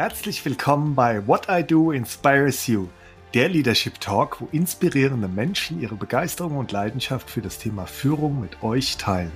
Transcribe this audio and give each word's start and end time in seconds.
Herzlich 0.00 0.42
willkommen 0.46 0.94
bei 0.94 1.26
What 1.26 1.48
I 1.50 1.62
Do 1.62 1.92
Inspires 1.92 2.66
You, 2.66 2.88
der 3.34 3.50
Leadership 3.50 4.00
Talk, 4.00 4.40
wo 4.40 4.48
inspirierende 4.50 5.28
Menschen 5.28 5.78
ihre 5.78 5.94
Begeisterung 5.94 6.56
und 6.56 6.72
Leidenschaft 6.72 7.28
für 7.28 7.42
das 7.42 7.58
Thema 7.58 7.84
Führung 7.84 8.40
mit 8.40 8.62
euch 8.62 8.96
teilen. 8.96 9.30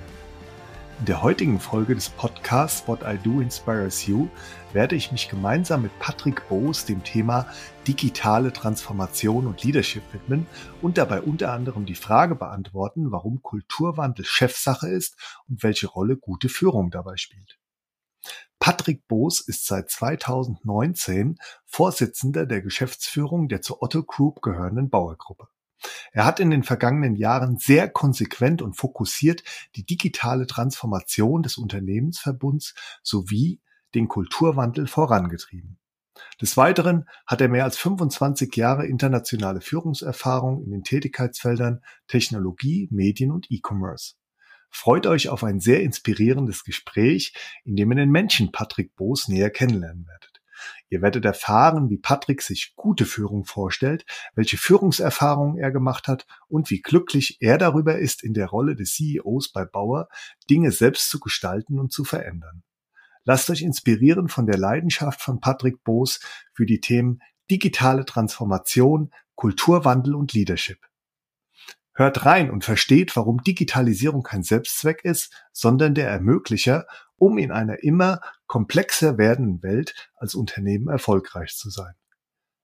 In 0.97 1.05
der 1.05 1.21
heutigen 1.21 1.59
Folge 1.59 1.93
des 1.93 2.09
Podcasts 2.09 2.87
What 2.87 3.01
I 3.03 3.19
Do 3.23 3.41
Inspires 3.41 4.07
You 4.07 4.27
werde 4.73 4.95
ich 4.95 5.11
mich 5.11 5.29
gemeinsam 5.29 5.83
mit 5.83 5.99
Patrick 5.99 6.49
Boos 6.49 6.83
dem 6.83 7.03
Thema 7.03 7.45
digitale 7.87 8.51
Transformation 8.51 9.45
und 9.45 9.63
Leadership 9.63 10.01
widmen 10.13 10.47
und 10.81 10.97
dabei 10.97 11.21
unter 11.21 11.51
anderem 11.51 11.85
die 11.85 11.93
Frage 11.93 12.33
beantworten, 12.33 13.11
warum 13.11 13.43
Kulturwandel 13.43 14.25
Chefsache 14.25 14.87
ist 14.87 15.15
und 15.47 15.61
welche 15.61 15.85
Rolle 15.85 16.17
gute 16.17 16.49
Führung 16.49 16.89
dabei 16.89 17.17
spielt. 17.17 17.59
Patrick 18.59 19.07
Boos 19.07 19.41
ist 19.41 19.65
seit 19.65 19.89
2019 19.89 21.37
Vorsitzender 21.65 22.45
der 22.45 22.61
Geschäftsführung 22.61 23.47
der 23.47 23.61
zur 23.61 23.81
Otto 23.83 24.03
Group 24.03 24.41
gehörenden 24.41 24.89
Bauergruppe. 24.89 25.47
Er 26.11 26.25
hat 26.25 26.39
in 26.39 26.49
den 26.49 26.63
vergangenen 26.63 27.15
Jahren 27.15 27.57
sehr 27.57 27.89
konsequent 27.89 28.61
und 28.61 28.73
fokussiert 28.73 29.43
die 29.75 29.85
digitale 29.85 30.47
Transformation 30.47 31.43
des 31.43 31.57
Unternehmensverbunds 31.57 32.73
sowie 33.03 33.61
den 33.93 34.07
Kulturwandel 34.07 34.87
vorangetrieben. 34.87 35.77
Des 36.41 36.55
Weiteren 36.57 37.07
hat 37.25 37.41
er 37.41 37.49
mehr 37.49 37.65
als 37.65 37.77
25 37.77 38.55
Jahre 38.55 38.85
internationale 38.85 39.61
Führungserfahrung 39.61 40.63
in 40.63 40.71
den 40.71 40.83
Tätigkeitsfeldern 40.83 41.81
Technologie, 42.07 42.87
Medien 42.91 43.31
und 43.31 43.51
E-Commerce. 43.51 44.15
Freut 44.77 45.07
euch 45.07 45.29
auf 45.29 45.45
ein 45.45 45.61
sehr 45.61 45.83
inspirierendes 45.83 46.65
Gespräch, 46.65 47.33
in 47.63 47.77
dem 47.77 47.93
ihr 47.93 47.95
den 47.95 48.11
Menschen 48.11 48.51
Patrick 48.51 48.93
Boos 48.97 49.29
näher 49.29 49.49
kennenlernen 49.49 50.05
werdet. 50.05 50.41
Ihr 50.89 51.01
werdet 51.01 51.23
erfahren, 51.23 51.89
wie 51.89 51.97
Patrick 51.97 52.41
sich 52.41 52.73
gute 52.75 53.05
Führung 53.05 53.45
vorstellt, 53.45 54.05
welche 54.35 54.57
Führungserfahrungen 54.57 55.57
er 55.57 55.71
gemacht 55.71 56.09
hat 56.09 56.27
und 56.49 56.69
wie 56.71 56.81
glücklich 56.81 57.37
er 57.39 57.57
darüber 57.57 57.97
ist, 57.97 58.21
in 58.21 58.33
der 58.33 58.47
Rolle 58.47 58.75
des 58.75 58.95
CEOs 58.95 59.53
bei 59.53 59.63
Bauer 59.63 60.09
Dinge 60.49 60.71
selbst 60.71 61.09
zu 61.09 61.21
gestalten 61.21 61.79
und 61.79 61.93
zu 61.93 62.03
verändern. 62.03 62.61
Lasst 63.23 63.49
euch 63.49 63.61
inspirieren 63.61 64.27
von 64.27 64.45
der 64.45 64.57
Leidenschaft 64.57 65.21
von 65.21 65.39
Patrick 65.39 65.85
Boos 65.85 66.19
für 66.53 66.65
die 66.65 66.81
Themen 66.81 67.21
digitale 67.49 68.03
Transformation, 68.03 69.09
Kulturwandel 69.35 70.15
und 70.15 70.33
Leadership. 70.33 70.79
Hört 71.95 72.25
rein 72.25 72.51
und 72.51 72.65
versteht, 72.65 73.15
warum 73.15 73.41
Digitalisierung 73.41 74.21
kein 74.21 74.43
Selbstzweck 74.43 75.05
ist, 75.05 75.33
sondern 75.53 75.95
der 75.95 76.09
Ermöglicher, 76.09 76.87
um 77.15 77.37
in 77.37 77.51
einer 77.51 77.83
immer 77.83 78.19
komplexer 78.47 79.17
werdenden 79.17 79.63
Welt 79.63 80.11
als 80.15 80.35
Unternehmen 80.35 80.89
erfolgreich 80.89 81.55
zu 81.55 81.69
sein. 81.69 81.93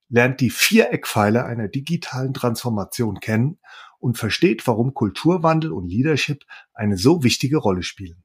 Lernt 0.09 0.41
die 0.41 0.49
vier 0.49 0.91
Eckpfeiler 0.91 1.45
einer 1.45 1.69
digitalen 1.69 2.33
Transformation 2.33 3.21
kennen 3.21 3.59
und 3.99 4.17
versteht, 4.17 4.67
warum 4.67 4.93
Kulturwandel 4.93 5.71
und 5.71 5.87
Leadership 5.87 6.43
eine 6.73 6.97
so 6.97 7.23
wichtige 7.23 7.57
Rolle 7.57 7.83
spielen. 7.83 8.21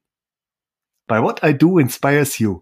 Bei 1.07 1.23
What 1.23 1.41
I 1.41 1.57
Do 1.57 1.79
Inspires 1.79 2.37
You 2.37 2.61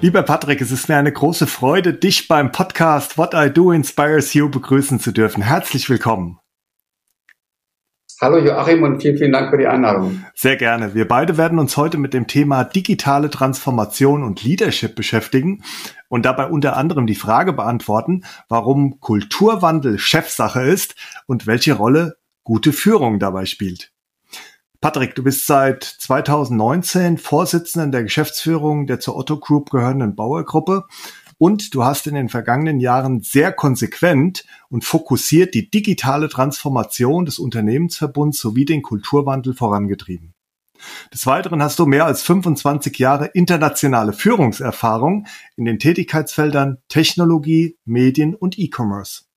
Lieber 0.00 0.22
Patrick, 0.22 0.60
es 0.60 0.70
ist 0.70 0.88
mir 0.88 0.96
eine 0.96 1.10
große 1.12 1.48
Freude, 1.48 1.92
dich 1.92 2.28
beim 2.28 2.52
Podcast 2.52 3.18
What 3.18 3.34
I 3.34 3.50
Do 3.52 3.72
Inspires 3.72 4.32
You 4.32 4.48
begrüßen 4.48 5.00
zu 5.00 5.10
dürfen. 5.10 5.42
Herzlich 5.42 5.90
willkommen. 5.90 6.38
Hallo 8.20 8.38
Joachim 8.38 8.84
und 8.84 9.02
vielen, 9.02 9.18
vielen 9.18 9.32
Dank 9.32 9.50
für 9.50 9.58
die 9.58 9.66
Einladung. 9.66 10.24
Sehr 10.36 10.54
gerne. 10.54 10.94
Wir 10.94 11.08
beide 11.08 11.36
werden 11.36 11.58
uns 11.58 11.76
heute 11.76 11.98
mit 11.98 12.14
dem 12.14 12.28
Thema 12.28 12.62
digitale 12.62 13.28
Transformation 13.28 14.22
und 14.22 14.44
Leadership 14.44 14.94
beschäftigen 14.94 15.64
und 16.08 16.24
dabei 16.24 16.46
unter 16.46 16.76
anderem 16.76 17.08
die 17.08 17.16
Frage 17.16 17.52
beantworten, 17.52 18.22
warum 18.48 19.00
Kulturwandel 19.00 19.98
Chefsache 19.98 20.62
ist 20.62 20.94
und 21.26 21.48
welche 21.48 21.74
Rolle 21.74 22.18
gute 22.44 22.72
Führung 22.72 23.18
dabei 23.18 23.46
spielt. 23.46 23.90
Patrick, 24.80 25.16
du 25.16 25.24
bist 25.24 25.44
seit 25.44 25.82
2019 25.82 27.18
Vorsitzender 27.18 27.88
der 27.88 28.04
Geschäftsführung 28.04 28.86
der 28.86 29.00
zur 29.00 29.16
Otto 29.16 29.36
Group 29.40 29.70
gehörenden 29.70 30.14
Bauergruppe 30.14 30.84
und 31.36 31.74
du 31.74 31.82
hast 31.82 32.06
in 32.06 32.14
den 32.14 32.28
vergangenen 32.28 32.78
Jahren 32.78 33.20
sehr 33.20 33.52
konsequent 33.52 34.44
und 34.68 34.84
fokussiert 34.84 35.54
die 35.54 35.68
digitale 35.68 36.28
Transformation 36.28 37.24
des 37.24 37.40
Unternehmensverbunds 37.40 38.38
sowie 38.38 38.66
den 38.66 38.82
Kulturwandel 38.82 39.52
vorangetrieben. 39.52 40.34
Des 41.12 41.26
Weiteren 41.26 41.60
hast 41.60 41.80
du 41.80 41.86
mehr 41.86 42.06
als 42.06 42.22
25 42.22 43.00
Jahre 43.00 43.26
internationale 43.34 44.12
Führungserfahrung 44.12 45.26
in 45.56 45.64
den 45.64 45.80
Tätigkeitsfeldern 45.80 46.78
Technologie, 46.88 47.76
Medien 47.84 48.36
und 48.36 48.60
E-Commerce. 48.60 49.27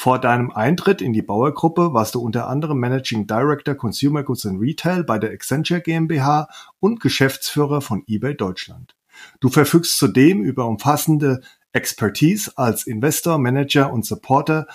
Vor 0.00 0.20
deinem 0.20 0.52
Eintritt 0.52 1.02
in 1.02 1.12
die 1.12 1.22
Bauergruppe 1.22 1.92
warst 1.92 2.14
du 2.14 2.20
unter 2.20 2.46
anderem 2.46 2.78
Managing 2.78 3.26
Director 3.26 3.74
Consumer 3.74 4.22
Goods 4.22 4.46
and 4.46 4.60
Retail 4.60 5.02
bei 5.02 5.18
der 5.18 5.32
Accenture 5.32 5.80
GmbH 5.80 6.48
und 6.78 7.00
Geschäftsführer 7.00 7.80
von 7.80 8.04
eBay 8.06 8.36
Deutschland. 8.36 8.94
Du 9.40 9.48
verfügst 9.48 9.98
zudem 9.98 10.44
über 10.44 10.66
umfassende 10.66 11.40
Expertise 11.72 12.52
als 12.54 12.86
Investor, 12.86 13.38
Manager 13.38 13.92
und 13.92 14.06
Supporter 14.06 14.68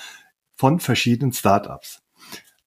von 0.56 0.82
verschiedenen 0.82 1.32
Startups. 1.32 2.02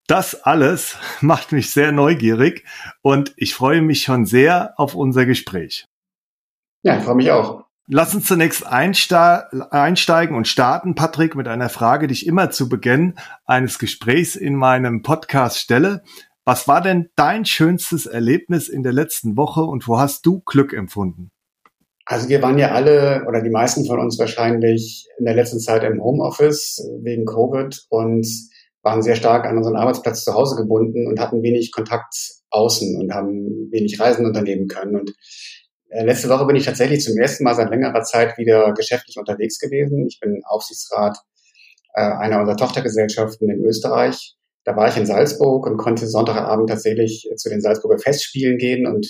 Das 0.06 0.43
alles 0.43 0.97
macht 1.21 1.53
mich 1.53 1.75
sehr 1.75 1.93
neugierig 1.93 2.65
und 3.03 3.34
ich 3.37 3.55
freue 3.55 3.83
mich 3.83 4.00
schon 4.00 4.25
sehr 4.25 4.72
auf 4.78 4.95
unser 4.95 5.27
Gespräch. 5.27 5.84
Ja, 6.83 6.97
ich 6.97 7.05
freue 7.05 7.16
mich 7.16 7.31
auch. 7.31 7.66
Lass 7.88 8.16
uns 8.16 8.26
zunächst 8.26 8.66
einsteigen 8.66 10.36
und 10.36 10.48
starten, 10.48 10.97
Patrick, 10.97 11.36
mit 11.36 11.47
einer 11.47 11.69
Frage, 11.69 12.08
die 12.08 12.14
ich 12.14 12.26
immer 12.26 12.50
zu 12.50 12.69
Beginn 12.69 13.14
eines 13.44 13.78
Gesprächs 13.78 14.34
in 14.34 14.56
meinem 14.56 15.02
Podcast 15.02 15.58
stelle. 15.58 16.02
Was 16.44 16.66
war 16.66 16.80
denn 16.80 17.10
dein 17.14 17.44
schönstes 17.44 18.06
Erlebnis 18.06 18.69
in 18.69 18.82
der 18.82 18.92
letzten 18.92 19.36
Woche 19.36 19.60
und 19.60 19.86
wo 19.86 20.00
hast 20.00 20.26
du 20.26 20.41
Glück 20.41 20.72
empfunden? 20.72 21.30
Also 22.04 22.28
wir 22.28 22.42
waren 22.42 22.58
ja 22.58 22.72
alle 22.72 23.24
oder 23.28 23.41
die 23.41 23.50
meisten 23.50 23.84
von 23.84 24.00
uns 24.00 24.18
wahrscheinlich 24.18 25.06
in 25.20 25.24
der 25.24 25.36
letzten 25.36 25.60
Zeit 25.60 25.84
im 25.84 26.03
Homeoffice 26.03 26.84
wegen 27.03 27.24
Covid 27.24 27.86
und 27.88 28.26
waren 28.82 29.03
sehr 29.03 29.14
stark 29.14 29.47
an 29.47 29.58
unseren 29.58 29.76
Arbeitsplatz 29.76 30.24
zu 30.24 30.34
Hause 30.34 30.56
gebunden 30.56 31.06
und 31.06 31.20
hatten 31.20 31.41
wenig 31.41 31.70
Kontakt 31.70 32.14
außen 32.50 33.00
und 33.00 33.12
haben 33.12 33.70
wenig 33.70 34.00
Reisen 34.00 34.26
unternehmen 34.26 34.66
können. 34.66 34.97
Und 34.97 35.14
letzte 35.91 36.28
Woche 36.28 36.47
bin 36.47 36.56
ich 36.56 36.64
tatsächlich 36.64 37.02
zum 37.02 37.16
ersten 37.19 37.44
Mal 37.44 37.54
seit 37.54 37.70
längerer 37.70 38.02
Zeit 38.02 38.38
wieder 38.38 38.72
geschäftlich 38.74 39.16
unterwegs 39.19 39.58
gewesen. 39.58 40.06
Ich 40.08 40.19
bin 40.20 40.42
Aufsichtsrat 40.44 41.19
äh, 41.94 42.02
einer 42.02 42.41
unserer 42.41 42.56
Tochtergesellschaften 42.56 43.50
in 43.50 43.64
Österreich. 43.64 44.36
Da 44.64 44.76
war 44.76 44.88
ich 44.88 44.97
in 44.97 45.06
Salzburg 45.06 45.66
und 45.66 45.76
konnte 45.76 46.06
Sonntagabend 46.06 46.69
tatsächlich 46.69 47.28
zu 47.36 47.48
den 47.48 47.60
Salzburger 47.60 47.98
Festspielen 47.98 48.58
gehen 48.58 48.86
und 48.86 49.06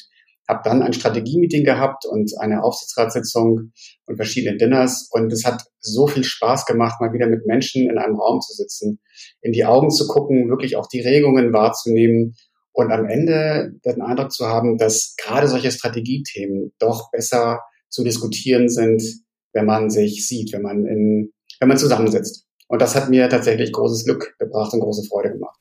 habe 0.49 0.61
dann 0.65 0.83
ein 0.83 0.93
Strategie-Meeting 0.93 1.65
gehabt 1.65 2.05
und 2.07 2.33
eine 2.39 2.63
Aufsichtsratssitzung 2.63 3.73
und 4.07 4.17
verschiedene 4.17 4.57
Dinners. 4.57 5.09
Und 5.11 5.33
es 5.33 5.45
hat 5.45 5.63
so 5.81 6.07
viel 6.07 6.25
Spaß 6.25 6.67
gemacht, 6.67 7.01
mal 7.01 7.13
wieder 7.13 7.27
mit 7.27 7.47
Menschen 7.47 7.91
in 7.91 7.99
einem 7.99 8.17
Raum 8.17 8.41
zu 8.41 8.53
sitzen, 8.53 9.01
in 9.41 9.53
die 9.53 9.65
Augen 9.65 9.91
zu 9.91 10.07
gucken, 10.07 10.49
wirklich 10.49 10.77
auch 10.77 10.87
die 10.87 11.01
Regungen 11.01 11.53
wahrzunehmen 11.53 12.37
und 12.77 12.93
am 12.93 13.07
Ende 13.07 13.73
den 13.87 14.03
Eindruck 14.03 14.31
zu 14.33 14.47
haben, 14.47 14.77
dass 14.77 15.15
gerade 15.17 15.49
solche 15.49 15.73
Strategiethemen 15.73 16.75
doch 16.79 17.11
besser 17.11 17.61
zu 17.89 18.05
diskutieren 18.05 18.69
sind, 18.69 19.03
wenn 19.55 19.65
man 19.65 19.89
sich 19.89 20.29
sieht, 20.29 20.53
wenn 20.53 20.61
man 20.61 20.85
in, 20.85 21.33
wenn 21.59 21.69
man 21.69 21.79
zusammensitzt. 21.79 22.45
Und 22.69 22.83
das 22.83 22.95
hat 22.95 23.09
mir 23.09 23.31
tatsächlich 23.31 23.73
großes 23.73 24.05
Glück 24.05 24.37
gebracht 24.39 24.75
und 24.75 24.81
große 24.81 25.09
Freude 25.09 25.33
gemacht. 25.33 25.59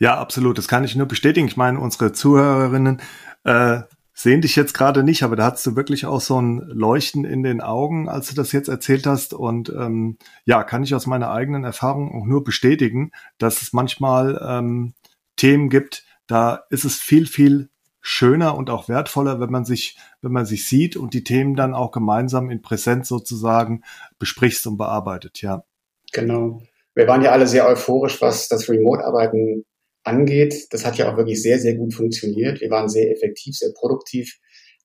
Ja, 0.00 0.18
absolut. 0.18 0.58
Das 0.58 0.66
kann 0.66 0.82
ich 0.82 0.96
nur 0.96 1.06
bestätigen. 1.06 1.46
Ich 1.46 1.56
meine, 1.56 1.78
unsere 1.78 2.10
Zuhörerinnen 2.10 3.00
äh, 3.44 3.82
sehen 4.14 4.40
dich 4.40 4.56
jetzt 4.56 4.74
gerade 4.74 5.04
nicht, 5.04 5.22
aber 5.22 5.36
da 5.36 5.52
hast 5.52 5.64
du 5.64 5.76
wirklich 5.76 6.06
auch 6.06 6.20
so 6.20 6.42
ein 6.42 6.58
Leuchten 6.58 7.24
in 7.24 7.44
den 7.44 7.60
Augen, 7.60 8.08
als 8.08 8.28
du 8.28 8.34
das 8.34 8.50
jetzt 8.50 8.68
erzählt 8.68 9.06
hast. 9.06 9.32
Und 9.32 9.68
ähm, 9.68 10.18
ja, 10.44 10.64
kann 10.64 10.82
ich 10.82 10.96
aus 10.96 11.06
meiner 11.06 11.30
eigenen 11.30 11.62
Erfahrung 11.62 12.20
auch 12.20 12.26
nur 12.26 12.42
bestätigen, 12.42 13.12
dass 13.38 13.62
es 13.62 13.72
manchmal 13.72 14.44
ähm, 14.44 14.94
Themen 15.36 15.68
gibt, 15.68 16.04
da 16.26 16.64
ist 16.70 16.84
es 16.84 16.96
viel, 16.96 17.26
viel 17.26 17.70
schöner 18.00 18.56
und 18.56 18.68
auch 18.68 18.88
wertvoller, 18.88 19.40
wenn 19.40 19.50
man 19.50 19.64
sich, 19.64 19.96
wenn 20.20 20.32
man 20.32 20.44
sich 20.44 20.66
sieht 20.68 20.96
und 20.96 21.14
die 21.14 21.24
Themen 21.24 21.54
dann 21.54 21.74
auch 21.74 21.92
gemeinsam 21.92 22.50
in 22.50 22.60
Präsenz 22.60 23.08
sozusagen 23.08 23.82
besprichst 24.18 24.66
und 24.66 24.76
bearbeitet, 24.76 25.40
ja. 25.40 25.64
Genau. 26.12 26.60
Wir 26.94 27.06
waren 27.06 27.22
ja 27.22 27.30
alle 27.30 27.46
sehr 27.46 27.66
euphorisch, 27.66 28.20
was 28.20 28.48
das 28.48 28.68
Remote-Arbeiten 28.68 29.64
angeht. 30.04 30.66
Das 30.70 30.84
hat 30.84 30.98
ja 30.98 31.10
auch 31.10 31.16
wirklich 31.16 31.40
sehr, 31.40 31.58
sehr 31.58 31.74
gut 31.76 31.94
funktioniert. 31.94 32.60
Wir 32.60 32.70
waren 32.70 32.88
sehr 32.88 33.10
effektiv, 33.10 33.56
sehr 33.56 33.72
produktiv. 33.72 34.38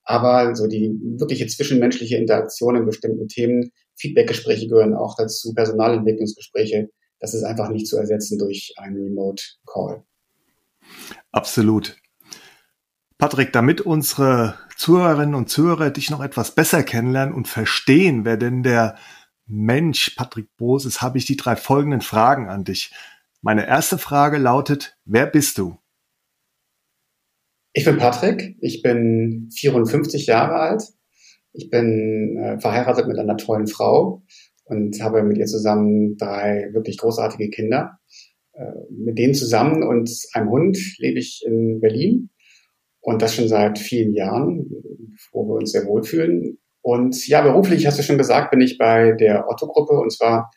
Aber 0.03 0.55
so 0.55 0.67
die 0.67 0.97
wirkliche 1.17 1.47
zwischenmenschliche 1.47 2.15
Interaktion 2.15 2.77
in 2.77 2.85
bestimmten 2.85 3.27
Themen, 3.27 3.71
Feedbackgespräche 3.95 4.67
gehören 4.67 4.94
auch 4.94 5.15
dazu, 5.17 5.53
Personalentwicklungsgespräche, 5.53 6.89
das 7.19 7.33
ist 7.33 7.44
einfach 7.44 7.69
nicht 7.69 7.88
zu 7.88 7.97
ersetzen 7.97 8.38
durch 8.38 8.73
einen 8.77 8.95
Remote 8.95 9.44
Call. 9.65 10.03
Absolut. 11.31 11.98
Patrick, 13.18 13.51
damit 13.51 13.81
unsere 13.81 14.57
Zuhörerinnen 14.75 15.34
und 15.34 15.50
Zuhörer 15.50 15.89
dich 15.89 16.12
noch 16.12 16.22
etwas 16.22 16.54
besser 16.54 16.84
kennenlernen 16.84 17.34
und 17.34 17.48
verstehen, 17.48 18.25
wer 18.25 18.38
denn 18.38 18.62
der 18.62 18.95
Mensch 19.48 20.12
Patrick 20.16 20.56
Boos 20.57 20.86
ist, 20.86 21.01
habe 21.01 21.18
ich 21.18 21.25
die 21.25 21.38
drei 21.38 21.56
folgenden 21.56 22.01
Fragen 22.01 22.50
an 22.50 22.63
dich. 22.63 22.94
Meine 23.42 23.66
erste 23.66 23.98
Frage 23.98 24.38
lautet, 24.38 24.98
wer 25.06 25.25
bist 25.25 25.57
du? 25.57 25.78
Ich 27.74 27.86
bin 27.86 27.98
Patrick, 27.98 28.57
ich 28.60 28.81
bin 28.81 29.50
54 29.56 30.25
Jahre 30.25 30.56
alt, 30.56 30.83
ich 31.54 31.69
bin 31.69 32.38
äh, 32.38 32.60
verheiratet 32.60 33.07
mit 33.07 33.18
einer 33.18 33.38
tollen 33.38 33.68
Frau 33.68 34.24
und 34.66 35.01
habe 35.01 35.24
mit 35.24 35.38
ihr 35.38 35.45
zusammen 35.45 36.18
drei 36.18 36.69
wirklich 36.74 36.98
großartige 36.98 37.50
Kinder. 37.50 37.96
Äh, 38.57 38.71
mit 38.89 39.19
denen 39.19 39.36
zusammen 39.36 39.83
und 39.83 40.09
einem 40.33 40.50
Hund 40.50 40.77
lebe 40.98 41.19
ich 41.19 41.44
in 41.45 41.80
Berlin 41.80 42.31
und 43.01 43.21
das 43.21 43.36
schon 43.36 43.48
seit 43.48 43.77
vielen 43.77 44.13
Jahren, 44.13 44.65
wo 45.31 45.48
wir 45.48 45.56
uns 45.56 45.71
sehr 45.71 45.86
wohlfühlen. 45.86 46.57
Und 46.81 47.27
ja, 47.27 47.42
beruflich, 47.42 47.86
hast 47.86 48.00
du 48.00 48.04
schon 48.04 48.18
gesagt, 48.18 48.50
bin 48.50 48.62
ich 48.62 48.80
bei 48.80 49.12
der 49.12 49.48
Otto-Gruppe 49.48 50.00
und 50.00 50.12
zwar 50.12 50.50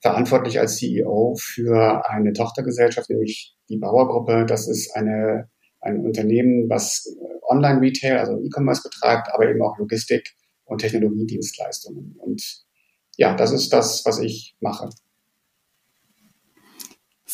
verantwortlich 0.00 0.60
als 0.60 0.76
CEO 0.76 1.34
für 1.36 2.08
eine 2.08 2.32
Tochtergesellschaft, 2.32 3.10
nämlich 3.10 3.56
die 3.68 3.78
Bauer-Gruppe. 3.78 4.46
Das 4.46 4.68
ist 4.68 4.94
eine, 4.94 5.48
ein 5.80 6.04
Unternehmen, 6.04 6.68
was 6.68 7.04
Online-Retail, 7.48 8.18
also 8.18 8.38
E-Commerce 8.38 8.82
betreibt, 8.82 9.28
aber 9.32 9.48
eben 9.48 9.62
auch 9.62 9.78
Logistik 9.78 10.28
und 10.64 10.78
Technologiedienstleistungen. 10.78 12.14
Und 12.18 12.64
ja, 13.16 13.34
das 13.34 13.52
ist 13.52 13.72
das, 13.72 14.04
was 14.04 14.20
ich 14.20 14.54
mache. 14.60 14.88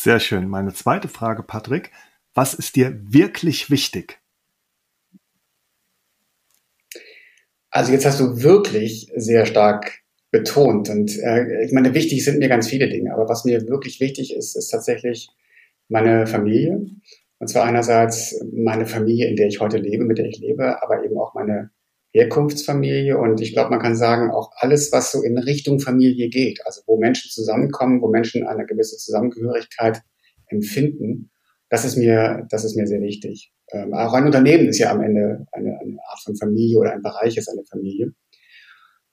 Sehr 0.01 0.21
schön. 0.21 0.47
Meine 0.47 0.73
zweite 0.73 1.09
Frage, 1.09 1.43
Patrick. 1.43 1.91
Was 2.33 2.55
ist 2.55 2.77
dir 2.77 2.97
wirklich 3.03 3.69
wichtig? 3.69 4.21
Also 7.71 7.91
jetzt 7.91 8.07
hast 8.07 8.21
du 8.21 8.41
wirklich 8.41 9.11
sehr 9.17 9.45
stark 9.45 10.05
betont. 10.31 10.89
Und 10.89 11.19
äh, 11.19 11.65
ich 11.65 11.73
meine, 11.73 11.95
wichtig 11.95 12.25
sind 12.25 12.39
mir 12.39 12.49
ganz 12.49 12.69
viele 12.69 12.89
Dinge, 12.89 13.13
aber 13.13 13.29
was 13.29 13.45
mir 13.45 13.67
wirklich 13.67 13.99
wichtig 13.99 14.37
ist, 14.37 14.55
ist 14.55 14.69
tatsächlich 14.69 15.31
meine 15.89 16.29
Familie. 16.29 16.81
Und 17.41 17.49
zwar 17.49 17.65
einerseits 17.65 18.41
meine 18.53 18.87
Familie, 18.87 19.27
in 19.27 19.35
der 19.35 19.49
ich 19.49 19.59
heute 19.59 19.79
lebe, 19.79 20.05
mit 20.05 20.19
der 20.19 20.27
ich 20.27 20.39
lebe, 20.39 20.81
aber 20.81 21.05
eben 21.05 21.19
auch 21.19 21.35
meine 21.35 21.71
Herkunftsfamilie. 22.13 23.19
Und 23.19 23.41
ich 23.41 23.53
glaube, 23.53 23.71
man 23.71 23.81
kann 23.81 23.97
sagen, 23.97 24.31
auch 24.31 24.51
alles, 24.57 24.93
was 24.93 25.13
so 25.13 25.23
in 25.23 25.39
Richtung 25.39 25.81
Familie 25.81 26.29
geht, 26.29 26.61
also 26.65 26.83
wo 26.87 26.99
Menschen 26.99 27.31
zusammenkommen, 27.31 28.01
wo 28.01 28.09
Menschen 28.09 28.47
eine 28.47 28.67
gewisse 28.67 28.97
Zusammengehörigkeit 28.97 30.03
empfinden, 30.49 31.31
das 31.69 31.85
ist 31.85 31.97
mir, 31.97 32.47
das 32.51 32.65
ist 32.65 32.77
mir 32.77 32.87
sehr 32.87 33.03
wichtig. 33.03 33.53
Ähm, 33.71 33.93
auch 33.93 34.15
ein 34.15 34.25
Unternehmen 34.25 34.69
ist 34.69 34.79
ja 34.79 34.91
am 34.91 35.03
Ende 35.03 35.47
eine, 35.53 35.79
eine 35.81 35.99
Art 36.09 36.21
von 36.25 36.37
Familie 36.37 36.79
oder 36.79 36.93
ein 36.93 37.03
Bereich 37.03 37.37
ist 37.37 37.49
eine 37.49 37.65
Familie. 37.71 38.13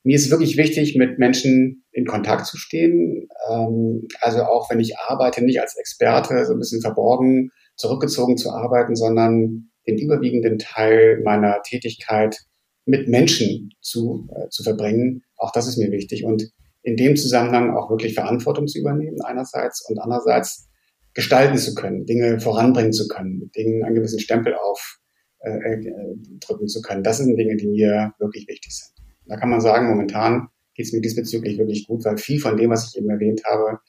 Mir 0.03 0.15
ist 0.15 0.31
wirklich 0.31 0.55
wichtig, 0.55 0.95
mit 0.95 1.19
Menschen 1.19 1.83
in 1.91 2.05
Kontakt 2.05 2.45
zu 2.45 2.57
stehen. 2.57 3.27
Ähm, 3.49 4.07
also 4.21 4.43
auch 4.43 4.69
wenn 4.69 4.79
ich 4.79 4.97
arbeite, 4.97 5.43
nicht 5.43 5.59
als 5.59 5.75
Experte, 5.77 6.45
so 6.45 6.53
ein 6.53 6.59
bisschen 6.59 6.81
verborgen, 6.81 7.49
zurückgezogen 7.75 8.37
zu 8.37 8.51
arbeiten, 8.51 8.95
sondern 8.95 9.71
den 9.87 9.97
überwiegenden 9.97 10.59
Teil 10.59 11.21
meiner 11.23 11.61
Tätigkeit 11.63 12.37
mit 12.85 13.07
Menschen 13.07 13.71
zu, 13.81 14.27
äh, 14.35 14.49
zu 14.49 14.63
verbringen. 14.63 15.23
Auch 15.37 15.51
das 15.51 15.67
ist 15.67 15.77
mir 15.77 15.91
wichtig. 15.91 16.23
Und 16.23 16.51
in 16.83 16.95
dem 16.95 17.15
Zusammenhang 17.15 17.75
auch 17.75 17.89
wirklich 17.89 18.13
Verantwortung 18.13 18.67
zu 18.67 18.79
übernehmen 18.79 19.21
einerseits 19.21 19.87
und 19.89 19.99
andererseits 19.99 20.69
gestalten 21.13 21.57
zu 21.57 21.73
können, 21.73 22.05
Dinge 22.05 22.39
voranbringen 22.39 22.93
zu 22.93 23.07
können, 23.07 23.51
Dingen 23.55 23.83
einen 23.83 23.95
gewissen 23.95 24.19
Stempel 24.19 24.53
aufdrücken 24.53 25.01
äh, 25.41 26.63
äh, 26.63 26.67
zu 26.67 26.81
können. 26.81 27.03
Das 27.03 27.17
sind 27.17 27.35
Dinge, 27.35 27.55
die 27.55 27.67
mir 27.67 28.13
wirklich 28.19 28.47
wichtig 28.47 28.71
sind. 28.75 28.91
Da 29.25 29.37
kann 29.37 29.49
man 29.49 29.61
sagen, 29.61 29.89
momentan 29.89 30.49
geht 30.75 30.85
es 30.85 30.93
mir 30.93 31.01
diesbezüglich 31.01 31.57
wirklich 31.57 31.87
gut, 31.87 32.05
weil 32.05 32.17
viel 32.17 32.39
von 32.39 32.57
dem, 32.57 32.69
was 32.69 32.89
ich 32.89 32.97
eben 32.97 33.09
erwähnt 33.09 33.41
habe, 33.45 33.79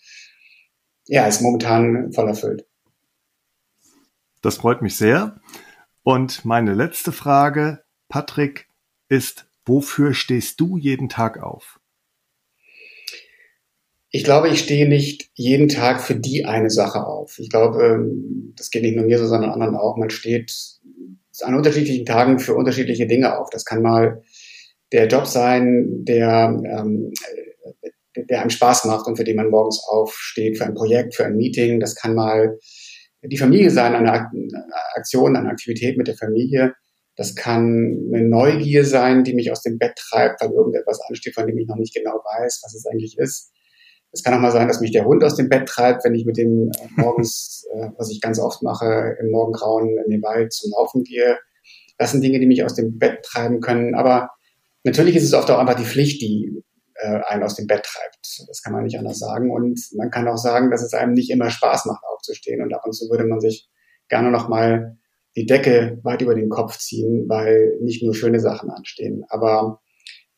ja, 1.07 1.27
ist 1.27 1.43
momentan 1.43 2.13
voll 2.13 2.29
erfüllt. 2.29 2.67
Das 4.41 4.57
freut 4.57 4.81
mich 4.81 4.97
sehr. 4.97 5.41
Und 6.03 6.45
meine 6.45 6.75
letzte 6.75 7.13
Frage, 7.13 7.81
Patrick, 8.09 8.66
ist, 9.09 9.47
wofür 9.65 10.15
stehst 10.15 10.61
du 10.61 10.77
jeden 10.77 11.09
Tag 11.09 11.43
auf? 11.43 11.81
Ich 14.11 14.25
glaube, 14.25 14.49
ich 14.49 14.61
stehe 14.61 14.89
nicht 14.89 15.31
jeden 15.35 15.69
Tag 15.69 16.01
für 16.01 16.15
die 16.15 16.45
eine 16.45 16.71
Sache 16.71 17.05
auf. 17.05 17.39
Ich 17.39 17.51
glaube, 17.51 17.85
ähm, 17.85 18.55
das 18.57 18.71
geht 18.71 18.83
nicht 18.83 18.97
nur 18.97 19.05
mir 19.05 19.19
so, 19.19 19.27
sondern 19.27 19.51
anderen 19.51 19.77
auch. 19.77 19.97
Man 19.97 20.11
steht 20.11 20.53
an 21.43 21.55
unterschiedlichen 21.55 22.07
Tagen 22.07 22.39
für 22.39 22.55
unterschiedliche 22.55 23.07
Dinge 23.07 23.39
auf. 23.39 23.51
Das 23.51 23.65
kann 23.65 23.83
mal 23.83 24.23
der 24.93 25.09
Job 25.09 25.27
sein, 25.27 26.05
der, 26.05 26.63
ähm, 26.65 27.13
der 28.17 28.41
einem 28.41 28.51
Spaß 28.51 28.87
macht 28.87 29.07
und 29.07 29.17
für 29.17 29.25
den 29.25 29.37
man 29.37 29.51
morgens 29.51 29.83
aufsteht, 29.89 30.57
für 30.57 30.65
ein 30.65 30.75
Projekt, 30.75 31.15
für 31.15 31.27
ein 31.27 31.37
Meeting. 31.37 31.81
Das 31.81 31.95
kann 31.95 32.15
mal 32.15 32.59
die 33.23 33.39
Familie 33.39 33.71
sein, 33.71 33.95
eine 33.95 34.31
Aktion, 34.95 35.37
eine 35.37 35.51
Aktivität 35.51 35.99
mit 35.99 36.07
der 36.07 36.17
Familie. 36.17 36.75
Das 37.17 37.35
kann 37.35 38.11
eine 38.13 38.29
Neugier 38.29 38.85
sein, 38.85 39.25
die 39.25 39.35
mich 39.35 39.51
aus 39.51 39.63
dem 39.63 39.79
Bett 39.79 39.97
treibt, 39.97 40.41
weil 40.43 40.51
irgendetwas 40.51 41.01
ansteht, 41.09 41.35
von 41.35 41.47
dem 41.47 41.59
ich 41.59 41.67
noch 41.67 41.77
nicht 41.77 41.95
genau 41.95 42.13
weiß, 42.13 42.61
was 42.63 42.75
es 42.75 42.87
eigentlich 42.87 43.17
ist. 43.19 43.53
Es 44.13 44.23
kann 44.23 44.35
auch 44.35 44.41
mal 44.41 44.53
sein, 44.53 44.69
dass 44.69 44.81
mich 44.81 44.93
der 44.93 45.05
Hund 45.05 45.25
aus 45.25 45.37
dem 45.37 45.49
Bett 45.49 45.67
treibt, 45.69 46.05
wenn 46.05 46.15
ich 46.15 46.25
mit 46.25 46.37
dem 46.37 46.71
äh, 46.71 46.89
morgens, 46.97 47.67
äh, 47.75 47.89
was 47.97 48.11
ich 48.11 48.21
ganz 48.21 48.39
oft 48.39 48.63
mache, 48.63 49.17
im 49.21 49.31
Morgengrauen 49.31 49.97
in 50.05 50.11
den 50.11 50.23
Wald 50.23 50.53
zum 50.53 50.71
Laufen 50.73 51.05
gehe. 51.05 51.39
Das 51.99 52.13
sind 52.13 52.23
Dinge, 52.23 52.39
die 52.39 52.47
mich 52.47 52.63
aus 52.63 52.75
dem 52.75 52.99
Bett 52.99 53.25
treiben 53.25 53.61
können. 53.61 53.95
Aber 53.95 54.31
natürlich 54.85 55.17
ist 55.17 55.25
es 55.25 55.35
oft 55.35 55.51
auch 55.51 55.59
einfach 55.59 55.75
die 55.75 55.85
Pflicht, 55.85 56.21
die 56.21 56.63
äh, 56.97 57.21
einen 57.27 57.43
aus 57.43 57.57
dem 57.57 57.67
Bett 57.67 57.85
treibt. 57.85 58.47
Das 58.49 58.63
kann 58.63 58.73
man 58.73 58.85
nicht 58.85 58.99
anders 58.99 59.19
sagen. 59.19 59.51
Und 59.51 59.81
man 59.97 60.11
kann 60.11 60.29
auch 60.29 60.37
sagen, 60.37 60.71
dass 60.71 60.83
es 60.83 60.93
einem 60.93 61.15
nicht 61.15 61.31
immer 61.31 61.51
Spaß 61.51 61.87
macht, 61.87 62.05
aufzustehen. 62.05 62.63
Und 62.63 62.75
ab 62.75 62.83
und 62.85 62.93
zu 62.93 63.09
würde 63.11 63.25
man 63.25 63.41
sich 63.41 63.69
gerne 64.09 64.31
noch 64.31 64.49
mal 64.49 64.99
die 65.37 65.47
Decke 65.47 66.01
weit 66.03 66.23
über 66.23 66.35
den 66.35 66.49
Kopf 66.49 66.79
ziehen, 66.79 67.29
weil 67.29 67.79
nicht 67.81 68.03
nur 68.03 68.15
schöne 68.15 68.41
Sachen 68.41 68.71
anstehen. 68.71 69.25
Aber 69.29 69.83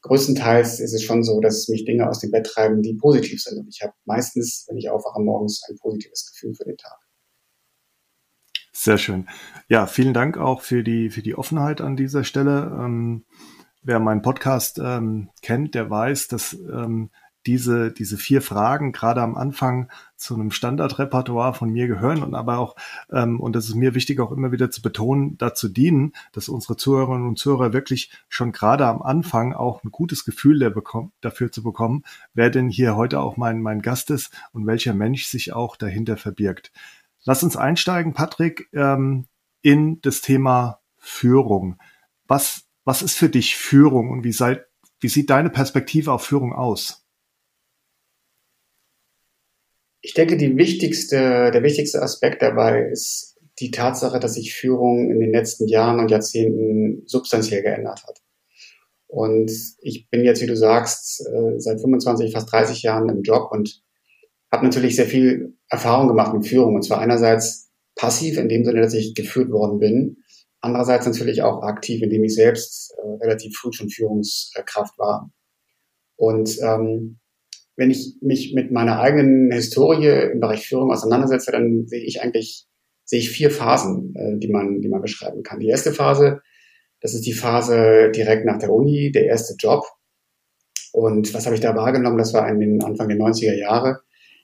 größtenteils 0.03 0.81
ist 0.81 0.93
es 0.93 1.03
schon 1.03 1.23
so, 1.23 1.41
dass 1.41 1.69
mich 1.69 1.85
Dinge 1.85 2.09
aus 2.09 2.21
dem 2.21 2.31
Bett 2.31 2.47
treiben, 2.47 2.83
die 2.83 2.95
positiv 2.95 3.41
sind. 3.41 3.59
Und 3.59 3.69
ich 3.69 3.83
habe 3.83 3.93
meistens, 4.05 4.67
wenn 4.69 4.77
ich 4.77 4.91
aufwache 4.91 5.21
morgens, 5.21 5.63
ein 5.69 5.77
positives 5.77 6.31
Gefühl 6.33 6.55
für 6.55 6.65
den 6.65 6.77
Tag. 6.77 6.99
Sehr 8.73 8.99
schön. 8.99 9.29
Ja, 9.69 9.87
vielen 9.87 10.15
Dank 10.15 10.39
auch 10.39 10.63
für 10.63 10.83
die, 10.83 11.11
für 11.11 11.23
die 11.23 11.37
Offenheit 11.37 11.81
an 11.81 11.97
dieser 11.97 12.25
Stelle. 12.25 12.77
Ähm, 12.81 13.25
wer 13.83 13.99
meinen 14.01 14.23
Podcast 14.23 14.79
ähm, 14.79 15.31
kennt, 15.43 15.75
der 15.75 15.91
weiß, 15.91 16.29
dass 16.29 16.55
ähm, 16.55 17.11
diese, 17.47 17.93
diese 17.93 18.19
vier 18.19 18.43
Fragen 18.43 18.93
gerade 18.93 19.23
am 19.23 19.37
Anfang 19.37 19.91
zu 20.17 20.35
einem 20.35 20.51
Standardrepertoire 20.51 21.55
von 21.55 21.71
mir 21.71 21.87
gehören 21.87 22.23
und 22.23 22.35
aber 22.35 22.59
auch, 22.59 22.77
ähm, 23.11 23.41
und 23.41 23.55
das 23.55 23.69
ist 23.69 23.75
mir 23.75 23.95
wichtig 23.95 24.21
auch 24.21 24.33
immer 24.33 24.53
wieder 24.53 24.71
zu 24.71 24.83
betonen, 24.83 25.39
dazu 25.39 25.69
dienen, 25.69 26.13
dass 26.33 26.49
unsere 26.49 26.77
Zuhörerinnen 26.77 27.27
und 27.27 27.39
Zuhörer 27.39 27.73
wirklich 27.73 28.11
schon 28.29 28.53
gerade 28.53 28.87
am 28.87 29.01
Anfang 29.03 29.55
auch 29.55 29.85
ein 29.85 29.91
gutes 29.91 30.25
Gefühl 30.25 30.59
dafür 31.21 31.53
zu 31.53 31.63
bekommen, 31.63 32.03
wer 32.35 32.51
denn 32.51 32.69
hier 32.69 32.97
heute 32.97 33.21
auch 33.21 33.37
mein, 33.37 33.63
mein 33.63 33.83
Gast 33.83 34.11
ist 34.11 34.31
und 34.53 34.67
welcher 34.67 34.95
Mensch 34.95 35.27
sich 35.27 35.53
auch 35.53 35.77
dahinter 35.77 36.17
verbirgt. 36.17 36.73
Lass 37.25 37.43
uns 37.43 37.57
einsteigen, 37.57 38.15
Patrick, 38.15 38.69
ähm, 38.73 39.27
in 39.63 40.01
das 40.01 40.21
Thema 40.21 40.81
Führung. 40.99 41.79
Was, 42.27 42.65
was 42.85 43.03
ist 43.03 43.17
für 43.17 43.29
dich 43.29 43.57
Führung 43.57 44.11
und 44.11 44.25
wie, 44.25 44.33
sei, 44.33 44.65
wie 45.01 45.09
sieht 45.09 45.31
deine 45.31 45.51
Perspektive 45.51 46.13
auf 46.13 46.25
Führung 46.25 46.53
aus? 46.53 47.08
Ich 50.09 50.15
denke, 50.15 50.39
die 50.39 50.57
wichtigste, 50.57 51.51
der 51.51 51.63
wichtigste 51.63 52.01
Aspekt 52.01 52.41
dabei 52.41 52.81
ist 52.81 53.37
die 53.59 53.71
Tatsache, 53.71 54.19
dass 54.19 54.35
sich 54.35 54.55
Führung 54.55 55.11
in 55.11 55.21
den 55.21 55.33
letzten 55.33 55.69
Jahren 55.69 56.01
und 56.01 56.11
Jahrzehnten 56.11 57.03
substanziell 57.05 57.61
geändert 57.61 58.05
hat. 58.09 58.23
Und 59.07 59.53
ich 59.83 60.09
bin 60.09 60.25
jetzt, 60.25 60.41
wie 60.41 60.47
du 60.47 60.57
sagst, 60.57 61.21
äh, 61.29 61.61
seit 61.61 61.83
25, 61.83 62.33
fast 62.33 62.51
30 62.51 62.83
Jahren 62.85 63.11
im 63.11 63.21
Job 63.21 63.53
und 63.53 63.83
habe 64.51 64.65
natürlich 64.65 64.97
sehr 64.97 65.05
viel 65.05 65.59
Erfahrung 65.69 66.09
gemacht 66.09 66.33
mit 66.33 66.47
Führung. 66.47 66.75
Und 66.77 66.85
zwar 66.85 67.01
einerseits 67.01 67.71
passiv, 67.95 68.39
in 68.39 68.49
dem 68.49 68.65
Sinne, 68.65 68.81
dass 68.81 68.95
ich 68.95 69.15
geführt 69.15 69.51
worden 69.51 69.79
bin. 69.79 70.25
Andererseits 70.63 71.05
natürlich 71.05 71.43
auch 71.43 71.63
aktiv, 71.63 72.01
indem 72.03 72.25
ich 72.25 72.35
selbst 72.35 72.95
äh, 72.97 73.23
relativ 73.23 73.55
früh 73.59 73.75
schon 73.75 73.91
Führungskraft 73.91 74.99
war. 74.99 75.31
Und 76.17 76.59
ähm, 76.63 77.21
wenn 77.79 77.93
ich 77.93 78.17
mich 78.21 78.53
mit 78.55 78.73
meiner 78.73 78.99
eigenen 78.99 79.53
Historie 79.53 80.33
im 80.33 80.41
Bereich 80.41 80.67
Führung 80.67 80.91
auseinandersetze, 80.91 81.53
dann 81.53 81.87
sehe 81.87 82.03
ich 82.03 82.21
eigentlich 82.21 82.67
sehe 83.05 83.21
ich 83.21 83.31
vier 83.31 83.51
Phasen, 83.51 84.15
äh, 84.17 84.37
die 84.39 84.49
man 84.49 84.81
die 84.81 84.89
man 84.89 85.01
beschreiben 85.01 85.45
kann. 85.45 85.61
Die 85.61 85.69
erste 85.69 85.93
Phase, 85.93 86.41
das 87.01 87.15
ist 87.15 87.25
die 87.25 87.33
Phase 87.33 88.11
direkt 88.11 88.45
nach 88.45 88.59
der 88.59 88.73
Uni, 88.73 89.13
der 89.13 89.27
erste 89.27 89.55
Job. 89.59 89.85
Und 90.93 91.33
was 91.33 91.47
habe 91.47 91.55
ich 91.55 91.61
da 91.61 91.77
wahrgenommen? 91.77 92.19
Das 92.19 92.35
war 92.35 92.49
in 92.49 92.59
den 92.59 92.83
Anfang 92.83 93.09
der 93.09 93.17
90er 93.17 93.57
Jahre. 93.57 94.01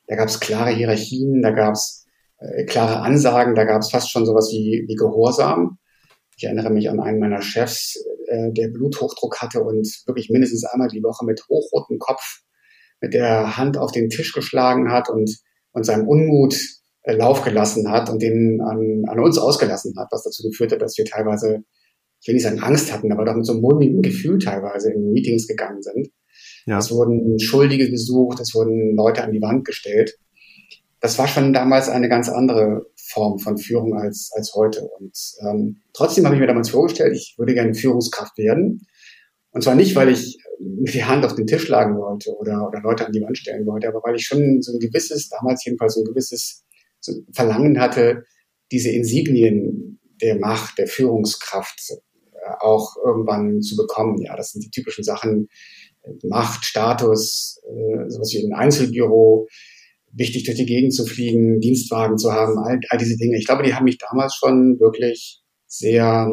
Da 0.06 0.14
gab 0.14 0.28
es 0.28 0.38
klare 0.38 0.70
Hierarchien, 0.70 1.42
da 1.42 1.50
gab 1.50 1.74
es 1.74 2.06
äh, 2.38 2.64
klare 2.64 3.00
Ansagen, 3.00 3.56
da 3.56 3.64
gab 3.64 3.80
es 3.82 3.90
fast 3.90 4.12
schon 4.12 4.26
sowas 4.26 4.48
wie, 4.52 4.84
wie 4.86 4.94
Gehorsam. 4.94 5.78
Ich 6.36 6.44
erinnere 6.44 6.70
mich 6.70 6.88
an 6.88 7.00
einen 7.00 7.18
meiner 7.18 7.42
Chefs, 7.42 7.96
äh, 8.28 8.52
der 8.52 8.68
Bluthochdruck 8.68 9.42
hatte 9.42 9.64
und 9.64 9.88
wirklich 10.06 10.30
mindestens 10.30 10.64
einmal 10.64 10.88
die 10.88 11.02
Woche 11.02 11.24
mit 11.24 11.42
hochrotem 11.48 11.98
Kopf 11.98 12.44
mit 13.04 13.12
der 13.12 13.58
Hand 13.58 13.76
auf 13.76 13.92
den 13.92 14.08
Tisch 14.08 14.32
geschlagen 14.32 14.90
hat 14.90 15.10
und, 15.10 15.30
und 15.72 15.84
seinem 15.84 16.08
Unmut 16.08 16.56
äh, 17.02 17.14
Lauf 17.14 17.42
gelassen 17.42 17.90
hat 17.90 18.08
und 18.08 18.22
den 18.22 18.60
an, 18.62 19.02
an 19.06 19.20
uns 19.20 19.36
ausgelassen 19.36 19.94
hat, 19.98 20.08
was 20.10 20.24
dazu 20.24 20.42
geführt 20.48 20.72
hat, 20.72 20.80
dass 20.80 20.96
wir 20.96 21.04
teilweise, 21.04 21.58
ich 22.22 22.28
will 22.28 22.34
nicht 22.34 22.44
sagen 22.44 22.60
Angst 22.60 22.92
hatten, 22.92 23.12
aber 23.12 23.26
doch 23.26 23.34
mit 23.34 23.44
so 23.44 23.52
einem 23.52 23.60
mulmigen 23.60 24.00
Gefühl 24.00 24.38
teilweise 24.38 24.90
in 24.90 25.12
Meetings 25.12 25.46
gegangen 25.46 25.82
sind. 25.82 26.08
Ja. 26.64 26.78
Es 26.78 26.90
wurden 26.90 27.38
Schuldige 27.38 27.90
gesucht, 27.90 28.40
es 28.40 28.54
wurden 28.54 28.96
Leute 28.96 29.22
an 29.22 29.32
die 29.32 29.42
Wand 29.42 29.66
gestellt. 29.66 30.16
Das 31.00 31.18
war 31.18 31.28
schon 31.28 31.52
damals 31.52 31.90
eine 31.90 32.08
ganz 32.08 32.30
andere 32.30 32.86
Form 32.96 33.38
von 33.38 33.58
Führung 33.58 33.98
als, 33.98 34.30
als 34.34 34.54
heute. 34.54 34.88
Und 34.98 35.14
ähm, 35.46 35.82
trotzdem 35.92 36.24
habe 36.24 36.36
ich 36.36 36.40
mir 36.40 36.46
damals 36.46 36.70
vorgestellt, 36.70 37.14
ich 37.14 37.34
würde 37.36 37.52
gerne 37.52 37.74
Führungskraft 37.74 38.38
werden. 38.38 38.86
Und 39.50 39.62
zwar 39.62 39.74
nicht, 39.74 39.94
weil 39.94 40.08
ich 40.08 40.38
die 40.64 41.04
Hand 41.04 41.24
auf 41.24 41.34
den 41.34 41.46
Tisch 41.46 41.64
schlagen 41.64 41.96
wollte 41.96 42.34
oder, 42.36 42.66
oder 42.66 42.80
Leute 42.80 43.06
an 43.06 43.12
die 43.12 43.20
Wand 43.20 43.38
stellen 43.38 43.66
wollte, 43.66 43.88
aber 43.88 44.00
weil 44.02 44.16
ich 44.16 44.26
schon 44.26 44.62
so 44.62 44.72
ein 44.72 44.78
gewisses, 44.78 45.28
damals 45.28 45.64
jedenfalls 45.64 45.94
so 45.94 46.00
ein 46.00 46.06
gewisses 46.06 46.64
so 47.00 47.12
Verlangen 47.32 47.80
hatte, 47.80 48.24
diese 48.72 48.90
Insignien 48.90 50.00
der 50.22 50.38
Macht, 50.38 50.78
der 50.78 50.86
Führungskraft 50.86 51.80
äh, 51.90 52.50
auch 52.60 52.96
irgendwann 53.04 53.60
zu 53.60 53.76
bekommen. 53.76 54.20
Ja, 54.22 54.36
das 54.36 54.52
sind 54.52 54.64
die 54.64 54.70
typischen 54.70 55.04
Sachen, 55.04 55.48
Macht, 56.22 56.64
Status, 56.64 57.60
äh, 57.66 58.08
sowas 58.08 58.32
wie 58.32 58.46
ein 58.46 58.52
Einzelbüro, 58.52 59.48
wichtig 60.12 60.44
durch 60.44 60.56
die 60.56 60.66
Gegend 60.66 60.94
zu 60.94 61.04
fliegen, 61.06 61.60
Dienstwagen 61.60 62.18
zu 62.18 62.32
haben, 62.32 62.58
all, 62.58 62.78
all 62.88 62.98
diese 62.98 63.16
Dinge. 63.16 63.36
Ich 63.36 63.46
glaube, 63.46 63.62
die 63.62 63.74
haben 63.74 63.84
mich 63.84 63.98
damals 63.98 64.34
schon 64.34 64.78
wirklich 64.80 65.40
sehr, 65.66 66.30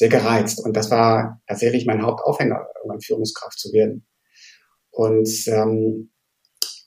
sehr 0.00 0.08
gereizt. 0.08 0.64
Und 0.64 0.76
das 0.76 0.90
war 0.90 1.42
tatsächlich 1.46 1.84
mein 1.84 2.02
Hauptaufhänger, 2.02 2.66
irgendwann 2.78 3.02
Führungskraft 3.02 3.58
zu 3.58 3.70
werden. 3.74 4.06
Und 4.90 5.28
ähm, 5.46 6.10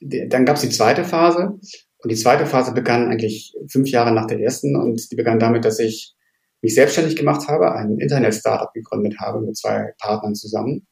dann 0.02 0.46
gab 0.46 0.56
es 0.56 0.64
die 0.64 0.70
zweite 0.70 1.04
Phase. 1.04 1.60
Und 2.00 2.12
die 2.12 2.16
zweite 2.16 2.48
Phase 2.48 2.74
begann 2.74 3.12
eigentlich 3.12 3.56
fünf 3.72 3.90
Jahre 3.90 4.12
nach 4.12 4.26
der 4.26 4.40
ersten. 4.40 4.76
Und 4.76 5.12
die 5.12 5.16
begann 5.16 5.38
damit, 5.38 5.64
dass 5.64 5.78
ich 5.78 6.16
mich 6.64 6.74
selbstständig 6.74 7.16
gemacht 7.16 7.48
habe, 7.48 7.72
ein 7.74 8.00
Internet-Startup 8.00 8.74
gegründet 8.74 9.20
habe 9.20 9.42
mit 9.42 9.56
zwei 9.56 9.94
Partnern 10.00 10.34
zusammen. 10.34 10.88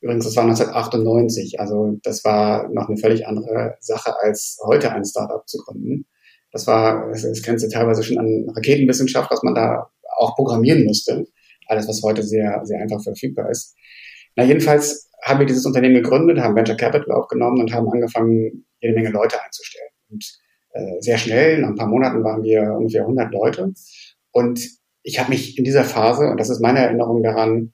Übrigens, 0.00 0.26
das 0.26 0.36
war 0.36 0.44
1998, 0.44 1.58
also 1.58 1.98
das 2.02 2.24
war 2.24 2.68
noch 2.68 2.88
eine 2.88 2.98
völlig 2.98 3.26
andere 3.26 3.74
Sache, 3.80 4.14
als 4.20 4.58
heute 4.64 4.92
ein 4.92 5.04
Startup 5.04 5.42
zu 5.48 5.58
gründen. 5.58 6.06
Das 6.52 6.68
war, 6.68 7.10
es 7.10 7.42
grenzte 7.42 7.68
teilweise 7.68 8.04
schon 8.04 8.18
an 8.18 8.46
Raketenwissenschaft, 8.54 9.30
was 9.30 9.42
man 9.42 9.54
da 9.54 9.90
auch 10.18 10.36
programmieren 10.36 10.84
musste. 10.84 11.26
Alles, 11.66 11.88
was 11.88 12.02
heute 12.02 12.22
sehr, 12.22 12.60
sehr 12.64 12.80
einfach 12.80 13.02
verfügbar 13.02 13.50
ist. 13.50 13.76
Na, 14.36 14.44
jedenfalls 14.44 15.10
haben 15.22 15.40
wir 15.40 15.46
dieses 15.46 15.64
Unternehmen 15.64 15.94
gegründet, 15.94 16.38
haben 16.38 16.56
Venture 16.56 16.76
Capital 16.76 17.12
aufgenommen 17.12 17.60
und 17.60 17.72
haben 17.72 17.88
angefangen, 17.88 18.66
jede 18.80 18.94
Menge 18.94 19.10
Leute 19.10 19.42
einzustellen. 19.42 19.90
Und 20.10 20.24
äh, 20.72 21.00
sehr 21.00 21.18
schnell, 21.18 21.60
nach 21.60 21.68
ein 21.68 21.76
paar 21.76 21.88
Monaten 21.88 22.22
waren 22.22 22.42
wir 22.42 22.74
ungefähr 22.76 23.02
100 23.02 23.32
Leute. 23.32 23.72
Und 24.32 24.68
ich 25.02 25.18
habe 25.18 25.30
mich 25.30 25.56
in 25.56 25.64
dieser 25.64 25.84
Phase, 25.84 26.28
und 26.28 26.38
das 26.38 26.50
ist 26.50 26.60
meine 26.60 26.80
Erinnerung 26.80 27.22
daran, 27.22 27.72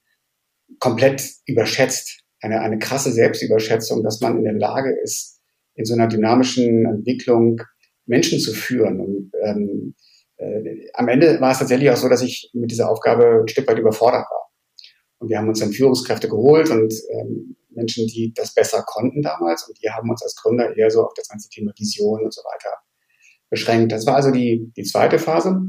komplett 0.78 1.28
überschätzt 1.46 2.20
eine, 2.40 2.60
eine 2.60 2.78
krasse 2.78 3.12
Selbstüberschätzung, 3.12 4.02
dass 4.02 4.20
man 4.20 4.38
in 4.38 4.44
der 4.44 4.54
Lage 4.54 4.90
ist, 5.02 5.40
in 5.74 5.84
so 5.84 5.94
einer 5.94 6.08
dynamischen 6.08 6.86
Entwicklung 6.86 7.62
Menschen 8.06 8.38
zu 8.38 8.52
führen. 8.52 9.00
Und 9.00 9.32
ähm, 9.42 9.94
äh, 10.40 10.90
am 10.94 11.08
Ende 11.08 11.40
war 11.40 11.52
es 11.52 11.58
tatsächlich 11.58 11.90
auch 11.90 11.96
so, 11.96 12.08
dass 12.08 12.22
ich 12.22 12.50
mit 12.52 12.70
dieser 12.70 12.90
Aufgabe 12.90 13.42
ein 13.42 13.48
Stück 13.48 13.68
weit 13.68 13.78
überfordert 13.78 14.26
war. 14.30 14.50
Und 15.18 15.28
wir 15.28 15.38
haben 15.38 15.48
uns 15.48 15.60
dann 15.60 15.72
Führungskräfte 15.72 16.28
geholt 16.28 16.70
und 16.70 16.94
ähm, 17.12 17.56
Menschen, 17.68 18.06
die 18.06 18.32
das 18.34 18.54
besser 18.54 18.82
konnten 18.86 19.22
damals. 19.22 19.68
Und 19.68 19.80
die 19.82 19.90
haben 19.90 20.08
uns 20.08 20.22
als 20.22 20.34
Gründer 20.36 20.76
eher 20.76 20.90
so 20.90 21.04
auf 21.04 21.12
das 21.14 21.28
ganze 21.28 21.48
Thema 21.50 21.72
Vision 21.78 22.24
und 22.24 22.32
so 22.32 22.40
weiter 22.42 22.76
beschränkt. 23.50 23.92
Das 23.92 24.06
war 24.06 24.16
also 24.16 24.30
die, 24.30 24.72
die 24.76 24.84
zweite 24.84 25.18
Phase. 25.18 25.60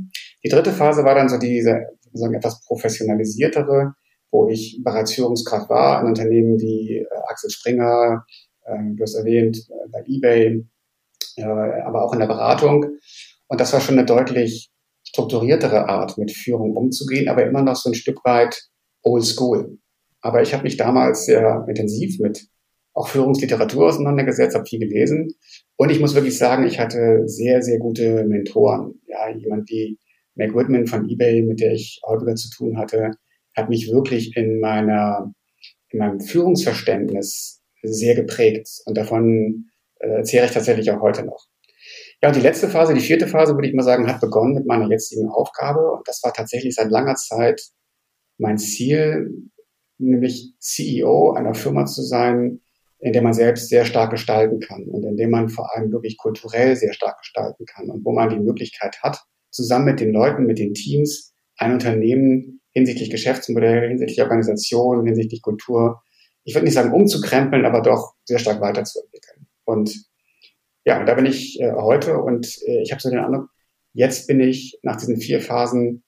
Die 0.43 0.49
dritte 0.49 0.71
Phase 0.71 1.03
war 1.03 1.15
dann 1.15 1.29
so 1.29 1.37
diese 1.37 1.81
sagen, 2.13 2.33
etwas 2.33 2.61
professionalisiertere, 2.65 3.93
wo 4.31 4.49
ich 4.49 4.81
bereits 4.83 5.13
Führungskraft 5.13 5.69
war, 5.69 6.01
in 6.01 6.07
Unternehmen 6.07 6.59
wie 6.59 6.97
äh, 6.97 7.05
Axel 7.27 7.49
Springer, 7.49 8.25
äh, 8.65 8.77
du 8.95 9.03
hast 9.03 9.15
erwähnt, 9.15 9.57
äh, 9.57 9.89
bei 9.91 10.03
eBay, 10.07 10.65
äh, 11.37 11.43
aber 11.43 12.03
auch 12.03 12.13
in 12.13 12.19
der 12.19 12.27
Beratung. 12.27 12.85
Und 13.51 13.59
das 13.59 13.73
war 13.73 13.81
schon 13.81 13.97
eine 13.97 14.05
deutlich 14.05 14.69
strukturiertere 15.03 15.89
Art, 15.89 16.17
mit 16.17 16.31
Führung 16.31 16.73
umzugehen, 16.77 17.27
aber 17.27 17.45
immer 17.45 17.61
noch 17.61 17.75
so 17.75 17.89
ein 17.89 17.95
Stück 17.95 18.23
weit 18.23 18.57
old 19.03 19.25
school. 19.25 19.77
Aber 20.21 20.41
ich 20.41 20.53
habe 20.53 20.63
mich 20.63 20.77
damals 20.77 21.25
sehr 21.25 21.65
intensiv 21.67 22.17
mit 22.19 22.47
auch 22.93 23.09
Führungsliteratur 23.09 23.87
auseinandergesetzt, 23.87 24.55
habe 24.55 24.65
viel 24.65 24.79
gelesen. 24.79 25.33
Und 25.75 25.91
ich 25.91 25.99
muss 25.99 26.15
wirklich 26.15 26.37
sagen, 26.37 26.65
ich 26.65 26.79
hatte 26.79 27.23
sehr, 27.25 27.61
sehr 27.61 27.77
gute 27.77 28.23
Mentoren. 28.23 29.01
Ja, 29.07 29.29
jemand 29.35 29.69
wie 29.69 29.99
Meg 30.35 30.55
Whitman 30.55 30.87
von 30.87 31.09
eBay, 31.09 31.41
mit 31.41 31.59
der 31.59 31.73
ich 31.73 31.99
häufiger 32.07 32.35
zu 32.35 32.49
tun 32.51 32.77
hatte, 32.77 33.11
hat 33.57 33.67
mich 33.67 33.91
wirklich 33.91 34.37
in 34.37 34.61
meiner, 34.61 35.29
in 35.89 35.99
meinem 35.99 36.21
Führungsverständnis 36.21 37.61
sehr 37.83 38.15
geprägt. 38.15 38.69
Und 38.85 38.95
davon 38.95 39.65
äh, 39.99 40.23
zehre 40.23 40.45
ich 40.45 40.53
tatsächlich 40.53 40.89
auch 40.91 41.01
heute 41.01 41.25
noch. 41.25 41.50
Ja, 42.21 42.29
und 42.29 42.35
die 42.35 42.41
letzte 42.41 42.69
Phase, 42.69 42.93
die 42.93 42.99
vierte 42.99 43.27
Phase, 43.27 43.55
würde 43.55 43.67
ich 43.67 43.73
mal 43.73 43.83
sagen, 43.83 44.07
hat 44.07 44.21
begonnen 44.21 44.53
mit 44.53 44.67
meiner 44.67 44.87
jetzigen 44.89 45.27
Aufgabe. 45.29 45.91
Und 45.91 46.07
das 46.07 46.21
war 46.23 46.33
tatsächlich 46.33 46.75
seit 46.75 46.91
langer 46.91 47.15
Zeit 47.15 47.61
mein 48.37 48.57
Ziel, 48.57 49.49
nämlich 49.97 50.53
CEO 50.59 51.33
einer 51.33 51.53
Firma 51.53 51.85
zu 51.85 52.03
sein, 52.03 52.61
in 52.99 53.13
der 53.13 53.23
man 53.23 53.33
selbst 53.33 53.69
sehr 53.69 53.85
stark 53.85 54.11
gestalten 54.11 54.59
kann 54.59 54.83
und 54.83 55.03
in 55.03 55.17
dem 55.17 55.31
man 55.31 55.49
vor 55.49 55.75
allem 55.75 55.91
wirklich 55.91 56.17
kulturell 56.17 56.75
sehr 56.75 56.93
stark 56.93 57.19
gestalten 57.19 57.65
kann 57.65 57.89
und 57.89 58.05
wo 58.05 58.11
man 58.11 58.29
die 58.29 58.39
Möglichkeit 58.39 58.97
hat, 59.01 59.23
zusammen 59.49 59.85
mit 59.85 59.99
den 59.99 60.11
Leuten, 60.11 60.45
mit 60.45 60.59
den 60.59 60.75
Teams, 60.75 61.33
ein 61.57 61.73
Unternehmen 61.73 62.61
hinsichtlich 62.71 63.09
Geschäftsmodell, 63.09 63.89
hinsichtlich 63.89 64.21
Organisation, 64.21 65.05
hinsichtlich 65.05 65.41
Kultur, 65.41 66.01
ich 66.43 66.53
würde 66.53 66.65
nicht 66.65 66.73
sagen 66.73 66.93
umzukrempeln, 66.93 67.65
aber 67.65 67.81
doch 67.81 68.13
sehr 68.25 68.39
stark 68.39 68.61
weiterzuentwickeln. 68.61 69.47
Und 69.65 70.10
ja, 70.85 70.99
und 70.99 71.05
da 71.05 71.13
bin 71.13 71.25
ich 71.25 71.59
äh, 71.59 71.71
heute 71.73 72.17
und 72.17 72.47
äh, 72.65 72.81
ich 72.81 72.91
habe 72.91 73.01
so 73.01 73.09
den 73.09 73.19
Eindruck, 73.19 73.49
jetzt 73.93 74.27
bin 74.27 74.39
ich 74.39 74.79
nach 74.81 74.95
diesen 74.95 75.17
vier 75.17 75.41
Phasen 75.41 76.03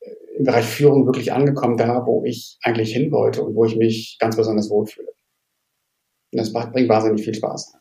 äh, 0.00 0.10
im 0.38 0.44
Bereich 0.44 0.66
Führung 0.66 1.06
wirklich 1.06 1.32
angekommen, 1.32 1.76
da 1.76 2.04
wo 2.06 2.24
ich 2.24 2.58
eigentlich 2.62 2.92
hin 2.92 3.10
wollte 3.10 3.42
und 3.42 3.54
wo 3.54 3.64
ich 3.64 3.76
mich 3.76 4.18
ganz 4.20 4.36
besonders 4.36 4.68
wohlfühle. 4.68 5.08
Und 6.32 6.38
das 6.38 6.52
bringt 6.52 6.88
wahnsinnig 6.88 7.24
viel 7.24 7.34
Spaß. 7.34 7.74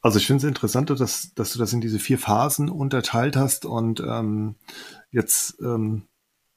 Also 0.00 0.18
ich 0.18 0.26
finde 0.26 0.44
es 0.44 0.48
interessant, 0.48 0.90
dass, 0.90 1.32
dass 1.34 1.52
du 1.54 1.58
das 1.58 1.72
in 1.72 1.80
diese 1.80 1.98
vier 1.98 2.18
Phasen 2.18 2.68
unterteilt 2.68 3.36
hast 3.36 3.64
und 3.64 4.00
ähm, 4.00 4.56
jetzt 5.10 5.58
ähm, 5.60 6.02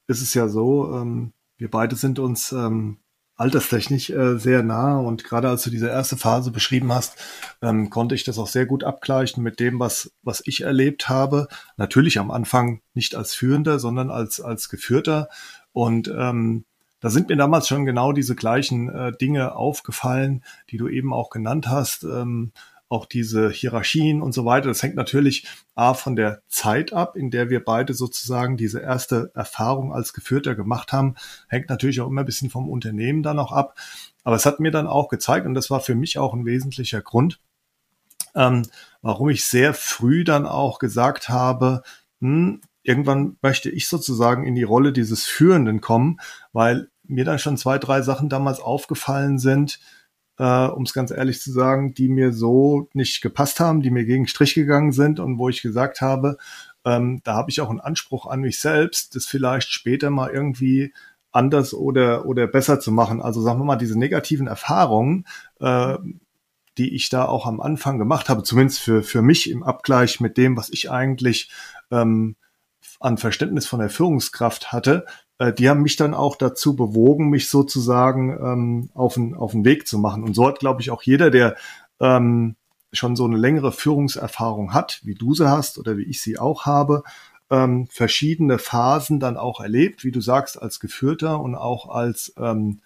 ist 0.07 0.21
es 0.21 0.33
ja 0.33 0.49
so, 0.49 0.93
ähm, 0.93 1.31
wir 1.57 1.71
beide 1.71 1.95
sind 1.95 2.19
uns 2.19 2.51
ähm, 2.51 2.97
alterstechnisch 3.37 4.09
äh, 4.09 4.37
sehr 4.37 4.63
nah 4.63 4.97
und 4.97 5.23
gerade 5.23 5.47
als 5.49 5.63
du 5.63 5.69
diese 5.69 5.87
erste 5.87 6.17
Phase 6.17 6.51
beschrieben 6.51 6.91
hast, 6.91 7.17
ähm, 7.61 7.89
konnte 7.89 8.15
ich 8.15 8.23
das 8.23 8.39
auch 8.39 8.47
sehr 8.47 8.65
gut 8.65 8.83
abgleichen 8.83 9.43
mit 9.43 9.59
dem, 9.59 9.79
was, 9.79 10.11
was 10.23 10.41
ich 10.45 10.61
erlebt 10.61 11.07
habe. 11.07 11.47
Natürlich 11.77 12.19
am 12.19 12.31
Anfang 12.31 12.81
nicht 12.93 13.15
als 13.15 13.35
Führender, 13.35 13.79
sondern 13.79 14.09
als, 14.09 14.41
als 14.41 14.69
Geführter 14.69 15.29
und 15.71 16.07
ähm, 16.07 16.65
da 16.99 17.11
sind 17.11 17.29
mir 17.29 17.35
damals 17.35 17.67
schon 17.67 17.85
genau 17.85 18.11
diese 18.11 18.35
gleichen 18.35 18.89
äh, 18.89 19.11
Dinge 19.15 19.55
aufgefallen, 19.55 20.43
die 20.71 20.77
du 20.77 20.87
eben 20.87 21.13
auch 21.13 21.29
genannt 21.29 21.67
hast. 21.67 22.03
Ähm, 22.03 22.51
auch 22.89 23.05
diese 23.05 23.49
Hierarchien 23.49 24.21
und 24.21 24.33
so 24.33 24.45
weiter. 24.45 24.67
Das 24.67 24.81
hängt 24.81 24.95
natürlich 24.95 25.47
A 25.75 25.93
von 25.93 26.15
der 26.15 26.41
Zeit 26.47 26.93
ab, 26.93 27.15
in 27.15 27.31
der 27.31 27.49
wir 27.49 27.63
beide 27.63 27.93
sozusagen 27.93 28.57
diese 28.57 28.79
erste 28.79 29.31
Erfahrung 29.35 29.93
als 29.93 30.13
Geführter 30.13 30.55
gemacht 30.55 30.93
haben. 30.93 31.15
Hängt 31.49 31.69
natürlich 31.69 31.99
auch 32.01 32.07
immer 32.07 32.21
ein 32.21 32.25
bisschen 32.25 32.49
vom 32.49 32.69
Unternehmen 32.69 33.23
dann 33.23 33.39
auch 33.39 33.51
ab. 33.51 33.75
Aber 34.23 34.35
es 34.35 34.45
hat 34.45 34.59
mir 34.59 34.71
dann 34.71 34.87
auch 34.87 35.09
gezeigt, 35.09 35.45
und 35.45 35.53
das 35.53 35.69
war 35.69 35.81
für 35.81 35.95
mich 35.95 36.17
auch 36.17 36.33
ein 36.33 36.45
wesentlicher 36.45 37.01
Grund, 37.01 37.39
ähm, 38.35 38.63
warum 39.01 39.29
ich 39.29 39.45
sehr 39.45 39.73
früh 39.73 40.23
dann 40.23 40.45
auch 40.45 40.79
gesagt 40.79 41.29
habe, 41.29 41.83
hm, 42.21 42.61
irgendwann 42.83 43.37
möchte 43.41 43.69
ich 43.69 43.87
sozusagen 43.87 44.45
in 44.45 44.55
die 44.55 44.63
Rolle 44.63 44.93
dieses 44.93 45.25
Führenden 45.25 45.81
kommen, 45.81 46.19
weil 46.53 46.89
mir 47.03 47.25
dann 47.25 47.39
schon 47.39 47.57
zwei, 47.57 47.77
drei 47.77 48.01
Sachen 48.01 48.29
damals 48.29 48.59
aufgefallen 48.59 49.39
sind, 49.39 49.79
äh, 50.37 50.67
um 50.67 50.83
es 50.83 50.93
ganz 50.93 51.11
ehrlich 51.11 51.41
zu 51.41 51.51
sagen, 51.51 51.93
die 51.93 52.09
mir 52.09 52.33
so 52.33 52.89
nicht 52.93 53.21
gepasst 53.21 53.59
haben, 53.59 53.81
die 53.81 53.91
mir 53.91 54.05
gegen 54.05 54.27
Strich 54.27 54.53
gegangen 54.53 54.91
sind 54.91 55.19
und 55.19 55.37
wo 55.37 55.49
ich 55.49 55.61
gesagt 55.61 56.01
habe, 56.01 56.37
ähm, 56.85 57.21
da 57.23 57.33
habe 57.33 57.49
ich 57.49 57.61
auch 57.61 57.69
einen 57.69 57.79
Anspruch 57.79 58.27
an 58.27 58.41
mich 58.41 58.59
selbst, 58.59 59.15
das 59.15 59.25
vielleicht 59.25 59.69
später 59.69 60.09
mal 60.09 60.29
irgendwie 60.29 60.93
anders 61.31 61.73
oder, 61.73 62.25
oder 62.25 62.47
besser 62.47 62.79
zu 62.79 62.91
machen. 62.91 63.21
Also 63.21 63.41
sagen 63.41 63.59
wir 63.59 63.65
mal, 63.65 63.75
diese 63.75 63.97
negativen 63.97 64.47
Erfahrungen, 64.47 65.25
äh, 65.59 65.97
die 66.77 66.95
ich 66.95 67.09
da 67.09 67.25
auch 67.25 67.45
am 67.45 67.59
Anfang 67.59 67.97
gemacht 67.97 68.29
habe, 68.29 68.43
zumindest 68.43 68.79
für, 68.79 69.03
für 69.03 69.21
mich 69.21 69.49
im 69.49 69.63
Abgleich 69.63 70.19
mit 70.19 70.37
dem, 70.37 70.55
was 70.55 70.69
ich 70.69 70.91
eigentlich 70.91 71.51
ähm, 71.91 72.35
an 72.99 73.17
Verständnis 73.17 73.67
von 73.67 73.79
der 73.79 73.89
Führungskraft 73.89 74.71
hatte, 74.71 75.05
die 75.57 75.69
haben 75.69 75.83
mich 75.83 75.95
dann 75.97 76.13
auch 76.15 76.35
dazu 76.35 76.75
bewogen, 76.75 77.29
mich 77.29 77.49
sozusagen 77.49 78.31
ähm, 78.31 78.89
auf, 78.95 79.13
den, 79.13 79.35
auf 79.35 79.51
den 79.51 79.65
Weg 79.65 79.87
zu 79.87 79.99
machen. 79.99 80.23
Und 80.23 80.33
so 80.33 80.47
hat, 80.47 80.59
glaube 80.59 80.81
ich, 80.81 80.89
auch 80.89 81.03
jeder, 81.03 81.29
der 81.29 81.55
ähm, 81.99 82.55
schon 82.91 83.15
so 83.15 83.25
eine 83.25 83.37
längere 83.37 83.71
Führungserfahrung 83.71 84.73
hat, 84.73 85.01
wie 85.03 85.15
du 85.15 85.33
sie 85.33 85.49
hast 85.49 85.77
oder 85.77 85.97
wie 85.97 86.03
ich 86.03 86.21
sie 86.21 86.39
auch 86.39 86.65
habe, 86.65 87.03
ähm, 87.49 87.87
verschiedene 87.87 88.59
Phasen 88.59 89.19
dann 89.19 89.37
auch 89.37 89.61
erlebt, 89.61 90.03
wie 90.03 90.11
du 90.11 90.21
sagst, 90.21 90.61
als 90.61 90.79
Geführter 90.79 91.39
und 91.39 91.55
auch 91.55 91.89
als 91.89 92.33
ähm, 92.37 92.81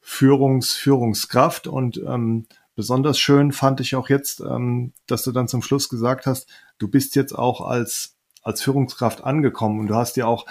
Führungs, 0.00 0.74
Führungskraft. 0.74 1.66
Und 1.66 1.98
ähm, 2.06 2.46
besonders 2.74 3.18
schön 3.18 3.52
fand 3.52 3.80
ich 3.80 3.96
auch 3.96 4.08
jetzt, 4.08 4.40
ähm, 4.40 4.92
dass 5.06 5.24
du 5.24 5.32
dann 5.32 5.48
zum 5.48 5.62
Schluss 5.62 5.88
gesagt 5.88 6.26
hast, 6.26 6.48
du 6.78 6.88
bist 6.88 7.16
jetzt 7.16 7.32
auch 7.32 7.60
als, 7.60 8.16
als 8.42 8.62
Führungskraft 8.62 9.24
angekommen 9.24 9.80
und 9.80 9.88
du 9.88 9.94
hast 9.94 10.16
ja 10.16 10.26
auch 10.26 10.46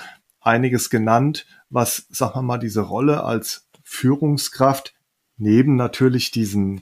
einiges 0.48 0.89
genannt, 0.89 1.46
was, 1.70 2.08
sagen 2.10 2.36
wir 2.36 2.42
mal, 2.42 2.58
diese 2.58 2.82
Rolle 2.82 3.24
als 3.24 3.68
Führungskraft 3.84 4.96
neben 5.38 5.75
natürlich 5.75 6.32
diesen 6.32 6.82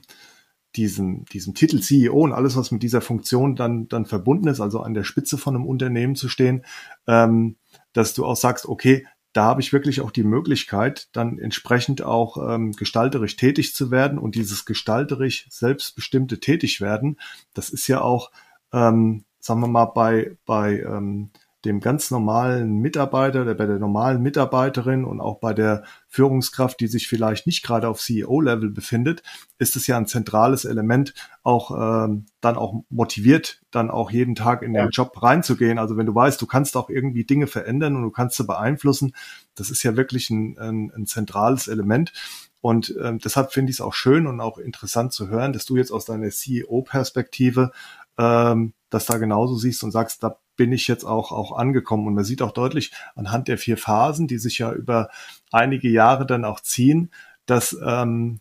diesen, 0.76 1.24
diesem 1.26 1.54
Titel 1.54 1.80
CEO 1.80 2.20
und 2.20 2.32
alles, 2.32 2.56
was 2.56 2.70
mit 2.70 2.82
dieser 2.82 3.00
Funktion 3.00 3.56
dann, 3.56 3.88
dann 3.88 4.04
verbunden 4.04 4.48
ist, 4.48 4.60
also 4.60 4.80
an 4.80 4.94
der 4.94 5.04
Spitze 5.04 5.38
von 5.38 5.54
einem 5.54 5.66
Unternehmen 5.66 6.16
zu 6.16 6.28
stehen, 6.28 6.64
ähm, 7.06 7.56
dass 7.92 8.14
du 8.14 8.24
auch 8.26 8.36
sagst, 8.36 8.66
okay, 8.66 9.06
da 9.32 9.44
habe 9.44 9.60
ich 9.60 9.72
wirklich 9.72 10.00
auch 10.00 10.10
die 10.10 10.22
Möglichkeit, 10.22 11.08
dann 11.12 11.38
entsprechend 11.38 12.02
auch 12.02 12.36
ähm, 12.54 12.72
gestalterisch 12.72 13.36
tätig 13.36 13.74
zu 13.74 13.90
werden 13.90 14.18
und 14.18 14.34
dieses 14.34 14.64
gestalterisch 14.64 15.46
selbstbestimmte 15.50 16.40
Tätigwerden, 16.40 17.18
das 17.52 17.70
ist 17.70 17.86
ja 17.86 18.00
auch, 18.00 18.30
ähm, 18.72 19.24
sagen 19.40 19.60
wir 19.60 19.68
mal, 19.68 19.86
bei, 19.86 20.36
bei 20.46 20.80
ähm, 20.80 21.30
dem 21.66 21.80
ganz 21.80 22.10
normalen 22.10 22.78
Mitarbeiter, 22.78 23.44
der, 23.44 23.54
bei 23.54 23.66
der 23.66 23.78
normalen 23.78 24.22
Mitarbeiterin 24.22 25.04
und 25.04 25.20
auch 25.20 25.38
bei 25.38 25.52
der 25.52 25.84
Führungskraft, 26.08 26.80
die 26.80 26.86
sich 26.86 27.08
vielleicht 27.08 27.46
nicht 27.46 27.62
gerade 27.62 27.88
auf 27.88 28.00
CEO-Level 28.00 28.70
befindet, 28.70 29.22
ist 29.58 29.76
es 29.76 29.86
ja 29.86 29.96
ein 29.96 30.06
zentrales 30.06 30.64
Element, 30.64 31.12
auch 31.42 31.70
ähm, 32.06 32.26
dann 32.40 32.56
auch 32.56 32.82
motiviert, 32.88 33.60
dann 33.70 33.90
auch 33.90 34.10
jeden 34.10 34.34
Tag 34.34 34.62
in 34.62 34.72
den 34.72 34.90
Job 34.90 35.22
reinzugehen. 35.22 35.78
Also 35.78 35.96
wenn 35.96 36.06
du 36.06 36.14
weißt, 36.14 36.40
du 36.40 36.46
kannst 36.46 36.76
auch 36.76 36.88
irgendwie 36.88 37.24
Dinge 37.24 37.46
verändern 37.46 37.96
und 37.96 38.02
du 38.02 38.10
kannst 38.10 38.36
sie 38.36 38.44
beeinflussen, 38.44 39.14
das 39.54 39.70
ist 39.70 39.82
ja 39.82 39.96
wirklich 39.96 40.30
ein, 40.30 40.56
ein, 40.58 40.92
ein 40.94 41.06
zentrales 41.06 41.68
Element. 41.68 42.12
Und 42.60 42.94
ähm, 43.02 43.18
deshalb 43.18 43.52
finde 43.52 43.70
ich 43.70 43.76
es 43.76 43.80
auch 43.80 43.94
schön 43.94 44.26
und 44.26 44.40
auch 44.40 44.58
interessant 44.58 45.12
zu 45.12 45.28
hören, 45.28 45.52
dass 45.52 45.66
du 45.66 45.76
jetzt 45.76 45.92
aus 45.92 46.04
deiner 46.04 46.30
CEO-Perspektive 46.30 47.72
ähm, 48.18 48.72
das 48.90 49.06
da 49.06 49.18
genauso 49.18 49.56
siehst 49.56 49.84
und 49.84 49.90
sagst, 49.90 50.22
da 50.22 50.38
bin 50.56 50.72
ich 50.72 50.88
jetzt 50.88 51.04
auch, 51.04 51.32
auch 51.32 51.56
angekommen. 51.56 52.06
Und 52.06 52.14
man 52.14 52.24
sieht 52.24 52.42
auch 52.42 52.52
deutlich 52.52 52.92
anhand 53.14 53.48
der 53.48 53.58
vier 53.58 53.76
Phasen, 53.76 54.26
die 54.26 54.38
sich 54.38 54.58
ja 54.58 54.72
über 54.72 55.10
einige 55.52 55.88
Jahre 55.88 56.26
dann 56.26 56.44
auch 56.44 56.60
ziehen, 56.60 57.10
dass 57.46 57.76
ähm, 57.84 58.40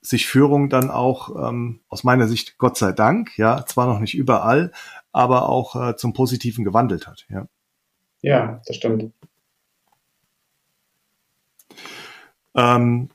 sich 0.00 0.26
Führung 0.26 0.68
dann 0.68 0.90
auch 0.90 1.48
ähm, 1.48 1.80
aus 1.88 2.04
meiner 2.04 2.26
Sicht, 2.26 2.58
Gott 2.58 2.76
sei 2.76 2.92
Dank, 2.92 3.38
ja, 3.38 3.64
zwar 3.66 3.86
noch 3.86 4.00
nicht 4.00 4.14
überall, 4.14 4.72
aber 5.12 5.48
auch 5.48 5.76
äh, 5.76 5.96
zum 5.96 6.12
Positiven 6.12 6.64
gewandelt 6.64 7.06
hat. 7.06 7.24
Ja, 7.28 7.46
ja 8.20 8.60
das 8.66 8.76
stimmt. 8.76 9.12
Ähm, 12.54 13.10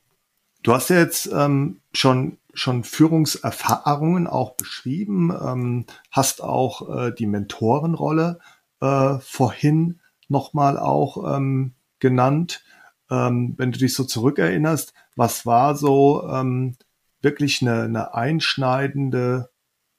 du 0.64 0.74
hast 0.74 0.90
ja 0.90 0.98
jetzt 0.98 1.30
ähm, 1.32 1.82
schon 1.94 2.38
schon 2.58 2.84
Führungserfahrungen 2.84 4.26
auch 4.26 4.56
beschrieben, 4.56 5.32
ähm, 5.32 5.86
hast 6.12 6.42
auch 6.42 6.90
äh, 6.90 7.12
die 7.12 7.28
Mentorenrolle 7.28 8.40
äh, 8.82 9.20
vorhin 9.20 10.00
nochmal 10.28 10.80
auch 10.80 11.38
ähm, 11.38 11.76
genannt. 12.00 12.64
Ähm, 13.12 13.54
wenn 13.58 13.72
du 13.72 13.80
dich 13.80 13.94
so 13.94 14.04
zurückerinnerst, 14.04 14.94
was 15.16 15.46
war 15.46 15.76
so 15.76 16.28
ähm, 16.30 16.76
wirklich 17.22 17.62
eine, 17.62 17.84
eine 17.84 18.14
einschneidende 18.16 19.50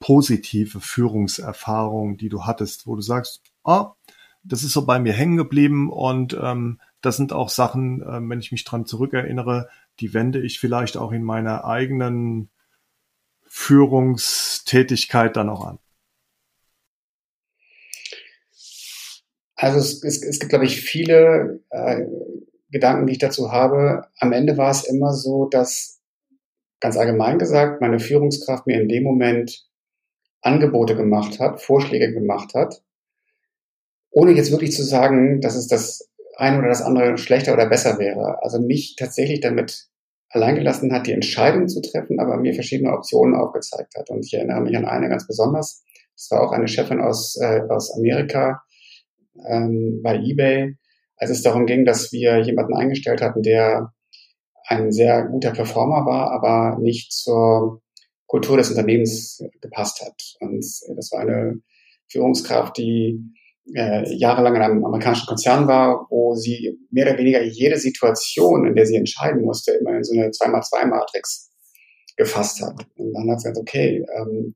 positive 0.00 0.80
Führungserfahrung, 0.80 2.16
die 2.16 2.28
du 2.28 2.44
hattest, 2.44 2.86
wo 2.86 2.96
du 2.96 3.02
sagst, 3.02 3.42
ah, 3.64 3.94
das 4.42 4.64
ist 4.64 4.72
so 4.72 4.84
bei 4.84 4.98
mir 4.98 5.12
hängen 5.12 5.36
geblieben 5.36 5.90
und 5.90 6.36
ähm, 6.40 6.80
das 7.02 7.16
sind 7.16 7.32
auch 7.32 7.48
Sachen, 7.50 8.02
äh, 8.02 8.20
wenn 8.28 8.40
ich 8.40 8.50
mich 8.50 8.64
dran 8.64 8.84
zurückerinnere, 8.84 9.68
die 10.00 10.14
wende 10.14 10.40
ich 10.40 10.60
vielleicht 10.60 10.96
auch 10.96 11.12
in 11.12 11.22
meiner 11.22 11.64
eigenen 11.64 12.50
Führungstätigkeit 13.46 15.36
dann 15.36 15.48
auch 15.48 15.64
an? 15.64 15.78
Also 19.56 19.78
es, 19.78 20.04
es, 20.04 20.22
es 20.22 20.38
gibt, 20.38 20.50
glaube 20.50 20.66
ich, 20.66 20.80
viele 20.80 21.60
äh, 21.70 22.04
Gedanken, 22.70 23.06
die 23.06 23.14
ich 23.14 23.18
dazu 23.18 23.50
habe. 23.50 24.06
Am 24.18 24.32
Ende 24.32 24.56
war 24.56 24.70
es 24.70 24.84
immer 24.84 25.12
so, 25.14 25.46
dass 25.46 26.00
ganz 26.80 26.96
allgemein 26.96 27.38
gesagt 27.38 27.80
meine 27.80 27.98
Führungskraft 27.98 28.66
mir 28.66 28.80
in 28.80 28.88
dem 28.88 29.02
Moment 29.02 29.66
Angebote 30.42 30.94
gemacht 30.94 31.40
hat, 31.40 31.60
Vorschläge 31.60 32.12
gemacht 32.12 32.54
hat, 32.54 32.82
ohne 34.10 34.32
jetzt 34.32 34.52
wirklich 34.52 34.72
zu 34.72 34.84
sagen, 34.84 35.40
dass 35.40 35.56
es 35.56 35.66
das 35.66 36.08
eine 36.38 36.58
oder 36.58 36.68
das 36.68 36.82
andere 36.82 37.18
schlechter 37.18 37.52
oder 37.52 37.68
besser 37.68 37.98
wäre. 37.98 38.42
Also 38.42 38.60
mich 38.60 38.94
tatsächlich 38.96 39.40
damit 39.40 39.88
alleingelassen 40.30 40.92
hat, 40.92 41.06
die 41.06 41.12
Entscheidung 41.12 41.68
zu 41.68 41.80
treffen, 41.80 42.20
aber 42.20 42.36
mir 42.36 42.54
verschiedene 42.54 42.92
Optionen 42.92 43.34
aufgezeigt 43.34 43.94
hat. 43.96 44.08
Und 44.10 44.24
ich 44.24 44.34
erinnere 44.34 44.60
mich 44.60 44.76
an 44.76 44.84
eine 44.84 45.08
ganz 45.08 45.26
besonders. 45.26 45.84
Das 46.14 46.30
war 46.30 46.42
auch 46.42 46.52
eine 46.52 46.68
Chefin 46.68 47.00
aus, 47.00 47.36
äh, 47.40 47.62
aus 47.68 47.92
Amerika 47.96 48.62
ähm, 49.48 50.00
bei 50.02 50.16
eBay, 50.16 50.76
als 51.16 51.30
es 51.30 51.42
darum 51.42 51.66
ging, 51.66 51.84
dass 51.84 52.12
wir 52.12 52.38
jemanden 52.38 52.74
eingestellt 52.74 53.20
hatten, 53.20 53.42
der 53.42 53.92
ein 54.66 54.92
sehr 54.92 55.24
guter 55.24 55.50
Performer 55.50 56.06
war, 56.06 56.30
aber 56.30 56.78
nicht 56.78 57.12
zur 57.12 57.82
Kultur 58.26 58.58
des 58.58 58.70
Unternehmens 58.70 59.42
gepasst 59.60 60.02
hat. 60.02 60.36
Und 60.40 60.64
das 60.94 61.10
war 61.10 61.20
eine 61.20 61.60
Führungskraft, 62.08 62.76
die 62.76 63.32
äh, 63.74 64.12
jahrelang 64.14 64.56
in 64.56 64.62
einem 64.62 64.84
amerikanischen 64.84 65.26
Konzern 65.26 65.66
war, 65.68 66.06
wo 66.10 66.34
sie 66.34 66.78
mehr 66.90 67.06
oder 67.06 67.18
weniger 67.18 67.42
jede 67.42 67.78
Situation, 67.78 68.66
in 68.66 68.74
der 68.74 68.86
sie 68.86 68.96
entscheiden 68.96 69.42
musste, 69.42 69.72
immer 69.72 69.96
in 69.96 70.04
so 70.04 70.14
eine 70.14 70.30
2x2-Matrix 70.30 71.50
gefasst 72.16 72.62
hat. 72.62 72.86
Und 72.96 73.12
dann 73.12 73.30
hat 73.30 73.40
sie 73.40 73.48
gesagt, 73.48 73.58
okay, 73.58 74.04
ähm, 74.16 74.54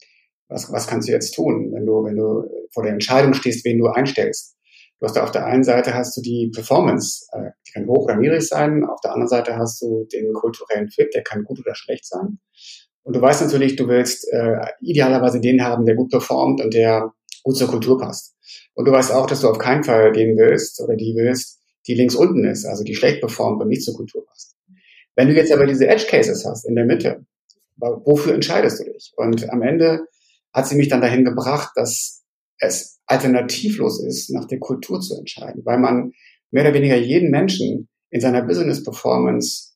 was, 0.48 0.70
was 0.72 0.87
kannst 0.87 1.09
du 1.09 1.12
jetzt 1.12 1.35
tun, 1.35 1.70
wenn 1.72 1.87
du, 1.87 2.05
wenn 2.05 2.16
du 2.16 2.44
vor 2.72 2.83
der 2.83 2.92
Entscheidung 2.92 3.35
stehst, 3.35 3.64
wen 3.64 3.79
du 3.79 3.87
einstellst? 3.87 4.57
Du 4.98 5.07
hast 5.07 5.16
da 5.16 5.25
auf 5.25 5.33
der 5.33 5.46
einen 5.46 5.64
Seite 5.64 5.94
hast 5.94 6.16
du 6.16 6.20
die 6.20 6.51
Performance, 6.55 7.27
äh, 7.33 7.51
die 7.66 7.72
kann 7.72 7.88
hoch 7.88 8.05
oder 8.05 8.16
niedrig 8.16 8.46
sein. 8.46 8.85
Auf 8.85 9.01
der 9.01 9.12
anderen 9.12 9.29
Seite 9.29 9.57
hast 9.57 9.83
du 9.83 10.07
den 10.12 10.33
kulturellen 10.33 10.90
Fit, 10.90 11.12
der 11.14 11.22
kann 11.22 11.42
gut 11.44 11.59
oder 11.59 11.75
schlecht 11.75 12.07
sein. 12.07 12.38
Und 13.03 13.16
du 13.16 13.20
weißt 13.20 13.42
natürlich, 13.42 13.75
du 13.75 13.88
willst 13.88 14.33
äh, 14.33 14.61
idealerweise 14.81 15.40
den 15.40 15.64
haben, 15.64 15.87
der 15.87 15.96
gut 15.96 16.11
performt 16.11 16.62
und 16.62 16.72
der 16.72 17.12
gut 17.42 17.57
zur 17.57 17.68
Kultur 17.68 17.98
passt. 17.98 18.35
Und 18.74 18.87
du 18.87 18.92
weißt 18.92 19.12
auch, 19.12 19.26
dass 19.26 19.40
du 19.40 19.48
auf 19.48 19.59
keinen 19.59 19.85
Fall 19.85 20.12
den 20.12 20.37
willst 20.37 20.81
oder 20.81 20.96
die 20.96 21.14
willst, 21.16 21.61
die 21.87 21.94
links 21.94 22.14
unten 22.14 22.44
ist, 22.44 22.64
also 22.64 22.85
die 22.85 22.94
schlecht 22.94 23.20
performt 23.20 23.61
und 23.62 23.68
nicht 23.68 23.83
zur 23.83 23.94
Kultur 23.94 24.24
passt. 24.26 24.57
Wenn 25.14 25.28
du 25.28 25.35
jetzt 25.35 25.52
aber 25.52 25.66
diese 25.66 25.87
Edge 25.87 26.07
Cases 26.09 26.44
hast 26.46 26.64
in 26.64 26.74
der 26.74 26.87
Mitte, 26.87 27.26
wofür 27.76 28.35
entscheidest 28.35 28.81
du 28.81 28.85
dich? 28.85 29.12
Und 29.16 29.50
am 29.50 29.62
Ende 29.62 30.07
hat 30.52 30.68
sie 30.68 30.76
mich 30.76 30.88
dann 30.88 31.00
dahin 31.00 31.24
gebracht, 31.24 31.72
dass 31.74 32.22
es 32.59 33.00
alternativlos 33.07 34.02
ist, 34.05 34.31
nach 34.31 34.46
der 34.46 34.59
Kultur 34.59 35.00
zu 35.00 35.16
entscheiden, 35.16 35.62
weil 35.64 35.78
man 35.78 36.12
mehr 36.50 36.64
oder 36.64 36.74
weniger 36.74 36.96
jeden 36.96 37.31
Menschen 37.31 37.88
in 38.11 38.20
seiner 38.20 38.42
Business 38.42 38.85
Performance 38.85 39.72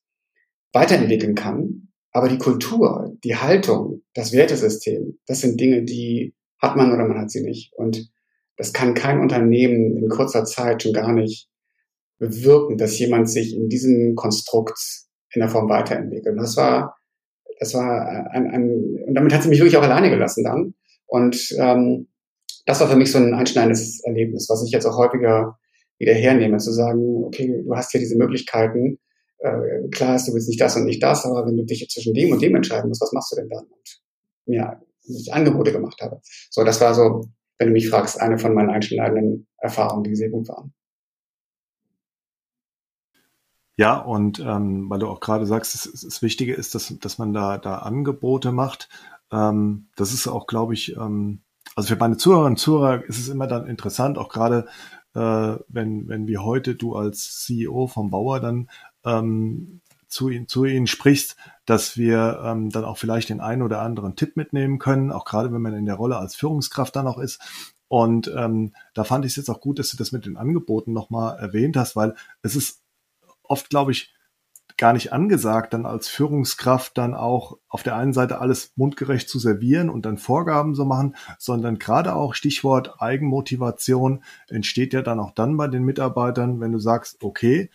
weiterentwickeln 0.72 1.34
kann. 1.34 1.88
Aber 2.12 2.28
die 2.28 2.38
Kultur, 2.38 3.16
die 3.24 3.36
Haltung, 3.36 4.02
das 4.14 4.32
Wertesystem, 4.32 5.18
das 5.26 5.40
sind 5.40 5.60
Dinge, 5.60 5.82
die 5.84 6.34
hat 6.58 6.76
man 6.76 6.92
oder 6.92 7.06
man 7.06 7.18
hat 7.18 7.30
sie 7.30 7.42
nicht. 7.42 7.72
Und 7.74 8.10
das 8.56 8.72
kann 8.72 8.94
kein 8.94 9.20
Unternehmen 9.20 9.96
in 9.96 10.08
kurzer 10.08 10.44
Zeit 10.44 10.82
schon 10.82 10.92
gar 10.92 11.12
nicht 11.12 11.48
bewirken, 12.18 12.78
dass 12.78 12.98
jemand 12.98 13.28
sich 13.28 13.54
in 13.54 13.68
diesem 13.68 14.14
Konstrukt 14.14 14.78
in 15.32 15.40
der 15.40 15.50
Form 15.50 15.68
weiterentwickelt. 15.68 16.34
Und 16.34 16.42
das 16.42 16.56
war, 16.56 16.96
das 17.60 17.74
war 17.74 18.30
ein, 18.30 18.46
ein 18.50 18.70
und 19.06 19.14
damit 19.14 19.32
hat 19.34 19.42
sie 19.42 19.48
mich 19.48 19.58
wirklich 19.58 19.76
auch 19.76 19.82
alleine 19.82 20.10
gelassen 20.10 20.44
dann. 20.44 20.74
Und 21.06 21.54
ähm, 21.58 22.08
das 22.64 22.80
war 22.80 22.88
für 22.88 22.96
mich 22.96 23.12
so 23.12 23.18
ein 23.18 23.34
einschneidendes 23.34 24.02
Erlebnis, 24.04 24.48
was 24.48 24.64
ich 24.64 24.72
jetzt 24.72 24.86
auch 24.86 24.96
häufiger 24.96 25.58
wieder 25.98 26.14
hernehme, 26.14 26.58
zu 26.58 26.72
sagen, 26.72 27.24
okay, 27.24 27.62
du 27.64 27.74
hast 27.74 27.92
hier 27.92 28.00
diese 28.00 28.16
Möglichkeiten, 28.16 28.98
äh, 29.38 29.88
klar 29.90 30.16
ist, 30.16 30.26
du 30.26 30.34
willst 30.34 30.48
nicht 30.48 30.60
das 30.60 30.76
und 30.76 30.84
nicht 30.84 31.02
das, 31.02 31.24
aber 31.24 31.46
wenn 31.46 31.56
du 31.56 31.64
dich 31.64 31.86
zwischen 31.88 32.14
dem 32.14 32.32
und 32.32 32.42
dem 32.42 32.56
entscheiden 32.56 32.88
musst, 32.88 33.02
was 33.02 33.12
machst 33.12 33.32
du 33.32 33.36
denn 33.36 33.48
dann? 33.48 33.64
Und 33.64 34.00
mir 34.46 34.80
ja, 35.06 35.34
Angebote 35.34 35.72
gemacht 35.72 36.00
habe. 36.02 36.20
So, 36.50 36.64
das 36.64 36.80
war 36.80 36.94
so, 36.94 37.28
wenn 37.58 37.68
du 37.68 37.72
mich 37.72 37.88
fragst, 37.88 38.20
eine 38.20 38.38
von 38.38 38.54
meinen 38.54 38.70
einschneidenden 38.70 39.46
Erfahrungen, 39.58 40.04
die 40.04 40.16
sehr 40.16 40.30
gut 40.30 40.48
waren. 40.48 40.72
Ja, 43.78 43.98
und 43.98 44.40
ähm, 44.40 44.88
weil 44.88 45.00
du 45.00 45.06
auch 45.08 45.20
gerade 45.20 45.44
sagst, 45.44 45.74
das, 45.74 46.00
das 46.02 46.22
Wichtige 46.22 46.54
ist, 46.54 46.74
dass, 46.74 46.98
dass 46.98 47.18
man 47.18 47.34
da, 47.34 47.58
da 47.58 47.78
Angebote 47.78 48.50
macht. 48.50 48.88
Ähm, 49.30 49.88
das 49.96 50.14
ist 50.14 50.28
auch, 50.28 50.46
glaube 50.46 50.72
ich, 50.72 50.96
ähm, 50.96 51.42
also 51.74 51.88
für 51.88 52.00
meine 52.00 52.16
Zuhörerinnen 52.16 52.54
und 52.54 52.58
Zuhörer 52.58 53.04
ist 53.04 53.18
es 53.18 53.28
immer 53.28 53.46
dann 53.46 53.66
interessant, 53.66 54.16
auch 54.16 54.30
gerade 54.30 54.66
äh, 55.14 55.56
wenn, 55.68 56.08
wenn 56.08 56.26
wie 56.26 56.38
heute 56.38 56.74
du 56.74 56.94
als 56.94 57.42
CEO 57.44 57.86
vom 57.86 58.10
Bauer 58.10 58.40
dann 58.40 58.70
ähm, 59.04 59.82
zu, 60.16 60.30
ihn, 60.30 60.48
zu 60.48 60.64
ihnen 60.64 60.86
sprichst, 60.86 61.36
dass 61.66 61.96
wir 61.96 62.40
ähm, 62.42 62.70
dann 62.70 62.84
auch 62.84 62.98
vielleicht 62.98 63.28
den 63.28 63.40
einen 63.40 63.62
oder 63.62 63.82
anderen 63.82 64.16
Tipp 64.16 64.36
mitnehmen 64.36 64.78
können, 64.78 65.12
auch 65.12 65.24
gerade 65.24 65.52
wenn 65.52 65.62
man 65.62 65.74
in 65.74 65.86
der 65.86 65.96
Rolle 65.96 66.16
als 66.16 66.34
Führungskraft 66.34 66.96
dann 66.96 67.06
auch 67.06 67.18
ist. 67.18 67.40
Und 67.88 68.32
ähm, 68.34 68.72
da 68.94 69.04
fand 69.04 69.24
ich 69.24 69.32
es 69.32 69.36
jetzt 69.36 69.50
auch 69.50 69.60
gut, 69.60 69.78
dass 69.78 69.90
du 69.90 69.96
das 69.96 70.10
mit 70.10 70.26
den 70.26 70.36
Angeboten 70.36 70.92
nochmal 70.92 71.38
erwähnt 71.38 71.76
hast, 71.76 71.94
weil 71.94 72.14
es 72.42 72.56
ist 72.56 72.82
oft, 73.44 73.70
glaube 73.70 73.92
ich, 73.92 74.12
gar 74.78 74.92
nicht 74.92 75.12
angesagt, 75.12 75.72
dann 75.72 75.86
als 75.86 76.08
Führungskraft 76.08 76.98
dann 76.98 77.14
auch 77.14 77.58
auf 77.68 77.82
der 77.82 77.96
einen 77.96 78.12
Seite 78.12 78.40
alles 78.40 78.72
mundgerecht 78.76 79.28
zu 79.28 79.38
servieren 79.38 79.88
und 79.88 80.04
dann 80.04 80.18
Vorgaben 80.18 80.74
zu 80.74 80.84
machen, 80.84 81.16
sondern 81.38 81.78
gerade 81.78 82.14
auch 82.14 82.34
Stichwort 82.34 83.00
Eigenmotivation 83.00 84.22
entsteht 84.48 84.92
ja 84.92 85.02
dann 85.02 85.20
auch 85.20 85.30
dann 85.30 85.56
bei 85.56 85.68
den 85.68 85.84
Mitarbeitern, 85.84 86.60
wenn 86.60 86.72
du 86.72 86.78
sagst, 86.78 87.22
okay, 87.22 87.70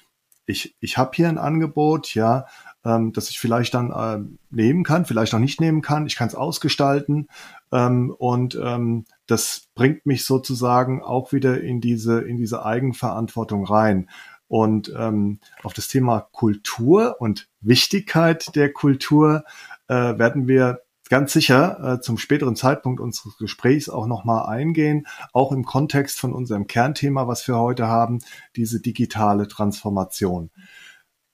ich, 0.52 0.76
ich 0.80 0.98
habe 0.98 1.12
hier 1.16 1.30
ein 1.30 1.38
Angebot, 1.38 2.14
ja, 2.14 2.46
ähm, 2.86 3.14
das 3.14 3.30
ich 3.30 3.40
vielleicht 3.40 3.74
dann 3.74 3.92
äh, 3.92 4.20
nehmen 4.50 4.84
kann, 4.84 5.06
vielleicht 5.06 5.34
auch 5.34 5.40
nicht 5.40 5.62
nehmen 5.62 5.82
kann, 5.82 6.06
ich 6.06 6.16
kann 6.16 6.28
es 6.28 6.36
ausgestalten 6.36 7.28
ähm, 7.72 8.14
und 8.18 8.60
ähm, 8.62 9.06
das 9.28 9.70
bringt 9.76 10.06
mich 10.06 10.26
sozusagen 10.26 11.02
auch 11.02 11.32
wieder 11.32 11.62
in 11.62 11.82
diese, 11.82 12.22
in 12.22 12.38
diese 12.38 12.66
Eigenverantwortung 12.66 13.66
rein. 13.66 14.10
Und 14.48 14.94
ähm, 14.98 15.40
auf 15.64 15.72
das 15.74 15.88
Thema 15.88 16.28
Kultur 16.34 17.16
und 17.20 17.48
Wichtigkeit 17.62 18.54
der 18.54 18.74
Kultur 18.74 19.46
äh, 19.88 19.94
werden 19.94 20.50
wir 20.50 20.82
ganz 21.12 21.34
sicher 21.34 21.78
äh, 21.84 22.02
zum 22.02 22.18
späteren 22.18 22.56
Zeitpunkt 22.56 23.02
unseres 23.02 23.38
Gesprächs 23.38 23.90
auch 23.90 24.08
nochmal 24.08 24.46
eingehen, 24.46 25.06
auch 25.34 25.52
im 25.52 25.66
Kontext 25.66 26.18
von 26.18 26.32
unserem 26.32 26.68
Kernthema, 26.68 27.28
was 27.28 27.46
wir 27.50 27.58
heute 27.58 27.88
haben, 27.88 28.20
diese 28.56 28.80
digitale 28.80 29.50
Transformation. 29.50 30.52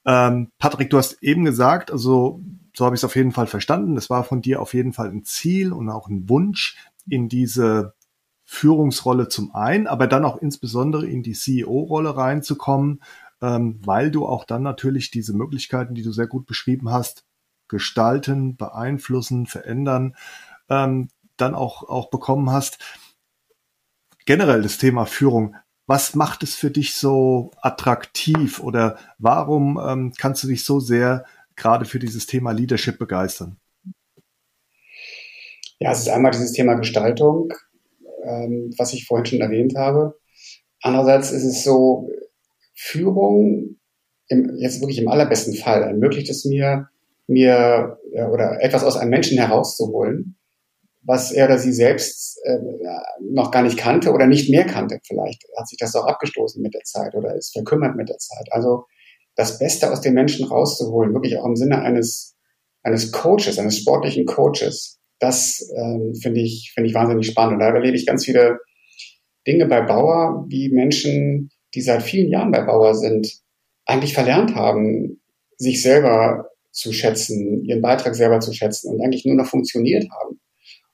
Ähm, 0.04 0.50
Patrick, 0.58 0.90
du 0.90 0.98
hast 0.98 1.22
eben 1.22 1.46
gesagt, 1.46 1.92
also 1.92 2.42
so 2.76 2.86
habe 2.86 2.96
ich 2.96 3.02
es 3.02 3.06
auf 3.06 3.16
jeden 3.16 3.32
Fall 3.32 3.46
verstanden, 3.46 3.98
es 3.98 4.10
war 4.10 4.24
von 4.24 4.42
dir 4.42 4.63
auf 4.63 4.74
jeden 4.74 4.94
Fall 4.94 5.10
ein 5.10 5.24
Ziel 5.26 5.72
und 5.72 5.90
auch 5.90 6.10
ein 6.10 6.28
Wunsch, 6.28 6.76
in 7.08 7.30
diese 7.30 7.94
Führungsrolle 8.46 9.28
zum 9.28 9.54
einen, 9.54 9.86
aber 9.86 10.08
dann 10.08 10.26
auch 10.26 10.38
insbesondere 10.38 11.06
in 11.06 11.22
die 11.22 11.34
CEO-Rolle 11.34 12.18
reinzukommen, 12.18 13.04
ähm, 13.44 13.80
weil 13.86 14.10
du 14.10 14.26
auch 14.26 14.44
dann 14.44 14.63
natürlich 14.63 15.12
diese 15.12 15.34
Möglichkeiten, 15.34 15.94
die 15.94 16.02
du 16.02 16.12
sehr 16.12 16.28
gut 16.28 16.48
beschrieben 16.48 16.90
hast, 16.90 17.27
gestalten, 17.68 18.56
beeinflussen, 18.56 19.46
verändern, 19.46 20.16
ähm, 20.70 21.10
dann 21.38 21.56
auch, 21.56 21.84
auch 21.84 22.10
bekommen 22.10 22.52
hast. 22.52 22.80
Generell 24.26 24.62
das 24.62 24.78
Thema 24.78 25.06
Führung. 25.06 25.56
Was 25.86 26.16
macht 26.16 26.44
es 26.44 26.56
für 26.56 26.72
dich 26.72 26.96
so 26.96 27.52
attraktiv 27.62 28.60
oder 28.60 28.98
warum 29.18 29.80
ähm, 29.82 30.14
kannst 30.18 30.44
du 30.44 30.48
dich 30.48 30.66
so 30.66 30.80
sehr 30.80 31.26
gerade 31.56 31.86
für 31.86 32.00
dieses 32.00 32.26
Thema 32.26 32.52
Leadership 32.52 33.00
begeistern? 33.00 33.58
Ja, 35.80 35.92
es 35.92 36.00
ist 36.00 36.10
einmal 36.10 36.32
dieses 36.32 36.52
Thema 36.52 36.74
Gestaltung 36.74 37.54
ähm, 38.28 38.74
was 38.78 38.94
ich 38.94 39.06
vorhin 39.06 39.26
schon 39.26 39.42
erwähnt 39.42 39.76
habe. 39.76 40.20
Andererseits 40.82 41.32
ist 41.32 41.44
es 41.44 41.64
so, 41.64 42.10
Führung 42.76 43.78
im, 44.28 44.56
jetzt 44.58 44.82
wirklich 44.82 45.00
im 45.00 45.08
allerbesten 45.08 45.56
Fall 45.56 45.84
ermöglicht 45.84 46.30
es 46.30 46.46
mir, 46.46 46.90
mir 47.28 48.00
äh, 48.13 48.24
oder 48.24 48.62
etwas 48.62 48.84
aus 48.84 48.98
einem 48.98 49.12
Menschen 49.12 49.38
herauszuholen, 49.38 50.38
was 51.04 51.32
er 51.32 51.46
oder 51.46 51.60
sie 51.60 51.74
selbst 51.74 52.40
äh, 52.44 52.58
noch 53.22 53.52
gar 53.52 53.63
nicht 53.63 53.78
kannte 53.78 54.12
oder 54.12 54.28
nicht 54.28 54.50
mehr 54.50 54.66
kannte. 54.66 55.00
Vielleicht 55.06 55.44
hat 55.58 55.68
sich 55.68 55.78
das 55.78 55.96
auch 55.96 56.06
abgestoßen 56.06 56.62
mit 56.62 56.74
der 56.74 56.84
Zeit 56.84 57.16
oder 57.16 57.36
ist 57.36 57.54
verkümmert 57.54 57.96
mit 57.96 58.10
der 58.10 58.18
Zeit. 58.18 58.48
Also 58.52 58.86
das 59.36 59.60
Beste 59.60 59.92
aus 59.92 60.02
den 60.02 60.13
Menschen 60.13 60.46
rauszuholen, 60.48 61.13
wirklich 61.13 61.38
auch 61.38 61.46
im 61.46 61.56
Sinne 61.56 61.82
eines, 61.82 62.36
eines 62.84 63.12
Coaches, 63.12 63.60
eines 63.60 63.78
sportlichen 63.78 64.26
Coaches, 64.26 64.98
das 65.20 65.72
ähm, 65.76 66.13
finde 66.16 66.42
ich, 66.42 66.72
finde 66.74 66.90
ich 66.90 66.96
wahnsinnig 66.96 67.28
spannend. 67.28 67.54
Und 67.54 67.60
da 67.60 67.70
erlebe 67.70 67.96
ich 67.96 68.06
ganz 68.06 68.26
viele 68.26 68.60
Dinge 69.48 69.66
bei 69.66 69.82
Bauer, 69.82 70.46
wie 70.50 70.70
Menschen, 70.70 71.50
die 71.74 71.82
seit 71.82 72.04
vielen 72.04 72.30
Jahren 72.30 72.52
bei 72.52 72.62
Bauer 72.62 72.94
sind, 72.94 73.42
eigentlich 73.86 74.13
verlernt 74.13 74.56
haben, 74.56 75.22
sich 75.58 75.82
selber 75.82 76.50
zu 76.78 76.94
schätzen, 76.94 77.63
ihren 77.66 77.82
Beitrag 77.82 78.13
selber 78.13 78.40
zu 78.40 78.54
schätzen 78.54 78.94
und 78.94 79.02
eigentlich 79.02 79.26
nur 79.26 79.36
noch 79.36 79.48
funktioniert 79.48 80.08
haben. 80.12 80.40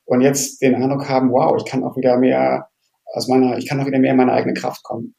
Und 0.06 0.22
jetzt 0.22 0.62
den 0.62 0.76
Eindruck 0.76 1.10
haben, 1.10 1.32
wow, 1.32 1.56
ich 1.58 1.70
kann 1.70 1.84
auch 1.84 1.98
wieder 1.98 2.18
mehr 2.18 2.70
aus 3.14 3.28
meiner, 3.28 3.58
ich 3.58 3.68
kann 3.68 3.80
auch 3.80 3.86
wieder 3.86 4.00
mehr 4.00 4.12
in 4.12 4.18
meine 4.18 4.32
eigene 4.32 4.54
Kraft 4.54 4.84
kommen. 4.84 5.14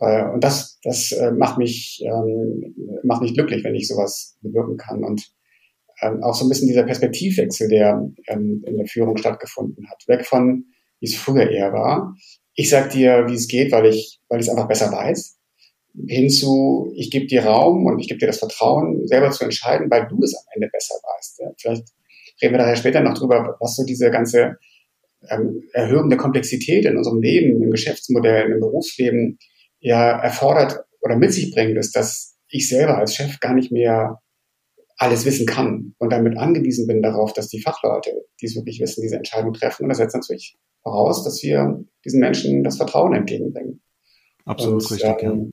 Äh, 0.00 0.24
und 0.26 0.44
das, 0.44 0.78
das 0.82 1.12
äh, 1.12 1.32
macht 1.32 1.56
mich, 1.56 2.02
ähm, 2.04 2.74
macht 3.02 3.22
mich 3.22 3.32
glücklich, 3.32 3.64
wenn 3.64 3.74
ich 3.74 3.88
sowas 3.88 4.36
bewirken 4.42 4.76
kann. 4.76 5.02
Und 5.04 5.32
ähm, 6.02 6.22
auch 6.22 6.34
so 6.34 6.44
ein 6.44 6.50
bisschen 6.50 6.68
dieser 6.68 6.84
Perspektivwechsel, 6.84 7.68
der 7.68 8.06
ähm, 8.26 8.62
in 8.66 8.76
der 8.76 8.86
Führung 8.86 9.16
stattgefunden 9.16 9.88
hat. 9.88 10.04
Weg 10.06 10.26
von, 10.26 10.66
wie 11.00 11.06
es 11.06 11.16
früher 11.16 11.50
eher 11.50 11.72
war. 11.72 12.14
Ich 12.54 12.68
sag 12.68 12.90
dir, 12.90 13.24
wie 13.26 13.34
es 13.34 13.48
geht, 13.48 13.72
weil 13.72 13.86
ich, 13.86 14.20
weil 14.28 14.40
ich 14.40 14.46
es 14.46 14.50
einfach 14.50 14.68
besser 14.68 14.92
weiß. 14.92 15.33
Hinzu, 16.06 16.92
ich 16.94 17.10
gebe 17.10 17.26
dir 17.26 17.44
Raum 17.44 17.86
und 17.86 18.00
ich 18.00 18.08
gebe 18.08 18.18
dir 18.18 18.26
das 18.26 18.38
Vertrauen, 18.38 19.06
selber 19.06 19.30
zu 19.30 19.44
entscheiden, 19.44 19.90
weil 19.90 20.08
du 20.08 20.22
es 20.22 20.34
am 20.34 20.44
Ende 20.54 20.68
besser 20.72 20.94
weißt. 20.94 21.40
Ja, 21.40 21.52
vielleicht 21.56 21.88
reden 22.42 22.54
wir 22.54 22.58
daher 22.58 22.76
später 22.76 23.00
noch 23.00 23.16
drüber, 23.16 23.56
was 23.60 23.76
so 23.76 23.84
diese 23.84 24.10
ganze 24.10 24.56
ähm, 25.28 25.62
Erhöhung 25.72 26.08
der 26.08 26.18
Komplexität 26.18 26.84
in 26.84 26.96
unserem 26.96 27.20
Leben, 27.20 27.62
im 27.62 27.70
Geschäftsmodell, 27.70 28.50
im 28.50 28.60
Berufsleben 28.60 29.38
ja 29.80 30.18
erfordert 30.20 30.84
oder 31.00 31.16
mit 31.16 31.32
sich 31.32 31.52
bringt, 31.52 31.76
ist, 31.78 31.94
dass 31.94 32.36
ich 32.48 32.68
selber 32.68 32.98
als 32.98 33.14
Chef 33.14 33.38
gar 33.40 33.54
nicht 33.54 33.70
mehr 33.70 34.20
alles 34.96 35.24
wissen 35.24 35.46
kann 35.46 35.94
und 35.98 36.12
damit 36.12 36.38
angewiesen 36.38 36.86
bin 36.86 37.02
darauf, 37.02 37.32
dass 37.32 37.48
die 37.48 37.60
Fachleute, 37.60 38.10
die 38.40 38.46
es 38.46 38.56
wirklich 38.56 38.80
wissen, 38.80 39.02
diese 39.02 39.16
Entscheidung 39.16 39.52
treffen. 39.52 39.84
Und 39.84 39.88
das 39.88 39.98
setzt 39.98 40.14
natürlich 40.14 40.56
voraus, 40.82 41.24
dass 41.24 41.42
wir 41.42 41.84
diesen 42.04 42.20
Menschen 42.20 42.62
das 42.62 42.76
Vertrauen 42.76 43.14
entgegenbringen. 43.14 43.82
Absolut 44.44 44.82
und, 44.82 44.92
richtig, 44.92 45.22
ähm, 45.22 45.50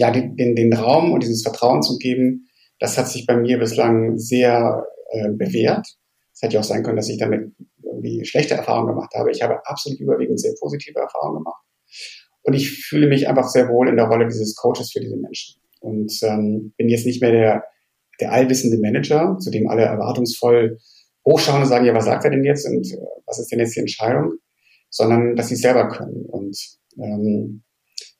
ja. 0.00 0.10
Den, 0.10 0.54
den 0.54 0.72
Raum 0.72 1.12
und 1.12 1.22
dieses 1.22 1.42
Vertrauen 1.42 1.82
zu 1.82 1.98
geben, 1.98 2.48
das 2.78 2.98
hat 2.98 3.08
sich 3.08 3.26
bei 3.26 3.36
mir 3.36 3.58
bislang 3.58 4.18
sehr 4.18 4.84
äh, 5.10 5.30
bewährt. 5.30 5.86
Es 6.32 6.42
hätte 6.42 6.54
ja 6.54 6.60
auch 6.60 6.64
sein 6.64 6.82
können, 6.82 6.96
dass 6.96 7.08
ich 7.08 7.18
damit 7.18 7.52
irgendwie 7.82 8.24
schlechte 8.24 8.54
Erfahrungen 8.54 8.94
gemacht 8.94 9.12
habe. 9.14 9.30
Ich 9.30 9.42
habe 9.42 9.66
absolut 9.66 10.00
überwiegend 10.00 10.40
sehr 10.40 10.54
positive 10.58 10.98
Erfahrungen 10.98 11.38
gemacht. 11.38 11.62
Und 12.42 12.54
ich 12.54 12.70
fühle 12.70 13.06
mich 13.06 13.28
einfach 13.28 13.48
sehr 13.48 13.68
wohl 13.68 13.88
in 13.88 13.96
der 13.96 14.06
Rolle 14.06 14.26
dieses 14.26 14.56
Coaches 14.56 14.92
für 14.92 15.00
diese 15.00 15.16
Menschen. 15.16 15.60
Und 15.80 16.12
ähm, 16.22 16.72
bin 16.76 16.88
jetzt 16.88 17.06
nicht 17.06 17.20
mehr 17.20 17.32
der 17.32 17.64
der 18.20 18.32
allwissende 18.32 18.78
Manager, 18.78 19.36
zu 19.38 19.50
dem 19.50 19.68
alle 19.68 19.82
erwartungsvoll 19.82 20.78
hochschauen 21.26 21.62
und 21.62 21.68
sagen, 21.68 21.86
ja, 21.86 21.94
was 21.94 22.04
sagt 22.04 22.24
er 22.24 22.30
denn 22.30 22.44
jetzt 22.44 22.66
und 22.66 22.86
äh, 22.92 22.98
was 23.26 23.38
ist 23.38 23.50
denn 23.50 23.58
jetzt 23.58 23.74
die 23.76 23.80
Entscheidung, 23.80 24.34
sondern 24.90 25.36
dass 25.36 25.48
sie 25.48 25.54
es 25.54 25.60
selber 25.60 25.88
können. 25.88 26.24
Und 26.26 26.56
ähm, 26.98 27.62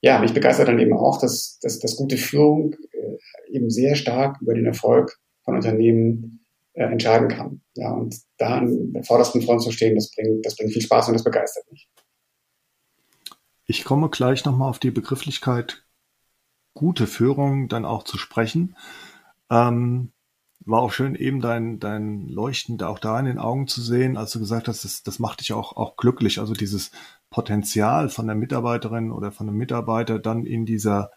ja, 0.01 0.19
mich 0.19 0.33
begeistert 0.33 0.69
dann 0.69 0.79
eben 0.79 0.95
auch, 0.95 1.21
dass, 1.21 1.59
dass, 1.61 1.79
dass 1.79 1.97
gute 1.97 2.17
Führung 2.17 2.75
äh, 2.93 3.55
eben 3.55 3.71
sehr 3.71 3.95
stark 3.95 4.41
über 4.41 4.55
den 4.55 4.67
Erfolg 4.67 5.19
von 5.45 5.55
Unternehmen 5.55 6.45
äh, 6.73 6.85
entscheiden 6.85 7.29
kann. 7.29 7.61
Ja, 7.75 7.93
und 7.93 8.17
da 8.39 8.59
an 8.59 8.93
der 8.93 9.05
vordersten 9.05 9.43
Front 9.43 9.63
zu 9.63 9.71
stehen, 9.71 9.95
das 9.95 10.11
bringt, 10.11 10.45
das 10.47 10.57
bringt 10.57 10.73
viel 10.73 10.83
Spaß 10.83 11.09
und 11.09 11.15
das 11.15 11.25
begeistert 11.25 11.71
mich. 11.71 11.89
Ich 13.67 13.85
komme 13.85 14.09
gleich 14.09 14.45
nochmal 14.45 14.71
auf 14.71 14.79
die 14.79 14.91
Begrifflichkeit 14.91 15.85
gute 16.75 17.07
Führung 17.07 17.69
dann 17.69 17.85
auch 17.85 18.05
zu 18.05 18.17
sprechen. 18.19 18.77
Ähm, 19.51 20.13
war 20.65 20.83
auch 20.83 20.93
schön, 20.93 21.15
eben 21.15 21.41
dein, 21.41 21.79
dein 21.79 22.29
Leuchten 22.29 22.79
da 22.79 22.89
auch 22.89 22.99
da 22.99 23.19
in 23.19 23.27
den 23.27 23.39
Augen 23.39 23.67
zu 23.67 23.81
sehen, 23.81 24.17
als 24.17 24.33
du 24.33 24.39
gesagt 24.39 24.69
hast, 24.69 24.85
das, 24.85 25.03
das 25.03 25.19
macht 25.19 25.41
dich 25.41 25.53
auch, 25.53 25.77
auch 25.77 25.97
glücklich. 25.97 26.39
Also 26.39 26.55
dieses 26.55 26.91
Potenzial 27.31 28.09
von 28.09 28.27
der 28.27 28.37
Mitarbeiterin 28.37 29.13
oder 29.13 29.33
von 29.33 29.47
dem 29.47 29.57
Mitarbeiter 29.57 30.19
dann 30.19 30.45
in 30.45 30.67
dieser 30.67 31.11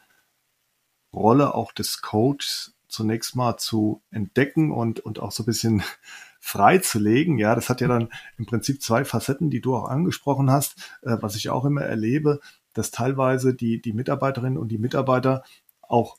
Rolle 1.14 1.54
auch 1.56 1.72
des 1.72 2.02
Coaches 2.02 2.76
zunächst 2.88 3.36
mal 3.36 3.58
zu 3.58 4.02
entdecken 4.12 4.72
und, 4.72 5.00
und 5.00 5.20
auch 5.20 5.32
so 5.32 5.44
ein 5.44 5.48
bisschen 5.48 5.84
freizulegen. 6.40 7.40
Ja, 7.40 7.56
das 7.56 7.70
hat 7.70 7.82
ja 7.82 7.88
dann 7.88 8.10
im 8.38 8.46
Prinzip 8.46 8.82
zwei 8.82 9.06
Facetten, 9.06 9.50
die 9.50 9.62
du 9.62 9.76
auch 9.76 9.90
angesprochen 9.90 10.52
hast, 10.52 10.78
äh, 11.02 11.18
was 11.20 11.36
ich 11.36 11.50
auch 11.50 11.66
immer 11.66 11.82
erlebe, 11.82 12.40
dass 12.74 12.92
teilweise 12.92 13.54
die, 13.54 13.82
die 13.82 13.94
Mitarbeiterinnen 13.94 14.58
und 14.58 14.70
die 14.70 14.78
Mitarbeiter 14.78 15.44
auch 15.82 16.18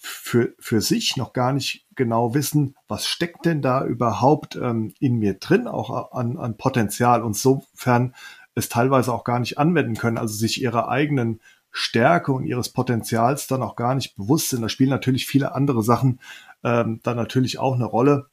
für, 0.00 0.54
für 0.58 0.80
sich 0.80 1.16
noch 1.16 1.32
gar 1.32 1.52
nicht 1.52 1.86
genau 1.96 2.34
wissen, 2.34 2.76
was 2.86 3.06
steckt 3.06 3.44
denn 3.46 3.62
da 3.62 3.84
überhaupt 3.84 4.56
ähm, 4.56 4.94
in 5.00 5.16
mir 5.16 5.34
drin, 5.34 5.66
auch 5.66 6.12
an, 6.12 6.36
an 6.38 6.56
Potenzial 6.56 7.22
und 7.22 7.36
sofern 7.36 8.14
es 8.58 8.68
teilweise 8.68 9.12
auch 9.12 9.24
gar 9.24 9.38
nicht 9.38 9.58
anwenden 9.58 9.94
können, 9.94 10.18
also 10.18 10.34
sich 10.34 10.60
ihrer 10.60 10.88
eigenen 10.88 11.40
Stärke 11.70 12.32
und 12.32 12.44
ihres 12.44 12.70
Potenzials 12.70 13.46
dann 13.46 13.62
auch 13.62 13.76
gar 13.76 13.94
nicht 13.94 14.16
bewusst 14.16 14.50
sind. 14.50 14.62
Da 14.62 14.68
spielen 14.68 14.90
natürlich 14.90 15.26
viele 15.26 15.54
andere 15.54 15.82
Sachen 15.82 16.20
ähm, 16.64 17.00
dann 17.02 17.16
natürlich 17.16 17.58
auch 17.58 17.74
eine 17.74 17.84
Rolle, 17.84 18.26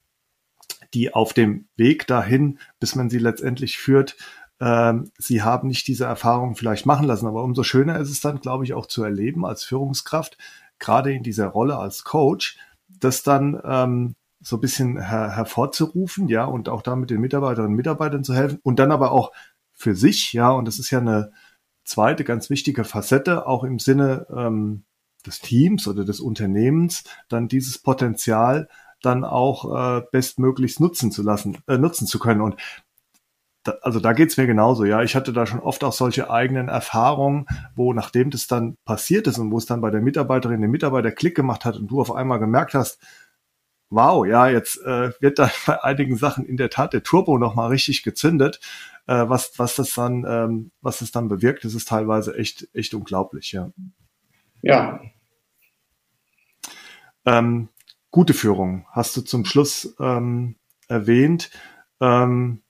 die 0.93 1.13
auf 1.13 1.33
dem 1.33 1.67
Weg 1.75 2.07
dahin, 2.07 2.59
bis 2.79 2.95
man 2.95 3.09
sie 3.09 3.19
letztendlich 3.19 3.77
führt, 3.77 4.15
ähm, 4.59 5.11
sie 5.17 5.41
haben 5.41 5.67
nicht 5.67 5.87
diese 5.87 6.05
Erfahrung 6.05 6.55
vielleicht 6.55 6.85
machen 6.85 7.07
lassen. 7.07 7.27
Aber 7.27 7.43
umso 7.43 7.63
schöner 7.63 7.99
ist 7.99 8.09
es 8.09 8.21
dann, 8.21 8.39
glaube 8.39 8.63
ich, 8.63 8.73
auch 8.73 8.85
zu 8.85 9.03
erleben 9.03 9.45
als 9.45 9.63
Führungskraft, 9.63 10.37
gerade 10.79 11.13
in 11.13 11.23
dieser 11.23 11.47
Rolle 11.47 11.77
als 11.77 12.03
Coach, 12.03 12.57
das 12.87 13.23
dann 13.23 13.59
ähm, 13.63 14.15
so 14.41 14.57
ein 14.57 14.61
bisschen 14.61 14.97
her 14.97 15.35
hervorzurufen, 15.35 16.27
ja, 16.29 16.45
und 16.45 16.69
auch 16.69 16.81
damit 16.81 17.09
den 17.09 17.21
Mitarbeiterinnen 17.21 17.71
und 17.71 17.77
Mitarbeitern 17.77 18.23
zu 18.23 18.33
helfen 18.33 18.59
und 18.63 18.79
dann 18.79 18.91
aber 18.91 19.11
auch 19.11 19.31
für 19.75 19.95
sich, 19.95 20.33
ja, 20.33 20.49
und 20.51 20.65
das 20.65 20.79
ist 20.79 20.91
ja 20.91 20.99
eine 20.99 21.31
zweite 21.83 22.23
ganz 22.23 22.49
wichtige 22.49 22.83
Facette, 22.83 23.45
auch 23.45 23.63
im 23.63 23.79
Sinne 23.79 24.25
ähm, 24.35 24.83
des 25.25 25.39
Teams 25.39 25.87
oder 25.87 26.05
des 26.05 26.19
Unternehmens, 26.19 27.03
dann 27.29 27.47
dieses 27.47 27.77
Potenzial 27.77 28.67
dann 29.01 29.23
auch 29.23 29.99
äh, 29.99 30.01
bestmöglichst 30.11 30.79
nutzen 30.79 31.11
zu 31.11 31.21
lassen, 31.21 31.57
äh, 31.67 31.77
nutzen 31.77 32.07
zu 32.07 32.19
können. 32.19 32.41
Und 32.41 32.55
da, 33.63 33.73
also 33.81 33.99
da 33.99 34.13
geht's 34.13 34.37
mir 34.37 34.47
genauso, 34.47 34.85
ja. 34.85 35.01
Ich 35.03 35.15
hatte 35.15 35.33
da 35.33 35.45
schon 35.45 35.59
oft 35.59 35.83
auch 35.83 35.93
solche 35.93 36.29
eigenen 36.29 36.69
Erfahrungen, 36.69 37.45
wo 37.75 37.93
nachdem 37.93 38.29
das 38.29 38.47
dann 38.47 38.77
passiert 38.85 39.27
ist 39.27 39.37
und 39.37 39.51
wo 39.51 39.57
es 39.57 39.65
dann 39.65 39.81
bei 39.81 39.91
der 39.91 40.01
Mitarbeiterin, 40.01 40.61
dem 40.61 40.71
Mitarbeiter 40.71 41.11
Klick 41.11 41.35
gemacht 41.35 41.65
hat 41.65 41.77
und 41.77 41.87
du 41.87 42.01
auf 42.01 42.11
einmal 42.11 42.39
gemerkt 42.39 42.73
hast, 42.73 42.99
wow, 43.89 44.25
ja, 44.25 44.47
jetzt 44.47 44.77
äh, 44.81 45.11
wird 45.19 45.39
da 45.39 45.49
bei 45.65 45.83
einigen 45.83 46.17
Sachen 46.17 46.45
in 46.45 46.57
der 46.57 46.69
Tat 46.69 46.93
der 46.93 47.03
Turbo 47.03 47.37
nochmal 47.37 47.69
richtig 47.69 48.03
gezündet. 48.03 48.59
Äh, 49.07 49.29
was, 49.29 49.57
was 49.57 49.75
das 49.75 49.93
dann, 49.93 50.25
ähm, 50.27 50.71
was 50.81 50.99
das 50.99 51.11
dann 51.11 51.27
bewirkt, 51.27 51.63
das 51.63 51.75
ist 51.75 51.87
teilweise 51.87 52.35
echt, 52.35 52.67
echt 52.73 52.93
unglaublich, 52.93 53.51
ja. 53.51 53.71
Ja. 54.61 54.99
Ähm, 57.25 57.69
gute 58.11 58.33
Führung 58.33 58.85
hast 58.91 59.15
du 59.15 59.21
zum 59.21 59.45
Schluss 59.45 59.95
ähm, 59.99 60.55
erwähnt. 60.87 61.51
Ähm, 61.99 62.61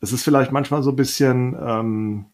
es 0.00 0.12
ist 0.12 0.24
vielleicht 0.24 0.52
manchmal 0.52 0.82
so 0.82 0.90
ein 0.90 0.96
bisschen 0.96 1.56
ähm, 1.60 2.26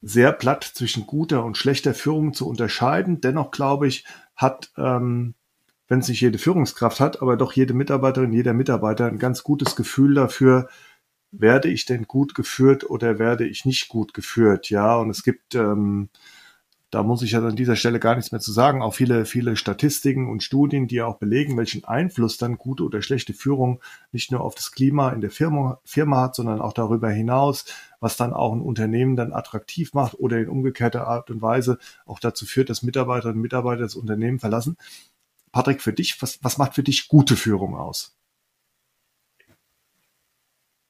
sehr 0.00 0.32
platt 0.32 0.64
zwischen 0.64 1.06
guter 1.06 1.44
und 1.44 1.56
schlechter 1.56 1.94
Führung 1.94 2.32
zu 2.32 2.48
unterscheiden. 2.48 3.20
Dennoch 3.20 3.50
glaube 3.50 3.88
ich, 3.88 4.04
hat, 4.36 4.70
ähm, 4.76 5.34
wenn 5.88 6.00
es 6.00 6.08
nicht 6.08 6.20
jede 6.20 6.38
Führungskraft 6.38 7.00
hat, 7.00 7.22
aber 7.22 7.36
doch 7.36 7.52
jede 7.52 7.74
Mitarbeiterin, 7.74 8.32
jeder 8.32 8.54
Mitarbeiter 8.54 9.06
ein 9.06 9.18
ganz 9.18 9.42
gutes 9.42 9.74
Gefühl 9.76 10.14
dafür, 10.14 10.68
werde 11.30 11.68
ich 11.68 11.84
denn 11.84 12.04
gut 12.04 12.34
geführt 12.34 12.88
oder 12.88 13.18
werde 13.18 13.46
ich 13.46 13.64
nicht 13.64 13.88
gut 13.88 14.14
geführt? 14.14 14.70
Ja, 14.70 14.96
und 14.96 15.10
es 15.10 15.22
gibt 15.22 15.54
ähm, 15.54 16.08
da 16.90 17.02
muss 17.02 17.20
ich 17.20 17.32
ja 17.32 17.40
an 17.40 17.56
dieser 17.56 17.76
Stelle 17.76 18.00
gar 18.00 18.14
nichts 18.14 18.32
mehr 18.32 18.40
zu 18.40 18.50
sagen. 18.50 18.80
Auch 18.80 18.94
viele, 18.94 19.26
viele 19.26 19.56
Statistiken 19.56 20.30
und 20.30 20.42
Studien, 20.42 20.86
die 20.86 21.02
auch 21.02 21.18
belegen, 21.18 21.56
welchen 21.58 21.84
Einfluss 21.84 22.38
dann 22.38 22.56
gute 22.56 22.82
oder 22.82 23.02
schlechte 23.02 23.34
Führung 23.34 23.82
nicht 24.10 24.32
nur 24.32 24.40
auf 24.40 24.54
das 24.54 24.72
Klima 24.72 25.10
in 25.10 25.20
der 25.20 25.30
Firma, 25.30 25.80
Firma 25.84 26.22
hat, 26.22 26.34
sondern 26.34 26.62
auch 26.62 26.72
darüber 26.72 27.10
hinaus, 27.10 27.66
was 28.00 28.16
dann 28.16 28.32
auch 28.32 28.54
ein 28.54 28.62
Unternehmen 28.62 29.16
dann 29.16 29.34
attraktiv 29.34 29.92
macht 29.92 30.14
oder 30.14 30.38
in 30.38 30.48
umgekehrter 30.48 31.06
Art 31.06 31.30
und 31.30 31.42
Weise 31.42 31.78
auch 32.06 32.20
dazu 32.20 32.46
führt, 32.46 32.70
dass 32.70 32.82
Mitarbeiterinnen 32.82 33.36
und 33.36 33.42
Mitarbeiter 33.42 33.82
das 33.82 33.94
Unternehmen 33.94 34.38
verlassen. 34.38 34.78
Patrick, 35.58 35.82
für 35.82 35.92
dich, 35.92 36.22
was, 36.22 36.38
was 36.44 36.56
macht 36.56 36.76
für 36.76 36.84
dich 36.84 37.08
gute 37.08 37.34
Führung 37.34 37.74
aus? 37.74 38.16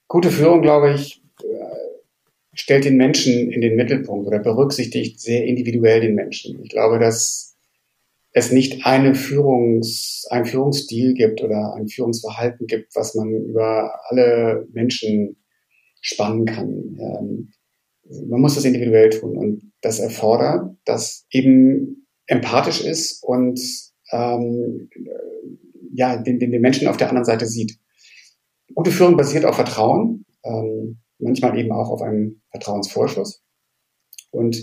Gute 0.07 0.29
Führung, 0.29 0.61
glaube 0.61 0.93
ich, 0.93 1.23
stellt 2.53 2.85
den 2.85 2.95
Menschen 2.95 3.51
in 3.51 3.61
den 3.61 3.75
Mittelpunkt 3.75 4.27
oder 4.27 4.37
berücksichtigt 4.37 5.19
sehr 5.19 5.43
individuell 5.45 6.01
den 6.01 6.13
Menschen. 6.13 6.61
Ich 6.61 6.69
glaube, 6.69 6.99
dass 6.99 7.57
es 8.31 8.51
nicht 8.51 8.85
eine 8.85 9.15
Führungs, 9.15 10.27
ein 10.29 10.45
Führungsstil 10.45 11.15
gibt 11.15 11.41
oder 11.41 11.73
ein 11.73 11.87
Führungsverhalten 11.87 12.67
gibt, 12.67 12.95
was 12.95 13.15
man 13.15 13.33
über 13.33 13.99
alle 14.09 14.67
Menschen 14.71 15.37
spannen 15.99 16.45
kann. 16.45 16.69
Ähm, 16.99 17.53
man 18.27 18.39
muss 18.39 18.53
das 18.53 18.65
individuell 18.65 19.09
tun 19.09 19.35
und 19.35 19.71
das 19.81 19.97
erfordert, 19.97 20.77
dass 20.85 21.25
eben 21.31 22.05
empathisch 22.27 22.81
ist 22.81 23.23
und 23.23 23.88
ähm, 24.11 24.89
ja 25.93 26.17
den, 26.17 26.39
den, 26.39 26.51
den 26.51 26.61
Menschen 26.61 26.87
auf 26.87 26.97
der 26.97 27.09
anderen 27.09 27.25
Seite 27.25 27.45
sieht. 27.45 27.77
Gute 28.73 28.91
Führung 28.91 29.17
basiert 29.17 29.45
auf 29.45 29.55
Vertrauen. 29.55 30.25
Ähm, 30.43 30.99
manchmal 31.19 31.57
eben 31.57 31.71
auch 31.71 31.89
auf 31.89 32.01
einem 32.01 32.41
Vertrauensvorschuss. 32.51 33.43
Und 34.31 34.55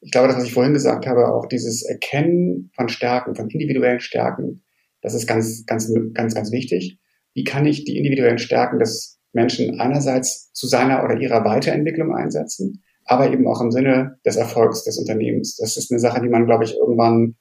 ich 0.00 0.10
glaube, 0.10 0.28
das, 0.28 0.36
was 0.36 0.44
ich 0.44 0.54
vorhin 0.54 0.72
gesagt 0.72 1.06
habe, 1.06 1.28
auch 1.28 1.46
dieses 1.46 1.82
Erkennen 1.82 2.70
von 2.74 2.88
Stärken, 2.88 3.34
von 3.34 3.48
individuellen 3.50 4.00
Stärken, 4.00 4.62
das 5.02 5.14
ist 5.14 5.26
ganz, 5.26 5.64
ganz, 5.66 5.92
ganz, 6.14 6.34
ganz 6.34 6.52
wichtig. 6.52 6.98
Wie 7.34 7.44
kann 7.44 7.66
ich 7.66 7.84
die 7.84 7.96
individuellen 7.96 8.38
Stärken 8.38 8.78
des 8.78 9.20
Menschen 9.32 9.78
einerseits 9.80 10.52
zu 10.52 10.66
seiner 10.66 11.04
oder 11.04 11.20
ihrer 11.20 11.44
Weiterentwicklung 11.44 12.14
einsetzen, 12.14 12.82
aber 13.04 13.32
eben 13.32 13.46
auch 13.46 13.60
im 13.60 13.70
Sinne 13.70 14.18
des 14.26 14.36
Erfolgs 14.36 14.84
des 14.84 14.98
Unternehmens. 14.98 15.56
Das 15.56 15.76
ist 15.76 15.90
eine 15.90 16.00
Sache, 16.00 16.20
die 16.20 16.28
man, 16.28 16.46
glaube 16.46 16.64
ich, 16.64 16.76
irgendwann 16.76 17.36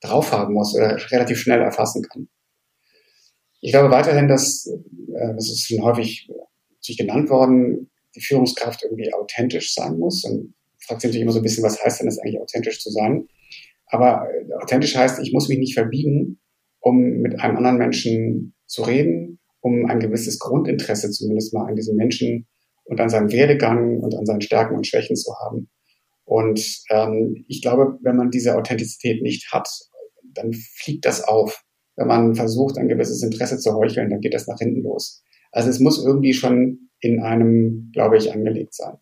drauf 0.00 0.32
haben 0.32 0.54
muss 0.54 0.74
oder 0.74 0.96
relativ 1.10 1.38
schnell 1.38 1.60
erfassen 1.60 2.02
kann. 2.02 2.28
Ich 3.60 3.72
glaube 3.72 3.90
weiterhin, 3.90 4.28
dass, 4.28 4.66
äh, 4.66 5.34
das 5.34 5.50
ist 5.50 5.66
schon 5.66 5.82
häufig 5.82 6.28
sich 6.80 6.96
genannt 6.96 7.28
worden, 7.28 7.90
die 8.14 8.20
Führungskraft 8.20 8.82
irgendwie 8.82 9.12
authentisch 9.12 9.74
sein 9.74 9.98
muss. 9.98 10.24
Und 10.24 10.54
fragt 10.80 11.02
sich 11.02 11.14
immer 11.16 11.32
so 11.32 11.40
ein 11.40 11.42
bisschen, 11.42 11.64
was 11.64 11.82
heißt 11.82 12.00
denn 12.00 12.06
das 12.06 12.18
eigentlich 12.18 12.40
authentisch 12.40 12.80
zu 12.80 12.90
sein? 12.90 13.28
Aber 13.86 14.26
äh, 14.30 14.62
authentisch 14.62 14.96
heißt, 14.96 15.20
ich 15.20 15.32
muss 15.32 15.48
mich 15.48 15.58
nicht 15.58 15.74
verbiegen, 15.74 16.40
um 16.80 16.96
mit 16.96 17.40
einem 17.40 17.56
anderen 17.56 17.76
Menschen 17.76 18.54
zu 18.66 18.82
reden, 18.82 19.38
um 19.60 19.86
ein 19.86 20.00
gewisses 20.00 20.38
Grundinteresse 20.38 21.10
zumindest 21.10 21.52
mal 21.52 21.66
an 21.66 21.76
diesem 21.76 21.96
Menschen 21.96 22.46
und 22.84 23.00
an 23.00 23.10
seinem 23.10 23.30
Werdegang 23.30 23.98
und 23.98 24.14
an 24.16 24.24
seinen 24.24 24.40
Stärken 24.40 24.76
und 24.76 24.86
Schwächen 24.86 25.16
zu 25.16 25.32
haben. 25.34 25.68
Und 26.24 26.84
ähm, 26.90 27.44
ich 27.48 27.60
glaube, 27.60 27.98
wenn 28.02 28.16
man 28.16 28.30
diese 28.30 28.56
Authentizität 28.56 29.22
nicht 29.22 29.52
hat, 29.52 29.68
dann 30.34 30.52
fliegt 30.52 31.04
das 31.04 31.22
auf. 31.22 31.64
Wenn 31.96 32.06
man 32.06 32.34
versucht, 32.34 32.78
ein 32.78 32.88
gewisses 32.88 33.22
Interesse 33.22 33.58
zu 33.58 33.74
heucheln, 33.74 34.10
dann 34.10 34.20
geht 34.20 34.34
das 34.34 34.46
nach 34.46 34.58
hinten 34.58 34.82
los. 34.82 35.22
Also 35.52 35.68
es 35.68 35.80
muss 35.80 36.04
irgendwie 36.04 36.32
schon 36.32 36.90
in 37.00 37.20
einem, 37.20 37.90
glaube 37.92 38.16
ich, 38.16 38.32
angelegt 38.32 38.74
sein. 38.74 38.96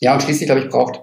Ja, 0.00 0.14
und 0.14 0.22
schließlich, 0.22 0.46
glaube 0.46 0.62
ich, 0.62 0.68
braucht 0.68 1.00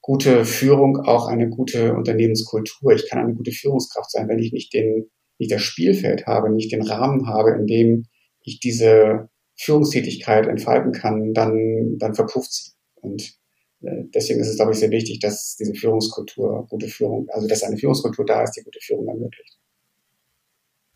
gute 0.00 0.44
Führung 0.44 0.98
auch 0.98 1.26
eine 1.26 1.48
gute 1.48 1.94
Unternehmenskultur. 1.94 2.92
Ich 2.92 3.08
kann 3.08 3.18
eine 3.18 3.34
gute 3.34 3.52
Führungskraft 3.52 4.10
sein, 4.10 4.28
wenn 4.28 4.38
ich 4.38 4.52
nicht 4.52 4.72
den, 4.74 5.10
nicht 5.38 5.52
das 5.52 5.62
Spielfeld 5.62 6.26
habe, 6.26 6.50
nicht 6.50 6.72
den 6.72 6.82
Rahmen 6.82 7.26
habe, 7.26 7.52
in 7.52 7.66
dem 7.66 8.06
ich 8.42 8.60
diese 8.60 9.28
Führungstätigkeit 9.56 10.46
entfalten 10.46 10.92
kann, 10.92 11.32
dann, 11.34 11.96
dann 11.98 12.14
verpufft 12.14 12.52
sie. 12.52 12.72
Und 12.94 13.39
deswegen 13.80 14.40
ist 14.40 14.48
es, 14.48 14.56
glaube 14.56 14.72
ich, 14.72 14.78
sehr 14.78 14.90
wichtig, 14.90 15.20
dass 15.20 15.56
diese 15.56 15.74
Führungskultur, 15.74 16.66
gute 16.68 16.88
Führung, 16.88 17.28
also 17.30 17.48
dass 17.48 17.62
eine 17.62 17.76
Führungskultur 17.76 18.24
da 18.24 18.42
ist, 18.42 18.52
die 18.52 18.62
gute 18.62 18.80
Führung 18.80 19.08
ermöglicht. 19.08 19.58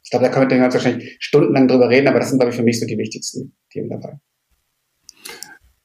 Ich 0.02 0.10
glaube, 0.10 0.26
da 0.26 0.30
können 0.30 0.50
wir 0.50 0.60
wahrscheinlich 0.60 1.16
stundenlang 1.18 1.66
drüber 1.66 1.88
reden, 1.88 2.08
aber 2.08 2.18
das 2.18 2.28
sind, 2.28 2.38
glaube 2.38 2.50
ich, 2.50 2.56
für 2.56 2.62
mich 2.62 2.78
so 2.78 2.86
die 2.86 2.98
wichtigsten 2.98 3.56
Themen 3.70 3.88
dabei. 3.88 4.20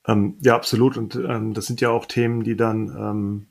Ähm, 0.08 0.38
ja, 0.42 0.56
absolut. 0.56 0.98
Und 0.98 1.16
ähm, 1.16 1.54
das 1.54 1.68
sind 1.68 1.80
ja 1.82 1.90
auch 1.90 2.06
Themen, 2.06 2.44
die 2.44 2.58
dann, 2.58 2.90
ähm, 2.90 3.48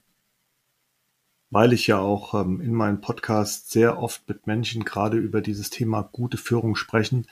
weil 1.50 1.72
ich 1.72 1.86
ja 1.86 1.98
auch 1.98 2.34
ähm, 2.34 2.60
in 2.60 2.74
meinem 2.74 3.00
Podcast 3.00 3.70
sehr 3.70 3.98
oft 3.98 4.28
mit 4.28 4.46
Menschen 4.46 4.84
gerade 4.84 5.16
über 5.16 5.40
dieses 5.40 5.70
Thema 5.70 6.02
gute 6.02 6.36
Führung 6.36 6.74
sprechen, 6.74 7.26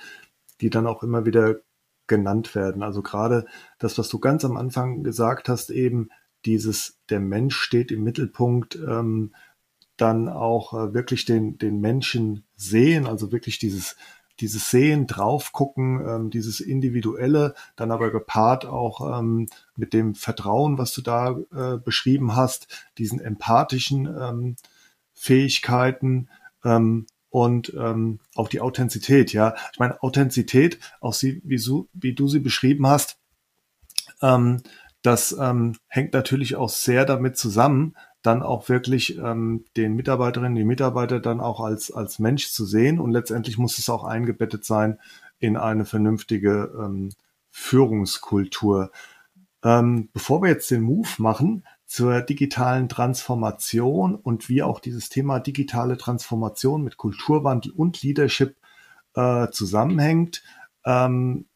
die 0.62 0.70
dann 0.70 0.86
auch 0.86 1.02
immer 1.02 1.26
wieder 1.26 1.60
genannt 2.06 2.54
werden. 2.54 2.82
Also 2.82 3.02
gerade 3.02 3.46
das, 3.78 3.98
was 3.98 4.08
du 4.08 4.18
ganz 4.18 4.44
am 4.44 4.56
Anfang 4.56 5.02
gesagt 5.02 5.48
hast, 5.48 5.70
eben 5.70 6.10
dieses, 6.44 6.98
der 7.10 7.20
Mensch 7.20 7.56
steht 7.56 7.90
im 7.90 8.04
Mittelpunkt, 8.04 8.76
ähm, 8.76 9.34
dann 9.96 10.28
auch 10.28 10.74
äh, 10.74 10.94
wirklich 10.94 11.24
den, 11.24 11.58
den 11.58 11.80
Menschen 11.80 12.44
sehen, 12.54 13.06
also 13.06 13.32
wirklich 13.32 13.58
dieses, 13.58 13.96
dieses 14.40 14.70
Sehen, 14.70 15.06
drauf 15.06 15.52
gucken, 15.52 16.06
ähm, 16.06 16.30
dieses 16.30 16.60
Individuelle, 16.60 17.54
dann 17.74 17.90
aber 17.90 18.10
gepaart 18.10 18.66
auch 18.66 19.18
ähm, 19.18 19.48
mit 19.76 19.92
dem 19.92 20.14
Vertrauen, 20.14 20.78
was 20.78 20.92
du 20.92 21.00
da 21.00 21.38
äh, 21.54 21.78
beschrieben 21.78 22.36
hast, 22.36 22.68
diesen 22.98 23.20
empathischen 23.20 24.06
ähm, 24.06 24.56
Fähigkeiten 25.14 26.28
ähm, 26.64 27.06
und 27.30 27.72
ähm, 27.76 28.20
auch 28.34 28.48
die 28.48 28.60
Authentizität, 28.60 29.32
ja. 29.32 29.54
Ich 29.72 29.78
meine, 29.78 30.02
Authentizität, 30.02 30.78
auch 31.00 31.12
sie, 31.12 31.42
wie, 31.44 31.58
so, 31.58 31.88
wie 31.92 32.14
du 32.14 32.28
sie 32.28 32.40
beschrieben 32.40 32.86
hast, 32.86 33.18
ähm, 34.22 34.62
das 35.02 35.36
ähm, 35.38 35.76
hängt 35.86 36.14
natürlich 36.14 36.56
auch 36.56 36.68
sehr 36.68 37.04
damit 37.04 37.36
zusammen, 37.36 37.94
dann 38.22 38.42
auch 38.42 38.68
wirklich 38.68 39.18
ähm, 39.18 39.64
den 39.76 39.94
Mitarbeiterinnen, 39.94 40.56
die 40.56 40.64
Mitarbeiter 40.64 41.20
dann 41.20 41.40
auch 41.40 41.60
als, 41.60 41.92
als 41.92 42.18
Mensch 42.18 42.50
zu 42.50 42.64
sehen 42.64 42.98
und 42.98 43.12
letztendlich 43.12 43.56
muss 43.56 43.78
es 43.78 43.88
auch 43.88 44.04
eingebettet 44.04 44.64
sein 44.64 44.98
in 45.38 45.56
eine 45.56 45.84
vernünftige 45.84 46.72
ähm, 46.76 47.10
Führungskultur. 47.50 48.90
Ähm, 49.62 50.08
bevor 50.12 50.42
wir 50.42 50.48
jetzt 50.48 50.70
den 50.70 50.82
Move 50.82 51.08
machen 51.18 51.64
zur 51.96 52.20
digitalen 52.20 52.90
Transformation 52.90 54.16
und 54.16 54.50
wie 54.50 54.62
auch 54.62 54.80
dieses 54.80 55.08
Thema 55.08 55.40
digitale 55.40 55.96
Transformation 55.96 56.82
mit 56.82 56.98
Kulturwandel 56.98 57.72
und 57.72 58.02
Leadership 58.02 58.58
äh, 59.14 59.48
zusammenhängt, 59.48 60.42
ähm, 60.84 61.46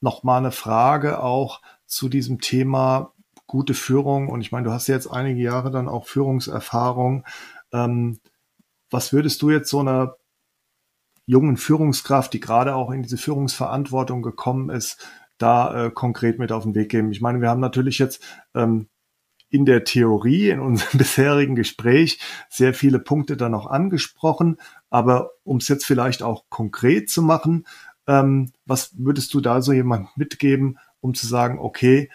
noch 0.00 0.24
mal 0.24 0.38
eine 0.38 0.50
Frage 0.50 1.22
auch 1.22 1.62
zu 1.86 2.08
diesem 2.08 2.40
Thema 2.40 3.12
gute 3.46 3.74
Führung. 3.74 4.26
Und 4.26 4.40
ich 4.40 4.50
meine, 4.50 4.64
du 4.64 4.72
hast 4.72 4.88
jetzt 4.88 5.06
einige 5.06 5.40
Jahre 5.40 5.70
dann 5.70 5.88
auch 5.88 6.08
Führungserfahrung. 6.08 7.24
Ähm, 7.72 8.18
was 8.90 9.12
würdest 9.12 9.40
du 9.40 9.50
jetzt 9.50 9.70
so 9.70 9.78
einer 9.78 10.16
jungen 11.26 11.58
Führungskraft, 11.58 12.32
die 12.32 12.40
gerade 12.40 12.74
auch 12.74 12.90
in 12.90 13.04
diese 13.04 13.18
Führungsverantwortung 13.18 14.20
gekommen 14.20 14.68
ist, 14.68 15.08
da 15.38 15.86
äh, 15.86 15.90
konkret 15.92 16.40
mit 16.40 16.50
auf 16.50 16.64
den 16.64 16.74
Weg 16.74 16.88
geben? 16.88 17.12
Ich 17.12 17.20
meine, 17.20 17.40
wir 17.40 17.50
haben 17.50 17.60
natürlich 17.60 18.00
jetzt 18.00 18.20
ähm, 18.56 18.88
in 19.52 19.66
der 19.66 19.84
Theorie, 19.84 20.48
in 20.48 20.60
unserem 20.60 20.98
bisherigen 20.98 21.54
Gespräch, 21.54 22.18
sehr 22.48 22.74
viele 22.74 22.98
Punkte 22.98 23.36
dann 23.36 23.52
noch 23.52 23.66
angesprochen. 23.66 24.56
Aber 24.90 25.32
um 25.44 25.58
es 25.58 25.68
jetzt 25.68 25.84
vielleicht 25.84 26.22
auch 26.22 26.44
konkret 26.48 27.10
zu 27.10 27.22
machen, 27.22 27.66
ähm, 28.06 28.52
was 28.64 28.92
würdest 28.96 29.32
du 29.34 29.40
da 29.40 29.60
so 29.60 29.72
jemand 29.72 30.16
mitgeben, 30.16 30.78
um 31.00 31.14
zu 31.14 31.26
sagen, 31.26 31.58
okay, 31.58 32.10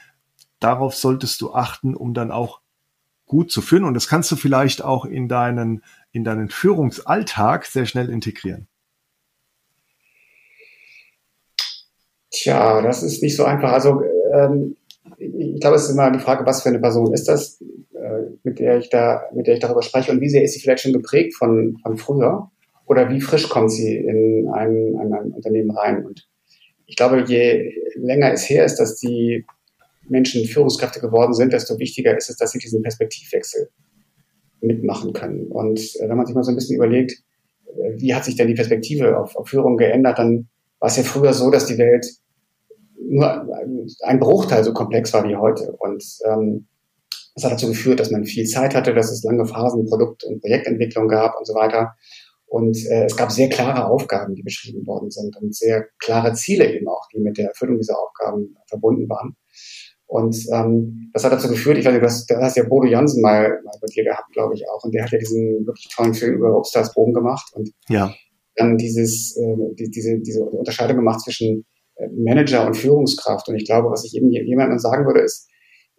darauf 0.59 0.95
solltest 0.95 1.39
du 1.41 1.53
achten, 1.53 1.95
um 1.95 2.13
dann 2.15 2.31
auch 2.31 2.61
gut 3.27 3.51
zu 3.51 3.61
führen. 3.61 3.83
Und 3.83 3.93
das 3.93 4.07
kannst 4.07 4.31
du 4.31 4.35
vielleicht 4.35 4.81
auch 4.81 5.05
in 5.05 5.27
deinen, 5.27 5.83
in 6.11 6.23
deinen 6.23 6.49
Führungsalltag 6.49 7.65
sehr 7.65 7.85
schnell 7.85 8.09
integrieren. 8.09 8.67
Tja, 12.31 12.81
das 12.81 13.03
ist 13.03 13.21
nicht 13.21 13.35
so 13.35 13.45
einfach. 13.45 13.71
Also 13.71 14.01
ähm, 14.33 14.76
ich 15.17 15.59
glaube, 15.59 15.75
es 15.75 15.85
ist 15.85 15.91
immer 15.91 16.11
die 16.11 16.19
Frage, 16.19 16.45
was 16.45 16.63
für 16.63 16.69
eine 16.69 16.79
Person 16.79 17.13
ist 17.13 17.27
das, 17.27 17.61
äh, 17.93 18.31
mit 18.43 18.59
der 18.59 18.77
ich 18.77 18.89
da, 18.89 19.23
mit 19.33 19.47
der 19.47 19.55
ich 19.55 19.59
darüber 19.59 19.81
spreche 19.81 20.11
und 20.11 20.21
wie 20.21 20.29
sehr 20.29 20.43
ist 20.43 20.53
sie 20.53 20.59
vielleicht 20.59 20.81
schon 20.81 20.93
geprägt 20.93 21.35
von, 21.35 21.77
von 21.81 21.97
früher 21.97 22.49
oder 22.85 23.09
wie 23.09 23.21
frisch 23.21 23.49
kommt 23.49 23.71
sie 23.71 23.97
in 23.97 24.47
ein, 24.53 24.71
in 24.71 25.13
ein 25.13 25.31
Unternehmen 25.31 25.71
rein. 25.71 26.05
Und 26.05 26.27
ich 26.85 26.95
glaube, 26.95 27.23
je 27.27 27.73
länger 27.95 28.31
es 28.31 28.49
her 28.49 28.65
ist, 28.65 28.77
dass 28.77 28.95
die 28.95 29.45
Menschen 30.07 30.45
Führungskräfte 30.45 31.01
geworden 31.01 31.33
sind, 31.33 31.53
desto 31.53 31.77
wichtiger 31.79 32.15
ist 32.15 32.29
es, 32.29 32.37
dass 32.37 32.51
sie 32.51 32.59
diesen 32.59 32.81
Perspektivwechsel 32.81 33.69
mitmachen 34.61 35.13
können. 35.13 35.47
Und 35.47 35.79
äh, 35.99 36.07
wenn 36.07 36.17
man 36.17 36.25
sich 36.25 36.35
mal 36.35 36.43
so 36.43 36.51
ein 36.51 36.55
bisschen 36.55 36.77
überlegt, 36.77 37.11
äh, 37.67 37.91
wie 37.97 38.13
hat 38.13 38.25
sich 38.25 38.35
denn 38.35 38.47
die 38.47 38.53
Perspektive 38.53 39.19
auf, 39.19 39.35
auf 39.35 39.49
Führung 39.49 39.77
geändert, 39.77 40.17
dann 40.17 40.47
war 40.79 40.87
es 40.89 40.97
ja 40.97 41.03
früher 41.03 41.33
so, 41.33 41.51
dass 41.51 41.65
die 41.65 41.77
Welt 41.77 42.05
nur 42.99 43.47
ein 44.03 44.19
Bruchteil 44.19 44.63
so 44.63 44.73
komplex 44.73 45.13
war 45.13 45.27
wie 45.27 45.35
heute. 45.35 45.71
Und 45.79 46.03
ähm, 46.25 46.67
das 47.35 47.43
hat 47.43 47.51
dazu 47.51 47.67
geführt, 47.67 47.99
dass 47.99 48.11
man 48.11 48.25
viel 48.25 48.45
Zeit 48.45 48.73
hatte, 48.73 48.93
dass 48.93 49.11
es 49.11 49.23
lange 49.23 49.45
Phasen 49.45 49.85
Produkt- 49.85 50.23
und 50.23 50.41
Projektentwicklung 50.41 51.07
gab 51.07 51.37
und 51.37 51.45
so 51.45 51.53
weiter. 51.53 51.93
Und 52.47 52.77
äh, 52.89 53.05
es 53.05 53.15
gab 53.15 53.31
sehr 53.31 53.49
klare 53.49 53.85
Aufgaben, 53.85 54.33
die 54.33 54.41
beschrieben 54.41 54.87
worden 54.87 55.11
sind 55.11 55.35
und 55.37 55.53
sehr 55.53 55.85
klare 55.99 56.33
Ziele 56.33 56.73
eben 56.73 56.87
auch, 56.87 57.07
die 57.13 57.19
mit 57.19 57.37
der 57.37 57.49
Erfüllung 57.49 57.77
dieser 57.77 57.99
Aufgaben 57.99 58.55
verbunden 58.67 59.07
waren. 59.09 59.35
Und 60.07 60.37
ähm, 60.53 61.11
das 61.13 61.25
hat 61.25 61.33
dazu 61.33 61.49
geführt, 61.49 61.77
ich 61.77 61.85
weiß 61.85 61.91
nicht, 61.91 62.01
du 62.01 62.07
hast, 62.07 62.29
du 62.29 62.37
hast 62.37 62.55
ja 62.55 62.63
Bodo 62.63 62.87
Jansen 62.87 63.21
mal, 63.21 63.61
mal 63.65 63.73
bei 63.81 63.87
dir 63.93 64.05
gehabt, 64.05 64.31
glaube 64.31 64.55
ich 64.55 64.63
auch. 64.69 64.81
Und 64.83 64.95
der 64.95 65.03
hat 65.03 65.11
ja 65.11 65.19
diesen 65.19 65.67
wirklich 65.67 65.89
tollen 65.93 66.13
Film 66.13 66.35
über 66.35 66.57
Obstars 66.57 66.93
Bogen 66.93 67.13
gemacht 67.13 67.51
und 67.53 67.69
ja. 67.89 68.13
dann 68.55 68.77
dieses, 68.77 69.35
äh, 69.35 69.75
die, 69.77 69.91
diese, 69.91 70.17
diese 70.19 70.43
Unterscheidung 70.43 70.95
gemacht 70.95 71.19
zwischen 71.19 71.65
Manager 72.15 72.65
und 72.65 72.75
Führungskraft. 72.75 73.47
Und 73.49 73.55
ich 73.55 73.65
glaube, 73.65 73.89
was 73.89 74.05
ich 74.05 74.15
eben 74.15 74.31
jemandem 74.31 74.79
sagen 74.79 75.05
würde, 75.05 75.21
ist, 75.21 75.49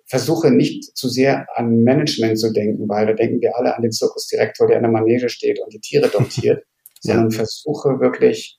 versuche 0.07 0.51
nicht 0.51 0.97
zu 0.97 1.09
sehr 1.09 1.47
an 1.55 1.83
Management 1.83 2.39
zu 2.39 2.53
denken, 2.53 2.89
weil 2.89 3.07
da 3.07 3.13
denken 3.13 3.41
wir 3.41 3.57
alle 3.57 3.77
an 3.77 3.83
den 3.83 3.93
Zirkusdirektor, 3.93 4.67
der 4.67 4.77
in 4.77 4.83
der 4.83 4.93
Manege 4.93 5.29
steht 5.29 5.61
und 5.61 5.73
die 5.73 5.81
Tiere 5.81 6.09
domptiert, 6.09 6.65
ja. 7.03 7.15
sondern 7.15 7.31
versuche 7.31 8.01
wirklich 8.01 8.59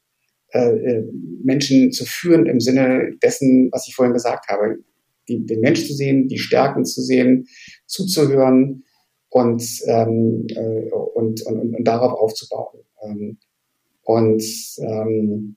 äh, 0.51 0.69
äh, 0.69 1.03
Menschen 1.43 1.91
zu 1.91 2.05
führen 2.05 2.45
im 2.45 2.59
Sinne 2.59 3.13
dessen, 3.23 3.69
was 3.71 3.87
ich 3.87 3.95
vorhin 3.95 4.13
gesagt 4.13 4.47
habe, 4.49 4.77
die, 5.27 5.45
den 5.45 5.59
Mensch 5.59 5.85
zu 5.87 5.93
sehen, 5.93 6.27
die 6.27 6.39
Stärken 6.39 6.85
zu 6.85 7.01
sehen, 7.01 7.45
zuzuhören 7.85 8.83
und, 9.29 9.63
ähm, 9.85 10.45
äh, 10.49 10.91
und, 10.91 11.45
und, 11.45 11.59
und, 11.59 11.75
und 11.75 11.83
darauf 11.83 12.13
aufzubauen. 12.13 12.79
Ähm, 13.03 13.37
und 14.03 14.43
ähm, 14.79 15.55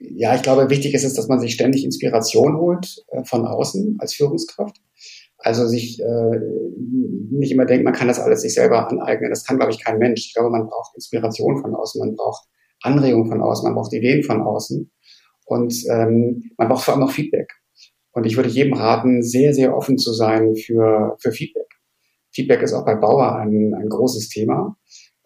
ja, 0.00 0.34
ich 0.34 0.42
glaube, 0.42 0.70
wichtig 0.70 0.94
ist 0.94 1.04
es, 1.04 1.14
dass 1.14 1.28
man 1.28 1.40
sich 1.40 1.52
ständig 1.52 1.84
Inspiration 1.84 2.56
holt 2.56 3.04
äh, 3.08 3.22
von 3.24 3.46
außen 3.46 3.96
als 4.00 4.14
Führungskraft. 4.14 4.76
Also 5.36 5.66
sich 5.66 6.00
äh, 6.00 6.38
nicht 7.30 7.52
immer 7.52 7.66
denkt, 7.66 7.84
man 7.84 7.94
kann 7.94 8.08
das 8.08 8.18
alles 8.18 8.42
sich 8.42 8.54
selber 8.54 8.88
aneignen. 8.88 9.30
Das 9.30 9.44
kann, 9.44 9.56
glaube 9.56 9.72
ich, 9.72 9.82
kein 9.82 9.98
Mensch. 9.98 10.26
Ich 10.26 10.34
glaube, 10.34 10.50
man 10.50 10.66
braucht 10.66 10.94
Inspiration 10.94 11.60
von 11.60 11.74
außen, 11.74 11.98
man 11.98 12.16
braucht 12.16 12.46
Anregungen 12.82 13.30
von 13.30 13.42
außen, 13.42 13.64
man 13.64 13.74
braucht 13.74 13.92
Ideen 13.92 14.22
von 14.22 14.42
außen 14.42 14.90
und 15.46 15.74
ähm, 15.90 16.50
man 16.56 16.68
braucht 16.68 16.84
vor 16.84 16.94
allem 16.94 17.02
auch 17.02 17.10
Feedback. 17.10 17.52
Und 18.12 18.26
ich 18.26 18.36
würde 18.36 18.48
jedem 18.48 18.74
raten, 18.74 19.22
sehr, 19.22 19.54
sehr 19.54 19.76
offen 19.76 19.98
zu 19.98 20.12
sein 20.12 20.56
für, 20.56 21.16
für 21.20 21.32
Feedback. 21.32 21.68
Feedback 22.32 22.62
ist 22.62 22.72
auch 22.72 22.84
bei 22.84 22.94
Bauer 22.94 23.36
ein, 23.36 23.74
ein 23.74 23.88
großes 23.88 24.28
Thema. 24.28 24.76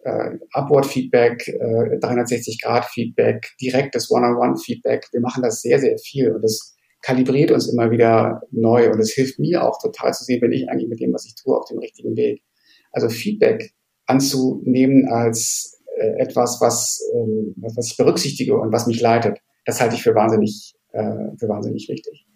Äh, 0.05 0.37
Upward-Feedback, 0.53 1.47
äh, 1.47 1.97
360-Grad-Feedback, 1.97 3.53
direktes 3.59 4.11
One-on-One-Feedback. 4.11 5.07
Wir 5.11 5.19
machen 5.19 5.41
das 5.41 5.61
sehr, 5.61 5.79
sehr 5.79 5.97
viel 5.97 6.31
und 6.31 6.43
das 6.43 6.75
kalibriert 7.01 7.49
uns 7.49 7.67
immer 7.67 7.89
wieder 7.89 8.41
neu 8.51 8.91
und 8.91 8.99
es 8.99 9.13
hilft 9.13 9.39
mir 9.39 9.63
auch 9.63 9.81
total 9.81 10.13
zu 10.13 10.23
sehen, 10.23 10.41
bin 10.41 10.51
ich 10.51 10.69
eigentlich 10.69 10.89
mit 10.89 10.99
dem, 10.99 11.11
was 11.11 11.25
ich 11.25 11.33
tue, 11.33 11.57
auf 11.57 11.67
dem 11.67 11.79
richtigen 11.79 12.15
Weg. 12.15 12.43
Also 12.91 13.09
Feedback 13.09 13.73
anzunehmen 14.05 15.07
als 15.09 15.81
äh, 15.97 16.21
etwas, 16.21 16.61
was, 16.61 17.01
ähm, 17.15 17.55
was 17.57 17.89
ich 17.89 17.97
berücksichtige 17.97 18.55
und 18.55 18.71
was 18.71 18.85
mich 18.85 19.01
leitet, 19.01 19.39
das 19.65 19.81
halte 19.81 19.95
ich 19.95 20.03
für 20.03 20.13
wahnsinnig, 20.13 20.75
äh, 20.91 21.35
für 21.39 21.49
wahnsinnig 21.49 21.89
wichtig. 21.89 22.27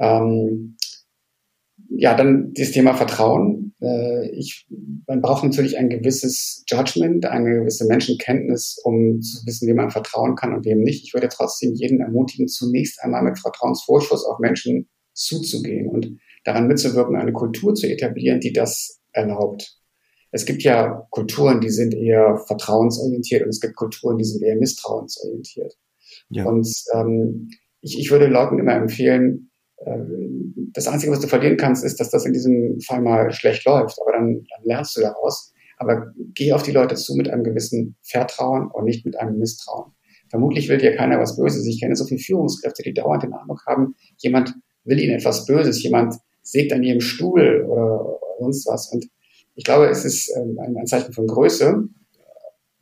Ähm, 0.00 0.76
ja, 1.90 2.14
dann 2.14 2.52
das 2.54 2.70
Thema 2.70 2.94
Vertrauen. 2.94 3.74
Äh, 3.80 4.30
ich, 4.30 4.66
man 5.06 5.20
braucht 5.20 5.44
natürlich 5.44 5.76
ein 5.76 5.88
gewisses 5.88 6.64
Judgment, 6.68 7.26
eine 7.26 7.60
gewisse 7.60 7.86
Menschenkenntnis, 7.86 8.80
um 8.84 9.20
zu 9.20 9.44
wissen, 9.46 9.68
wem 9.68 9.76
man 9.76 9.90
vertrauen 9.90 10.36
kann 10.36 10.54
und 10.54 10.64
wem 10.64 10.80
nicht. 10.80 11.04
Ich 11.04 11.14
würde 11.14 11.28
trotzdem 11.28 11.74
jeden 11.74 12.00
ermutigen, 12.00 12.48
zunächst 12.48 13.02
einmal 13.02 13.22
mit 13.22 13.38
Vertrauensvorschuss 13.38 14.24
auf 14.24 14.38
Menschen 14.38 14.88
zuzugehen 15.12 15.88
und 15.88 16.16
daran 16.44 16.68
mitzuwirken, 16.68 17.16
eine 17.16 17.32
Kultur 17.32 17.74
zu 17.74 17.86
etablieren, 17.88 18.40
die 18.40 18.52
das 18.52 19.00
erlaubt. 19.12 19.76
Es 20.30 20.46
gibt 20.46 20.62
ja 20.62 21.06
Kulturen, 21.10 21.60
die 21.60 21.70
sind 21.70 21.92
eher 21.92 22.36
vertrauensorientiert 22.46 23.42
und 23.42 23.48
es 23.48 23.60
gibt 23.60 23.74
Kulturen, 23.74 24.16
die 24.16 24.24
sind 24.24 24.42
eher 24.44 24.56
misstrauensorientiert. 24.56 25.74
Ja. 26.28 26.46
Und 26.46 26.68
ähm, 26.94 27.50
ich, 27.80 27.98
ich 27.98 28.10
würde 28.10 28.26
Leuten 28.26 28.58
immer 28.60 28.74
empfehlen, 28.74 29.49
das 30.72 30.88
Einzige, 30.88 31.12
was 31.12 31.20
du 31.20 31.26
verlieren 31.26 31.56
kannst, 31.56 31.84
ist, 31.84 32.00
dass 32.00 32.10
das 32.10 32.26
in 32.26 32.32
diesem 32.32 32.80
Fall 32.80 33.00
mal 33.00 33.32
schlecht 33.32 33.64
läuft. 33.64 33.98
Aber 34.02 34.12
dann, 34.12 34.46
dann 34.48 34.64
lernst 34.64 34.96
du 34.96 35.00
daraus. 35.00 35.52
Aber 35.78 36.12
geh 36.34 36.52
auf 36.52 36.62
die 36.62 36.72
Leute 36.72 36.94
zu 36.94 37.14
mit 37.16 37.28
einem 37.30 37.44
gewissen 37.44 37.96
Vertrauen 38.02 38.70
und 38.70 38.84
nicht 38.84 39.06
mit 39.06 39.18
einem 39.18 39.38
Misstrauen. 39.38 39.92
Vermutlich 40.28 40.68
will 40.68 40.78
dir 40.78 40.94
keiner 40.94 41.18
was 41.18 41.36
Böses. 41.36 41.66
Ich 41.66 41.80
kenne 41.80 41.96
so 41.96 42.04
viele 42.04 42.20
Führungskräfte, 42.20 42.82
die 42.82 42.92
dauernd 42.92 43.22
den 43.22 43.32
Eindruck 43.32 43.64
haben, 43.66 43.94
jemand 44.18 44.54
will 44.84 45.00
ihnen 45.00 45.16
etwas 45.16 45.46
Böses, 45.46 45.82
jemand 45.82 46.14
sägt 46.42 46.72
an 46.72 46.82
ihrem 46.82 47.00
Stuhl 47.00 47.64
oder 47.68 48.18
sonst 48.38 48.66
was. 48.66 48.92
Und 48.92 49.06
ich 49.56 49.64
glaube, 49.64 49.88
es 49.88 50.04
ist 50.04 50.32
ähm, 50.36 50.58
ein 50.58 50.86
Zeichen 50.86 51.12
von 51.12 51.26
Größe, 51.26 51.88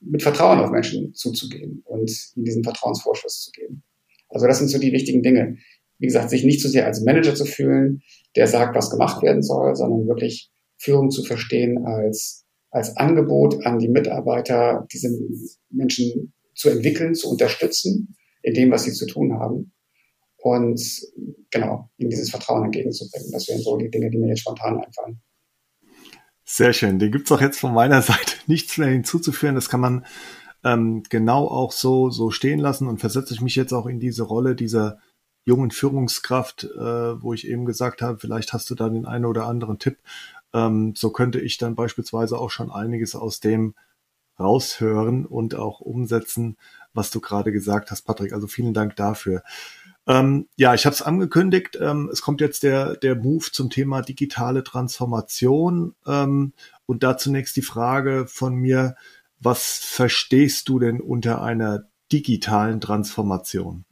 mit 0.00 0.22
Vertrauen 0.22 0.60
auf 0.60 0.70
Menschen 0.70 1.12
zuzugehen 1.14 1.82
und 1.86 2.10
ihnen 2.36 2.44
diesen 2.44 2.62
Vertrauensvorschuss 2.62 3.44
zu 3.44 3.50
geben. 3.52 3.82
Also 4.28 4.46
das 4.46 4.58
sind 4.58 4.68
so 4.68 4.78
die 4.78 4.92
wichtigen 4.92 5.22
Dinge 5.22 5.56
wie 5.98 6.06
gesagt, 6.06 6.30
sich 6.30 6.44
nicht 6.44 6.60
so 6.62 6.68
sehr 6.68 6.86
als 6.86 7.02
Manager 7.02 7.34
zu 7.34 7.44
fühlen, 7.44 8.02
der 8.36 8.46
sagt, 8.46 8.76
was 8.76 8.90
gemacht 8.90 9.22
werden 9.22 9.42
soll, 9.42 9.74
sondern 9.74 10.06
wirklich 10.06 10.50
Führung 10.78 11.10
zu 11.10 11.24
verstehen 11.24 11.84
als, 11.84 12.46
als 12.70 12.96
Angebot 12.96 13.66
an 13.66 13.78
die 13.78 13.88
Mitarbeiter, 13.88 14.86
diese 14.92 15.10
Menschen 15.70 16.32
zu 16.54 16.70
entwickeln, 16.70 17.14
zu 17.14 17.30
unterstützen 17.30 18.16
in 18.42 18.54
dem, 18.54 18.70
was 18.70 18.84
sie 18.84 18.92
zu 18.92 19.06
tun 19.06 19.34
haben. 19.34 19.72
Und 20.36 20.80
genau, 21.50 21.90
ihnen 21.96 22.10
dieses 22.10 22.30
Vertrauen 22.30 22.64
entgegenzubringen. 22.64 23.30
Das 23.32 23.48
wären 23.48 23.60
so 23.60 23.76
die 23.76 23.90
Dinge, 23.90 24.10
die 24.10 24.18
mir 24.18 24.28
jetzt 24.28 24.40
spontan 24.40 24.78
einfallen. 24.78 25.20
Sehr 26.44 26.72
schön. 26.72 26.98
Den 26.98 27.12
gibt's 27.12 27.32
auch 27.32 27.40
jetzt 27.40 27.58
von 27.58 27.74
meiner 27.74 28.02
Seite 28.02 28.34
nichts 28.46 28.78
mehr 28.78 28.88
hinzuzuführen. 28.88 29.56
Das 29.56 29.68
kann 29.68 29.80
man 29.80 30.06
ähm, 30.64 31.02
genau 31.08 31.46
auch 31.46 31.72
so, 31.72 32.10
so 32.10 32.30
stehen 32.30 32.58
lassen 32.58 32.86
und 32.86 32.98
versetze 32.98 33.34
ich 33.34 33.40
mich 33.40 33.56
jetzt 33.56 33.72
auch 33.72 33.86
in 33.86 34.00
diese 34.00 34.22
Rolle 34.22 34.54
dieser 34.54 34.98
jungen 35.48 35.70
Führungskraft, 35.70 36.64
äh, 36.64 37.22
wo 37.22 37.32
ich 37.32 37.48
eben 37.48 37.64
gesagt 37.64 38.02
habe, 38.02 38.18
vielleicht 38.18 38.52
hast 38.52 38.68
du 38.70 38.74
da 38.74 38.88
den 38.88 39.06
einen 39.06 39.24
oder 39.24 39.46
anderen 39.46 39.78
Tipp, 39.78 39.98
Ähm, 40.54 40.94
so 40.96 41.10
könnte 41.10 41.40
ich 41.40 41.58
dann 41.58 41.74
beispielsweise 41.74 42.38
auch 42.38 42.50
schon 42.50 42.70
einiges 42.70 43.14
aus 43.14 43.40
dem 43.40 43.74
raushören 44.40 45.26
und 45.26 45.54
auch 45.54 45.80
umsetzen, 45.80 46.56
was 46.94 47.10
du 47.10 47.20
gerade 47.20 47.52
gesagt 47.52 47.90
hast, 47.90 48.02
Patrick. 48.02 48.32
Also 48.32 48.46
vielen 48.46 48.72
Dank 48.72 48.96
dafür. 48.96 49.42
Ähm, 50.06 50.48
ja, 50.56 50.72
ich 50.74 50.86
habe 50.86 50.94
es 50.94 51.02
angekündigt. 51.02 51.76
Ähm, 51.80 52.08
es 52.10 52.22
kommt 52.22 52.40
jetzt 52.40 52.62
der, 52.62 52.96
der 52.96 53.14
Move 53.14 53.46
zum 53.52 53.68
Thema 53.68 54.00
digitale 54.00 54.62
Transformation. 54.64 55.94
Ähm, 56.06 56.54
und 56.86 57.02
da 57.02 57.18
zunächst 57.18 57.56
die 57.56 57.62
Frage 57.62 58.26
von 58.26 58.54
mir, 58.54 58.96
was 59.40 59.78
verstehst 59.78 60.68
du 60.68 60.78
denn 60.78 61.00
unter 61.00 61.42
einer 61.42 61.84
digitalen 62.10 62.80
Transformation? 62.80 63.84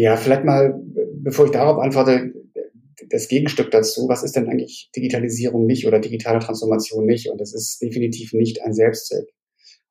Ja, 0.00 0.16
vielleicht 0.16 0.44
mal, 0.44 0.80
bevor 1.22 1.44
ich 1.44 1.50
darauf 1.50 1.78
antworte, 1.78 2.32
das 3.10 3.28
Gegenstück 3.28 3.70
dazu, 3.70 4.08
was 4.08 4.22
ist 4.22 4.34
denn 4.34 4.48
eigentlich 4.48 4.90
Digitalisierung 4.96 5.66
nicht 5.66 5.86
oder 5.86 5.98
digitale 5.98 6.38
Transformation 6.38 7.04
nicht? 7.04 7.28
Und 7.28 7.38
das 7.38 7.52
ist 7.52 7.82
definitiv 7.82 8.32
nicht 8.32 8.62
ein 8.64 8.72
Selbstzweck. 8.72 9.28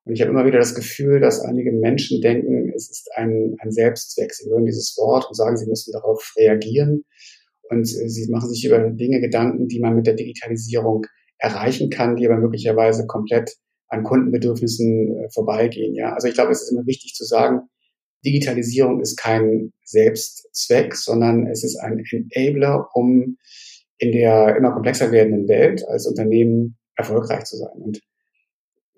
Und 0.02 0.14
ich 0.14 0.20
habe 0.20 0.32
immer 0.32 0.44
wieder 0.44 0.58
das 0.58 0.74
Gefühl, 0.74 1.20
dass 1.20 1.38
einige 1.42 1.70
Menschen 1.70 2.20
denken, 2.20 2.72
es 2.74 2.90
ist 2.90 3.08
ein, 3.14 3.54
ein 3.60 3.70
Selbstzweck. 3.70 4.34
Sie 4.34 4.50
hören 4.50 4.66
dieses 4.66 4.96
Wort 4.98 5.28
und 5.28 5.36
sagen, 5.36 5.56
sie 5.56 5.68
müssen 5.68 5.92
darauf 5.92 6.32
reagieren. 6.36 7.04
Und 7.68 7.84
sie 7.84 8.28
machen 8.32 8.50
sich 8.50 8.64
über 8.64 8.80
Dinge 8.90 9.20
Gedanken, 9.20 9.68
die 9.68 9.78
man 9.78 9.94
mit 9.94 10.08
der 10.08 10.14
Digitalisierung 10.14 11.06
erreichen 11.38 11.88
kann, 11.88 12.16
die 12.16 12.26
aber 12.26 12.38
möglicherweise 12.38 13.06
komplett 13.06 13.54
an 13.86 14.02
Kundenbedürfnissen 14.02 15.18
äh, 15.18 15.30
vorbeigehen. 15.30 15.94
Ja, 15.94 16.14
also 16.14 16.26
ich 16.26 16.34
glaube, 16.34 16.50
es 16.50 16.62
ist 16.62 16.72
immer 16.72 16.86
wichtig 16.86 17.14
zu 17.14 17.24
sagen, 17.24 17.68
Digitalisierung 18.24 19.00
ist 19.00 19.16
kein 19.16 19.72
Selbstzweck, 19.84 20.94
sondern 20.94 21.46
es 21.46 21.64
ist 21.64 21.76
ein 21.76 22.02
Enabler, 22.30 22.88
um 22.94 23.36
in 23.98 24.12
der 24.12 24.56
immer 24.56 24.72
komplexer 24.72 25.12
werdenden 25.12 25.48
Welt 25.48 25.86
als 25.88 26.06
Unternehmen 26.06 26.78
erfolgreich 26.96 27.44
zu 27.44 27.56
sein. 27.56 27.76
Und 27.78 28.00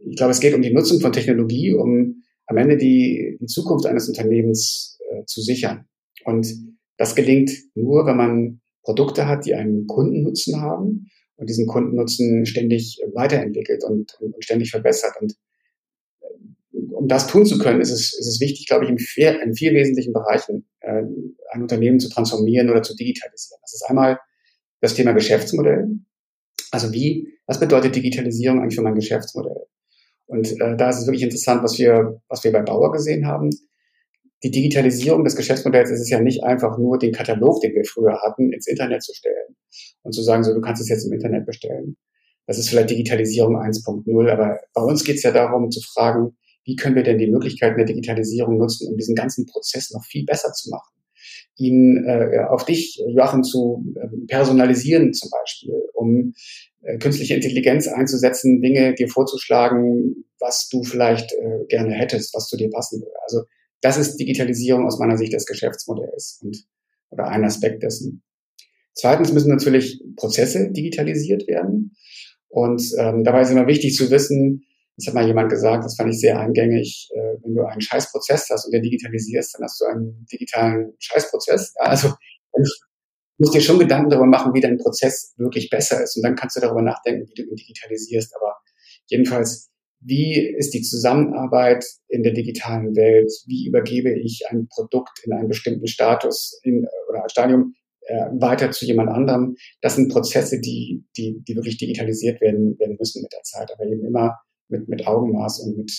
ich 0.04 0.16
glaube, 0.16 0.32
es 0.32 0.40
geht 0.40 0.54
um 0.54 0.62
die 0.62 0.72
Nutzung 0.72 1.00
von 1.00 1.12
Technologie, 1.12 1.74
um 1.74 2.22
am 2.46 2.56
Ende 2.56 2.76
die, 2.76 3.36
die 3.40 3.46
Zukunft 3.46 3.86
eines 3.86 4.08
Unternehmens 4.08 4.98
äh, 5.10 5.24
zu 5.26 5.40
sichern. 5.40 5.86
Und 6.24 6.52
das 6.96 7.14
gelingt 7.14 7.50
nur, 7.74 8.06
wenn 8.06 8.16
man 8.16 8.60
Produkte 8.82 9.26
hat, 9.26 9.46
die 9.46 9.54
einen 9.54 9.86
Kundennutzen 9.86 10.60
haben 10.60 11.08
und 11.36 11.48
diesen 11.48 11.66
Kundennutzen 11.66 12.46
ständig 12.46 13.00
weiterentwickelt 13.14 13.84
und, 13.84 14.16
und 14.20 14.44
ständig 14.44 14.70
verbessert. 14.70 15.14
Und 15.20 15.34
um 17.02 17.08
das 17.08 17.26
tun 17.26 17.44
zu 17.44 17.58
können, 17.58 17.80
ist 17.80 17.90
es, 17.90 18.16
ist 18.16 18.28
es 18.28 18.40
wichtig, 18.40 18.66
glaube 18.66 18.84
ich, 18.84 18.90
in 18.90 18.98
vier, 18.98 19.42
in 19.42 19.54
vier 19.54 19.72
wesentlichen 19.72 20.12
Bereichen 20.12 20.68
äh, 20.80 21.02
ein 21.50 21.62
Unternehmen 21.62 21.98
zu 21.98 22.08
transformieren 22.08 22.70
oder 22.70 22.82
zu 22.82 22.94
digitalisieren. 22.94 23.60
Das 23.60 23.74
ist 23.74 23.84
einmal 23.88 24.20
das 24.80 24.94
Thema 24.94 25.12
Geschäftsmodell. 25.12 25.88
Also 26.70 26.92
wie, 26.92 27.28
was 27.46 27.58
bedeutet 27.58 27.96
Digitalisierung 27.96 28.60
eigentlich 28.60 28.76
für 28.76 28.82
mein 28.82 28.94
Geschäftsmodell? 28.94 29.66
Und 30.26 30.52
äh, 30.60 30.76
da 30.76 30.90
ist 30.90 31.00
es 31.00 31.06
wirklich 31.06 31.24
interessant, 31.24 31.64
was 31.64 31.76
wir, 31.76 32.22
was 32.28 32.44
wir 32.44 32.52
bei 32.52 32.62
Bauer 32.62 32.92
gesehen 32.92 33.26
haben. 33.26 33.50
Die 34.44 34.52
Digitalisierung 34.52 35.24
des 35.24 35.34
Geschäftsmodells 35.34 35.90
ist 35.90 36.02
es 36.02 36.10
ja 36.10 36.20
nicht 36.20 36.44
einfach 36.44 36.78
nur 36.78 36.98
den 36.98 37.12
Katalog, 37.12 37.60
den 37.62 37.74
wir 37.74 37.84
früher 37.84 38.20
hatten, 38.22 38.52
ins 38.52 38.68
Internet 38.68 39.02
zu 39.02 39.12
stellen 39.12 39.56
und 40.02 40.12
zu 40.12 40.22
sagen, 40.22 40.44
so 40.44 40.54
du 40.54 40.60
kannst 40.60 40.80
es 40.80 40.88
jetzt 40.88 41.04
im 41.04 41.12
Internet 41.12 41.46
bestellen. 41.46 41.96
Das 42.46 42.58
ist 42.58 42.68
vielleicht 42.68 42.90
Digitalisierung 42.90 43.56
1.0, 43.56 44.30
aber 44.30 44.60
bei 44.72 44.82
uns 44.82 45.02
geht 45.02 45.16
es 45.16 45.24
ja 45.24 45.32
darum 45.32 45.70
zu 45.70 45.80
fragen, 45.80 46.36
wie 46.64 46.76
können 46.76 46.96
wir 46.96 47.02
denn 47.02 47.18
die 47.18 47.30
Möglichkeiten 47.30 47.76
der 47.76 47.86
Digitalisierung 47.86 48.58
nutzen, 48.58 48.88
um 48.88 48.96
diesen 48.96 49.14
ganzen 49.14 49.46
Prozess 49.46 49.90
noch 49.90 50.04
viel 50.04 50.24
besser 50.24 50.52
zu 50.52 50.70
machen? 50.70 50.92
Ihn 51.56 52.04
äh, 52.06 52.44
auf 52.48 52.64
dich, 52.64 53.02
Joachim, 53.08 53.42
zu 53.42 53.84
äh, 53.96 54.08
personalisieren 54.26 55.12
zum 55.12 55.30
Beispiel, 55.30 55.74
um 55.94 56.34
äh, 56.82 56.98
künstliche 56.98 57.34
Intelligenz 57.34 57.86
einzusetzen, 57.88 58.60
Dinge 58.60 58.94
dir 58.94 59.08
vorzuschlagen, 59.08 60.24
was 60.40 60.68
du 60.68 60.82
vielleicht 60.82 61.32
äh, 61.32 61.66
gerne 61.68 61.94
hättest, 61.94 62.34
was 62.34 62.48
zu 62.48 62.56
dir 62.56 62.70
passen 62.70 63.00
würde. 63.00 63.14
Also 63.22 63.42
das 63.80 63.98
ist 63.98 64.16
Digitalisierung 64.16 64.86
aus 64.86 64.98
meiner 64.98 65.16
Sicht 65.16 65.32
des 65.32 65.46
Geschäftsmodells 65.46 66.40
und 66.42 66.64
oder 67.10 67.28
ein 67.28 67.44
Aspekt 67.44 67.82
dessen. 67.82 68.22
Zweitens 68.94 69.32
müssen 69.32 69.50
natürlich 69.50 70.02
Prozesse 70.16 70.70
digitalisiert 70.70 71.46
werden. 71.46 71.94
Und 72.48 72.82
ähm, 72.98 73.24
dabei 73.24 73.42
ist 73.42 73.50
immer 73.50 73.66
wichtig 73.66 73.94
zu 73.94 74.10
wissen, 74.10 74.64
das 74.96 75.06
hat 75.06 75.14
mal 75.14 75.26
jemand 75.26 75.50
gesagt, 75.50 75.84
das 75.84 75.96
fand 75.96 76.12
ich 76.12 76.20
sehr 76.20 76.38
eingängig, 76.38 77.08
äh, 77.14 77.36
wenn 77.42 77.54
du 77.54 77.64
einen 77.64 77.80
Scheißprozess 77.80 78.48
hast 78.50 78.66
und 78.66 78.72
den 78.72 78.82
digitalisierst, 78.82 79.54
dann 79.54 79.64
hast 79.64 79.80
du 79.80 79.86
einen 79.86 80.26
digitalen 80.30 80.92
Scheißprozess. 80.98 81.74
Also 81.76 82.08
du 82.52 82.62
musst 83.38 83.54
dir 83.54 83.60
schon 83.60 83.78
Gedanken 83.78 84.10
darüber 84.10 84.26
machen, 84.26 84.52
wie 84.54 84.60
dein 84.60 84.78
Prozess 84.78 85.34
wirklich 85.36 85.70
besser 85.70 86.02
ist. 86.02 86.16
Und 86.16 86.22
dann 86.22 86.36
kannst 86.36 86.56
du 86.56 86.60
darüber 86.60 86.82
nachdenken, 86.82 87.28
wie 87.28 87.34
du 87.34 87.48
ihn 87.48 87.56
digitalisierst. 87.56 88.34
Aber 88.36 88.56
jedenfalls, 89.06 89.70
wie 90.00 90.38
ist 90.38 90.74
die 90.74 90.82
Zusammenarbeit 90.82 91.84
in 92.08 92.22
der 92.22 92.32
digitalen 92.32 92.94
Welt? 92.94 93.32
Wie 93.46 93.66
übergebe 93.66 94.12
ich 94.12 94.42
ein 94.50 94.68
Produkt 94.68 95.20
in 95.24 95.32
einen 95.32 95.48
bestimmten 95.48 95.86
Status 95.86 96.60
in, 96.62 96.86
oder 97.08 97.24
Stadium 97.28 97.74
äh, 98.02 98.26
weiter 98.38 98.72
zu 98.72 98.84
jemand 98.84 99.10
anderem? 99.10 99.56
Das 99.80 99.94
sind 99.94 100.12
Prozesse, 100.12 100.60
die, 100.60 101.04
die, 101.16 101.42
die 101.46 101.56
wirklich 101.56 101.78
digitalisiert 101.78 102.40
werden, 102.40 102.78
werden 102.78 102.96
müssen 102.98 103.22
mit 103.22 103.32
der 103.32 103.42
Zeit, 103.42 103.70
aber 103.72 103.86
eben 103.86 104.04
immer 104.04 104.38
mit, 104.72 104.88
mit 104.88 105.06
Augenmaß 105.06 105.60
und 105.60 105.76
mit, 105.76 105.92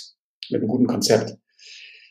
mit 0.50 0.62
einem 0.62 0.68
guten 0.68 0.88
Konzept. 0.88 1.38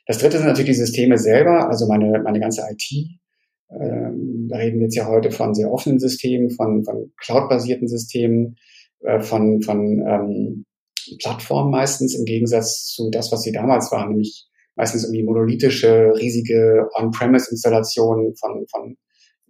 Das 0.06 0.18
dritte 0.18 0.38
sind 0.38 0.46
natürlich 0.46 0.70
die 0.70 0.76
Systeme 0.76 1.18
selber, 1.18 1.68
also 1.68 1.86
meine, 1.86 2.20
meine 2.22 2.40
ganze 2.40 2.62
IT. 2.70 3.20
Ähm, 3.70 4.48
da 4.48 4.56
reden 4.56 4.78
wir 4.78 4.84
jetzt 4.84 4.96
ja 4.96 5.06
heute 5.06 5.30
von 5.30 5.54
sehr 5.54 5.70
offenen 5.70 5.98
Systemen, 5.98 6.50
von, 6.50 6.84
von 6.84 7.12
cloud-basierten 7.18 7.88
Systemen, 7.88 8.56
äh, 9.00 9.20
von, 9.20 9.62
von 9.62 10.04
ähm, 10.06 10.64
Plattformen 11.18 11.70
meistens 11.70 12.14
im 12.14 12.24
Gegensatz 12.24 12.86
zu 12.86 13.10
das, 13.10 13.32
was 13.32 13.42
sie 13.42 13.52
damals 13.52 13.90
waren, 13.92 14.10
nämlich 14.10 14.48
meistens 14.74 15.04
irgendwie 15.04 15.24
monolithische, 15.24 16.12
riesige 16.16 16.88
On-Premise-Installationen 16.94 18.34
von, 18.36 18.66
von, 18.68 18.96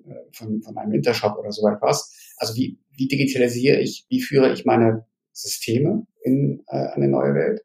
äh, 0.05 0.15
von, 0.33 0.63
von 0.63 0.77
einem 0.77 0.93
Intershop 0.93 1.39
oder 1.39 1.53
so 1.53 1.67
etwas. 1.69 2.13
Also 2.37 2.55
wie, 2.57 2.79
wie 2.97 3.09
digitalisiere 3.09 3.81
ich, 3.81 4.07
wie 4.09 4.21
führe 4.21 4.53
ich 4.53 4.65
meine 4.65 5.07
Systeme 5.33 6.07
in 6.25 6.63
äh, 6.69 6.77
eine 6.77 7.09
neue 7.09 7.35
Welt. 7.35 7.63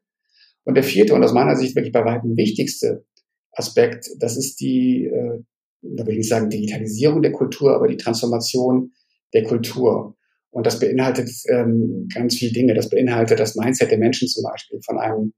Und 0.64 0.74
der 0.74 0.84
vierte 0.84 1.14
und 1.14 1.24
aus 1.24 1.32
meiner 1.32 1.56
Sicht 1.56 1.74
wirklich 1.76 1.92
bei 1.92 2.04
weitem 2.04 2.36
wichtigste 2.36 3.04
Aspekt, 3.52 4.10
das 4.18 4.36
ist 4.36 4.60
die, 4.60 5.06
äh, 5.06 5.42
da 5.82 6.06
will 6.06 6.12
ich 6.12 6.18
nicht 6.18 6.28
sagen 6.28 6.50
Digitalisierung 6.50 7.22
der 7.22 7.32
Kultur, 7.32 7.74
aber 7.74 7.88
die 7.88 7.96
Transformation 7.96 8.92
der 9.32 9.44
Kultur. 9.44 10.16
Und 10.50 10.66
das 10.66 10.78
beinhaltet 10.78 11.30
ähm, 11.48 12.08
ganz 12.12 12.36
viele 12.36 12.52
Dinge. 12.52 12.74
Das 12.74 12.88
beinhaltet 12.88 13.38
das 13.38 13.54
Mindset 13.54 13.90
der 13.90 13.98
Menschen 13.98 14.28
zum 14.28 14.44
Beispiel 14.44 14.80
von 14.84 14.98
einem 14.98 15.32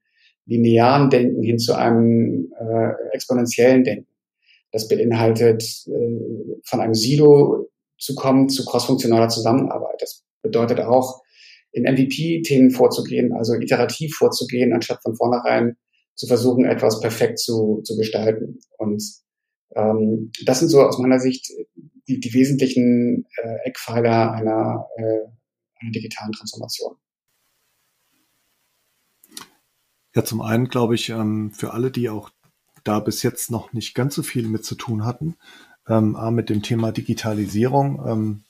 linearen 0.47 1.11
Denken 1.11 1.43
hin 1.43 1.59
zu 1.59 1.75
einem 1.75 2.53
äh, 2.59 2.93
exponentiellen 3.13 3.85
Denken. 3.85 4.09
Das 4.73 4.89
beinhaltet 4.89 5.63
äh, 5.87 6.61
von 6.65 6.81
einem 6.81 6.95
Silo 6.95 7.69
zu 7.99 8.15
kommen 8.15 8.49
zu 8.49 8.65
crossfunktionaler 8.65 9.29
Zusammenarbeit. 9.29 10.01
Das 10.01 10.25
bedeutet 10.43 10.81
auch 10.81 11.23
in 11.73 11.85
MVP-Themen 11.85 12.71
vorzugehen, 12.71 13.33
also 13.33 13.55
iterativ 13.55 14.15
vorzugehen, 14.15 14.73
anstatt 14.73 15.03
von 15.03 15.15
vornherein 15.15 15.77
zu 16.15 16.27
versuchen, 16.27 16.65
etwas 16.65 17.01
perfekt 17.01 17.39
zu, 17.39 17.81
zu 17.85 17.97
gestalten. 17.97 18.59
Und 18.77 19.03
ähm, 19.75 20.33
das 20.45 20.59
sind 20.61 20.69
so 20.69 20.83
aus 20.83 20.99
meiner 20.99 21.21
Sicht 21.21 21.51
die, 22.09 22.21
die 22.21 22.35
wesentlichen 22.35 23.27
äh, 23.43 23.69
Eckpfeiler 23.69 24.33
einer, 24.33 24.87
äh, 24.97 25.03
einer 25.81 25.91
digitalen 25.93 26.33
Transformation. 26.33 26.97
Ja, 30.15 30.25
zum 30.25 30.41
einen 30.41 30.69
glaube 30.69 30.97
ich, 30.97 31.11
ähm, 31.11 31.53
für 31.53 31.73
alle, 31.73 31.91
die 31.91 32.09
auch 32.09 32.31
da 32.83 32.99
bis 32.99 33.23
jetzt 33.23 33.51
noch 33.51 33.73
nicht 33.73 33.95
ganz 33.95 34.15
so 34.15 34.23
viel 34.23 34.49
mit 34.49 34.65
zu 34.65 34.75
tun 34.75 35.05
hatten, 35.05 35.37
ähm, 35.89 36.17
mit 36.33 36.51
dem 36.51 36.63
Thema 36.63 36.93
Digitalisierung, 36.93 38.03
ähm, 38.07 38.45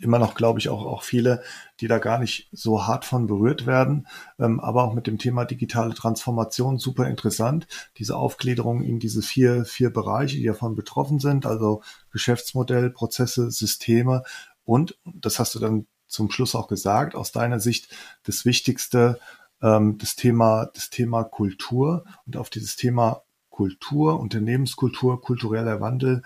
immer 0.00 0.18
noch, 0.18 0.34
glaube 0.34 0.58
ich, 0.58 0.68
auch, 0.68 0.84
auch 0.84 1.02
viele, 1.02 1.42
die 1.80 1.86
da 1.86 1.98
gar 1.98 2.18
nicht 2.18 2.48
so 2.52 2.86
hart 2.86 3.04
von 3.04 3.26
berührt 3.26 3.66
werden. 3.66 4.06
Ähm, 4.38 4.60
aber 4.60 4.84
auch 4.84 4.94
mit 4.94 5.06
dem 5.06 5.18
Thema 5.18 5.44
digitale 5.44 5.94
Transformation 5.94 6.78
super 6.78 7.08
interessant. 7.08 7.66
Diese 7.98 8.16
Aufgliederung 8.16 8.82
in 8.82 8.98
diese 8.98 9.22
vier, 9.22 9.64
vier 9.64 9.90
Bereiche, 9.90 10.36
die 10.36 10.46
davon 10.46 10.74
betroffen 10.74 11.20
sind, 11.20 11.46
also 11.46 11.82
Geschäftsmodell, 12.10 12.90
Prozesse, 12.90 13.50
Systeme 13.50 14.22
und, 14.64 14.96
das 15.04 15.38
hast 15.38 15.54
du 15.54 15.58
dann 15.58 15.86
zum 16.06 16.30
Schluss 16.30 16.54
auch 16.54 16.68
gesagt, 16.68 17.14
aus 17.14 17.32
deiner 17.32 17.60
Sicht 17.60 17.88
das 18.24 18.44
Wichtigste, 18.44 19.18
ähm, 19.62 19.98
das 19.98 20.16
Thema, 20.16 20.70
das 20.74 20.90
Thema 20.90 21.24
Kultur 21.24 22.04
und 22.26 22.36
auf 22.36 22.50
dieses 22.50 22.76
Thema 22.76 23.23
Kultur, 23.54 24.18
Unternehmenskultur, 24.18 25.20
kultureller 25.20 25.80
Wandel 25.80 26.22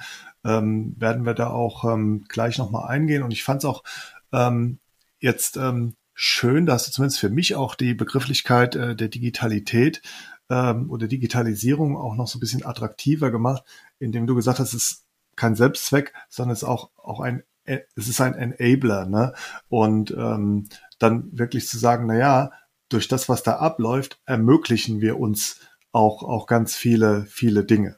ähm, 0.47 0.95
werden 0.99 1.27
wir 1.27 1.35
da 1.35 1.51
auch 1.51 1.85
ähm, 1.85 2.25
gleich 2.27 2.57
nochmal 2.57 2.89
eingehen. 2.89 3.23
Und 3.23 3.33
ich 3.33 3.45
fand 3.45 3.59
es 3.59 3.65
auch 3.67 3.85
ähm, 4.33 4.79
jetzt 5.21 5.59
ähm, 5.59 5.95
schön, 6.15 6.65
dass 6.65 6.87
du 6.87 6.91
zumindest 6.91 7.21
für 7.21 7.29
mich 7.29 7.55
auch 7.55 7.75
die 7.75 7.93
Begrifflichkeit 7.93 8.77
äh, 8.77 8.97
der 8.97 9.09
Digitalität 9.09 10.01
ähm, 10.49 10.91
oder 10.91 11.07
Digitalisierung 11.07 11.99
auch 11.99 12.17
noch 12.17 12.29
so 12.29 12.39
ein 12.39 12.41
bisschen 12.41 12.65
attraktiver 12.65 13.31
gemacht, 13.31 13.63
indem 13.99 14.27
du 14.27 14.35
gesagt 14.35 14.59
hast, 14.59 14.73
es 14.73 14.83
ist 14.83 15.05
kein 15.37 15.55
Selbstzweck, 15.55 16.15
sondern 16.31 16.55
es 16.55 16.63
ist 16.63 16.69
auch, 16.69 16.91
auch 16.97 17.21
ein 17.21 17.43
es 17.67 18.09
ist 18.09 18.23
ein 18.23 18.33
Enabler, 18.33 19.05
ne? 19.05 19.35
Und 19.69 20.13
ähm, 20.13 20.71
dann 20.99 21.29
wirklich 21.39 21.69
zu 21.69 21.79
sagen, 21.79 22.07
na 22.07 22.17
ja, 22.17 22.51
durch 22.89 23.09
das, 23.09 23.29
was 23.29 23.43
da 23.43 23.57
abläuft, 23.57 24.19
ermöglichen 24.25 25.03
wir 25.03 25.19
uns 25.19 25.61
auch, 25.93 26.23
auch 26.23 26.47
ganz 26.47 26.75
viele, 26.75 27.27
viele 27.29 27.65
Dinge. 27.65 27.97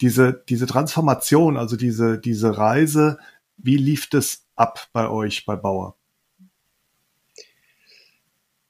Diese, 0.00 0.42
diese 0.48 0.66
Transformation, 0.66 1.56
also 1.56 1.76
diese, 1.76 2.18
diese 2.18 2.56
Reise, 2.56 3.18
wie 3.56 3.76
lief 3.76 4.08
das 4.08 4.46
ab 4.56 4.88
bei 4.92 5.08
euch, 5.08 5.44
bei 5.44 5.56
Bauer? 5.56 5.96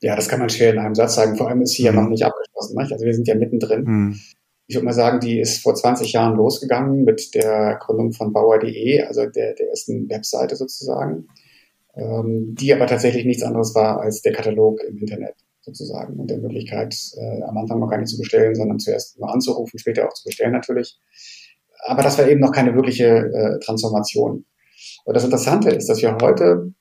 Ja, 0.00 0.16
das 0.16 0.28
kann 0.28 0.40
man 0.40 0.48
schwer 0.48 0.72
in 0.72 0.78
einem 0.78 0.94
Satz 0.94 1.14
sagen. 1.14 1.36
Vor 1.36 1.48
allem 1.48 1.62
ist 1.62 1.72
sie 1.72 1.82
mhm. 1.82 1.86
ja 1.86 1.92
noch 1.92 2.08
nicht 2.08 2.24
abgeschlossen. 2.24 2.76
Nicht? 2.76 2.92
Also 2.92 3.04
wir 3.04 3.14
sind 3.14 3.28
ja 3.28 3.34
mittendrin. 3.34 3.84
Mhm. 3.84 4.20
Ich 4.66 4.76
würde 4.76 4.86
mal 4.86 4.92
sagen, 4.92 5.20
die 5.20 5.40
ist 5.40 5.62
vor 5.62 5.74
20 5.74 6.12
Jahren 6.12 6.36
losgegangen 6.36 7.04
mit 7.04 7.34
der 7.34 7.78
Gründung 7.80 8.12
von 8.12 8.32
Bauer.de, 8.32 9.02
also 9.02 9.26
der, 9.26 9.54
der 9.54 9.68
ersten 9.68 10.08
Webseite 10.08 10.54
sozusagen, 10.54 11.26
ähm, 11.96 12.54
die 12.54 12.72
aber 12.72 12.86
tatsächlich 12.86 13.24
nichts 13.24 13.42
anderes 13.42 13.74
war 13.74 14.00
als 14.00 14.22
der 14.22 14.32
Katalog 14.32 14.80
im 14.84 14.98
Internet 14.98 15.34
sozusagen 15.62 16.18
und 16.18 16.30
der 16.30 16.38
Möglichkeit, 16.38 16.94
äh, 17.16 17.42
am 17.42 17.56
Anfang 17.58 17.80
noch 17.80 17.88
gar 17.88 17.98
nicht 17.98 18.10
zu 18.10 18.18
bestellen, 18.18 18.54
sondern 18.54 18.78
zuerst 18.78 19.18
nur 19.18 19.32
anzurufen, 19.32 19.78
später 19.78 20.06
auch 20.06 20.14
zu 20.14 20.24
bestellen 20.24 20.52
natürlich. 20.52 20.98
Aber 21.86 22.02
das 22.02 22.18
war 22.18 22.28
eben 22.28 22.40
noch 22.40 22.52
keine 22.52 22.74
wirkliche 22.74 23.06
äh, 23.06 23.58
Transformation. 23.64 24.44
Und 25.04 25.14
das 25.14 25.24
Interessante 25.24 25.70
ist, 25.70 25.88
dass 25.88 26.02
wir 26.02 26.16
heute 26.20 26.72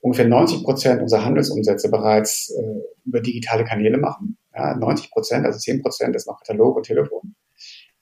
ungefähr 0.00 0.26
90 0.26 0.64
Prozent 0.64 1.00
unserer 1.00 1.24
Handelsumsätze 1.24 1.90
bereits 1.90 2.50
äh, 2.50 2.80
über 3.04 3.20
digitale 3.20 3.64
Kanäle 3.64 3.98
machen. 3.98 4.36
Ja, 4.54 4.76
90 4.76 5.10
Prozent, 5.10 5.46
also 5.46 5.58
10 5.58 5.82
Prozent 5.82 6.14
ist 6.16 6.26
noch 6.26 6.38
Katalog 6.40 6.76
und 6.76 6.84
Telefon. 6.84 7.34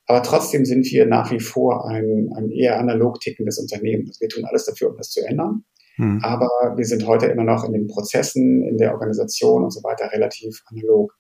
Aber 0.07 0.23
trotzdem 0.23 0.65
sind 0.65 0.91
wir 0.91 1.07
nach 1.07 1.31
wie 1.31 1.39
vor 1.39 1.87
ein, 1.89 2.31
ein 2.35 2.51
eher 2.51 2.81
analog 2.81 3.21
tickendes 3.21 3.59
Unternehmen. 3.59 4.09
Also 4.09 4.21
wir 4.21 4.29
tun 4.29 4.45
alles 4.45 4.65
dafür, 4.65 4.91
um 4.91 4.97
das 4.97 5.11
zu 5.11 5.25
ändern. 5.25 5.65
Hm. 6.01 6.21
Aber 6.23 6.49
wir 6.77 6.87
sind 6.87 7.07
heute 7.07 7.27
immer 7.27 7.45
noch 7.45 7.63
in 7.65 7.75
den 7.75 7.87
Prozessen, 7.87 8.65
in 8.65 8.79
der 8.79 8.93
Organisation 8.95 9.65
und 9.65 9.71
so 9.71 9.83
weiter 9.83 10.11
relativ 10.11 10.63
analog. 10.65 11.15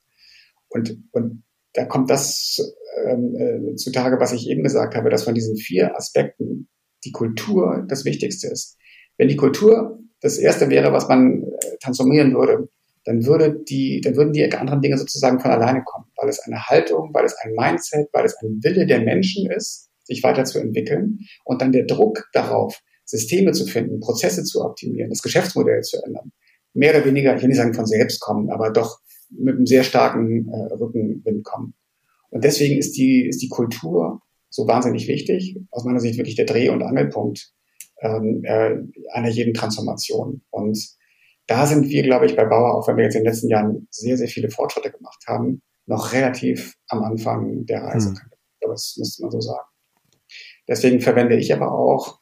Und, 0.71 0.97
und 1.13 1.43
da 1.75 1.85
kommt 1.85 2.09
das 2.09 2.75
ähm, 3.07 3.35
äh, 3.35 3.75
zutage, 3.77 4.19
was 4.19 4.33
ich 4.33 4.49
eben 4.49 4.63
gesagt 4.63 4.95
habe, 4.95 5.11
dass 5.11 5.25
von 5.25 5.35
diesen 5.35 5.57
vier 5.57 5.95
Aspekten 5.97 6.69
die 7.05 7.13
Kultur 7.13 7.85
das 7.89 8.07
Wichtigste 8.07 8.49
ist. 8.49 8.79
Wenn 9.19 9.29
die 9.29 9.37
Kultur 9.37 9.99
das 10.23 10.39
erste 10.39 10.71
wäre, 10.71 10.95
was 10.95 11.09
man 11.09 11.43
äh, 11.43 11.77
transformieren 11.83 12.35
würde, 12.35 12.71
dann 13.05 13.27
würde 13.27 13.63
die, 13.63 14.01
dann 14.01 14.17
würden 14.17 14.33
die 14.33 14.51
anderen 14.51 14.81
Dinge 14.81 14.97
sozusagen 14.97 15.41
von 15.41 15.51
alleine 15.51 15.83
kommen, 15.85 16.07
weil 16.17 16.31
es 16.31 16.41
eine 16.41 16.69
Haltung, 16.69 17.11
weil 17.13 17.27
es 17.27 17.37
ein 17.43 17.53
Mindset, 17.53 18.09
weil 18.13 18.25
es 18.25 18.37
ein 18.43 18.61
Wille 18.63 18.87
der 18.87 19.01
Menschen 19.01 19.51
ist, 19.51 19.91
sich 20.05 20.23
weiterzuentwickeln 20.23 21.19
und 21.45 21.61
dann 21.61 21.73
der 21.73 21.85
Druck 21.85 22.29
darauf, 22.33 22.81
Systeme 23.11 23.53
zu 23.53 23.67
finden, 23.67 23.99
Prozesse 23.99 24.45
zu 24.45 24.65
optimieren, 24.65 25.11
das 25.11 25.23
Geschäftsmodell 25.23 25.83
zu 25.83 26.03
ändern, 26.05 26.33
mehr 26.75 26.95
oder 26.95 27.05
weniger, 27.05 27.35
ich 27.35 27.43
will 27.43 27.49
nicht 27.49 27.59
sagen 27.59 27.75
von 27.75 27.87
selbst 27.87 28.21
kommen, 28.21 28.51
aber 28.51 28.71
doch 28.71 29.01
mit 29.31 29.57
einem 29.57 29.67
sehr 29.67 29.83
starken 29.83 30.49
äh, 30.49 30.75
Rückenwind 30.75 31.45
kommen. 31.45 31.75
Und 32.31 32.45
deswegen 32.45 32.79
ist 32.79 32.97
die, 32.97 33.27
ist 33.27 33.43
die 33.43 33.49
Kultur 33.49 34.21
so 34.49 34.67
wahnsinnig 34.69 35.09
wichtig. 35.09 35.57
Aus 35.71 35.85
meiner 35.85 36.01
Sicht 36.01 36.17
wirklich 36.19 36.37
der 36.37 36.47
Dreh- 36.47 36.69
und 36.69 36.83
Angelpunkt 36.83 37.53
ähm, 38.01 38.43
äh, 38.45 38.77
einer 39.13 39.29
jeden 39.29 39.55
Transformation. 39.55 40.43
Und 40.51 40.79
da 41.47 41.67
sind 41.67 41.89
wir, 41.89 42.03
glaube 42.05 42.27
ich, 42.27 42.37
bei 42.37 42.45
Bauer, 42.45 42.77
auch 42.77 42.87
wenn 42.87 42.97
wir 42.97 43.05
jetzt 43.05 43.17
in 43.17 43.23
den 43.23 43.33
letzten 43.33 43.49
Jahren 43.49 43.89
sehr, 43.91 44.17
sehr 44.17 44.29
viele 44.29 44.51
Fortschritte 44.51 44.93
gemacht 44.93 45.25
haben, 45.27 45.63
noch 45.87 46.13
relativ 46.13 46.75
am 46.89 47.03
Anfang 47.03 47.67
der 47.67 47.83
Reise. 47.83 48.11
Hm. 48.11 48.19
Das 48.61 48.95
müsste 48.97 49.23
man 49.23 49.33
so 49.33 49.41
sagen. 49.41 49.67
Deswegen 50.69 51.01
verwende 51.01 51.37
ich 51.37 51.53
aber 51.53 51.73
auch 51.73 52.20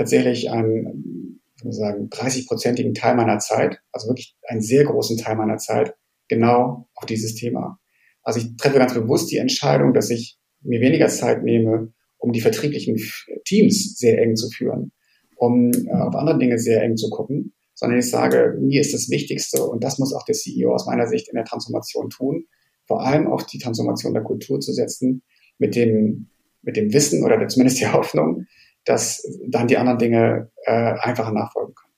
tatsächlich 0.00 0.50
einen, 0.50 1.42
sagen, 1.62 2.08
30-prozentigen 2.08 2.94
Teil 2.94 3.16
meiner 3.16 3.38
Zeit, 3.38 3.80
also 3.92 4.08
wirklich 4.08 4.34
einen 4.48 4.62
sehr 4.62 4.84
großen 4.84 5.18
Teil 5.18 5.36
meiner 5.36 5.58
Zeit, 5.58 5.94
genau 6.26 6.88
auf 6.94 7.04
dieses 7.04 7.34
Thema. 7.34 7.78
Also 8.22 8.40
ich 8.40 8.56
treffe 8.56 8.78
ganz 8.78 8.94
bewusst 8.94 9.30
die 9.30 9.36
Entscheidung, 9.36 9.92
dass 9.92 10.08
ich 10.08 10.38
mir 10.62 10.80
weniger 10.80 11.08
Zeit 11.08 11.42
nehme, 11.42 11.92
um 12.16 12.32
die 12.32 12.40
vertrieblichen 12.40 12.96
Teams 13.44 13.98
sehr 13.98 14.22
eng 14.22 14.36
zu 14.36 14.48
führen, 14.48 14.92
um 15.36 15.70
äh, 15.70 15.92
auf 15.92 16.14
andere 16.14 16.38
Dinge 16.38 16.58
sehr 16.58 16.82
eng 16.82 16.96
zu 16.96 17.10
gucken, 17.10 17.52
sondern 17.74 17.98
ich 17.98 18.08
sage, 18.08 18.56
mir 18.58 18.80
ist 18.80 18.94
das 18.94 19.10
Wichtigste 19.10 19.62
und 19.66 19.84
das 19.84 19.98
muss 19.98 20.14
auch 20.14 20.24
der 20.24 20.34
CEO 20.34 20.72
aus 20.72 20.86
meiner 20.86 21.08
Sicht 21.08 21.28
in 21.28 21.34
der 21.34 21.44
Transformation 21.44 22.08
tun, 22.08 22.46
vor 22.86 23.04
allem 23.04 23.26
auf 23.26 23.44
die 23.44 23.58
Transformation 23.58 24.14
der 24.14 24.22
Kultur 24.22 24.60
zu 24.60 24.72
setzen, 24.72 25.22
mit 25.58 25.76
dem, 25.76 26.30
mit 26.62 26.78
dem 26.78 26.90
Wissen 26.94 27.22
oder 27.22 27.46
zumindest 27.48 27.80
die 27.80 27.88
Hoffnung, 27.88 28.46
dass 28.90 29.26
dann 29.46 29.68
die 29.68 29.78
anderen 29.78 29.98
Dinge 29.98 30.50
äh, 30.66 30.72
einfacher 30.72 31.32
nachfolgen 31.32 31.74
können. 31.74 31.94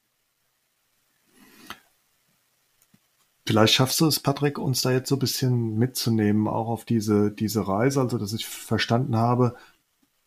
Vielleicht 3.46 3.74
schaffst 3.74 4.00
du 4.00 4.06
es, 4.06 4.20
Patrick, 4.20 4.58
uns 4.58 4.82
da 4.82 4.92
jetzt 4.92 5.08
so 5.08 5.16
ein 5.16 5.18
bisschen 5.18 5.76
mitzunehmen, 5.76 6.46
auch 6.46 6.68
auf 6.68 6.84
diese, 6.84 7.32
diese 7.32 7.66
Reise, 7.66 8.00
also 8.00 8.18
dass 8.18 8.32
ich 8.32 8.46
verstanden 8.46 9.16
habe, 9.16 9.56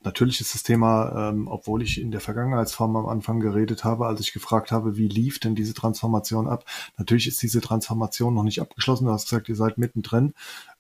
Natürlich 0.06 0.40
ist 0.40 0.54
das 0.54 0.62
Thema, 0.62 1.30
ähm, 1.30 1.48
obwohl 1.48 1.82
ich 1.82 2.00
in 2.00 2.12
der 2.12 2.22
Vergangenheitsform 2.22 2.96
am 2.96 3.08
Anfang 3.08 3.40
geredet 3.40 3.84
habe, 3.84 4.06
als 4.06 4.20
ich 4.20 4.34
gefragt 4.34 4.72
habe, 4.72 4.98
wie 4.98 5.08
lief 5.08 5.40
denn 5.40 5.56
diese 5.56 5.74
Transformation 5.74 6.48
ab? 6.48 6.64
Natürlich 7.00 7.28
ist 7.28 7.42
diese 7.42 7.60
Transformation 7.60 8.36
noch 8.36 8.44
nicht 8.44 8.62
abgeschlossen. 8.62 9.06
Du 9.06 9.12
hast 9.12 9.28
gesagt, 9.28 9.50
ihr 9.50 9.56
seid 9.56 9.80
mittendrin. 9.80 10.36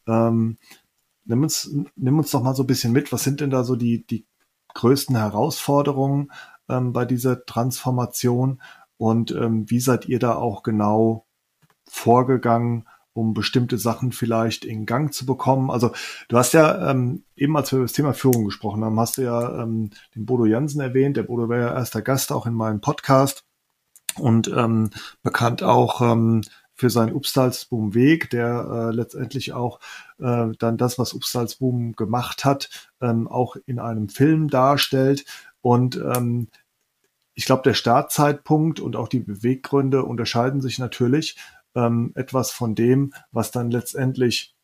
Ähm, 0.05 0.57
nimm 1.25 1.41
uns, 1.41 1.71
nimm 1.95 2.19
uns 2.19 2.29
doch 2.29 2.43
mal 2.43 2.55
so 2.55 2.63
ein 2.63 2.67
bisschen 2.67 2.93
mit. 2.93 3.11
Was 3.11 3.23
sind 3.23 3.41
denn 3.41 3.49
da 3.49 3.63
so 3.63 3.75
die, 3.75 4.05
die 4.05 4.25
größten 4.75 5.15
Herausforderungen 5.15 6.31
ähm, 6.69 6.93
bei 6.93 7.05
dieser 7.05 7.45
Transformation? 7.45 8.61
Und 8.97 9.31
ähm, 9.31 9.69
wie 9.69 9.79
seid 9.79 10.05
ihr 10.05 10.19
da 10.19 10.35
auch 10.35 10.63
genau 10.63 11.25
vorgegangen? 11.87 12.85
um 13.15 13.33
bestimmte 13.33 13.77
Sachen 13.77 14.11
vielleicht 14.11 14.65
in 14.65 14.85
Gang 14.85 15.13
zu 15.13 15.25
bekommen. 15.25 15.71
Also 15.71 15.93
du 16.27 16.37
hast 16.37 16.53
ja 16.53 16.91
ähm, 16.91 17.23
eben, 17.37 17.55
als 17.55 17.71
wir 17.71 17.77
über 17.77 17.85
das 17.85 17.93
Thema 17.93 18.13
Führung 18.13 18.43
gesprochen 18.43 18.83
haben, 18.83 18.99
hast 18.99 19.17
du 19.17 19.21
ja 19.21 19.63
ähm, 19.63 19.91
den 20.15 20.25
Bodo 20.25 20.45
Jansen 20.45 20.81
erwähnt. 20.81 21.15
Der 21.15 21.23
Bodo 21.23 21.47
war 21.47 21.57
ja 21.57 21.73
erster 21.73 22.01
Gast 22.01 22.33
auch 22.33 22.45
in 22.45 22.53
meinem 22.53 22.81
Podcast 22.81 23.45
und 24.17 24.49
ähm, 24.49 24.89
bekannt 25.23 25.63
auch 25.63 26.01
ähm, 26.01 26.41
für 26.75 26.89
seinen 26.89 27.13
Upstalsboom 27.13 27.93
Weg, 27.93 28.29
der 28.29 28.67
äh, 28.69 28.91
letztendlich 28.93 29.53
auch 29.53 29.79
äh, 30.19 30.47
dann 30.59 30.77
das, 30.77 30.99
was 30.99 31.13
Upstalsboom 31.13 31.93
gemacht 31.93 32.45
hat, 32.45 32.89
ähm, 33.01 33.27
auch 33.27 33.55
in 33.65 33.79
einem 33.79 34.09
Film 34.09 34.49
darstellt. 34.49 35.25
Und 35.61 35.95
ähm, 35.95 36.49
ich 37.33 37.45
glaube, 37.45 37.63
der 37.63 37.73
Startzeitpunkt 37.73 38.79
und 38.79 38.95
auch 38.95 39.07
die 39.07 39.19
Beweggründe 39.19 40.03
unterscheiden 40.03 40.61
sich 40.61 40.77
natürlich 40.77 41.37
ähm, 41.75 42.11
etwas 42.15 42.51
von 42.51 42.75
dem, 42.75 43.13
was 43.31 43.51
dann 43.51 43.71
letztendlich 43.71 44.55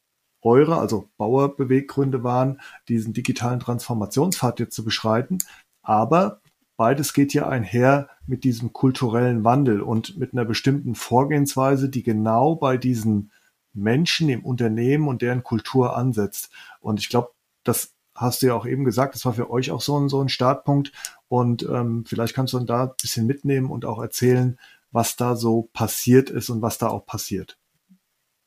eure, 0.42 0.78
also 0.78 1.10
Bauerbeweggründe 1.18 2.24
waren, 2.24 2.62
diesen 2.88 3.14
digitalen 3.14 3.60
Transformationspfad 3.60 4.60
jetzt 4.60 4.76
zu 4.76 4.84
beschreiten. 4.84 5.38
Aber 5.82 6.41
beides 6.82 7.14
geht 7.14 7.36
ja 7.36 7.48
einher 7.48 8.10
mit 8.26 8.44
diesem 8.44 8.74
kulturellen 8.74 9.44
Wandel 9.44 9.82
und 9.82 10.18
mit 10.18 10.34
einer 10.34 10.46
bestimmten 10.46 10.96
Vorgehensweise, 10.96 11.90
die 11.90 12.02
genau 12.02 12.56
bei 12.56 12.76
diesen 12.76 13.30
Menschen 13.72 14.30
im 14.30 14.44
Unternehmen 14.44 15.08
und 15.08 15.22
deren 15.22 15.44
Kultur 15.44 15.96
ansetzt. 15.96 16.50
Und 16.80 17.00
ich 17.00 17.10
glaube, 17.10 17.34
das 17.64 17.94
hast 18.16 18.42
du 18.42 18.48
ja 18.48 18.56
auch 18.56 18.66
eben 18.66 18.84
gesagt, 18.84 19.14
das 19.14 19.26
war 19.26 19.34
für 19.34 19.52
euch 19.52 19.70
auch 19.70 19.82
so 19.82 19.96
ein, 19.96 20.10
so 20.10 20.22
ein 20.22 20.30
Startpunkt. 20.30 20.92
Und 21.28 21.62
ähm, 21.72 22.04
vielleicht 22.08 22.34
kannst 22.34 22.54
du 22.54 22.58
dann 22.58 22.66
da 22.66 22.84
ein 22.86 22.94
bisschen 23.00 23.28
mitnehmen 23.28 23.70
und 23.70 23.86
auch 23.86 24.02
erzählen, 24.02 24.58
was 24.92 25.16
da 25.16 25.36
so 25.36 25.70
passiert 25.74 26.32
ist 26.32 26.50
und 26.50 26.64
was 26.64 26.80
da 26.80 26.88
auch 26.88 27.06
passiert. 27.06 27.60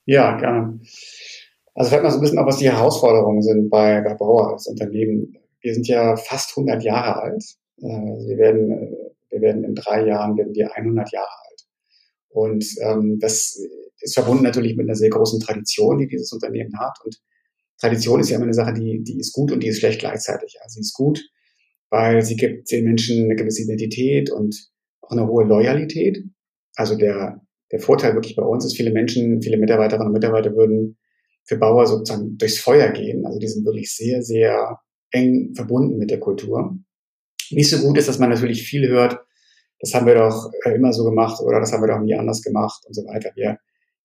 Ja, 0.07 0.37
gerne. 0.39 0.81
Also 1.73 1.89
vielleicht 1.89 2.03
mal 2.03 2.11
so 2.11 2.19
ein 2.19 2.23
bisschen 2.23 2.39
auch, 2.41 2.47
was 2.47 2.57
die 2.57 2.69
Herausforderungen 2.69 3.43
sind 3.43 3.71
bei, 3.71 4.01
bei 4.01 4.15
Bauer 4.15 4.55
als 4.55 4.67
Unternehmen. 4.67 5.39
Wir 5.61 5.73
sind 5.73 5.87
ja 5.87 6.17
fast 6.17 6.51
100 6.59 6.83
Jahre 6.83 7.23
alt. 7.23 7.59
Äh, 7.79 7.87
wir 7.87 8.39
werden, 8.39 8.97
wir 9.31 9.41
werden 9.41 9.65
in 9.65 9.75
drei 9.75 10.07
Jahren 10.07 10.37
werden 10.37 10.55
wir 10.55 10.75
100 10.75 11.13
Jahre 11.13 11.29
alt. 11.29 11.67
Und 12.29 12.65
ähm, 12.83 13.19
das 13.21 13.59
ist 14.01 14.15
verbunden 14.15 14.45
natürlich 14.45 14.77
mit 14.77 14.87
einer 14.87 14.97
sehr 14.97 15.11
großen 15.11 15.41
Tradition, 15.41 15.99
die 15.99 16.09
dieses 16.09 16.33
Unternehmen 16.33 16.79
hat. 16.79 16.99
Und 17.05 17.21
Tradition 17.79 18.21
ist 18.21 18.31
ja 18.31 18.37
immer 18.37 18.45
eine 18.45 18.55
Sache, 18.55 18.75
die, 18.75 19.03
die 19.03 19.19
ist 19.19 19.33
gut 19.33 19.53
und 19.53 19.61
die 19.63 19.69
ist 19.69 19.79
schlecht 19.79 20.01
gleichzeitig. 20.01 20.57
Also 20.63 20.75
sie 20.75 20.81
ist 20.81 20.95
gut, 20.95 21.23
weil 21.91 22.23
sie 22.23 22.37
gibt 22.37 22.71
den 22.71 22.85
Menschen 22.85 23.25
eine 23.25 23.37
gewisse 23.37 23.63
Identität 23.63 24.31
und 24.31 24.71
auch 25.01 25.11
eine 25.11 25.27
hohe 25.27 25.45
Loyalität. 25.45 26.25
Also 26.77 26.97
der, 26.97 27.41
der 27.73 27.81
Vorteil 27.81 28.15
wirklich 28.15 28.37
bei 28.37 28.43
uns 28.43 28.65
ist, 28.65 28.77
viele 28.77 28.93
Menschen, 28.93 29.43
viele 29.43 29.59
Mitarbeiterinnen 29.59 30.09
und 30.09 30.13
Mitarbeiter 30.13 30.55
würden 30.55 30.97
für 31.45 31.57
Bauer 31.57 31.87
sozusagen 31.87 32.37
durchs 32.39 32.59
Feuer 32.59 32.91
gehen. 32.91 33.27
Also 33.27 33.39
die 33.39 33.49
sind 33.49 33.65
wirklich 33.65 33.95
sehr, 33.95 34.23
sehr 34.23 34.79
eng 35.11 35.55
verbunden 35.55 35.99
mit 35.99 36.11
der 36.11 36.21
Kultur. 36.21 36.79
Nicht 37.51 37.71
so 37.71 37.79
gut 37.79 37.99
ist, 37.99 38.09
dass 38.09 38.19
man 38.19 38.31
natürlich 38.31 38.67
viel 38.67 38.89
hört, 38.89 39.19
das 39.81 39.93
haben 39.95 40.07
wir 40.07 40.15
doch 40.15 40.51
äh, 40.65 40.75
immer 40.75 40.93
so 40.93 41.05
gemacht 41.05 41.41
oder 41.41 41.61
das 41.61 41.73
haben 41.73 41.83
wir 41.83 41.89
doch 41.89 42.01
nie 42.01 42.15
anders 42.15 42.43
gemacht 42.43 42.85
und 42.87 42.95
so 42.95 43.05
weiter. 43.07 43.31
Wir, 43.35 43.59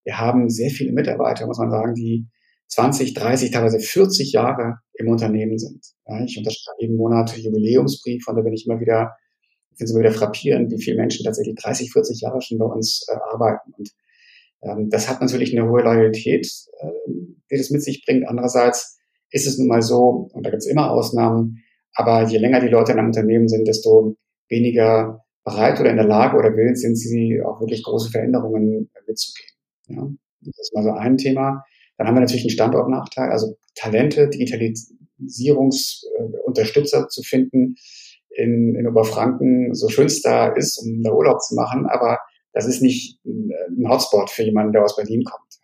wir 0.04 0.20
haben 0.20 0.50
sehr 0.50 0.70
viele 0.70 0.92
Mitarbeiter, 0.92 1.48
muss 1.48 1.60
man 1.60 1.72
sagen, 1.72 1.94
die 1.94 2.28
20, 2.68 3.14
30, 3.14 3.52
teilweise 3.52 3.80
40 3.80 4.32
Jahre 4.34 4.80
im 4.94 5.08
Unternehmen 5.08 5.58
sind. 5.58 5.84
Ja, 6.08 6.24
ich 6.24 6.38
unterschreibe 6.38 6.82
jeden 6.82 6.98
Monat 6.98 7.36
Jubiläumsbrief 7.38 8.28
und 8.28 8.36
da 8.36 8.42
bin 8.42 8.54
ich 8.54 8.68
immer 8.68 8.80
wieder 8.80 9.16
finde 9.80 9.86
es 9.86 9.92
immer 9.92 10.02
wieder 10.02 10.12
frappierend, 10.12 10.72
wie 10.72 10.82
viele 10.82 10.98
Menschen 10.98 11.26
tatsächlich 11.26 11.56
30, 11.56 11.92
40 11.92 12.22
Jahre 12.22 12.42
schon 12.42 12.58
bei 12.58 12.66
uns 12.66 13.06
äh, 13.08 13.16
arbeiten. 13.32 13.74
Und 13.78 13.90
ähm, 14.62 14.90
das 14.90 15.10
hat 15.10 15.22
natürlich 15.22 15.58
eine 15.58 15.70
hohe 15.70 15.82
Loyalität, 15.82 16.48
äh, 16.82 17.12
die 17.50 17.58
das 17.58 17.70
mit 17.70 17.82
sich 17.82 18.04
bringt. 18.06 18.28
Andererseits 18.28 19.00
ist 19.32 19.48
es 19.48 19.58
nun 19.58 19.70
mal 19.70 19.82
so, 19.82 20.30
und 20.34 20.46
da 20.46 20.50
gibt 20.50 20.64
es 20.64 20.68
immer 20.68 20.92
Ausnahmen, 20.92 21.64
aber 21.94 22.28
je 22.28 22.38
länger 22.38 22.60
die 22.62 22.68
Leute 22.68 22.92
in 22.92 23.00
einem 23.00 23.08
Unternehmen 23.08 23.48
sind, 23.48 23.68
desto 23.68 24.16
weniger 24.48 25.26
bereit 25.44 25.80
oder 25.80 25.90
in 25.90 25.98
der 25.98 26.06
Lage 26.06 26.38
oder 26.38 26.56
willens 26.56 26.82
sind 26.82 26.96
sie 26.96 27.42
auch 27.42 27.60
wirklich 27.60 27.82
große 27.84 28.12
Veränderungen 28.12 28.92
mitzugehen. 29.08 29.50
Ja? 29.88 30.08
Das 30.42 30.60
ist 30.60 30.72
mal 30.74 30.84
so 30.84 30.92
ein 30.92 31.18
Thema. 31.18 31.66
Dann 31.98 32.08
haben 32.08 32.16
wir 32.16 32.22
natürlich 32.22 32.44
einen 32.44 32.52
Standortnachteil, 32.52 33.30
also 33.30 33.58
Talente, 33.76 34.30
Digitalisierungsunterstützer 34.30 37.10
zu 37.10 37.24
finden 37.24 37.76
in, 38.30 38.76
in 38.76 38.88
Oberfranken, 38.88 39.74
so 39.74 39.90
schön 39.90 40.06
es 40.06 40.22
da 40.22 40.48
ist, 40.48 40.78
um 40.78 41.04
da 41.04 41.12
Urlaub 41.12 41.42
zu 41.42 41.56
machen, 41.56 41.88
aber 41.88 42.20
das 42.54 42.68
ist 42.68 42.82
nicht 42.82 43.20
ein 43.26 43.90
Hotspot 43.90 44.30
für 44.30 44.44
jemanden, 44.44 44.74
der 44.74 44.84
aus 44.84 44.96
Berlin 44.96 45.24
kommt. 45.24 45.60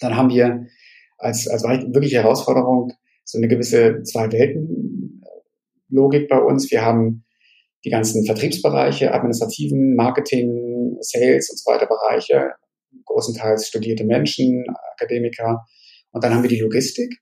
Dann 0.00 0.16
haben 0.16 0.30
wir 0.30 0.66
als, 1.18 1.48
als 1.48 1.64
wirkliche 1.64 2.22
Herausforderung 2.22 2.92
so 3.24 3.38
eine 3.38 3.48
gewisse 3.48 4.02
Zwei-Welten-Logik 5.92 6.28
bei 6.28 6.38
uns. 6.38 6.70
Wir 6.70 6.84
haben 6.84 7.24
die 7.84 7.90
ganzen 7.90 8.24
Vertriebsbereiche, 8.24 9.12
administrativen, 9.12 9.94
Marketing, 9.94 10.96
Sales 11.00 11.50
und 11.50 11.58
so 11.58 11.70
weiter 11.70 11.86
Bereiche, 11.86 12.52
großenteils 13.06 13.68
studierte 13.68 14.04
Menschen, 14.04 14.64
Akademiker. 14.94 15.64
Und 16.12 16.24
dann 16.24 16.34
haben 16.34 16.42
wir 16.42 16.50
die 16.50 16.60
Logistik. 16.60 17.18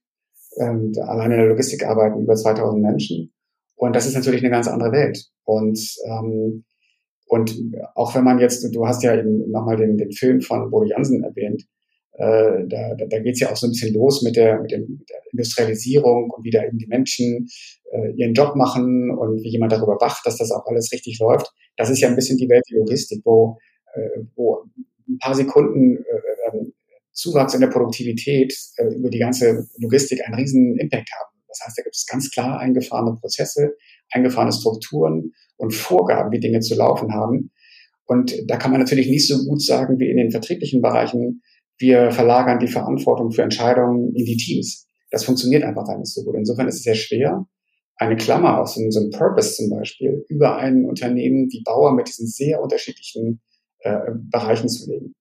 Ähm, 0.58 0.92
allein 1.00 1.30
in 1.32 1.38
der 1.38 1.46
Logistik 1.46 1.84
arbeiten 1.84 2.22
über 2.22 2.34
2000 2.34 2.82
Menschen. 2.82 3.32
Und 3.76 3.96
das 3.96 4.06
ist 4.06 4.14
natürlich 4.14 4.42
eine 4.42 4.50
ganz 4.50 4.68
andere 4.68 4.92
Welt. 4.92 5.24
Und, 5.44 5.78
ähm, 6.06 6.64
und 7.26 7.56
auch 7.94 8.14
wenn 8.14 8.24
man 8.24 8.40
jetzt, 8.40 8.62
du 8.74 8.86
hast 8.86 9.02
ja 9.02 9.16
eben 9.16 9.50
nochmal 9.50 9.76
den, 9.76 9.96
den 9.96 10.10
Film 10.10 10.40
von 10.40 10.70
Bodo 10.70 10.86
Jansen 10.86 11.22
erwähnt, 11.22 11.64
äh, 12.20 12.68
da, 12.68 12.94
da, 12.94 13.06
da 13.06 13.18
geht 13.18 13.34
es 13.34 13.40
ja 13.40 13.50
auch 13.50 13.56
so 13.56 13.66
ein 13.66 13.70
bisschen 13.70 13.94
los 13.94 14.20
mit 14.22 14.36
der, 14.36 14.60
mit, 14.60 14.70
dem, 14.70 14.82
mit 14.82 15.08
der 15.08 15.20
Industrialisierung 15.32 16.30
und 16.30 16.44
wie 16.44 16.50
da 16.50 16.62
eben 16.62 16.76
die 16.76 16.86
Menschen 16.86 17.48
äh, 17.92 18.12
ihren 18.14 18.34
Job 18.34 18.56
machen 18.56 19.10
und 19.10 19.42
wie 19.42 19.48
jemand 19.48 19.72
darüber 19.72 19.96
wacht, 20.00 20.26
dass 20.26 20.36
das 20.36 20.50
auch 20.50 20.66
alles 20.66 20.92
richtig 20.92 21.18
läuft. 21.18 21.50
Das 21.78 21.88
ist 21.88 22.00
ja 22.00 22.08
ein 22.08 22.16
bisschen 22.16 22.36
die 22.36 22.48
Welt 22.50 22.62
der 22.70 22.80
Logistik, 22.80 23.22
wo, 23.24 23.56
äh, 23.94 24.20
wo 24.36 24.64
ein 25.08 25.18
paar 25.18 25.34
Sekunden 25.34 25.96
äh, 25.96 26.56
ähm, 26.56 26.74
Zuwachs 27.12 27.54
in 27.54 27.62
der 27.62 27.68
Produktivität 27.68 28.54
äh, 28.76 28.94
über 28.94 29.08
die 29.08 29.18
ganze 29.18 29.66
Logistik 29.78 30.20
einen 30.26 30.34
riesen 30.34 30.78
Impact 30.78 31.08
haben. 31.18 31.40
Das 31.48 31.60
heißt, 31.64 31.78
da 31.78 31.82
gibt 31.82 31.96
es 31.96 32.06
ganz 32.06 32.30
klar 32.30 32.60
eingefahrene 32.60 33.16
Prozesse, 33.18 33.76
eingefahrene 34.10 34.52
Strukturen 34.52 35.32
und 35.56 35.72
Vorgaben, 35.72 36.32
wie 36.32 36.40
Dinge 36.40 36.60
zu 36.60 36.74
laufen 36.74 37.14
haben. 37.14 37.50
Und 38.04 38.34
da 38.46 38.58
kann 38.58 38.72
man 38.72 38.80
natürlich 38.80 39.08
nicht 39.08 39.26
so 39.26 39.42
gut 39.46 39.62
sagen 39.62 39.98
wie 39.98 40.10
in 40.10 40.18
den 40.18 40.30
vertrieblichen 40.30 40.82
Bereichen, 40.82 41.40
wir 41.80 42.10
verlagern 42.10 42.58
die 42.58 42.68
Verantwortung 42.68 43.32
für 43.32 43.42
Entscheidungen 43.42 44.14
in 44.14 44.24
die 44.24 44.36
Teams. 44.36 44.86
Das 45.10 45.24
funktioniert 45.24 45.64
einfach 45.64 45.86
da 45.86 45.96
nicht 45.96 46.12
so 46.12 46.22
gut. 46.22 46.36
Insofern 46.36 46.68
ist 46.68 46.76
es 46.76 46.82
sehr 46.82 46.94
schwer, 46.94 47.46
eine 47.96 48.16
Klammer 48.16 48.60
aus 48.60 48.74
so 48.74 48.80
einem 48.80 49.10
Purpose 49.10 49.56
zum 49.56 49.70
Beispiel 49.70 50.24
über 50.28 50.56
ein 50.56 50.84
Unternehmen 50.84 51.48
wie 51.50 51.62
Bauer 51.64 51.92
mit 51.94 52.08
diesen 52.08 52.26
sehr 52.26 52.62
unterschiedlichen 52.62 53.40
äh, 53.80 53.98
Bereichen 54.30 54.68
zu 54.68 54.90
legen. 54.90 55.14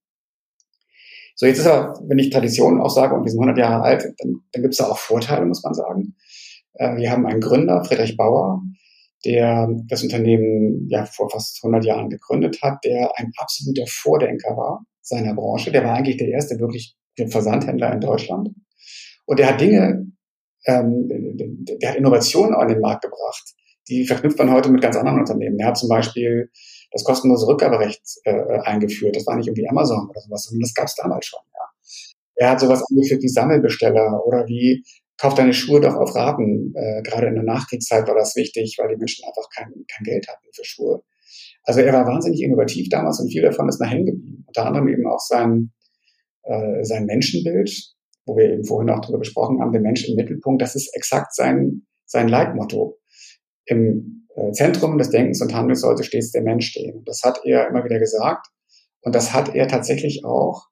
So, 1.36 1.46
jetzt 1.46 1.60
ist 1.60 1.68
aber, 1.68 1.94
wenn 2.08 2.20
ich 2.20 2.30
Traditionen 2.30 2.82
auch 2.82 2.90
sage 2.90 3.16
und 3.16 3.24
wir 3.24 3.32
sind 3.32 3.40
100 3.40 3.58
Jahre 3.58 3.84
alt, 3.84 4.04
dann, 4.18 4.42
dann 4.52 4.62
gibt 4.62 4.74
es 4.74 4.78
da 4.78 4.88
auch 4.88 4.98
Vorteile, 4.98 5.46
muss 5.46 5.64
man 5.64 5.74
sagen. 5.74 6.16
Äh, 6.74 6.98
wir 6.98 7.12
haben 7.12 7.26
einen 7.26 7.42
Gründer, 7.42 7.84
Friedrich 7.86 8.18
Bauer, 8.18 8.62
der 9.26 9.70
das 9.88 10.04
Unternehmen 10.04 10.88
ja 10.90 11.06
vor 11.06 11.30
fast 11.30 11.60
100 11.64 11.86
Jahren 11.86 12.10
gegründet 12.10 12.62
hat, 12.62 12.84
der 12.84 13.12
ein 13.18 13.32
absoluter 13.38 13.86
Vordenker 13.88 14.56
war 14.56 14.86
seiner 15.10 15.34
Branche. 15.34 15.72
Der 15.72 15.84
war 15.84 15.96
eigentlich 15.96 16.18
der 16.18 16.30
erste 16.30 16.60
wirklich 16.60 16.96
Versandhändler 17.28 17.94
in 17.94 18.00
Deutschland. 18.00 18.50
Und 19.26 19.40
der 19.40 19.50
hat 19.50 19.62
Dinge, 19.62 20.08
ähm, 20.66 21.08
der 21.82 21.90
hat 21.90 21.98
Innovationen 21.98 22.54
an 22.54 22.68
den 22.68 22.80
Markt 22.80 23.04
gebracht, 23.04 23.54
die 23.90 24.06
verknüpft 24.06 24.38
man 24.38 24.52
heute 24.52 24.72
mit 24.72 24.82
ganz 24.82 24.96
anderen 24.96 25.20
Unternehmen. 25.20 25.60
Er 25.60 25.68
hat 25.68 25.78
zum 25.78 25.90
Beispiel 25.90 26.50
das 26.92 27.04
kostenlose 27.04 27.48
Rückgaberecht 27.48 28.02
äh, 28.24 28.60
eingeführt. 28.64 29.16
Das 29.16 29.26
war 29.26 29.36
nicht 29.36 29.48
irgendwie 29.48 29.68
Amazon 29.68 30.10
oder 30.10 30.22
sowas, 30.22 30.44
sondern 30.44 30.62
das 30.62 30.74
gab 30.74 30.86
es 30.86 30.96
damals 30.96 31.26
schon. 31.26 31.40
Ja. 31.54 31.60
Er 32.36 32.50
hat 32.52 32.60
sowas 32.60 32.84
eingeführt 32.90 33.22
wie 33.22 33.28
Sammelbesteller 33.28 34.26
oder 34.26 34.48
wie 34.48 34.84
kauf 35.18 35.34
deine 35.34 35.54
Schuhe 35.54 35.82
doch 35.82 35.96
auf 35.96 36.16
Raten. 36.16 36.74
Äh, 36.76 37.02
gerade 37.04 37.28
in 37.28 37.36
der 37.36 37.44
Nachkriegszeit 37.44 38.08
war 38.08 38.16
das 38.16 38.36
wichtig, 38.36 38.78
weil 38.80 38.90
die 38.90 38.98
Menschen 38.98 39.26
einfach 39.26 39.50
kein, 39.56 39.68
kein 39.68 40.04
Geld 40.04 40.28
hatten 40.28 40.48
für 40.54 40.64
Schuhe. 40.64 41.04
Also 41.64 41.82
er 41.82 41.94
war 41.94 42.08
wahnsinnig 42.08 42.42
innovativ 42.42 42.90
damals 42.90 43.20
und 43.20 43.30
viel 43.30 43.42
davon 43.42 43.70
ist 43.70 43.80
nach 43.80 43.92
hängen 43.92 44.06
geblieben. 44.06 44.44
Unter 44.48 44.66
anderem 44.66 44.88
eben 44.88 45.06
auch 45.08 45.20
sein, 45.20 45.72
äh, 46.44 46.84
sein 46.84 47.06
Menschenbild, 47.06 47.72
wo 48.26 48.38
wir 48.38 48.52
eben 48.52 48.64
vorhin 48.64 48.90
auch 48.90 49.02
darüber 49.02 49.20
gesprochen 49.20 49.60
haben, 49.62 49.72
der 49.72 49.82
Mensch 49.82 50.08
im 50.08 50.16
Mittelpunkt, 50.16 50.62
das 50.62 50.76
ist 50.76 50.96
exakt 50.96 51.36
sein, 51.36 51.84
sein 52.06 52.28
Leitmotto. 52.28 52.98
Im 53.66 54.28
äh, 54.36 54.52
Zentrum 54.52 54.98
des 54.98 55.10
Denkens 55.10 55.42
und 55.42 55.54
Handelns 55.54 55.82
sollte 55.82 56.04
stets 56.04 56.32
der 56.32 56.42
Mensch 56.42 56.70
stehen. 56.70 57.04
Das 57.06 57.22
hat 57.24 57.42
er 57.44 57.68
immer 57.68 57.84
wieder 57.84 58.00
gesagt. 58.00 58.48
Und 59.02 59.16
das 59.16 59.34
hat 59.34 59.56
er 59.56 59.68
tatsächlich 59.68 60.26
auch 60.26 60.68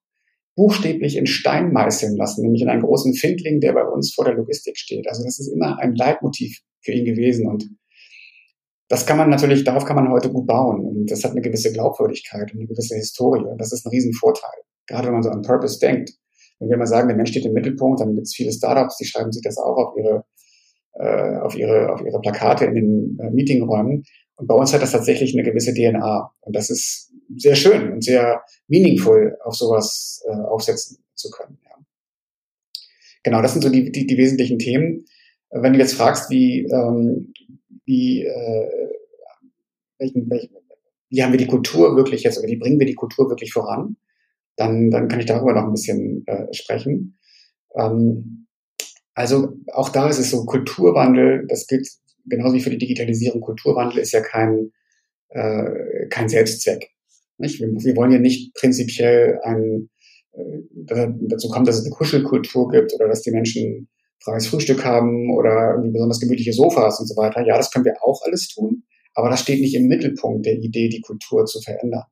buchstäblich 0.56 1.16
in 1.16 1.28
Stein 1.28 1.72
meißeln 1.72 2.18
lassen, 2.18 2.42
nämlich 2.42 2.64
in 2.64 2.70
einen 2.70 2.82
großen 2.82 3.14
Findling, 3.14 3.60
der 3.60 3.74
bei 3.74 3.84
uns 3.84 4.14
vor 4.14 4.26
der 4.26 4.34
Logistik 4.34 4.78
steht. 4.78 5.08
Also 5.08 5.24
das 5.24 5.40
ist 5.40 5.48
immer 5.48 5.78
ein 5.80 5.96
Leitmotiv 5.96 6.60
für 6.82 6.92
ihn 6.92 7.06
gewesen. 7.06 7.48
Und 7.48 7.70
das 8.90 9.06
kann 9.06 9.18
man 9.18 9.30
natürlich, 9.30 9.64
darauf 9.64 9.86
kann 9.86 9.98
man 9.98 10.10
heute 10.10 10.32
gut 10.32 10.48
bauen. 10.48 10.80
Und 10.82 11.12
das 11.12 11.24
hat 11.24 11.32
eine 11.32 11.42
gewisse 11.42 11.74
Glaubwürdigkeit 11.74 12.54
und 12.54 12.60
eine 12.60 12.68
gewisse 12.68 12.96
Historie. 12.96 13.46
Und 13.46 13.60
das 13.60 13.74
ist 13.74 13.86
ein 13.86 13.90
Riesenvorteil. 13.90 14.62
Gerade 14.88 15.08
wenn 15.08 15.14
man 15.14 15.24
so 15.24 15.30
an 15.30 15.42
Purpose 15.42 15.80
denkt. 15.80 16.12
Wenn 16.60 16.70
wir 16.70 16.78
mal 16.78 16.88
sagen, 16.88 17.08
der 17.08 17.18
Mensch 17.18 17.32
steht 17.32 17.46
im 17.46 17.54
Mittelpunkt, 17.54 18.00
dann 18.00 18.16
gibt 18.16 18.26
es 18.26 18.34
viele 18.34 18.52
Startups, 18.52 18.98
die 18.98 19.06
schreiben 19.06 19.32
sich 19.32 19.44
das 19.44 19.58
auch 19.58 19.78
auf 19.78 19.98
ihre, 19.98 20.24
äh, 20.94 21.38
auf 21.38 21.56
ihre, 21.56 21.94
auf 21.94 22.02
ihre 22.02 22.20
Plakate 22.20 22.66
in 22.66 22.74
den 22.74 23.18
äh, 23.20 23.30
Meetingräumen. 23.30 24.04
Und 24.38 24.48
bei 24.48 24.56
uns 24.56 24.74
hat 24.74 24.82
das 24.82 24.94
tatsächlich 24.94 25.34
eine 25.34 25.44
gewisse 25.44 25.74
DNA. 25.74 26.32
Und 26.42 26.56
das 26.56 26.70
ist 26.70 27.12
sehr 27.36 27.56
schön 27.56 27.92
und 27.92 28.04
sehr 28.04 28.42
meaningful, 28.68 29.38
auf 29.44 29.56
sowas 29.56 30.24
äh, 30.28 30.34
aufsetzen 30.34 31.04
zu 31.14 31.30
können. 31.30 31.60
Ja. 31.66 31.76
Genau, 33.24 33.42
das 33.42 33.52
sind 33.52 33.64
so 33.64 33.70
die, 33.70 33.92
die, 33.92 34.08
die 34.08 34.18
wesentlichen 34.18 34.60
Themen. 34.60 35.06
Wenn 35.50 35.74
du 35.74 35.80
jetzt 35.80 35.94
fragst, 35.94 36.30
wie, 36.30 36.66
ähm, 36.66 37.34
wie, 37.88 38.26
äh, 38.26 38.90
welchen, 39.98 40.30
welchen, 40.30 40.56
wie 41.10 41.24
haben 41.24 41.32
wir 41.32 41.40
die 41.40 41.48
Kultur 41.48 41.96
wirklich 41.96 42.24
jetzt, 42.24 42.38
oder 42.38 42.48
wie 42.48 42.58
bringen 42.58 42.80
wir 42.80 42.86
die 42.86 42.96
Kultur 42.96 43.30
wirklich 43.30 43.54
voran, 43.54 43.96
dann, 44.58 44.92
dann 44.92 45.08
kann 45.08 45.20
ich 45.20 45.26
darüber 45.26 45.54
noch 45.54 45.64
ein 45.64 45.74
bisschen 45.74 46.24
äh, 46.28 46.54
sprechen. 46.54 47.18
Ähm, 47.76 48.48
also 49.14 49.54
auch 49.74 49.90
da 49.90 50.10
ist 50.10 50.20
es 50.20 50.30
so, 50.30 50.46
Kulturwandel, 50.46 51.48
das 51.48 51.66
gilt 51.66 51.88
genauso 52.26 52.56
wie 52.56 52.62
für 52.62 52.70
die 52.70 52.78
Digitalisierung, 52.78 53.42
Kulturwandel 53.42 54.00
ist 54.00 54.12
ja 54.12 54.22
kein, 54.22 54.72
äh, 55.30 56.08
kein 56.10 56.28
Selbstzweck. 56.30 56.90
Nicht? 57.38 57.60
Wir, 57.62 57.70
wir 57.70 57.96
wollen 57.96 58.12
ja 58.12 58.20
nicht 58.20 58.54
prinzipiell 58.56 59.40
ein, 59.44 59.90
äh, 60.34 61.08
dazu 61.22 61.50
kommen, 61.50 61.66
dass 61.66 61.78
es 61.78 61.86
eine 61.86 61.96
Kuschelkultur 61.96 62.70
gibt 62.70 62.94
oder 62.94 63.08
dass 63.08 63.22
die 63.22 63.32
Menschen 63.32 63.88
freies 64.20 64.48
Frühstück 64.48 64.84
haben 64.84 65.32
oder 65.32 65.74
irgendwie 65.76 65.92
besonders 65.92 66.20
gemütliche 66.20 66.54
Sofas 66.54 67.00
und 67.00 67.08
so 67.08 67.16
weiter. 67.16 67.46
Ja, 67.46 67.58
das 67.58 67.72
können 67.72 67.86
wir 67.86 67.96
auch 68.02 68.22
alles 68.26 68.48
tun, 68.48 68.84
aber 69.14 69.30
das 69.30 69.42
steht 69.42 69.62
nicht 69.62 69.76
im 69.76 69.88
Mittelpunkt 69.88 70.46
der 70.46 70.56
Idee, 70.56 70.90
die 70.90 71.02
Kultur 71.02 71.46
zu 71.46 71.62
verändern. 71.62 72.04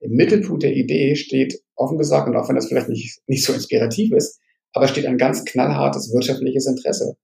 Im 0.00 0.12
Mittelpunkt 0.12 0.62
der 0.62 0.74
Idee 0.74 1.14
steht, 1.14 1.60
offen 1.74 1.98
gesagt, 1.98 2.28
und 2.28 2.36
auch 2.36 2.48
wenn 2.48 2.56
das 2.56 2.68
vielleicht 2.68 2.88
nicht, 2.88 3.20
nicht 3.26 3.44
so 3.44 3.52
inspirativ 3.52 4.12
ist, 4.12 4.40
aber 4.72 4.88
steht 4.88 5.06
ein 5.06 5.18
ganz 5.18 5.44
knallhartes 5.44 6.12
wirtschaftliches 6.12 6.66
Interesse. 6.66 7.16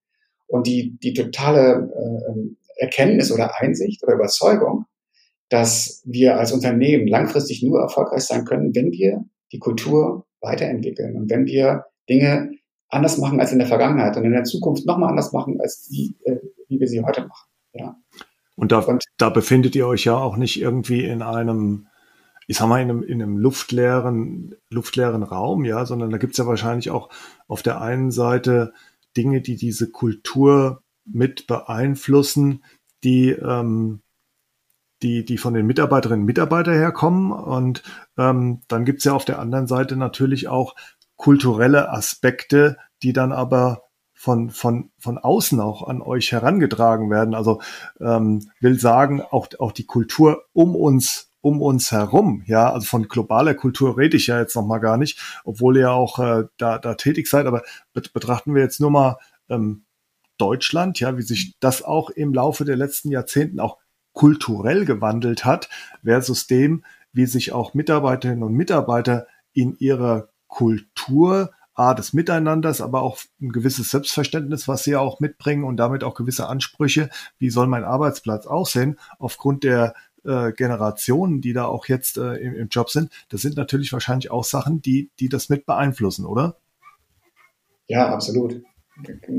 Und 0.46 0.66
die, 0.66 0.98
die 1.02 1.14
totale 1.14 1.90
äh, 1.94 2.82
Erkenntnis 2.84 3.32
oder 3.32 3.60
Einsicht 3.60 4.02
oder 4.02 4.14
Überzeugung, 4.14 4.84
dass 5.48 6.02
wir 6.04 6.38
als 6.38 6.52
Unternehmen 6.52 7.06
langfristig 7.06 7.62
nur 7.62 7.80
erfolgreich 7.80 8.22
sein 8.22 8.44
können, 8.44 8.74
wenn 8.74 8.90
wir 8.90 9.24
die 9.52 9.58
Kultur 9.58 10.26
weiterentwickeln 10.40 11.16
und 11.16 11.30
wenn 11.30 11.46
wir 11.46 11.84
Dinge 12.08 12.50
anders 12.88 13.18
machen 13.18 13.40
als 13.40 13.52
in 13.52 13.58
der 13.58 13.68
Vergangenheit 13.68 14.16
und 14.16 14.24
in 14.24 14.32
der 14.32 14.44
Zukunft 14.44 14.86
nochmal 14.86 15.10
anders 15.10 15.32
machen, 15.32 15.60
als 15.60 15.88
die, 15.88 16.16
äh, 16.24 16.36
wie 16.68 16.80
wir 16.80 16.88
sie 16.88 17.02
heute 17.02 17.26
machen. 17.26 17.48
Ja. 17.72 17.96
Und 18.54 18.72
da, 18.72 18.78
und 18.78 19.04
da 19.18 19.28
befindet 19.28 19.76
ihr 19.76 19.86
euch 19.86 20.04
ja 20.04 20.16
auch 20.16 20.36
nicht 20.36 20.60
irgendwie 20.60 21.04
in 21.04 21.22
einem, 21.22 21.88
ich 22.46 22.56
sag 22.56 22.68
mal, 22.68 22.80
in 22.80 22.90
einem, 22.90 23.02
in 23.02 23.22
einem 23.22 23.36
luftleeren, 23.36 24.54
luftleeren 24.70 25.22
Raum, 25.22 25.64
ja, 25.64 25.84
sondern 25.84 26.10
da 26.10 26.18
gibt's 26.18 26.38
ja 26.38 26.46
wahrscheinlich 26.46 26.90
auch 26.90 27.10
auf 27.48 27.62
der 27.62 27.80
einen 27.80 28.10
Seite 28.10 28.72
Dinge, 29.16 29.40
die 29.40 29.56
diese 29.56 29.90
Kultur 29.90 30.82
mit 31.04 31.46
beeinflussen, 31.46 32.64
die, 33.04 33.30
ähm, 33.30 34.00
die, 35.02 35.24
die 35.24 35.38
von 35.38 35.54
den 35.54 35.66
Mitarbeiterinnen 35.66 36.20
und 36.20 36.26
Mitarbeitern 36.26 36.74
herkommen. 36.74 37.32
Und 37.32 37.82
ähm, 38.16 38.62
dann 38.68 38.84
gibt's 38.84 39.04
ja 39.04 39.12
auf 39.12 39.24
der 39.24 39.38
anderen 39.38 39.66
Seite 39.66 39.96
natürlich 39.96 40.48
auch 40.48 40.74
kulturelle 41.16 41.90
Aspekte, 41.90 42.76
die 43.02 43.12
dann 43.12 43.32
aber 43.32 43.82
von, 44.14 44.50
von, 44.50 44.90
von 44.98 45.18
außen 45.18 45.60
auch 45.60 45.86
an 45.86 46.00
euch 46.00 46.32
herangetragen 46.32 47.10
werden. 47.10 47.34
Also 47.34 47.60
ähm, 48.00 48.50
will 48.60 48.78
sagen, 48.78 49.20
auch, 49.22 49.48
auch 49.58 49.72
die 49.72 49.86
Kultur 49.86 50.44
um 50.52 50.74
uns 50.74 51.30
um 51.42 51.62
uns 51.62 51.92
herum, 51.92 52.42
ja, 52.46 52.72
also 52.72 52.86
von 52.86 53.06
globaler 53.06 53.54
Kultur 53.54 53.96
rede 53.96 54.16
ich 54.16 54.26
ja 54.26 54.40
jetzt 54.40 54.56
noch 54.56 54.66
mal 54.66 54.80
gar 54.80 54.96
nicht, 54.96 55.20
obwohl 55.44 55.76
ihr 55.76 55.92
auch 55.92 56.18
äh, 56.18 56.46
da, 56.56 56.78
da 56.78 56.94
tätig 56.94 57.28
seid, 57.28 57.46
aber 57.46 57.62
betrachten 57.92 58.52
wir 58.52 58.62
jetzt 58.62 58.80
nur 58.80 58.90
mal 58.90 59.16
ähm, 59.48 59.84
Deutschland, 60.38 60.98
ja, 60.98 61.16
wie 61.16 61.22
sich 61.22 61.54
das 61.60 61.84
auch 61.84 62.10
im 62.10 62.34
Laufe 62.34 62.64
der 62.64 62.74
letzten 62.74 63.12
Jahrzehnten 63.12 63.60
auch 63.60 63.78
kulturell 64.12 64.84
gewandelt 64.86 65.44
hat, 65.44 65.68
versus 66.02 66.48
dem, 66.48 66.84
wie 67.12 67.26
sich 67.26 67.52
auch 67.52 67.74
Mitarbeiterinnen 67.74 68.42
und 68.42 68.54
Mitarbeiter 68.54 69.28
in 69.52 69.76
ihrer 69.78 70.28
Kultur 70.48 71.50
A, 71.76 71.92
des 71.92 72.14
Miteinanders, 72.14 72.80
aber 72.80 73.02
auch 73.02 73.18
ein 73.40 73.50
gewisses 73.50 73.90
Selbstverständnis, 73.90 74.66
was 74.66 74.84
sie 74.84 74.92
ja 74.92 75.00
auch 75.00 75.20
mitbringen 75.20 75.64
und 75.64 75.76
damit 75.76 76.04
auch 76.04 76.14
gewisse 76.14 76.48
Ansprüche, 76.48 77.10
wie 77.38 77.50
soll 77.50 77.66
mein 77.66 77.84
Arbeitsplatz 77.84 78.46
aussehen, 78.46 78.98
aufgrund 79.18 79.62
der 79.62 79.94
äh, 80.24 80.52
Generationen, 80.52 81.42
die 81.42 81.52
da 81.52 81.66
auch 81.66 81.86
jetzt 81.86 82.16
äh, 82.16 82.36
im, 82.36 82.54
im, 82.54 82.68
Job 82.68 82.88
sind, 82.88 83.10
das 83.28 83.42
sind 83.42 83.58
natürlich 83.58 83.92
wahrscheinlich 83.92 84.30
auch 84.30 84.44
Sachen, 84.44 84.80
die, 84.80 85.10
die 85.20 85.28
das 85.28 85.50
mit 85.50 85.66
beeinflussen, 85.66 86.24
oder? 86.24 86.56
Ja, 87.88 88.08
absolut. 88.08 88.62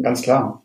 Ganz 0.04 0.22
klar. 0.22 0.64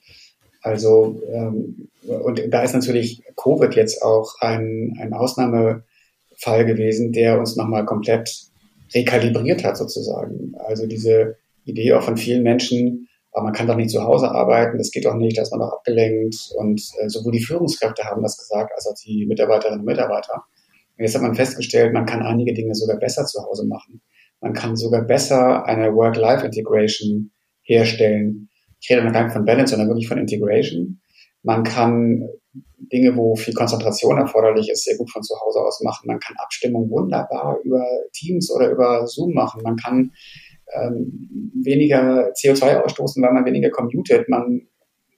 Also, 0.61 1.21
ähm, 1.33 1.89
und 2.03 2.41
da 2.51 2.63
ist 2.63 2.75
natürlich 2.75 3.25
Covid 3.37 3.75
jetzt 3.75 4.03
auch 4.03 4.35
ein, 4.41 4.97
ein 5.01 5.15
Ausnahmefall 5.15 6.67
gewesen, 6.67 7.13
der 7.13 7.39
uns 7.39 7.57
nochmal 7.57 7.87
komplett 7.87 8.52
rekalibriert 8.95 9.65
hat 9.65 9.77
sozusagen. 9.77 10.55
Also 10.59 10.87
diese 10.87 11.37
Idee 11.65 11.93
auch 11.95 12.03
von 12.03 12.17
vielen 12.17 12.43
Menschen, 12.43 13.09
aber 13.33 13.45
man 13.45 13.53
kann 13.53 13.67
doch 13.67 13.77
nicht 13.77 13.91
zu 13.91 14.03
Hause 14.03 14.31
arbeiten, 14.31 14.79
das 14.79 14.91
geht 14.91 15.07
doch 15.07 15.15
nicht, 15.15 15.39
da 15.39 15.43
ist 15.43 15.53
man 15.53 15.61
doch 15.61 15.73
abgelenkt. 15.73 16.37
Und 16.57 16.83
äh, 17.01 17.09
sowohl 17.09 17.33
die 17.33 17.43
Führungskräfte 17.43 18.05
haben 18.05 18.23
das 18.23 18.37
gesagt, 18.37 18.73
als 18.75 18.87
auch 18.87 18.95
die 19.05 19.27
Mitarbeiterinnen 19.27 19.81
und 19.81 19.87
Mitarbeiter. 19.87 20.45
Und 20.99 21.05
jetzt 21.05 21.15
hat 21.15 21.23
man 21.23 21.35
festgestellt, 21.35 21.95
man 21.95 22.05
kann 22.05 22.23
einige 22.23 22.53
Dinge 22.53 22.75
sogar 22.75 22.99
besser 22.99 23.25
zu 23.25 23.43
Hause 23.43 23.67
machen. 23.67 24.03
Man 24.41 24.53
kann 24.53 24.77
sogar 24.77 25.03
besser 25.03 25.65
eine 25.65 25.95
Work-Life-Integration 25.95 27.31
herstellen. 27.63 28.51
Ich 28.81 28.91
rede 28.91 29.05
noch 29.05 29.13
gar 29.13 29.25
nicht 29.25 29.33
von 29.33 29.45
Balance, 29.45 29.71
sondern 29.71 29.89
wirklich 29.89 30.09
von 30.09 30.19
Integration. 30.19 31.01
Man 31.43 31.63
kann 31.63 32.29
Dinge, 32.77 33.17
wo 33.17 33.35
viel 33.37 33.55
Konzentration 33.55 34.19
erforderlich 34.19 34.69
ist, 34.71 34.85
sehr 34.85 34.97
gut 34.97 35.11
von 35.11 35.23
zu 35.23 35.35
Hause 35.41 35.61
aus 35.61 35.81
machen. 35.83 36.07
Man 36.07 36.19
kann 36.19 36.37
Abstimmung 36.37 36.91
wunderbar 36.91 37.59
über 37.65 37.85
Teams 38.13 38.51
oder 38.55 38.71
über 38.71 39.07
Zoom 39.07 39.33
machen. 39.33 39.63
Man 39.63 39.77
kann 39.77 40.13
ähm, 40.75 41.53
weniger 41.63 42.33
CO2 42.33 42.83
ausstoßen, 42.83 43.23
weil 43.23 43.33
man 43.33 43.47
weniger 43.47 43.71
commutet. 43.71 44.29
Man 44.29 44.69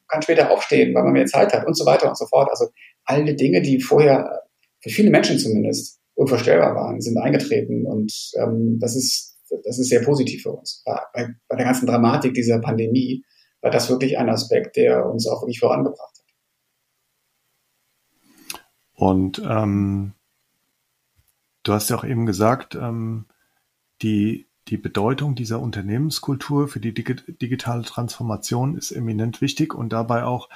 kann 0.09 0.22
später 0.22 0.51
aufstehen, 0.51 0.95
weil 0.95 1.05
man 1.05 1.12
mehr 1.12 1.26
Zeit 1.26 1.53
hat 1.53 1.66
und 1.66 1.76
so 1.76 1.85
weiter 1.87 2.09
und 2.09 2.16
so 2.16 2.26
fort. 2.26 2.49
Also 2.51 2.66
alle 3.05 3.35
Dinge, 3.35 3.62
die 3.62 3.80
vorher 3.80 4.43
für 4.80 4.91
viele 4.91 5.11
Menschen 5.11 5.39
zumindest 5.39 6.01
unvorstellbar 6.14 6.74
waren, 6.76 7.01
sind 7.01 7.18
eingetreten 7.18 7.87
und 7.87 8.12
ähm, 8.37 8.78
das 8.80 8.95
ist 8.95 9.35
das 9.64 9.78
ist 9.78 9.89
sehr 9.89 10.03
positiv 10.03 10.43
für 10.43 10.53
uns. 10.53 10.82
Bei, 10.85 11.01
bei 11.49 11.57
der 11.57 11.66
ganzen 11.66 11.87
Dramatik 11.87 12.35
dieser 12.35 12.61
Pandemie 12.61 13.24
war 13.61 13.70
das 13.70 13.89
wirklich 13.89 14.18
ein 14.18 14.28
Aspekt, 14.28 14.76
der 14.76 15.07
uns 15.07 15.26
auch 15.28 15.43
wirklich 15.43 15.61
vorangebracht. 15.61 16.14
Und 19.05 19.43
ähm, 19.47 20.15
du 21.63 21.75
hast 21.75 21.91
ja 21.91 21.97
auch 21.99 22.05
eben 22.05 22.25
gesagt, 22.25 22.75
ähm, 22.75 23.27
die 24.01 24.47
die 24.69 24.79
Bedeutung 24.79 25.35
dieser 25.35 25.61
Unternehmenskultur 25.61 26.69
für 26.69 26.81
die 26.81 26.95
digitale 26.95 27.83
Transformation 27.83 28.79
ist 28.79 28.93
eminent 28.93 29.43
wichtig 29.43 29.75
und 29.75 29.93
dabei 29.93 30.25
auch 30.25 30.49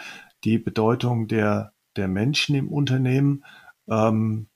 die 0.44 0.56
Bedeutung 0.56 1.28
der, 1.28 1.74
der 1.96 2.08
Menschen 2.08 2.54
im 2.54 2.72
Unternehmen. 2.72 3.44
Ähm, 3.86 4.46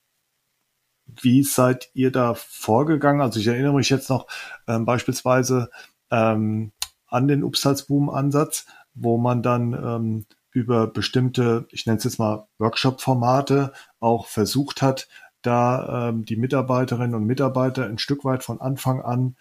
wie 1.04 1.42
seid 1.42 1.90
ihr 1.92 2.10
da 2.10 2.32
vorgegangen? 2.32 3.20
Also 3.20 3.40
ich 3.40 3.46
erinnere 3.46 3.74
mich 3.74 3.90
jetzt 3.90 4.08
noch 4.08 4.26
ähm, 4.66 4.86
beispielsweise 4.86 5.68
ähm, 6.10 6.72
an 7.08 7.28
den 7.28 7.44
Upsalzboom-Ansatz, 7.44 8.64
wo 8.94 9.18
man 9.18 9.42
dann 9.42 9.74
ähm, 9.74 10.26
über 10.52 10.86
bestimmte, 10.86 11.66
ich 11.70 11.86
nenne 11.86 11.98
es 11.98 12.04
jetzt 12.04 12.18
mal 12.18 12.46
Workshop-Formate 12.58 13.72
auch 14.00 14.26
versucht 14.26 14.82
hat, 14.82 15.08
da 15.42 16.08
ähm, 16.08 16.24
die 16.24 16.36
Mitarbeiterinnen 16.36 17.14
und 17.14 17.24
Mitarbeiter 17.24 17.86
ein 17.86 17.98
Stück 17.98 18.24
weit 18.24 18.44
von 18.44 18.60
Anfang 18.60 19.02
an 19.02 19.36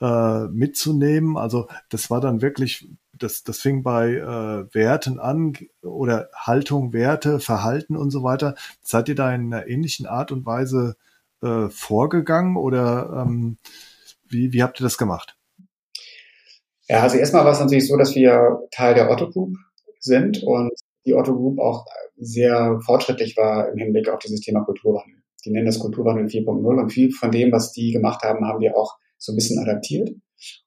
äh, 0.00 0.48
mitzunehmen. 0.48 1.36
Also 1.36 1.68
das 1.88 2.10
war 2.10 2.20
dann 2.20 2.42
wirklich, 2.42 2.88
das, 3.12 3.42
das 3.42 3.60
fing 3.60 3.82
bei 3.82 4.14
äh, 4.14 4.74
Werten 4.74 5.18
an 5.18 5.56
oder 5.82 6.28
Haltung, 6.34 6.92
Werte, 6.92 7.40
Verhalten 7.40 7.96
und 7.96 8.10
so 8.10 8.22
weiter. 8.22 8.54
Seid 8.82 9.08
ihr 9.08 9.14
da 9.14 9.32
in 9.34 9.52
einer 9.52 9.66
ähnlichen 9.66 10.06
Art 10.06 10.32
und 10.32 10.44
Weise 10.44 10.96
äh, 11.42 11.68
vorgegangen 11.70 12.56
oder 12.56 13.24
ähm, 13.24 13.56
wie, 14.28 14.52
wie 14.52 14.62
habt 14.62 14.80
ihr 14.80 14.84
das 14.84 14.98
gemacht? 14.98 15.36
Ja, 16.88 17.00
also 17.00 17.16
erstmal 17.16 17.44
war 17.44 17.52
es 17.52 17.60
natürlich 17.60 17.88
so, 17.88 17.96
dass 17.96 18.14
wir 18.14 18.60
Teil 18.70 18.94
der 18.94 19.10
Otto 19.10 19.30
Group 19.30 19.56
sind 20.06 20.42
und 20.42 20.72
die 21.04 21.14
Otto 21.14 21.36
Group 21.36 21.58
auch 21.58 21.84
sehr 22.16 22.80
fortschrittlich 22.84 23.36
war 23.36 23.70
im 23.70 23.78
Hinblick 23.78 24.08
auf 24.08 24.18
dieses 24.20 24.40
Thema 24.40 24.64
Kulturwandel 24.64 25.16
die 25.46 25.52
nennen 25.52 25.66
das 25.66 25.78
Kulturwandel 25.78 26.26
4.0 26.26 26.80
und 26.80 26.90
viel 26.90 27.12
von 27.12 27.30
dem, 27.30 27.52
was 27.52 27.72
die 27.72 27.92
gemacht 27.92 28.22
haben, 28.22 28.44
haben 28.44 28.60
wir 28.60 28.76
auch 28.76 28.96
so 29.16 29.32
ein 29.32 29.36
bisschen 29.36 29.58
adaptiert. 29.60 30.10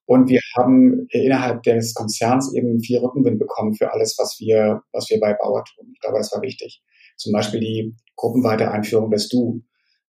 Und 0.06 0.30
wir 0.30 0.40
haben 0.58 1.06
innerhalb 1.10 1.62
des 1.64 1.94
Konzerns 1.94 2.56
eben 2.56 2.80
viel 2.80 2.98
Rückenwind 2.98 3.38
bekommen 3.38 3.76
für 3.76 3.94
alles, 3.94 4.16
was 4.18 4.38
wir, 4.40 4.82
was 4.92 5.10
wir 5.10 5.20
bei 5.20 5.34
Bauer 5.34 5.64
tun. 5.66 5.92
Ich 5.94 6.00
glaube, 6.00 6.18
das 6.18 6.32
war 6.32 6.42
wichtig. 6.42 6.82
Zum 7.18 7.34
Beispiel 7.34 7.60
die 7.60 7.96
gruppenweite 8.16 8.72
Einführung 8.72 9.12
des 9.12 9.30
Du. 9.30 9.62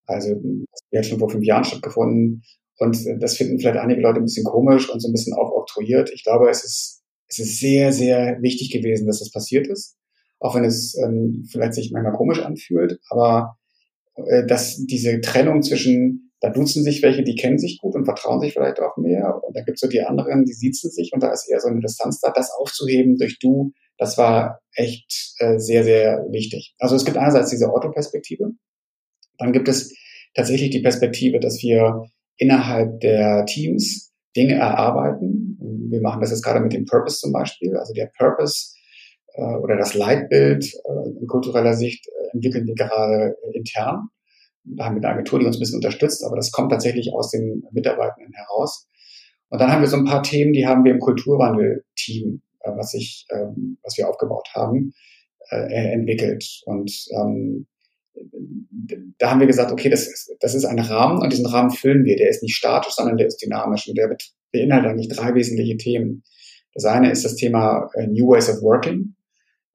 Also, 0.06 0.34
die 0.92 0.98
hat 0.98 1.04
schon 1.04 1.18
vor 1.18 1.28
fünf 1.28 1.44
Jahren 1.44 1.64
stattgefunden. 1.64 2.42
Und 2.78 2.96
das 3.20 3.36
finden 3.36 3.58
vielleicht 3.58 3.78
einige 3.78 4.00
Leute 4.00 4.20
ein 4.20 4.24
bisschen 4.24 4.44
komisch 4.44 4.88
und 4.88 5.00
so 5.00 5.08
ein 5.08 5.12
bisschen 5.12 5.34
auch 5.34 5.50
oktroyiert. 5.50 6.10
Ich 6.10 6.24
glaube, 6.24 6.48
es 6.48 6.64
ist, 6.64 6.99
es 7.30 7.38
ist 7.38 7.60
sehr, 7.60 7.92
sehr 7.92 8.38
wichtig 8.42 8.70
gewesen, 8.70 9.06
dass 9.06 9.20
das 9.20 9.30
passiert 9.30 9.68
ist. 9.68 9.96
Auch 10.40 10.54
wenn 10.54 10.64
es 10.64 10.96
ähm, 10.96 11.46
vielleicht 11.50 11.74
sich 11.74 11.92
manchmal 11.92 12.14
komisch 12.14 12.40
anfühlt. 12.40 12.98
Aber 13.08 13.56
äh, 14.16 14.46
dass 14.46 14.84
diese 14.86 15.20
Trennung 15.20 15.62
zwischen, 15.62 16.32
da 16.40 16.50
duzen 16.50 16.82
sich 16.82 17.02
welche, 17.02 17.22
die 17.22 17.36
kennen 17.36 17.58
sich 17.58 17.78
gut 17.80 17.94
und 17.94 18.04
vertrauen 18.04 18.40
sich 18.40 18.54
vielleicht 18.54 18.80
auch 18.80 18.96
mehr. 18.96 19.40
Und 19.46 19.56
da 19.56 19.62
gibt 19.62 19.76
es 19.76 19.80
so 19.80 19.88
die 19.88 20.02
anderen, 20.02 20.44
die 20.44 20.52
siezen 20.52 20.90
sich 20.90 21.12
und 21.12 21.22
da 21.22 21.32
ist 21.32 21.48
eher 21.48 21.60
so 21.60 21.68
eine 21.68 21.80
Distanz 21.80 22.20
da. 22.20 22.32
Das 22.34 22.50
aufzuheben 22.58 23.16
durch 23.16 23.38
du, 23.38 23.72
das 23.98 24.18
war 24.18 24.60
echt 24.74 25.34
äh, 25.38 25.58
sehr, 25.58 25.84
sehr 25.84 26.26
wichtig. 26.30 26.74
Also 26.78 26.96
es 26.96 27.04
gibt 27.04 27.16
einerseits 27.16 27.50
diese 27.50 27.70
Ortho-Perspektive. 27.70 28.52
Dann 29.38 29.52
gibt 29.52 29.68
es 29.68 29.94
tatsächlich 30.34 30.70
die 30.70 30.82
Perspektive, 30.82 31.38
dass 31.38 31.62
wir 31.62 32.04
innerhalb 32.36 33.00
der 33.00 33.44
Teams 33.44 34.12
Dinge 34.36 34.54
erarbeiten. 34.54 35.39
Wir 35.90 36.00
machen 36.00 36.20
das 36.20 36.30
jetzt 36.30 36.42
gerade 36.42 36.60
mit 36.60 36.72
dem 36.72 36.84
Purpose 36.84 37.18
zum 37.18 37.32
Beispiel. 37.32 37.76
Also 37.76 37.92
der 37.92 38.10
Purpose 38.16 38.74
äh, 39.34 39.56
oder 39.56 39.76
das 39.76 39.94
Leitbild 39.94 40.64
äh, 40.64 41.18
in 41.20 41.26
kultureller 41.26 41.74
Sicht 41.74 42.06
äh, 42.08 42.34
entwickeln 42.34 42.66
wir 42.66 42.74
gerade 42.74 43.36
intern. 43.52 44.08
Da 44.64 44.84
haben 44.84 44.96
wir 44.96 45.02
eine 45.02 45.14
Agentur, 45.14 45.38
die 45.38 45.46
uns 45.46 45.56
ein 45.56 45.60
bisschen 45.60 45.78
unterstützt, 45.78 46.24
aber 46.24 46.36
das 46.36 46.52
kommt 46.52 46.70
tatsächlich 46.70 47.12
aus 47.12 47.30
den 47.30 47.64
Mitarbeitenden 47.72 48.32
heraus. 48.34 48.86
Und 49.48 49.60
dann 49.60 49.72
haben 49.72 49.80
wir 49.80 49.88
so 49.88 49.96
ein 49.96 50.04
paar 50.04 50.22
Themen, 50.22 50.52
die 50.52 50.66
haben 50.66 50.84
wir 50.84 50.92
im 50.92 51.00
Kulturwandel-Team, 51.00 52.42
was 52.64 52.94
ich, 52.94 53.26
ähm, 53.32 53.78
was 53.82 53.96
wir 53.96 54.08
aufgebaut 54.08 54.48
haben, 54.54 54.92
entwickelt. 55.50 56.44
Und 56.66 56.92
ähm, 57.18 57.66
da 59.18 59.30
haben 59.30 59.40
wir 59.40 59.48
gesagt, 59.48 59.72
okay, 59.72 59.88
das 59.88 60.06
ist, 60.06 60.36
das 60.38 60.54
ist 60.54 60.64
ein 60.64 60.78
Rahmen 60.78 61.20
und 61.20 61.32
diesen 61.32 61.46
Rahmen 61.46 61.70
füllen 61.70 62.04
wir. 62.04 62.16
Der 62.16 62.28
ist 62.28 62.44
nicht 62.44 62.54
statisch, 62.54 62.92
sondern 62.92 63.16
der 63.16 63.26
ist 63.26 63.42
dynamisch 63.42 63.88
und 63.88 63.98
der 63.98 64.16
beinhaltet 64.52 64.90
eigentlich 64.90 65.08
drei 65.08 65.34
wesentliche 65.34 65.76
Themen. 65.76 66.22
Das 66.74 66.84
eine 66.84 67.10
ist 67.10 67.24
das 67.24 67.36
Thema 67.36 67.90
New 68.08 68.28
Ways 68.28 68.48
of 68.48 68.62
Working 68.62 69.14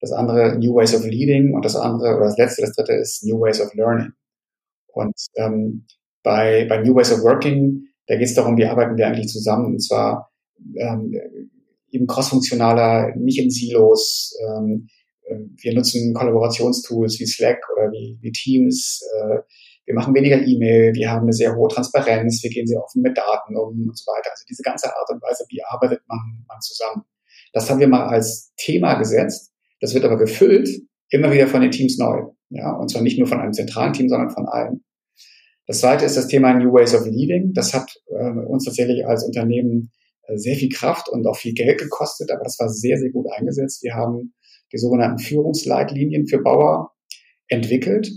das 0.05 0.11
andere 0.11 0.57
New 0.59 0.75
Ways 0.75 0.93
of 0.93 1.05
Leading 1.05 1.53
und 1.53 1.65
das 1.65 1.75
andere 1.75 2.15
oder 2.15 2.25
das 2.25 2.37
letzte, 2.37 2.61
das 2.61 2.75
dritte 2.75 2.93
ist 2.93 3.23
New 3.23 3.39
Ways 3.39 3.59
of 3.59 3.73
Learning. 3.73 4.11
Und 4.93 5.15
ähm, 5.35 5.85
bei, 6.23 6.65
bei 6.69 6.81
New 6.81 6.95
Ways 6.95 7.11
of 7.11 7.21
Working, 7.21 7.87
da 8.07 8.15
geht 8.15 8.27
es 8.27 8.35
darum, 8.35 8.57
wie 8.57 8.65
arbeiten 8.65 8.97
wir 8.97 9.07
eigentlich 9.07 9.27
zusammen 9.27 9.65
und 9.65 9.79
zwar 9.79 10.31
ähm, 10.75 11.15
eben 11.91 12.07
crossfunktionaler, 12.07 13.15
nicht 13.15 13.39
in 13.39 13.49
Silos. 13.49 14.37
Ähm, 14.47 14.87
äh, 15.23 15.37
wir 15.57 15.73
nutzen 15.73 16.13
Kollaborationstools 16.13 17.19
wie 17.19 17.25
Slack 17.25 17.59
oder 17.75 17.91
wie, 17.91 18.17
wie 18.21 18.31
Teams. 18.31 19.01
Äh, 19.17 19.39
wir 19.85 19.95
machen 19.95 20.15
weniger 20.15 20.37
E-Mail, 20.37 20.93
wir 20.93 21.11
haben 21.11 21.23
eine 21.23 21.33
sehr 21.33 21.55
hohe 21.55 21.69
Transparenz, 21.69 22.41
wir 22.43 22.49
gehen 22.49 22.67
sehr 22.67 22.81
offen 22.83 23.01
mit 23.01 23.17
Daten 23.17 23.55
um 23.55 23.87
und 23.87 23.97
so 23.97 24.11
weiter. 24.11 24.31
Also 24.31 24.43
diese 24.49 24.63
ganze 24.63 24.87
Art 24.87 25.09
und 25.09 25.21
Weise, 25.21 25.45
wie 25.49 25.61
arbeitet 25.63 26.01
man, 26.07 26.19
man 26.47 26.59
zusammen. 26.61 27.03
Das 27.53 27.69
haben 27.69 27.79
wir 27.79 27.87
mal 27.87 28.07
als 28.07 28.53
Thema 28.57 28.95
gesetzt 28.95 29.55
das 29.81 29.93
wird 29.93 30.05
aber 30.05 30.17
gefüllt 30.17 30.69
immer 31.09 31.31
wieder 31.31 31.47
von 31.47 31.61
den 31.61 31.71
Teams 31.71 31.97
neu. 31.97 32.23
Ja, 32.49 32.71
und 32.71 32.89
zwar 32.89 33.01
nicht 33.01 33.17
nur 33.17 33.27
von 33.27 33.39
einem 33.39 33.53
zentralen 33.53 33.93
Team, 33.93 34.09
sondern 34.09 34.29
von 34.29 34.47
allen. 34.47 34.83
Das 35.67 35.79
zweite 35.79 36.05
ist 36.05 36.17
das 36.17 36.27
Thema 36.27 36.53
New 36.53 36.73
Ways 36.73 36.93
of 36.93 37.05
Leading. 37.05 37.53
Das 37.53 37.73
hat 37.73 37.91
äh, 38.07 38.29
uns 38.47 38.65
tatsächlich 38.65 39.05
als 39.05 39.23
Unternehmen 39.23 39.91
äh, 40.23 40.37
sehr 40.37 40.55
viel 40.55 40.69
Kraft 40.69 41.09
und 41.09 41.25
auch 41.27 41.37
viel 41.37 41.53
Geld 41.53 41.79
gekostet, 41.79 42.31
aber 42.31 42.43
das 42.43 42.57
war 42.59 42.69
sehr, 42.69 42.97
sehr 42.97 43.11
gut 43.11 43.27
eingesetzt. 43.31 43.83
Wir 43.83 43.95
haben 43.95 44.33
die 44.71 44.77
sogenannten 44.77 45.19
Führungsleitlinien 45.19 46.27
für 46.27 46.39
Bauer 46.39 46.91
entwickelt 47.47 48.09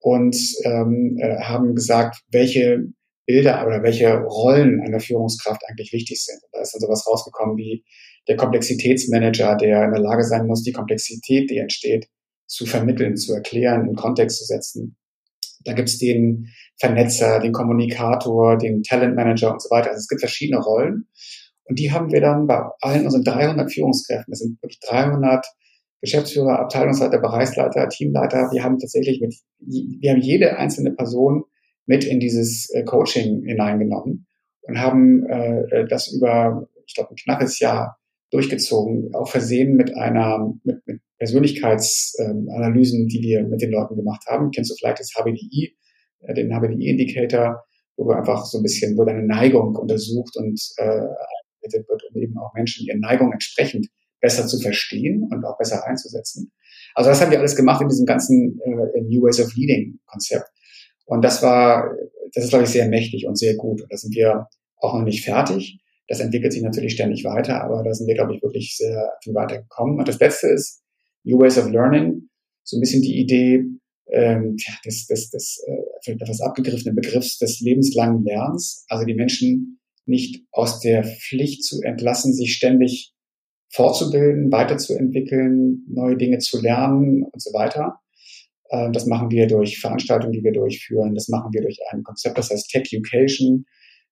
und 0.00 0.36
ähm, 0.64 1.16
äh, 1.20 1.40
haben 1.40 1.74
gesagt, 1.74 2.22
welche 2.30 2.84
Bilder 3.26 3.66
oder 3.66 3.82
welche 3.82 4.12
Rollen 4.18 4.80
einer 4.80 4.98
Führungskraft 4.98 5.62
eigentlich 5.68 5.92
wichtig 5.92 6.24
sind. 6.24 6.42
Und 6.42 6.50
da 6.52 6.62
ist 6.62 6.74
dann 6.74 6.80
sowas 6.80 7.06
rausgekommen 7.06 7.56
wie 7.56 7.84
der 8.26 8.36
Komplexitätsmanager, 8.36 9.56
der 9.56 9.84
in 9.84 9.92
der 9.92 10.02
Lage 10.02 10.24
sein 10.24 10.46
muss, 10.46 10.62
die 10.62 10.72
Komplexität, 10.72 11.50
die 11.50 11.58
entsteht, 11.58 12.08
zu 12.46 12.66
vermitteln, 12.66 13.16
zu 13.16 13.32
erklären, 13.34 13.88
in 13.88 13.94
Kontext 13.94 14.38
zu 14.38 14.44
setzen. 14.44 14.96
Da 15.64 15.74
gibt's 15.74 15.98
den 15.98 16.48
Vernetzer, 16.78 17.38
den 17.38 17.52
Kommunikator, 17.52 18.56
den 18.56 18.82
Talentmanager 18.82 19.52
und 19.52 19.62
so 19.62 19.70
weiter. 19.70 19.90
Also 19.90 19.98
es 19.98 20.08
gibt 20.08 20.22
verschiedene 20.22 20.60
Rollen. 20.60 21.06
Und 21.64 21.78
die 21.78 21.92
haben 21.92 22.10
wir 22.10 22.20
dann 22.20 22.46
bei 22.46 22.60
allen 22.80 23.04
unseren 23.04 23.22
300 23.22 23.72
Führungskräften, 23.72 24.32
das 24.32 24.40
sind 24.40 24.60
wirklich 24.60 24.80
300 24.88 25.46
Geschäftsführer, 26.00 26.58
Abteilungsleiter, 26.58 27.18
Bereichsleiter, 27.18 27.88
Teamleiter. 27.88 28.50
Wir 28.52 28.64
haben 28.64 28.78
tatsächlich 28.78 29.20
mit, 29.20 29.34
wir 29.58 30.12
haben 30.12 30.20
jede 30.20 30.56
einzelne 30.56 30.92
Person 30.92 31.44
mit 31.86 32.04
in 32.04 32.20
dieses 32.20 32.70
äh, 32.70 32.84
Coaching 32.84 33.42
hineingenommen 33.44 34.26
und 34.62 34.78
haben 34.78 35.26
äh, 35.28 35.86
das 35.88 36.12
über, 36.12 36.68
ich 36.86 36.94
glaube, 36.94 37.10
ein 37.10 37.16
knappes 37.16 37.58
Jahr 37.58 37.98
durchgezogen, 38.30 39.14
auch 39.14 39.28
versehen 39.28 39.74
mit 39.74 39.96
einer, 39.96 40.54
mit, 40.64 40.86
mit 40.86 41.00
Persönlichkeitsanalysen, 41.18 43.02
ähm, 43.02 43.08
die 43.08 43.20
wir 43.20 43.42
mit 43.44 43.60
den 43.60 43.72
Leuten 43.72 43.96
gemacht 43.96 44.24
haben. 44.26 44.50
Kennst 44.52 44.70
du 44.70 44.74
vielleicht 44.76 45.00
das 45.00 45.12
HBDI, 45.14 45.76
äh, 46.20 46.34
den 46.34 46.50
HBDI-Indicator, 46.50 47.62
wo 47.96 48.04
du 48.04 48.10
einfach 48.12 48.44
so 48.46 48.58
ein 48.58 48.62
bisschen, 48.62 48.96
wo 48.96 49.04
deine 49.04 49.26
Neigung 49.26 49.76
untersucht 49.76 50.36
und 50.36 50.60
äh, 50.78 51.02
wird, 51.62 52.02
um 52.10 52.22
eben 52.22 52.38
auch 52.38 52.54
Menschen 52.54 52.86
ihren 52.86 53.00
Neigungen 53.00 53.32
entsprechend 53.32 53.88
besser 54.20 54.46
zu 54.46 54.60
verstehen 54.60 55.28
und 55.30 55.44
auch 55.44 55.58
besser 55.58 55.86
einzusetzen. 55.86 56.52
Also 56.94 57.10
das 57.10 57.20
haben 57.20 57.30
wir 57.30 57.38
alles 57.38 57.56
gemacht 57.56 57.82
in 57.82 57.88
diesem 57.88 58.06
ganzen 58.06 58.60
äh, 58.64 59.00
New 59.02 59.22
Ways 59.22 59.40
of 59.40 59.54
Leading 59.54 59.98
Konzept. 60.06 60.48
Und 61.06 61.22
das 61.22 61.42
war, 61.42 61.90
das 62.34 62.44
ist, 62.44 62.50
glaube 62.50 62.64
ich, 62.64 62.70
sehr 62.70 62.88
mächtig 62.88 63.26
und 63.26 63.38
sehr 63.38 63.56
gut. 63.56 63.82
Und 63.82 63.92
da 63.92 63.96
sind 63.96 64.14
wir 64.14 64.46
auch 64.76 64.94
noch 64.94 65.04
nicht 65.04 65.24
fertig. 65.24 65.80
Das 66.08 66.20
entwickelt 66.20 66.52
sich 66.52 66.62
natürlich 66.62 66.92
ständig 66.94 67.24
weiter, 67.24 67.62
aber 67.62 67.82
da 67.82 67.94
sind 67.94 68.06
wir, 68.06 68.14
glaube 68.14 68.34
ich, 68.34 68.42
wirklich 68.42 68.76
sehr 68.76 69.12
viel 69.22 69.34
weiter 69.34 69.58
gekommen. 69.62 69.98
Und 69.98 70.08
das 70.08 70.18
Letzte 70.18 70.48
ist 70.48 70.82
New 71.24 71.38
Ways 71.38 71.58
of 71.58 71.70
Learning. 71.70 72.28
So 72.64 72.76
ein 72.76 72.80
bisschen 72.80 73.02
die 73.02 73.18
Idee 73.18 73.64
ähm, 74.12 74.56
des, 74.84 75.06
des, 75.06 75.30
des 75.30 75.64
äh, 75.66 76.12
etwas 76.12 76.40
abgegriffenen 76.40 76.96
Begriffs 76.96 77.38
des 77.38 77.60
lebenslangen 77.60 78.24
Lernens. 78.24 78.84
Also 78.88 79.04
die 79.04 79.14
Menschen 79.14 79.80
nicht 80.06 80.44
aus 80.50 80.80
der 80.80 81.04
Pflicht 81.04 81.64
zu 81.64 81.80
entlassen, 81.82 82.34
sich 82.34 82.54
ständig 82.54 83.12
fortzubilden, 83.70 84.50
weiterzuentwickeln, 84.50 85.84
neue 85.88 86.16
Dinge 86.16 86.38
zu 86.38 86.60
lernen 86.60 87.22
und 87.22 87.40
so 87.40 87.52
weiter. 87.52 88.00
Ähm, 88.70 88.92
das 88.92 89.06
machen 89.06 89.30
wir 89.30 89.46
durch 89.46 89.78
Veranstaltungen, 89.78 90.32
die 90.32 90.44
wir 90.44 90.52
durchführen. 90.52 91.14
Das 91.14 91.28
machen 91.28 91.52
wir 91.52 91.62
durch 91.62 91.78
ein 91.90 92.02
Konzept, 92.02 92.38
das 92.38 92.50
heißt 92.50 92.68
Tech 92.70 92.92
Education, 92.92 93.64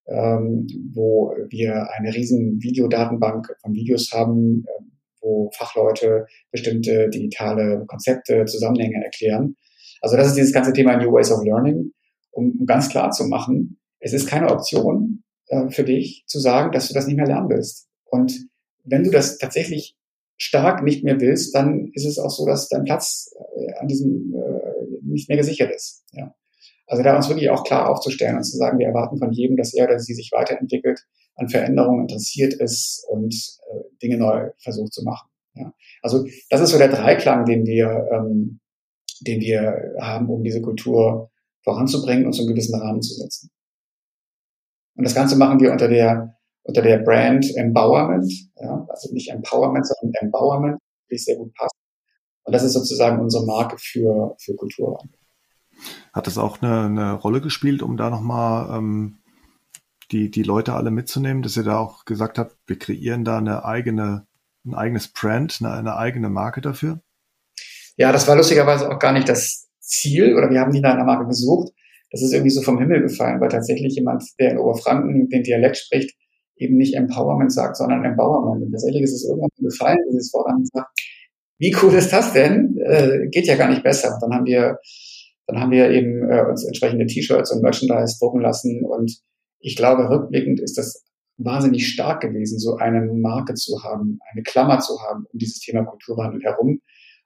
ähm, 0.06 0.66
wo 0.92 1.34
wir 1.50 1.88
eine 1.96 2.14
riesen 2.14 2.62
Videodatenbank 2.62 3.54
von 3.60 3.74
Videos 3.74 4.10
haben, 4.12 4.64
ähm, 4.78 4.92
wo 5.20 5.50
Fachleute 5.56 6.26
bestimmte 6.50 7.08
digitale 7.10 7.84
Konzepte, 7.86 8.44
Zusammenhänge 8.44 9.04
erklären. 9.04 9.56
Also 10.00 10.16
das 10.16 10.28
ist 10.28 10.36
dieses 10.36 10.52
ganze 10.52 10.72
Thema 10.72 10.96
New 10.96 11.12
Ways 11.12 11.32
of 11.32 11.44
Learning, 11.44 11.92
um, 12.30 12.64
ganz 12.66 12.88
klar 12.88 13.10
zu 13.10 13.24
machen, 13.24 13.78
es 14.00 14.12
ist 14.12 14.28
keine 14.28 14.48
Option 14.50 15.24
äh, 15.48 15.68
für 15.70 15.84
dich 15.84 16.24
zu 16.26 16.38
sagen, 16.38 16.72
dass 16.72 16.88
du 16.88 16.94
das 16.94 17.06
nicht 17.06 17.16
mehr 17.16 17.26
lernen 17.26 17.48
willst. 17.48 17.88
Und 18.04 18.48
wenn 18.84 19.04
du 19.04 19.10
das 19.10 19.38
tatsächlich 19.38 19.96
stark 20.36 20.82
nicht 20.82 21.04
mehr 21.04 21.20
willst, 21.20 21.54
dann 21.54 21.90
ist 21.94 22.06
es 22.06 22.18
auch 22.18 22.30
so, 22.30 22.46
dass 22.46 22.68
dein 22.68 22.84
Platz 22.84 23.34
äh, 23.56 23.74
an 23.74 23.88
diesem 23.88 24.34
äh, 24.34 25.02
nicht 25.02 25.28
mehr 25.28 25.36
gesichert 25.36 25.74
ist. 25.74 26.04
Ja. 26.12 26.34
Also 26.86 27.02
da 27.02 27.16
uns 27.16 27.28
wirklich 27.28 27.50
auch 27.50 27.64
klar 27.64 27.90
aufzustellen 27.90 28.36
und 28.36 28.44
zu 28.44 28.56
sagen, 28.56 28.78
wir 28.78 28.86
erwarten 28.86 29.18
von 29.18 29.32
jedem, 29.32 29.56
dass 29.56 29.74
er 29.74 29.86
oder 29.86 29.98
sie 29.98 30.14
sich 30.14 30.30
weiterentwickelt, 30.32 31.00
an 31.34 31.48
Veränderungen 31.48 32.02
interessiert 32.02 32.54
ist 32.54 33.04
und 33.10 33.34
äh, 33.34 33.80
Dinge 34.02 34.16
neu 34.16 34.50
versucht 34.58 34.92
zu 34.92 35.04
machen. 35.04 35.28
Ja. 35.54 35.72
Also 36.02 36.26
das 36.50 36.60
ist 36.60 36.70
so 36.70 36.78
der 36.78 36.88
Dreiklang, 36.88 37.44
den 37.44 37.66
wir, 37.66 38.08
ähm, 38.12 38.60
den 39.20 39.40
wir 39.40 39.94
haben, 40.00 40.28
um 40.30 40.42
diese 40.42 40.62
Kultur 40.62 41.30
voranzubringen 41.62 42.26
und 42.26 42.32
so 42.32 42.42
einen 42.42 42.50
gewissen 42.50 42.80
Rahmen 42.80 43.02
zu 43.02 43.14
setzen. 43.14 43.50
Und 44.96 45.04
das 45.04 45.14
Ganze 45.14 45.36
machen 45.36 45.60
wir 45.60 45.72
unter 45.72 45.88
der 45.88 46.37
unter 46.68 46.82
der 46.82 46.98
Brand 46.98 47.46
Empowerment, 47.56 48.30
ja, 48.60 48.86
also 48.90 49.12
nicht 49.14 49.30
Empowerment, 49.30 49.86
sondern 49.86 50.12
Empowerment, 50.20 50.78
die 51.10 51.16
sehr 51.16 51.36
gut 51.36 51.52
passt. 51.54 51.74
Und 52.44 52.52
das 52.52 52.62
ist 52.62 52.74
sozusagen 52.74 53.20
unsere 53.20 53.46
Marke 53.46 53.76
für, 53.78 54.36
für 54.38 54.54
Kulturwandel. 54.54 55.18
Hat 56.12 56.26
das 56.26 56.36
auch 56.36 56.60
eine, 56.60 56.84
eine 56.84 57.12
Rolle 57.14 57.40
gespielt, 57.40 57.82
um 57.82 57.96
da 57.96 58.10
nochmal 58.10 58.76
ähm, 58.76 59.18
die, 60.12 60.30
die 60.30 60.42
Leute 60.42 60.74
alle 60.74 60.90
mitzunehmen, 60.90 61.42
dass 61.42 61.56
ihr 61.56 61.64
da 61.64 61.78
auch 61.78 62.04
gesagt 62.04 62.38
habt, 62.38 62.56
wir 62.66 62.78
kreieren 62.78 63.24
da 63.24 63.38
eine 63.38 63.64
eigene, 63.64 64.26
ein 64.66 64.74
eigenes 64.74 65.08
Brand, 65.08 65.58
eine, 65.60 65.72
eine 65.72 65.96
eigene 65.96 66.28
Marke 66.28 66.60
dafür? 66.60 67.00
Ja, 67.96 68.12
das 68.12 68.28
war 68.28 68.36
lustigerweise 68.36 68.90
auch 68.90 68.98
gar 68.98 69.12
nicht 69.12 69.28
das 69.28 69.68
Ziel 69.80 70.36
oder 70.36 70.50
wir 70.50 70.60
haben 70.60 70.72
nie 70.72 70.80
nach 70.80 70.94
einer 70.94 71.04
Marke 71.04 71.26
gesucht. 71.26 71.72
Das 72.10 72.22
ist 72.22 72.32
irgendwie 72.32 72.50
so 72.50 72.60
vom 72.60 72.78
Himmel 72.78 73.02
gefallen, 73.02 73.40
weil 73.40 73.48
tatsächlich 73.48 73.94
jemand, 73.94 74.24
der 74.38 74.52
in 74.52 74.58
Oberfranken 74.58 75.28
den 75.28 75.42
Dialekt 75.42 75.78
spricht, 75.78 76.14
eben 76.58 76.76
nicht 76.76 76.94
Empowerment 76.94 77.52
sagt, 77.52 77.76
sondern 77.76 78.04
Empowerment. 78.04 78.64
Und 78.64 78.72
tatsächlich 78.72 79.02
ist 79.02 79.14
es 79.14 79.28
irgendwann 79.28 79.50
gefallen, 79.58 79.98
dieses 80.10 80.32
Wort 80.32 80.48
haben 80.48 80.62
gesagt, 80.62 80.88
wie 81.58 81.74
cool 81.82 81.94
ist 81.94 82.12
das 82.12 82.32
denn? 82.32 82.78
Äh, 82.78 83.28
geht 83.30 83.46
ja 83.46 83.56
gar 83.56 83.68
nicht 83.68 83.82
besser. 83.82 84.14
Und 84.14 84.22
dann 84.22 84.34
haben 84.34 84.46
wir, 84.46 84.78
dann 85.46 85.60
haben 85.60 85.70
wir 85.70 85.90
eben 85.90 86.28
äh, 86.30 86.44
uns 86.48 86.64
entsprechende 86.64 87.06
T-Shirts 87.06 87.52
und 87.52 87.62
Merchandise 87.62 88.16
drucken 88.20 88.40
lassen. 88.40 88.84
Und 88.84 89.18
ich 89.60 89.76
glaube, 89.76 90.08
rückblickend 90.08 90.60
ist 90.60 90.78
das 90.78 91.04
wahnsinnig 91.36 91.88
stark 91.88 92.20
gewesen, 92.20 92.58
so 92.58 92.76
eine 92.76 93.00
Marke 93.12 93.54
zu 93.54 93.82
haben, 93.82 94.18
eine 94.32 94.42
Klammer 94.42 94.80
zu 94.80 95.00
haben 95.02 95.24
um 95.32 95.38
dieses 95.38 95.60
Thema 95.60 95.84
Kulturwandel 95.84 96.42
herum. 96.42 96.80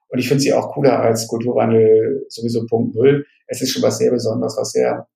Und 0.09 0.19
ich 0.19 0.27
finde 0.27 0.43
sie 0.43 0.53
auch 0.53 0.73
cooler 0.73 0.99
als 0.99 1.27
Kulturwandel 1.27 2.25
sowieso 2.29 2.65
Punkt 2.67 2.95
Null. 2.95 3.25
Es 3.47 3.61
ist 3.61 3.71
schon 3.71 3.81
was 3.81 3.97
sehr 3.97 4.11
Besonderes, 4.11 4.55
was 4.57 4.71
sehr 4.71 5.07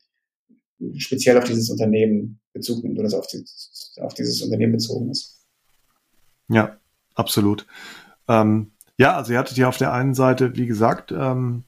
speziell 0.98 1.38
auf 1.38 1.46
dieses 1.46 1.70
Unternehmen 1.70 2.40
Bezug 2.54 2.84
nimmt 2.84 3.00
oder 3.00 3.18
auf, 3.18 3.28
die, 3.28 3.44
auf 4.02 4.14
dieses 4.14 4.42
Unternehmen 4.42 4.74
bezogen 4.74 5.10
ist. 5.10 5.46
Ja, 6.50 6.78
absolut. 7.16 7.68
Ähm, 8.28 8.72
ja, 8.98 9.16
also 9.16 9.34
ihr 9.34 9.40
hattet 9.40 9.58
ja 9.58 9.70
auf 9.70 9.78
der 9.78 9.94
einen 9.94 10.14
Seite, 10.14 10.56
wie 10.56 10.66
gesagt, 10.66 11.12
ähm, 11.12 11.64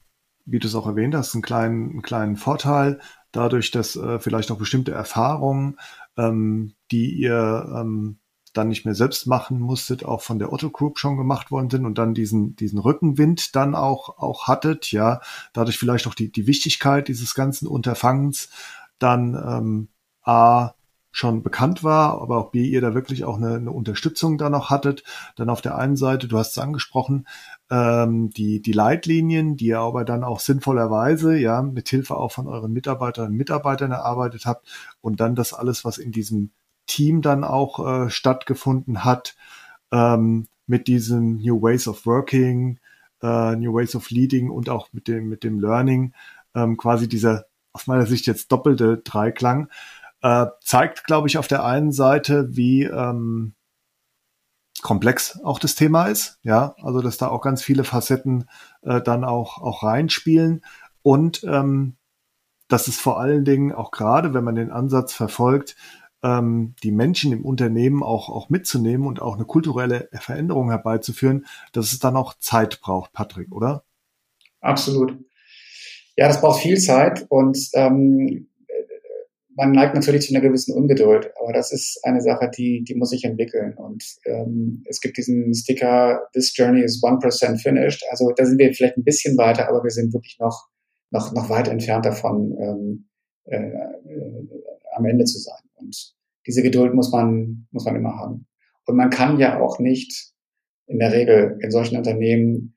wie 0.46 0.58
du 0.58 0.66
es 0.66 0.74
auch 0.74 0.86
erwähnt 0.86 1.14
hast, 1.14 1.34
einen 1.34 1.42
kleinen, 1.42 1.90
einen 1.90 2.02
kleinen 2.02 2.36
Vorteil, 2.36 3.00
dadurch, 3.32 3.70
dass 3.70 3.94
äh, 3.96 4.18
vielleicht 4.18 4.50
auch 4.50 4.58
bestimmte 4.58 4.92
Erfahrungen, 4.92 5.78
ähm, 6.16 6.74
die 6.90 7.12
ihr 7.12 7.72
ähm, 7.76 8.18
dann 8.52 8.68
nicht 8.68 8.84
mehr 8.84 8.96
selbst 8.96 9.26
machen 9.28 9.60
musstet, 9.60 10.04
auch 10.04 10.22
von 10.22 10.40
der 10.40 10.52
Otto 10.52 10.70
Group 10.70 10.98
schon 10.98 11.16
gemacht 11.16 11.52
worden 11.52 11.70
sind 11.70 11.86
und 11.86 11.98
dann 11.98 12.14
diesen, 12.14 12.56
diesen 12.56 12.80
Rückenwind 12.80 13.54
dann 13.54 13.76
auch, 13.76 14.18
auch 14.18 14.48
hattet, 14.48 14.90
ja, 14.90 15.20
dadurch 15.52 15.78
vielleicht 15.78 16.08
auch 16.08 16.14
die, 16.14 16.32
die 16.32 16.48
Wichtigkeit 16.48 17.06
dieses 17.06 17.34
ganzen 17.34 17.68
Unterfangens 17.68 18.48
dann 19.02 19.34
ähm, 19.34 19.88
A 20.22 20.74
schon 21.12 21.42
bekannt 21.42 21.82
war, 21.82 22.20
aber 22.22 22.38
auch 22.38 22.50
B, 22.50 22.64
ihr 22.64 22.80
da 22.80 22.94
wirklich 22.94 23.24
auch 23.24 23.36
eine, 23.36 23.56
eine 23.56 23.72
Unterstützung 23.72 24.38
da 24.38 24.48
noch 24.48 24.70
hattet. 24.70 25.02
Dann 25.36 25.50
auf 25.50 25.60
der 25.60 25.76
einen 25.76 25.96
Seite, 25.96 26.28
du 26.28 26.38
hast 26.38 26.52
es 26.52 26.58
angesprochen, 26.58 27.26
ähm, 27.68 28.30
die, 28.30 28.62
die 28.62 28.72
Leitlinien, 28.72 29.56
die 29.56 29.66
ihr 29.66 29.80
aber 29.80 30.04
dann 30.04 30.22
auch 30.22 30.40
sinnvollerweise, 30.40 31.36
ja, 31.36 31.62
mit 31.62 31.88
Hilfe 31.88 32.16
auch 32.16 32.32
von 32.32 32.46
euren 32.46 32.72
Mitarbeiterinnen 32.72 33.32
und 33.32 33.38
Mitarbeitern 33.38 33.90
erarbeitet 33.90 34.46
habt 34.46 34.68
und 35.00 35.20
dann 35.20 35.34
das 35.34 35.52
alles, 35.52 35.84
was 35.84 35.98
in 35.98 36.12
diesem 36.12 36.52
Team 36.86 37.22
dann 37.22 37.44
auch 37.44 38.04
äh, 38.04 38.10
stattgefunden 38.10 39.04
hat, 39.04 39.36
ähm, 39.92 40.46
mit 40.66 40.86
diesem 40.86 41.38
New 41.38 41.60
Ways 41.60 41.88
of 41.88 42.06
Working, 42.06 42.78
äh, 43.22 43.56
New 43.56 43.74
Ways 43.74 43.96
of 43.96 44.10
Leading 44.10 44.50
und 44.50 44.68
auch 44.68 44.88
mit 44.92 45.08
dem, 45.08 45.28
mit 45.28 45.42
dem 45.42 45.58
Learning, 45.58 46.14
ähm, 46.54 46.76
quasi 46.76 47.08
dieser 47.08 47.46
aus 47.72 47.86
meiner 47.86 48.06
Sicht 48.06 48.26
jetzt 48.26 48.50
doppelte 48.52 48.98
Dreiklang, 48.98 49.68
äh, 50.22 50.46
zeigt, 50.60 51.04
glaube 51.04 51.28
ich, 51.28 51.38
auf 51.38 51.48
der 51.48 51.64
einen 51.64 51.92
Seite, 51.92 52.48
wie 52.56 52.84
ähm, 52.84 53.54
komplex 54.82 55.40
auch 55.42 55.58
das 55.58 55.74
Thema 55.74 56.06
ist, 56.06 56.38
ja, 56.42 56.74
also 56.82 57.00
dass 57.00 57.18
da 57.18 57.28
auch 57.28 57.42
ganz 57.42 57.62
viele 57.62 57.84
Facetten 57.84 58.48
äh, 58.82 59.00
dann 59.00 59.24
auch 59.24 59.58
auch 59.60 59.82
reinspielen 59.82 60.62
und 61.02 61.44
ähm, 61.44 61.96
dass 62.68 62.88
es 62.88 62.98
vor 62.98 63.18
allen 63.20 63.44
Dingen 63.44 63.72
auch 63.72 63.90
gerade, 63.90 64.32
wenn 64.32 64.44
man 64.44 64.54
den 64.54 64.70
Ansatz 64.70 65.12
verfolgt, 65.12 65.76
ähm, 66.22 66.74
die 66.82 66.92
Menschen 66.92 67.32
im 67.32 67.44
Unternehmen 67.44 68.02
auch 68.02 68.28
auch 68.28 68.48
mitzunehmen 68.48 69.06
und 69.06 69.20
auch 69.20 69.34
eine 69.34 69.44
kulturelle 69.44 70.08
Veränderung 70.12 70.70
herbeizuführen, 70.70 71.46
dass 71.72 71.92
es 71.92 71.98
dann 71.98 72.16
auch 72.16 72.34
Zeit 72.38 72.80
braucht, 72.80 73.12
Patrick, 73.12 73.52
oder? 73.52 73.84
Absolut. 74.60 75.16
Ja, 76.16 76.28
das 76.28 76.40
braucht 76.40 76.60
viel 76.60 76.78
Zeit 76.78 77.26
und 77.28 77.58
ähm, 77.74 78.48
man 79.60 79.72
neigt 79.72 79.94
natürlich 79.94 80.22
zu 80.22 80.34
einer 80.34 80.42
gewissen 80.42 80.74
Ungeduld, 80.74 81.30
aber 81.38 81.52
das 81.52 81.70
ist 81.70 82.00
eine 82.02 82.22
Sache, 82.22 82.50
die, 82.56 82.82
die 82.82 82.94
muss 82.94 83.10
sich 83.10 83.24
entwickeln. 83.24 83.74
Und 83.74 84.02
ähm, 84.24 84.82
es 84.88 85.00
gibt 85.00 85.18
diesen 85.18 85.54
Sticker, 85.54 86.22
This 86.32 86.56
Journey 86.56 86.82
is 86.82 87.02
1% 87.02 87.60
finished. 87.60 88.02
Also 88.10 88.32
da 88.34 88.46
sind 88.46 88.58
wir 88.58 88.72
vielleicht 88.72 88.96
ein 88.96 89.04
bisschen 89.04 89.36
weiter, 89.36 89.68
aber 89.68 89.82
wir 89.84 89.90
sind 89.90 90.14
wirklich 90.14 90.38
noch, 90.38 90.68
noch, 91.10 91.32
noch 91.34 91.50
weit 91.50 91.68
entfernt 91.68 92.06
davon, 92.06 92.56
ähm, 92.58 93.08
äh, 93.44 93.56
äh, 93.56 94.48
am 94.96 95.04
Ende 95.04 95.24
zu 95.24 95.38
sein. 95.38 95.60
Und 95.74 96.14
diese 96.46 96.62
Geduld 96.62 96.94
muss 96.94 97.12
man, 97.12 97.66
muss 97.70 97.84
man 97.84 97.96
immer 97.96 98.16
haben. 98.16 98.46
Und 98.86 98.96
man 98.96 99.10
kann 99.10 99.38
ja 99.38 99.60
auch 99.60 99.78
nicht 99.78 100.32
in 100.86 100.98
der 100.98 101.12
Regel 101.12 101.58
in 101.60 101.70
solchen 101.70 101.98
Unternehmen 101.98 102.76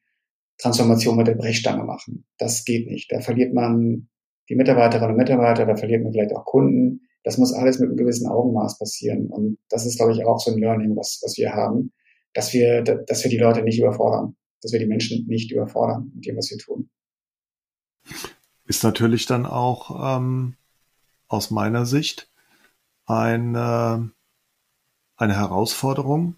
Transformation 0.57 1.17
mit 1.17 1.27
der 1.27 1.35
Brechstange 1.35 1.83
machen. 1.83 2.25
Das 2.37 2.65
geht 2.65 2.87
nicht. 2.87 3.11
Da 3.11 3.19
verliert 3.19 3.53
man 3.53 4.09
die 4.49 4.55
Mitarbeiterinnen 4.55 5.11
und 5.11 5.17
Mitarbeiter, 5.17 5.65
da 5.65 5.75
verliert 5.75 6.03
man 6.03 6.11
vielleicht 6.11 6.35
auch 6.35 6.45
Kunden. 6.45 7.01
Das 7.23 7.37
muss 7.37 7.53
alles 7.53 7.79
mit 7.79 7.89
einem 7.89 7.97
gewissen 7.97 8.27
Augenmaß 8.27 8.77
passieren. 8.77 9.27
Und 9.27 9.57
das 9.69 9.85
ist, 9.85 9.97
glaube 9.97 10.11
ich, 10.11 10.25
auch 10.25 10.39
so 10.39 10.51
ein 10.51 10.59
Learning, 10.59 10.95
was, 10.95 11.21
was 11.23 11.37
wir 11.37 11.53
haben, 11.53 11.93
dass 12.33 12.53
wir, 12.53 12.83
dass 12.83 13.23
wir 13.23 13.31
die 13.31 13.37
Leute 13.37 13.63
nicht 13.63 13.79
überfordern, 13.79 14.35
dass 14.61 14.73
wir 14.73 14.79
die 14.79 14.85
Menschen 14.85 15.25
nicht 15.27 15.51
überfordern 15.51 16.11
mit 16.13 16.25
dem, 16.25 16.35
was 16.35 16.51
wir 16.51 16.57
tun. 16.57 16.89
Ist 18.65 18.83
natürlich 18.83 19.25
dann 19.25 19.45
auch 19.45 20.17
ähm, 20.17 20.55
aus 21.27 21.49
meiner 21.49 21.85
Sicht 21.85 22.29
eine, 23.05 24.11
eine 25.15 25.35
Herausforderung, 25.35 26.35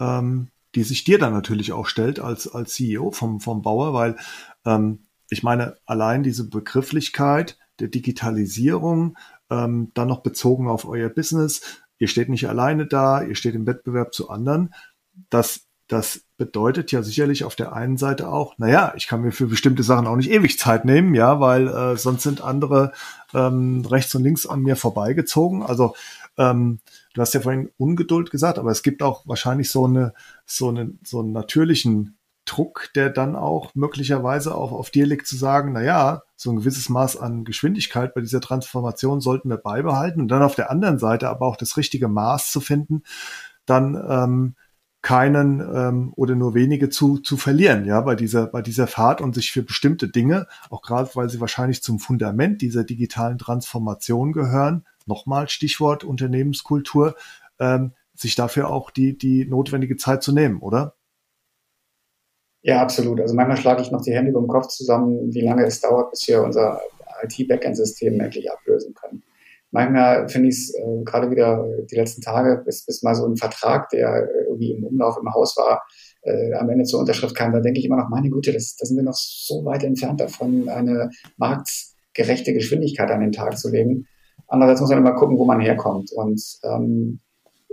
ähm, 0.00 0.51
die 0.74 0.82
sich 0.82 1.04
dir 1.04 1.18
dann 1.18 1.32
natürlich 1.32 1.72
auch 1.72 1.86
stellt 1.86 2.20
als, 2.20 2.52
als 2.52 2.74
CEO 2.74 3.10
vom, 3.10 3.40
vom 3.40 3.62
Bauer, 3.62 3.92
weil 3.94 4.16
ähm, 4.64 5.00
ich 5.28 5.42
meine, 5.42 5.76
allein 5.86 6.22
diese 6.22 6.48
Begrifflichkeit 6.48 7.58
der 7.80 7.88
Digitalisierung, 7.88 9.16
ähm, 9.50 9.90
dann 9.94 10.08
noch 10.08 10.20
bezogen 10.20 10.68
auf 10.68 10.86
euer 10.86 11.08
Business, 11.08 11.82
ihr 11.98 12.08
steht 12.08 12.28
nicht 12.28 12.48
alleine 12.48 12.86
da, 12.86 13.22
ihr 13.22 13.34
steht 13.34 13.54
im 13.54 13.66
Wettbewerb 13.66 14.14
zu 14.14 14.28
anderen, 14.28 14.74
das, 15.30 15.66
das 15.88 16.24
bedeutet 16.36 16.90
ja 16.90 17.02
sicherlich 17.02 17.44
auf 17.44 17.54
der 17.54 17.72
einen 17.72 17.96
Seite 17.96 18.28
auch, 18.28 18.58
naja, 18.58 18.92
ich 18.96 19.06
kann 19.06 19.22
mir 19.22 19.32
für 19.32 19.46
bestimmte 19.46 19.82
Sachen 19.82 20.06
auch 20.06 20.16
nicht 20.16 20.30
ewig 20.30 20.58
Zeit 20.58 20.84
nehmen, 20.84 21.14
ja, 21.14 21.40
weil 21.40 21.68
äh, 21.68 21.96
sonst 21.96 22.22
sind 22.22 22.40
andere 22.40 22.92
ähm, 23.34 23.84
rechts 23.86 24.14
und 24.14 24.24
links 24.24 24.46
an 24.46 24.62
mir 24.62 24.76
vorbeigezogen. 24.76 25.62
Also 25.62 25.94
ähm, 26.36 26.80
du 27.14 27.20
hast 27.20 27.34
ja 27.34 27.40
vorhin 27.40 27.70
Ungeduld 27.76 28.30
gesagt, 28.30 28.58
aber 28.58 28.70
es 28.70 28.82
gibt 28.82 29.02
auch 29.02 29.26
wahrscheinlich 29.26 29.70
so 29.70 29.84
eine, 29.84 30.14
so 30.46 30.68
eine, 30.68 30.92
so 31.04 31.20
einen 31.20 31.32
natürlichen 31.32 32.18
Druck, 32.44 32.90
der 32.94 33.10
dann 33.10 33.36
auch 33.36 33.74
möglicherweise 33.74 34.54
auch 34.54 34.72
auf 34.72 34.90
dir 34.90 35.06
liegt, 35.06 35.26
zu 35.26 35.36
sagen, 35.36 35.72
na 35.72 35.82
ja, 35.82 36.22
so 36.36 36.50
ein 36.50 36.56
gewisses 36.56 36.88
Maß 36.88 37.16
an 37.16 37.44
Geschwindigkeit 37.44 38.14
bei 38.14 38.20
dieser 38.20 38.40
Transformation 38.40 39.20
sollten 39.20 39.48
wir 39.48 39.58
beibehalten 39.58 40.20
und 40.20 40.28
dann 40.28 40.42
auf 40.42 40.56
der 40.56 40.70
anderen 40.70 40.98
Seite 40.98 41.28
aber 41.28 41.46
auch 41.46 41.56
das 41.56 41.76
richtige 41.76 42.08
Maß 42.08 42.50
zu 42.50 42.60
finden, 42.60 43.04
dann 43.64 43.94
ähm, 44.08 44.54
keinen 45.02 45.60
ähm, 45.60 46.12
oder 46.14 46.36
nur 46.36 46.54
wenige 46.54 46.88
zu, 46.88 47.18
zu 47.18 47.36
verlieren, 47.36 47.84
ja, 47.84 48.00
bei 48.00 48.14
dieser, 48.14 48.46
bei 48.46 48.62
dieser 48.62 48.86
Fahrt 48.86 49.20
und 49.20 49.34
sich 49.34 49.50
für 49.50 49.62
bestimmte 49.62 50.08
Dinge, 50.08 50.46
auch 50.70 50.80
gerade 50.80 51.10
weil 51.14 51.28
sie 51.28 51.40
wahrscheinlich 51.40 51.82
zum 51.82 51.98
Fundament 51.98 52.62
dieser 52.62 52.84
digitalen 52.84 53.36
Transformation 53.36 54.32
gehören, 54.32 54.86
nochmal 55.06 55.48
Stichwort 55.48 56.04
Unternehmenskultur, 56.04 57.16
ähm, 57.58 57.92
sich 58.14 58.36
dafür 58.36 58.70
auch 58.70 58.92
die, 58.92 59.18
die 59.18 59.44
notwendige 59.44 59.96
Zeit 59.96 60.22
zu 60.22 60.32
nehmen, 60.32 60.60
oder? 60.60 60.94
Ja, 62.62 62.80
absolut. 62.80 63.20
Also 63.20 63.34
manchmal 63.34 63.56
schlage 63.56 63.82
ich 63.82 63.90
noch 63.90 64.02
die 64.02 64.12
Hände 64.12 64.30
über 64.30 64.40
dem 64.40 64.46
Kopf 64.46 64.68
zusammen, 64.68 65.34
wie 65.34 65.40
lange 65.40 65.64
es 65.64 65.80
dauert, 65.80 66.12
bis 66.12 66.28
wir 66.28 66.42
unser 66.42 66.80
IT-Backend-System 67.24 68.20
endlich 68.20 68.50
ablösen 68.52 68.94
können. 68.94 69.24
Manchmal 69.72 70.28
finde 70.28 70.50
ich 70.50 70.54
es 70.54 70.74
äh, 70.74 71.02
gerade 71.04 71.30
wieder 71.30 71.66
die 71.90 71.96
letzten 71.96 72.20
Tage, 72.20 72.62
bis, 72.64 72.84
bis 72.84 73.02
mal 73.02 73.14
so 73.14 73.26
ein 73.26 73.36
Vertrag, 73.36 73.88
der 73.88 74.28
irgendwie 74.46 74.72
im 74.72 74.84
Umlauf 74.84 75.16
im 75.20 75.32
Haus 75.32 75.56
war, 75.56 75.82
äh, 76.22 76.52
am 76.54 76.68
Ende 76.68 76.84
zur 76.84 77.00
Unterschrift 77.00 77.34
kam, 77.34 77.52
da 77.52 77.60
denke 77.60 77.80
ich 77.80 77.86
immer 77.86 77.96
noch, 77.96 78.10
meine 78.10 78.30
Güte, 78.30 78.52
das, 78.52 78.76
da 78.76 78.86
sind 78.86 78.96
wir 78.96 79.02
noch 79.02 79.14
so 79.14 79.64
weit 79.64 79.82
entfernt 79.82 80.20
davon, 80.20 80.68
eine 80.68 81.10
marktgerechte 81.38 82.52
Geschwindigkeit 82.52 83.10
an 83.10 83.20
den 83.20 83.32
Tag 83.32 83.58
zu 83.58 83.70
legen. 83.70 84.06
Andererseits 84.46 84.82
muss 84.82 84.90
man 84.90 84.98
immer 84.98 85.14
gucken, 85.14 85.38
wo 85.38 85.46
man 85.46 85.60
herkommt. 85.60 86.12
Und 86.12 86.42
ähm, 86.64 87.20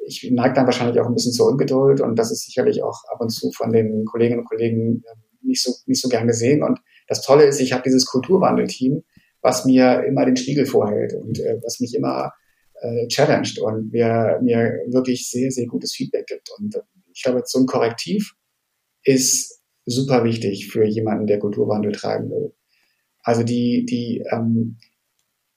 ich 0.05 0.29
neige 0.31 0.53
dann 0.53 0.65
wahrscheinlich 0.65 0.99
auch 1.01 1.07
ein 1.07 1.13
bisschen 1.13 1.33
zur 1.33 1.47
Ungeduld 1.47 2.01
und 2.01 2.17
das 2.17 2.31
ist 2.31 2.45
sicherlich 2.45 2.81
auch 2.81 3.03
ab 3.11 3.19
und 3.19 3.29
zu 3.29 3.51
von 3.51 3.71
den 3.71 4.05
Kolleginnen 4.05 4.39
und 4.39 4.49
Kollegen 4.49 5.03
ähm, 5.03 5.23
nicht 5.41 5.61
so, 5.61 5.73
nicht 5.85 6.01
so 6.01 6.09
gern 6.09 6.27
gesehen. 6.27 6.63
Und 6.63 6.79
das 7.07 7.21
Tolle 7.21 7.43
ist, 7.43 7.59
ich 7.59 7.73
habe 7.73 7.83
dieses 7.83 8.05
Kulturwandel-Team, 8.05 9.03
was 9.41 9.65
mir 9.65 10.03
immer 10.05 10.25
den 10.25 10.35
Spiegel 10.35 10.65
vorhält 10.65 11.13
und 11.13 11.39
äh, 11.39 11.59
was 11.63 11.79
mich 11.79 11.95
immer 11.95 12.31
äh, 12.81 13.07
challenged 13.07 13.59
und 13.59 13.91
mir, 13.91 14.39
mir 14.41 14.79
wirklich 14.87 15.29
sehr, 15.29 15.51
sehr 15.51 15.67
gutes 15.67 15.93
Feedback 15.93 16.27
gibt. 16.27 16.49
Und 16.57 16.75
äh, 16.75 16.81
ich 17.13 17.23
glaube, 17.23 17.41
so 17.45 17.59
ein 17.59 17.65
Korrektiv 17.65 18.33
ist 19.03 19.61
super 19.85 20.23
wichtig 20.23 20.71
für 20.71 20.85
jemanden, 20.85 21.27
der 21.27 21.39
Kulturwandel 21.39 21.91
treiben 21.91 22.29
will. 22.29 22.53
Also 23.23 23.43
die, 23.43 23.85
die, 23.85 24.23
ähm, 24.31 24.77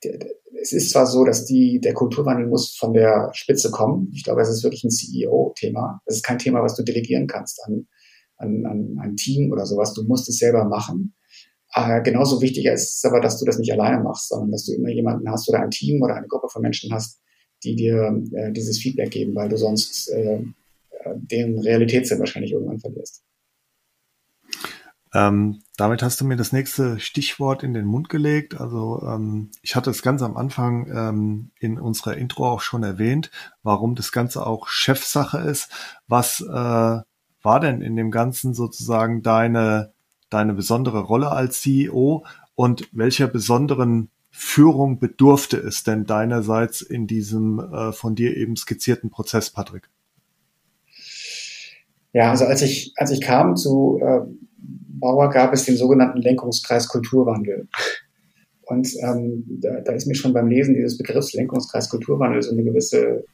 die, 0.03 0.18
es 0.61 0.72
ist 0.72 0.91
zwar 0.91 1.07
so, 1.07 1.24
dass 1.24 1.45
die, 1.45 1.80
der 1.80 1.95
Kulturwandel 1.95 2.47
muss 2.47 2.74
von 2.74 2.93
der 2.93 3.30
Spitze 3.33 3.70
kommen. 3.70 4.11
Ich 4.14 4.24
glaube, 4.24 4.43
es 4.43 4.49
ist 4.49 4.62
wirklich 4.62 4.85
ein 4.85 4.91
CEO-Thema. 4.91 6.01
Es 6.07 6.16
ist 6.16 6.24
kein 6.24 6.39
Thema, 6.39 6.62
was 6.62 6.76
du 6.76 6.83
delegieren 6.83 7.26
kannst 7.26 7.61
an, 7.64 7.89
an, 8.37 8.64
an 8.66 8.99
ein 9.01 9.16
Team 9.16 9.51
oder 9.51 9.66
sowas. 9.66 9.95
Du 9.95 10.05
musst 10.05 10.28
es 10.28 10.39
selber 10.39 10.64
machen. 10.64 11.14
Äh, 11.75 12.03
genauso 12.03 12.41
wichtig 12.43 12.66
ist 12.66 12.99
es 12.99 13.05
aber, 13.05 13.20
dass 13.20 13.39
du 13.39 13.47
das 13.47 13.59
nicht 13.59 13.73
alleine 13.73 14.03
machst, 14.03 14.29
sondern 14.29 14.51
dass 14.51 14.66
du 14.66 14.75
immer 14.75 14.91
jemanden 14.91 15.31
hast 15.31 15.49
oder 15.49 15.61
ein 15.61 15.70
Team 15.70 16.03
oder 16.03 16.16
eine 16.16 16.29
Gruppe 16.29 16.49
von 16.49 16.62
Menschen 16.62 16.93
hast, 16.93 17.20
die 17.64 17.77
dir 17.77 18.23
äh, 18.33 18.53
dieses 18.53 18.79
Feedback 18.79 19.11
geben, 19.11 19.35
weil 19.35 19.49
du 19.49 19.57
sonst 19.57 20.09
äh, 20.11 20.43
den 21.16 21.59
Realitätssinn 21.59 22.18
wahrscheinlich 22.18 22.53
irgendwann 22.53 22.81
verlierst. 22.81 23.23
Ähm, 25.14 25.62
damit 25.77 26.03
hast 26.03 26.20
du 26.20 26.25
mir 26.25 26.37
das 26.37 26.53
nächste 26.53 26.99
Stichwort 26.99 27.62
in 27.62 27.75
den 27.75 27.85
Mund 27.85 28.09
gelegt. 28.09 28.59
Also 28.59 29.03
ähm, 29.07 29.51
ich 29.61 29.77
hatte 29.77 29.91
es 29.91 30.03
ganz 30.03 30.23
am 30.23 30.37
Anfang 30.37 30.87
ähm, 30.91 31.51
in 31.59 31.79
unserer 31.79 32.16
Intro 32.16 32.51
auch 32.51 32.62
schon 32.62 32.83
erwähnt, 32.83 33.31
warum 33.62 33.95
das 33.95 34.11
Ganze 34.11 34.47
auch 34.47 34.68
Chefsache 34.68 35.39
ist. 35.39 35.70
Was 36.09 36.41
äh, 36.41 36.47
war 36.51 37.61
denn 37.61 37.83
in 37.83 37.97
dem 37.97 38.11
Ganzen 38.11 38.55
sozusagen 38.55 39.23
deine, 39.23 39.93
deine 40.33 40.55
besondere 40.55 41.01
Rolle 41.01 41.30
als 41.30 41.61
CEO 41.61 42.24
und 42.55 42.89
welcher 42.93 43.26
besonderen 43.26 44.11
Führung 44.30 44.99
bedurfte 44.99 45.59
es 45.59 45.83
denn 45.83 46.07
deinerseits 46.07 46.80
in 46.80 47.07
diesem 47.07 47.59
äh, 47.59 47.93
von 47.93 48.14
dir 48.14 48.37
eben 48.37 48.57
skizzierten 48.57 49.11
Prozess, 49.11 49.51
Patrick? 49.51 49.91
Ja, 52.14 52.30
also 52.30 52.47
als 52.47 52.62
ich, 52.62 52.93
als 52.97 53.11
ich 53.11 53.20
kam 53.20 53.57
zu 53.57 54.01
äh, 54.03 54.20
Bauer 55.03 55.30
gab 55.30 55.53
es 55.53 55.64
den 55.64 55.76
sogenannten 55.76 56.22
Lenkungskreis 56.22 56.89
Kulturwandel. 56.89 57.68
Und 58.62 58.89
ähm, 59.03 59.45
da, 59.61 59.80
da 59.80 59.93
ist 59.93 60.07
mir 60.07 60.14
schon 60.14 60.33
beim 60.33 60.47
Lesen 60.47 60.74
dieses 60.74 60.97
Begriffs 60.97 61.33
Lenkungskreis 61.35 61.91
Kulturwandel 61.91 62.41
so 62.41 62.53
eine 62.53 62.62
gewisse, 62.62 63.24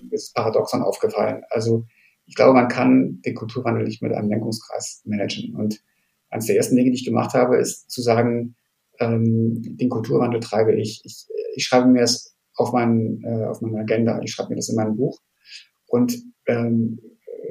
ein 0.00 0.10
Paradoxon 0.34 0.82
aufgefallen. 0.82 1.42
Also 1.50 1.84
ich 2.26 2.36
glaube, 2.36 2.54
man 2.54 2.68
kann 2.68 3.20
den 3.22 3.34
Kulturwandel 3.34 3.84
nicht 3.84 4.02
mit 4.02 4.12
einem 4.12 4.30
Lenkungskreis 4.30 5.02
managen. 5.04 5.56
Und 5.56 5.82
eines 6.30 6.46
der 6.46 6.56
ersten 6.56 6.76
Dinge, 6.76 6.90
die 6.90 6.96
ich 6.96 7.04
gemacht 7.04 7.34
habe, 7.34 7.58
ist 7.58 7.90
zu 7.90 8.02
sagen, 8.02 8.54
ähm, 8.98 9.60
den 9.76 9.88
Kulturwandel 9.88 10.40
treibe 10.40 10.74
ich. 10.74 11.02
Ich, 11.04 11.26
ich 11.54 11.64
schreibe 11.64 11.88
mir 11.88 12.02
es 12.02 12.36
auf, 12.54 12.72
mein, 12.72 13.22
äh, 13.24 13.44
auf 13.44 13.60
meine 13.60 13.78
Agenda, 13.78 14.20
ich 14.22 14.32
schreibe 14.32 14.50
mir 14.50 14.56
das 14.56 14.68
in 14.68 14.76
mein 14.76 14.96
Buch 14.96 15.20
und 15.86 16.16
ähm, 16.46 17.00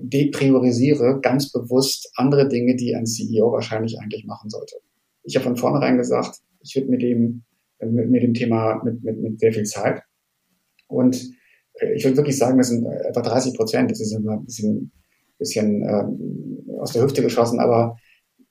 depriorisiere 0.01 1.19
ganz 1.21 1.51
bewusst 1.51 2.11
andere 2.15 2.47
Dinge, 2.47 2.75
die 2.75 2.95
ein 2.95 3.05
CEO 3.05 3.51
wahrscheinlich 3.51 3.99
eigentlich 3.99 4.25
machen 4.25 4.49
sollte. 4.49 4.75
Ich 5.23 5.35
habe 5.35 5.43
von 5.43 5.57
vornherein 5.57 5.97
gesagt, 5.97 6.39
ich 6.61 6.75
widme 6.75 6.97
dem, 6.97 7.43
mit, 7.81 8.09
mit 8.09 8.23
dem 8.23 8.33
Thema 8.33 8.81
mit, 8.83 9.03
mit, 9.03 9.19
mit 9.19 9.39
sehr 9.39 9.53
viel 9.53 9.65
Zeit. 9.65 10.01
Und 10.87 11.31
äh, 11.75 11.93
ich 11.93 12.03
würde 12.03 12.17
wirklich 12.17 12.37
sagen, 12.37 12.57
das 12.57 12.69
sind 12.69 12.85
etwa 12.85 13.21
30 13.21 13.55
Prozent. 13.55 13.91
Das 13.91 13.99
ist 13.99 14.13
immer 14.13 14.33
ein 14.33 14.45
bisschen, 14.45 14.91
bisschen 15.37 15.83
ähm, 15.83 16.79
aus 16.79 16.93
der 16.93 17.03
Hüfte 17.03 17.21
geschossen, 17.21 17.59
aber 17.59 17.97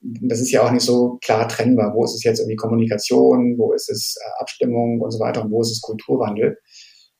das 0.01 0.39
ist 0.39 0.51
ja 0.51 0.63
auch 0.63 0.71
nicht 0.71 0.85
so 0.85 1.17
klar 1.21 1.47
trennbar. 1.47 1.93
Wo 1.93 2.03
ist 2.03 2.15
es 2.15 2.23
jetzt 2.23 2.39
irgendwie 2.39 2.55
Kommunikation, 2.55 3.55
wo 3.57 3.73
ist 3.73 3.89
es 3.89 4.15
äh, 4.19 4.41
Abstimmung 4.41 5.01
und 5.01 5.11
so 5.11 5.19
weiter 5.19 5.43
und 5.43 5.51
wo 5.51 5.61
ist 5.61 5.71
es 5.71 5.81
Kulturwandel? 5.81 6.57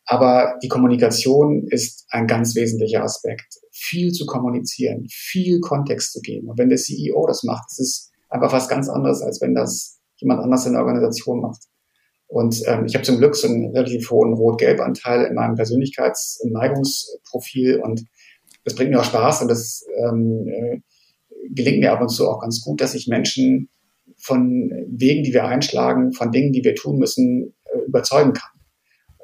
Aber 0.05 0.57
die 0.63 0.69
Kommunikation 0.69 1.67
ist 1.69 2.05
ein 2.09 2.25
ganz 2.25 2.55
wesentlicher 2.55 3.03
Aspekt. 3.03 3.59
Viel 3.71 4.11
zu 4.11 4.25
kommunizieren, 4.25 5.05
viel 5.09 5.59
Kontext 5.59 6.13
zu 6.13 6.21
geben. 6.21 6.49
Und 6.49 6.57
wenn 6.57 6.69
der 6.69 6.80
CEO 6.80 7.27
das 7.27 7.43
macht, 7.43 7.69
ist 7.69 7.80
es 7.80 8.11
einfach 8.30 8.51
was 8.51 8.67
ganz 8.67 8.89
anderes, 8.89 9.21
als 9.21 9.39
wenn 9.41 9.53
das 9.53 9.99
jemand 10.17 10.41
anders 10.41 10.65
in 10.65 10.73
der 10.73 10.82
Organisation 10.82 11.41
macht. 11.41 11.61
Und 12.27 12.61
ähm, 12.67 12.86
ich 12.86 12.95
habe 12.95 13.03
zum 13.03 13.17
Glück 13.17 13.36
so 13.36 13.47
einen 13.47 13.75
relativ 13.75 14.09
hohen 14.11 14.34
Rot-Gelb-Anteil 14.34 15.25
in 15.25 15.36
meinem 15.36 15.55
Persönlichkeits- 15.55 16.39
und 16.41 16.53
Neigungsprofil 16.53 17.80
und 17.80 18.05
das 18.65 18.75
bringt 18.75 18.91
mir 18.91 18.99
auch 18.99 19.05
Spaß 19.05 19.41
und 19.41 19.47
das 19.47 19.84
ähm, 19.97 20.47
äh, 20.47 20.80
gelingt 21.50 21.80
mir 21.80 21.92
ab 21.92 22.02
und 22.02 22.10
zu 22.10 22.28
auch 22.28 22.40
ganz 22.40 22.62
gut, 22.62 22.82
dass 22.82 22.96
ich 22.96 23.08
Menschen 23.08 23.70
von 24.18 24.72
Wegen, 24.88 25.24
die 25.24 25.34
wir 25.34 25.46
einschlagen, 25.46 26.12
von 26.12 26.32
Dingen, 26.32 26.52
die 26.52 26.64
wir 26.64 26.76
tun 26.76 26.98
müssen, 26.98 27.54
äh, 27.66 27.80
überzeugen 27.88 28.34
kann. 28.34 28.52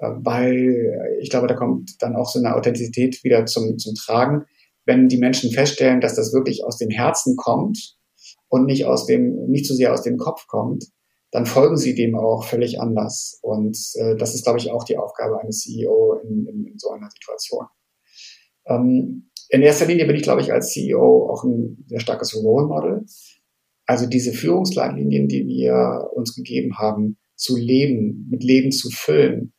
äh, 0.01 0.09
weil 0.23 1.17
ich 1.21 1.29
glaube, 1.29 1.47
da 1.47 1.55
kommt 1.55 2.01
dann 2.01 2.15
auch 2.15 2.29
so 2.29 2.39
eine 2.39 2.55
Authentizität 2.55 3.23
wieder 3.23 3.45
zum, 3.45 3.77
zum 3.77 3.95
Tragen, 3.95 4.45
wenn 4.85 5.07
die 5.07 5.17
Menschen 5.17 5.51
feststellen, 5.51 6.01
dass 6.01 6.15
das 6.15 6.33
wirklich 6.33 6.63
aus 6.63 6.77
dem 6.77 6.89
Herzen 6.89 7.35
kommt 7.35 7.97
und 8.47 8.65
nicht 8.65 8.85
aus 8.85 9.05
dem, 9.05 9.47
nicht 9.47 9.65
so 9.65 9.73
sehr 9.73 9.93
aus 9.93 10.03
dem 10.03 10.17
Kopf 10.17 10.47
kommt, 10.47 10.85
dann 11.31 11.45
folgen 11.45 11.75
sie 11.75 11.95
dem 11.95 12.15
auch 12.15 12.45
völlig 12.45 12.79
anders. 12.79 13.39
Und 13.41 13.77
äh, 13.95 14.15
das 14.15 14.35
ist, 14.35 14.43
glaube 14.43 14.59
ich, 14.59 14.71
auch 14.71 14.83
die 14.83 14.97
Aufgabe 14.97 15.39
eines 15.41 15.61
CEO 15.61 16.21
in, 16.23 16.47
in, 16.47 16.65
in 16.65 16.79
so 16.79 16.91
einer 16.91 17.09
Situation. 17.09 17.65
Ähm, 18.65 19.31
in 19.49 19.61
erster 19.61 19.85
Linie 19.85 20.05
bin 20.05 20.15
ich, 20.15 20.23
glaube 20.23 20.41
ich, 20.41 20.51
als 20.51 20.71
CEO 20.71 21.29
auch 21.31 21.43
ein 21.43 21.85
sehr 21.87 21.99
starkes 21.99 22.35
Role 22.35 22.67
Model. 22.67 23.05
Also 23.85 24.07
diese 24.07 24.33
Führungsleitlinien, 24.33 25.27
die 25.27 25.45
wir 25.45 26.09
uns 26.13 26.35
gegeben 26.35 26.77
haben, 26.77 27.17
zu 27.35 27.55
leben, 27.55 28.27
mit 28.29 28.43
Leben 28.43 28.71
zu 28.71 28.89
füllen, 28.89 29.53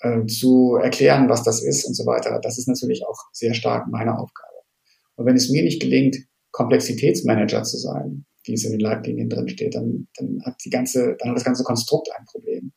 äh, 0.00 0.24
zu 0.26 0.76
erklären, 0.76 1.28
was 1.28 1.42
das 1.42 1.62
ist 1.62 1.84
und 1.84 1.94
so 1.94 2.06
weiter, 2.06 2.40
das 2.42 2.58
ist 2.58 2.68
natürlich 2.68 3.04
auch 3.06 3.18
sehr 3.32 3.54
stark 3.54 3.88
meine 3.90 4.18
Aufgabe. 4.18 4.46
Und 5.16 5.26
wenn 5.26 5.36
es 5.36 5.50
mir 5.50 5.62
nicht 5.62 5.80
gelingt, 5.80 6.16
Komplexitätsmanager 6.52 7.64
zu 7.64 7.76
sein, 7.78 8.24
wie 8.44 8.54
es 8.54 8.64
in 8.64 8.72
den 8.72 8.80
Leitlinien 8.80 9.28
drin 9.28 9.48
steht, 9.48 9.74
dann, 9.74 10.08
dann 10.16 10.40
hat 10.44 10.56
die 10.64 10.70
ganze, 10.70 11.16
dann 11.18 11.30
hat 11.30 11.36
das 11.36 11.44
ganze 11.44 11.64
Konstrukt 11.64 12.08
ein 12.16 12.24
Problem. 12.26 12.72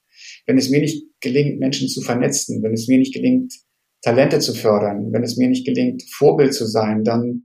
Wenn 0.45 0.57
es 0.57 0.69
mir 0.69 0.81
nicht 0.81 1.05
gelingt, 1.21 1.59
Menschen 1.59 1.87
zu 1.87 2.01
vernetzen, 2.01 2.61
wenn 2.63 2.73
es 2.73 2.87
mir 2.87 2.97
nicht 2.97 3.13
gelingt, 3.13 3.53
Talente 4.01 4.39
zu 4.39 4.53
fördern, 4.53 5.11
wenn 5.11 5.23
es 5.23 5.37
mir 5.37 5.49
nicht 5.49 5.65
gelingt, 5.65 6.03
Vorbild 6.11 6.53
zu 6.53 6.65
sein, 6.65 7.03
dann 7.03 7.43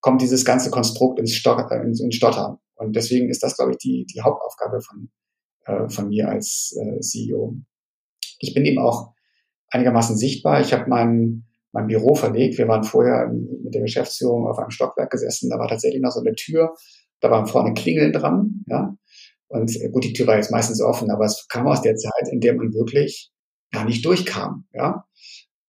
kommt 0.00 0.22
dieses 0.22 0.44
ganze 0.44 0.70
Konstrukt 0.70 1.18
ins, 1.18 1.34
Stotter, 1.34 1.82
ins, 1.82 2.00
ins 2.00 2.14
Stottern. 2.14 2.58
Und 2.76 2.94
deswegen 2.94 3.28
ist 3.28 3.42
das, 3.42 3.56
glaube 3.56 3.72
ich, 3.72 3.78
die, 3.78 4.06
die 4.06 4.20
Hauptaufgabe 4.20 4.80
von, 4.80 5.10
äh, 5.64 5.88
von 5.88 6.08
mir 6.08 6.28
als 6.28 6.76
äh, 6.80 7.00
CEO. 7.00 7.56
Ich 8.38 8.54
bin 8.54 8.64
eben 8.64 8.78
auch 8.78 9.14
einigermaßen 9.70 10.16
sichtbar. 10.16 10.60
Ich 10.60 10.72
habe 10.72 10.88
mein, 10.88 11.46
mein 11.72 11.86
Büro 11.86 12.14
verlegt. 12.14 12.58
Wir 12.58 12.68
waren 12.68 12.84
vorher 12.84 13.28
mit 13.28 13.74
der 13.74 13.82
Geschäftsführung 13.82 14.46
auf 14.46 14.58
einem 14.58 14.70
Stockwerk 14.70 15.10
gesessen. 15.10 15.50
Da 15.50 15.58
war 15.58 15.68
tatsächlich 15.68 16.02
noch 16.02 16.12
so 16.12 16.20
eine 16.20 16.34
Tür. 16.34 16.74
Da 17.20 17.30
waren 17.30 17.46
vorne 17.46 17.74
Klingeln 17.74 18.12
dran. 18.12 18.64
Ja. 18.68 18.94
Und 19.48 19.74
äh, 19.80 19.88
gut, 19.90 20.04
die 20.04 20.12
Tür 20.12 20.26
war 20.26 20.36
jetzt 20.36 20.50
meistens 20.50 20.80
offen, 20.82 21.10
aber 21.10 21.24
es 21.24 21.46
kam 21.48 21.66
aus 21.66 21.82
der 21.82 21.96
Zeit, 21.96 22.28
in 22.30 22.40
der 22.40 22.54
man 22.54 22.72
wirklich 22.74 23.32
gar 23.72 23.84
nicht 23.84 24.04
durchkam. 24.04 24.66
Ja. 24.72 25.05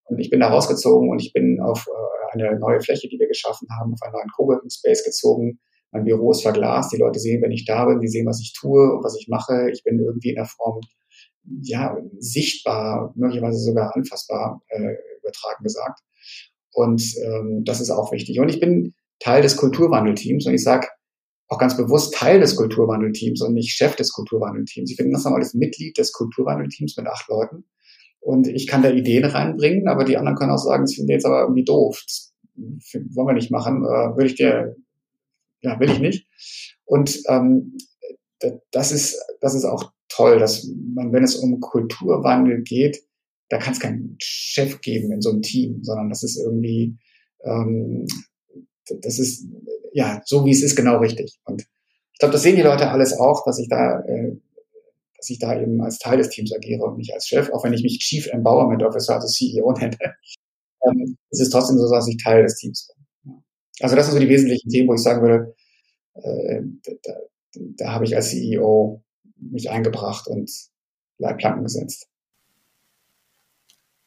Und 0.07 0.19
ich 0.19 0.29
bin 0.29 0.39
da 0.39 0.49
rausgezogen 0.49 1.09
und 1.09 1.21
ich 1.21 1.33
bin 1.33 1.59
auf 1.61 1.87
äh, 1.87 2.39
eine 2.39 2.59
neue 2.59 2.81
Fläche, 2.81 3.07
die 3.07 3.19
wir 3.19 3.27
geschaffen 3.27 3.67
haben, 3.77 3.93
auf 3.93 4.01
einen 4.01 4.13
neuen 4.13 4.29
Coworking 4.35 4.69
Space 4.69 5.03
gezogen. 5.03 5.59
Mein 5.91 6.05
Büro 6.05 6.31
ist 6.31 6.41
verglast. 6.41 6.93
Die 6.93 6.97
Leute 6.97 7.19
sehen, 7.19 7.41
wenn 7.41 7.51
ich 7.51 7.65
da 7.65 7.85
bin, 7.85 7.99
die 7.99 8.07
sehen, 8.07 8.25
was 8.25 8.41
ich 8.41 8.53
tue 8.53 8.93
und 8.93 9.03
was 9.03 9.17
ich 9.19 9.27
mache. 9.27 9.69
Ich 9.71 9.83
bin 9.83 9.99
irgendwie 9.99 10.29
in 10.29 10.35
der 10.35 10.45
Form, 10.45 10.81
ja, 11.61 11.97
sichtbar, 12.19 13.13
möglicherweise 13.15 13.59
sogar 13.59 13.95
anfassbar, 13.95 14.61
äh, 14.67 14.95
übertragen 15.19 15.63
gesagt. 15.63 16.01
Und 16.73 17.01
ähm, 17.23 17.63
das 17.65 17.81
ist 17.81 17.89
auch 17.89 18.11
wichtig. 18.11 18.39
Und 18.39 18.49
ich 18.49 18.59
bin 18.59 18.93
Teil 19.19 19.41
des 19.41 19.57
Kulturwandelteams 19.57 20.45
und 20.45 20.53
ich 20.53 20.63
sage 20.63 20.87
auch 21.47 21.57
ganz 21.57 21.77
bewusst 21.77 22.13
Teil 22.13 22.39
des 22.39 22.55
Kulturwandelteams 22.55 23.41
und 23.41 23.53
nicht 23.53 23.71
Chef 23.71 23.95
des 23.95 24.11
Kulturwandelteams. 24.11 24.91
Ich 24.91 24.97
bin 24.97 25.11
ganz 25.11 25.23
normales 25.23 25.53
Mitglied 25.53 25.97
des 25.97 26.11
Kulturwandelteams 26.11 26.97
mit 26.97 27.07
acht 27.07 27.27
Leuten. 27.29 27.65
Und 28.20 28.47
ich 28.47 28.68
kann 28.68 28.82
da 28.82 28.89
Ideen 28.89 29.26
reinbringen, 29.26 29.88
aber 29.88 30.03
die 30.03 30.18
anderen 30.18 30.38
können 30.38 30.51
auch 30.51 30.57
sagen, 30.57 30.84
das 30.84 30.95
finde 30.95 31.13
ich 31.13 31.18
jetzt 31.18 31.26
aber 31.26 31.41
irgendwie 31.41 31.63
doof. 31.63 32.03
Das 32.05 32.34
wollen 32.55 33.28
wir 33.28 33.34
nicht 33.34 33.51
machen. 33.51 33.84
Äh, 33.84 34.18
will 34.18 34.26
ich 34.26 34.36
dir, 34.36 34.76
ja, 35.61 35.80
will 35.80 35.89
ich 35.89 35.99
nicht. 35.99 36.28
Und 36.86 37.22
ähm, 37.30 37.78
das 38.72 38.91
ist, 38.91 39.20
das 39.41 39.55
ist 39.55 39.65
auch 39.65 39.91
toll, 40.09 40.39
dass 40.39 40.70
man, 40.93 41.11
wenn 41.11 41.24
es 41.24 41.36
um 41.36 41.59
Kulturwandel 41.59 42.61
geht, 42.63 43.01
da 43.49 43.57
kann 43.57 43.74
es 43.74 43.80
keinen 43.80 44.18
Chef 44.20 44.82
geben 44.82 45.11
in 45.11 45.22
so 45.22 45.30
einem 45.32 45.41
Team, 45.41 45.84
sondern 45.84 46.09
das 46.09 46.24
ist 46.24 46.38
irgendwie, 46.38 46.97
ähm, 47.43 48.05
das 49.01 49.20
ist 49.20 49.47
ja 49.93 50.22
so 50.26 50.45
wie 50.45 50.51
es 50.51 50.63
ist 50.63 50.76
genau 50.76 50.97
richtig. 50.97 51.39
Und 51.45 51.61
ich 52.13 52.20
glaube, 52.20 52.34
das 52.34 52.43
sehen 52.43 52.55
die 52.55 52.61
Leute 52.61 52.89
alles 52.89 53.18
auch, 53.18 53.45
dass 53.45 53.59
ich 53.59 53.70
da 53.70 54.01
äh, 54.01 54.36
dass 55.18 55.30
ich 55.30 55.39
da 55.39 55.59
eben 55.59 55.82
als 55.82 55.99
Teil 55.99 56.18
des 56.18 56.30
Teams 56.30 56.53
agiere 56.53 56.84
und 56.84 56.97
nicht 56.97 57.13
als 57.13 57.28
Chef, 57.28 57.49
auch 57.51 57.63
wenn 57.63 57.74
ich 57.74 57.84
mich 57.84 57.99
Chief 57.99 58.28
Empowerment 58.28 58.84
Officer, 58.84 59.15
also 59.15 59.28
CEO 59.28 59.72
nenne, 59.74 59.97
ähm, 60.86 61.18
ist 61.30 61.41
es 61.41 61.49
trotzdem 61.49 61.78
so, 61.78 61.91
dass 61.91 62.07
ich 62.07 62.18
Teil 62.24 62.43
des 62.43 62.55
Teams 62.55 62.88
bin. 62.88 63.43
Also 63.80 63.95
das 63.95 64.05
sind 64.05 64.13
so 64.13 64.20
die 64.20 64.30
wesentlichen 64.30 64.70
Themen, 64.70 64.88
wo 64.88 64.93
ich 64.93 65.01
sagen 65.01 65.22
würde, 65.22 65.55
äh, 66.15 66.61
da, 66.84 66.91
da, 67.03 67.13
da 67.53 67.91
habe 67.93 68.05
ich 68.05 68.15
als 68.15 68.30
CEO 68.30 69.03
mich 69.36 69.70
eingebracht 69.70 70.28
und 70.28 70.51
Leitplanken 71.18 71.63
gesetzt. 71.63 72.07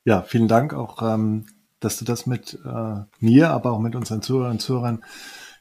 Ja, 0.04 0.22
vielen 0.22 0.48
Dank 0.48 0.74
auch, 0.74 1.02
ähm, 1.02 1.46
dass 1.78 1.98
du 1.98 2.04
das 2.04 2.26
mit 2.26 2.58
äh, 2.64 3.00
mir, 3.18 3.50
aber 3.50 3.72
auch 3.72 3.80
mit 3.80 3.94
unseren 3.94 4.22
Zuhörern 4.22 4.52
und 4.52 4.60
Zuhörern 4.60 5.04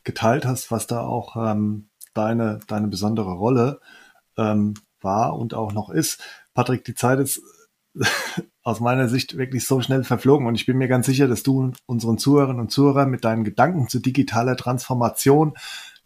geteilt 0.04 0.46
hast, 0.46 0.72
was 0.72 0.88
da 0.88 1.02
auch 1.02 1.36
ähm, 1.36 1.90
deine, 2.14 2.60
deine 2.68 2.88
besondere 2.88 3.34
Rolle 3.34 3.80
ähm, 4.38 4.74
war 5.02 5.38
und 5.38 5.54
auch 5.54 5.72
noch 5.72 5.90
ist. 5.90 6.22
Patrick, 6.54 6.84
die 6.84 6.96
Zeit 6.96 7.20
ist 7.20 7.42
aus 8.64 8.80
meiner 8.80 9.08
Sicht 9.08 9.38
wirklich 9.38 9.66
so 9.66 9.82
schnell 9.82 10.04
verflogen 10.04 10.48
und 10.48 10.56
ich 10.56 10.66
bin 10.66 10.78
mir 10.78 10.88
ganz 10.88 11.06
sicher, 11.06 11.28
dass 11.28 11.44
du 11.44 11.72
unseren 11.86 12.18
Zuhörerinnen 12.18 12.62
und 12.62 12.72
Zuhörern 12.72 13.10
mit 13.10 13.26
deinen 13.26 13.44
Gedanken 13.44 13.88
zu 13.88 14.00
digitaler 14.00 14.56
Transformation, 14.56 15.54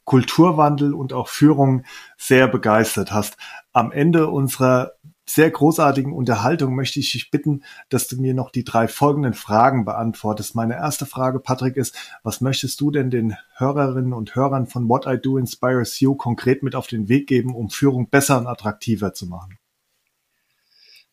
Kulturwandel 0.05 0.93
und 0.93 1.13
auch 1.13 1.27
Führung 1.27 1.83
sehr 2.17 2.47
begeistert 2.47 3.11
hast. 3.11 3.37
Am 3.71 3.91
Ende 3.91 4.29
unserer 4.29 4.93
sehr 5.25 5.49
großartigen 5.49 6.11
Unterhaltung 6.11 6.75
möchte 6.75 6.99
ich 6.99 7.11
dich 7.11 7.31
bitten, 7.31 7.63
dass 7.89 8.07
du 8.07 8.21
mir 8.21 8.33
noch 8.33 8.51
die 8.51 8.63
drei 8.63 8.87
folgenden 8.87 9.33
Fragen 9.33 9.85
beantwortest. 9.85 10.55
Meine 10.55 10.75
erste 10.75 11.05
Frage, 11.05 11.39
Patrick, 11.39 11.77
ist, 11.77 11.95
was 12.23 12.41
möchtest 12.41 12.79
du 12.81 12.91
denn 12.91 13.09
den 13.09 13.35
Hörerinnen 13.55 14.13
und 14.13 14.35
Hörern 14.35 14.67
von 14.67 14.89
What 14.89 15.05
I 15.07 15.17
Do 15.21 15.37
Inspires 15.37 15.99
You 15.99 16.15
konkret 16.15 16.63
mit 16.63 16.75
auf 16.75 16.87
den 16.87 17.07
Weg 17.07 17.27
geben, 17.27 17.55
um 17.55 17.69
Führung 17.69 18.09
besser 18.09 18.37
und 18.37 18.47
attraktiver 18.47 19.13
zu 19.13 19.27
machen? 19.27 19.57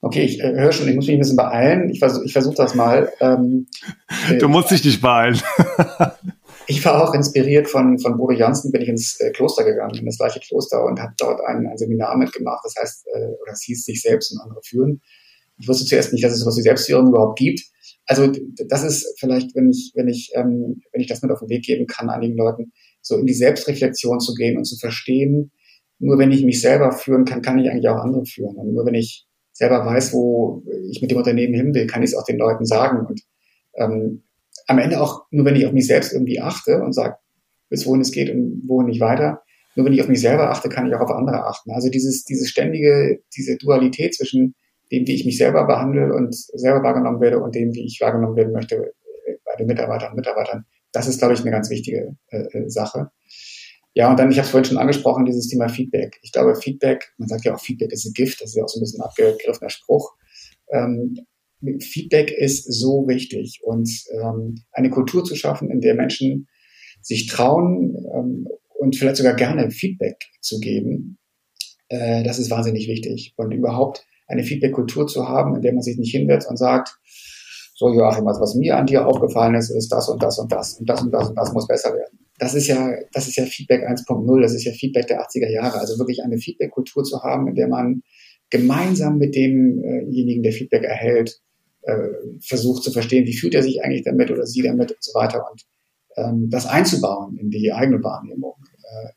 Okay, 0.02 0.24
ich 0.24 0.40
äh, 0.40 0.54
höre 0.54 0.72
schon, 0.72 0.88
ich 0.88 0.96
muss 0.96 1.06
mich 1.06 1.16
ein 1.16 1.20
bisschen 1.20 1.36
beeilen. 1.36 1.90
Ich 1.90 1.98
versuche 1.98 2.24
ich 2.24 2.32
versuch 2.32 2.54
das 2.54 2.74
mal. 2.74 3.12
Ähm, 3.20 3.66
du 4.40 4.48
musst 4.48 4.70
dich 4.70 4.84
nicht 4.84 5.02
beeilen. 5.02 5.38
Ich 6.70 6.84
war 6.84 7.02
auch 7.02 7.14
inspiriert 7.14 7.66
von, 7.66 7.98
von 7.98 8.16
Bodo 8.16 8.32
Janssen, 8.32 8.70
bin 8.70 8.80
ich 8.80 8.88
ins 8.88 9.18
äh, 9.18 9.32
Kloster 9.32 9.64
gegangen, 9.64 9.98
in 9.98 10.06
das 10.06 10.18
gleiche 10.18 10.38
Kloster 10.38 10.84
und 10.84 11.00
habe 11.00 11.12
dort 11.18 11.40
ein, 11.44 11.66
ein 11.66 11.76
Seminar 11.76 12.16
mitgemacht. 12.16 12.60
Das 12.62 12.76
heißt, 12.80 13.08
äh, 13.08 13.26
oder 13.42 13.52
es 13.52 13.62
hieß 13.62 13.84
sich 13.84 14.00
selbst 14.00 14.30
und 14.30 14.40
andere 14.40 14.60
führen. 14.62 15.00
Ich 15.58 15.66
wusste 15.66 15.84
zuerst 15.84 16.12
nicht, 16.12 16.22
dass 16.22 16.32
es 16.32 16.38
sowas 16.38 16.56
wie 16.56 16.62
Selbstführung 16.62 17.08
überhaupt 17.08 17.40
gibt. 17.40 17.60
Also 18.06 18.30
das 18.68 18.84
ist 18.84 19.18
vielleicht, 19.18 19.56
wenn 19.56 19.68
ich, 19.68 19.90
wenn 19.96 20.06
ich, 20.06 20.30
ähm, 20.36 20.80
wenn 20.92 21.00
ich 21.00 21.08
das 21.08 21.22
mit 21.22 21.32
auf 21.32 21.40
den 21.40 21.48
Weg 21.48 21.64
geben 21.64 21.88
kann, 21.88 22.08
einigen 22.08 22.36
Leuten, 22.36 22.70
so 23.02 23.16
in 23.16 23.26
die 23.26 23.34
Selbstreflexion 23.34 24.20
zu 24.20 24.34
gehen 24.34 24.56
und 24.56 24.64
zu 24.64 24.78
verstehen, 24.78 25.50
nur 25.98 26.18
wenn 26.18 26.30
ich 26.30 26.44
mich 26.44 26.60
selber 26.60 26.92
führen 26.92 27.24
kann, 27.24 27.42
kann 27.42 27.58
ich 27.58 27.68
eigentlich 27.68 27.88
auch 27.88 27.98
andere 27.98 28.24
führen. 28.24 28.54
Und 28.54 28.72
nur 28.74 28.86
wenn 28.86 28.94
ich 28.94 29.26
selber 29.50 29.84
weiß, 29.84 30.12
wo 30.12 30.62
ich 30.88 31.02
mit 31.02 31.10
dem 31.10 31.18
Unternehmen 31.18 31.52
hin 31.52 31.74
will, 31.74 31.88
kann 31.88 32.04
ich 32.04 32.10
es 32.10 32.16
auch 32.16 32.24
den 32.24 32.38
Leuten 32.38 32.64
sagen. 32.64 33.06
Und 33.06 33.22
ähm, 33.74 34.22
am 34.70 34.78
Ende 34.78 35.00
auch 35.00 35.24
nur, 35.30 35.44
wenn 35.44 35.56
ich 35.56 35.66
auf 35.66 35.72
mich 35.72 35.86
selbst 35.86 36.12
irgendwie 36.12 36.40
achte 36.40 36.80
und 36.80 36.92
sage, 36.92 37.16
bis 37.68 37.86
wohin 37.86 38.00
es 38.00 38.12
geht 38.12 38.30
und 38.30 38.62
wohin 38.66 38.86
nicht 38.86 39.00
weiter. 39.00 39.42
Nur 39.74 39.86
wenn 39.86 39.92
ich 39.92 40.00
auf 40.00 40.08
mich 40.08 40.20
selber 40.20 40.50
achte, 40.50 40.68
kann 40.68 40.86
ich 40.86 40.94
auch 40.94 41.00
auf 41.00 41.10
andere 41.10 41.44
achten. 41.44 41.72
Also 41.72 41.90
dieses, 41.90 42.24
diese 42.24 42.46
ständige, 42.46 43.20
diese 43.36 43.56
Dualität 43.56 44.14
zwischen 44.14 44.54
dem, 44.92 45.06
wie 45.06 45.14
ich 45.14 45.24
mich 45.24 45.38
selber 45.38 45.66
behandle 45.66 46.12
und 46.14 46.34
selber 46.34 46.82
wahrgenommen 46.82 47.20
werde 47.20 47.40
und 47.40 47.54
dem, 47.54 47.72
wie 47.74 47.84
ich 47.84 48.00
wahrgenommen 48.00 48.36
werden 48.36 48.52
möchte 48.52 48.76
äh, 48.76 49.34
bei 49.44 49.56
den 49.56 49.66
Mitarbeitern 49.66 50.10
und 50.10 50.16
Mitarbeitern. 50.16 50.64
Das 50.92 51.06
ist, 51.06 51.18
glaube 51.18 51.34
ich, 51.34 51.40
eine 51.40 51.50
ganz 51.50 51.68
wichtige 51.70 52.16
äh, 52.28 52.38
äh 52.38 52.68
Sache. 52.68 53.10
Ja, 53.94 54.08
und 54.08 54.18
dann, 54.20 54.30
ich 54.30 54.38
habe 54.38 54.46
es 54.46 54.50
vorhin 54.50 54.64
schon 54.64 54.78
angesprochen, 54.78 55.24
dieses 55.24 55.48
Thema 55.48 55.68
Feedback. 55.68 56.18
Ich 56.22 56.30
glaube, 56.30 56.54
Feedback, 56.54 57.12
man 57.18 57.28
sagt 57.28 57.44
ja 57.44 57.54
auch, 57.54 57.60
Feedback 57.60 57.92
ist 57.92 58.06
ein 58.06 58.12
Gift, 58.12 58.40
das 58.40 58.50
ist 58.50 58.56
ja 58.56 58.64
auch 58.64 58.68
so 58.68 58.78
ein 58.78 58.82
bisschen 58.82 59.00
abgegriffener 59.00 59.70
Spruch. 59.70 60.14
Ähm, 60.72 61.16
Feedback 61.80 62.30
ist 62.30 62.64
so 62.72 63.06
wichtig 63.06 63.60
und 63.62 63.90
ähm, 64.12 64.62
eine 64.72 64.90
Kultur 64.90 65.24
zu 65.24 65.34
schaffen, 65.34 65.70
in 65.70 65.80
der 65.80 65.94
Menschen 65.94 66.48
sich 67.02 67.26
trauen 67.26 67.96
ähm, 68.14 68.48
und 68.78 68.96
vielleicht 68.96 69.16
sogar 69.16 69.34
gerne 69.34 69.70
Feedback 69.70 70.16
zu 70.40 70.58
geben, 70.58 71.18
äh, 71.88 72.22
das 72.22 72.38
ist 72.38 72.50
wahnsinnig 72.50 72.88
wichtig. 72.88 73.34
Und 73.36 73.52
überhaupt 73.52 74.06
eine 74.26 74.44
Feedback-Kultur 74.44 75.06
zu 75.06 75.28
haben, 75.28 75.56
in 75.56 75.62
der 75.62 75.72
man 75.72 75.82
sich 75.82 75.98
nicht 75.98 76.12
hinwetzt 76.12 76.48
und 76.48 76.56
sagt, 76.56 76.98
so 77.74 77.92
Joachim, 77.92 78.26
also 78.26 78.40
was 78.40 78.54
mir 78.54 78.76
an 78.76 78.86
dir 78.86 79.06
aufgefallen 79.06 79.54
ist, 79.54 79.70
ist 79.70 79.90
das 79.90 80.08
und 80.08 80.22
das 80.22 80.38
und 80.38 80.52
das 80.52 80.74
und 80.74 80.88
das 80.88 81.02
und 81.02 81.12
das 81.12 81.28
und 81.28 81.36
das 81.36 81.52
muss 81.52 81.66
besser 81.66 81.92
werden. 81.92 82.18
Das 82.38 82.54
ist 82.54 82.68
ja, 82.68 82.92
das 83.12 83.26
ist 83.26 83.36
ja 83.36 83.44
Feedback 83.44 83.82
1.0, 83.82 84.40
das 84.40 84.54
ist 84.54 84.64
ja 84.64 84.72
Feedback 84.72 85.06
der 85.08 85.20
80er 85.20 85.50
Jahre. 85.50 85.78
Also 85.78 85.98
wirklich 85.98 86.22
eine 86.22 86.38
Feedback-Kultur 86.38 87.04
zu 87.04 87.22
haben, 87.22 87.48
in 87.48 87.54
der 87.54 87.68
man 87.68 88.02
gemeinsam 88.50 89.18
mit 89.18 89.34
demjenigen, 89.34 90.42
der 90.42 90.52
Feedback 90.52 90.84
erhält, 90.84 91.40
versucht 92.40 92.82
zu 92.82 92.92
verstehen, 92.92 93.26
wie 93.26 93.36
fühlt 93.36 93.54
er 93.54 93.62
sich 93.62 93.82
eigentlich 93.82 94.04
damit 94.04 94.30
oder 94.30 94.46
sie 94.46 94.62
damit 94.62 94.92
und 94.92 95.02
so 95.02 95.14
weiter 95.14 95.44
und 95.50 95.64
ähm, 96.16 96.50
das 96.50 96.66
einzubauen 96.66 97.36
in 97.38 97.50
die 97.50 97.72
eigene 97.72 98.02
Wahrnehmung. 98.02 98.54
Äh, 98.76 99.08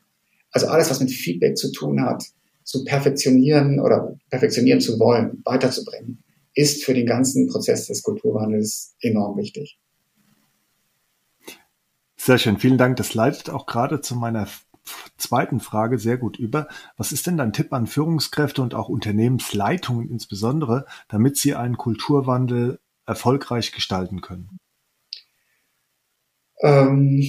also 0.51 0.67
alles, 0.67 0.89
was 0.89 0.99
mit 0.99 1.11
Feedback 1.11 1.57
zu 1.57 1.71
tun 1.71 2.01
hat, 2.01 2.23
zu 2.63 2.83
perfektionieren 2.85 3.79
oder 3.79 4.15
perfektionieren 4.29 4.79
zu 4.79 4.99
wollen, 4.99 5.41
weiterzubringen. 5.43 6.23
ist 6.55 6.83
für 6.83 6.93
den 6.93 7.07
ganzen 7.07 7.47
Prozess 7.47 7.87
des 7.87 8.03
Kulturwandels 8.03 8.95
enorm 9.01 9.37
wichtig. 9.37 9.79
Sehr 12.15 12.37
schön, 12.37 12.57
vielen 12.57 12.77
Dank. 12.77 12.97
Das 12.97 13.15
leitet 13.15 13.49
auch 13.49 13.65
gerade 13.65 14.01
zu 14.01 14.15
meiner 14.15 14.47
zweiten 15.17 15.59
Frage 15.59 15.97
sehr 15.97 16.17
gut 16.17 16.37
über. 16.37 16.67
Was 16.97 17.11
ist 17.11 17.27
denn 17.27 17.37
dein 17.37 17.53
Tipp 17.53 17.73
an 17.73 17.87
Führungskräfte 17.87 18.61
und 18.61 18.75
auch 18.75 18.89
Unternehmensleitungen 18.89 20.09
insbesondere, 20.09 20.85
damit 21.09 21.37
sie 21.37 21.55
einen 21.55 21.77
Kulturwandel 21.77 22.79
erfolgreich 23.05 23.71
gestalten 23.71 24.21
können? 24.21 24.59
Ähm, 26.61 27.23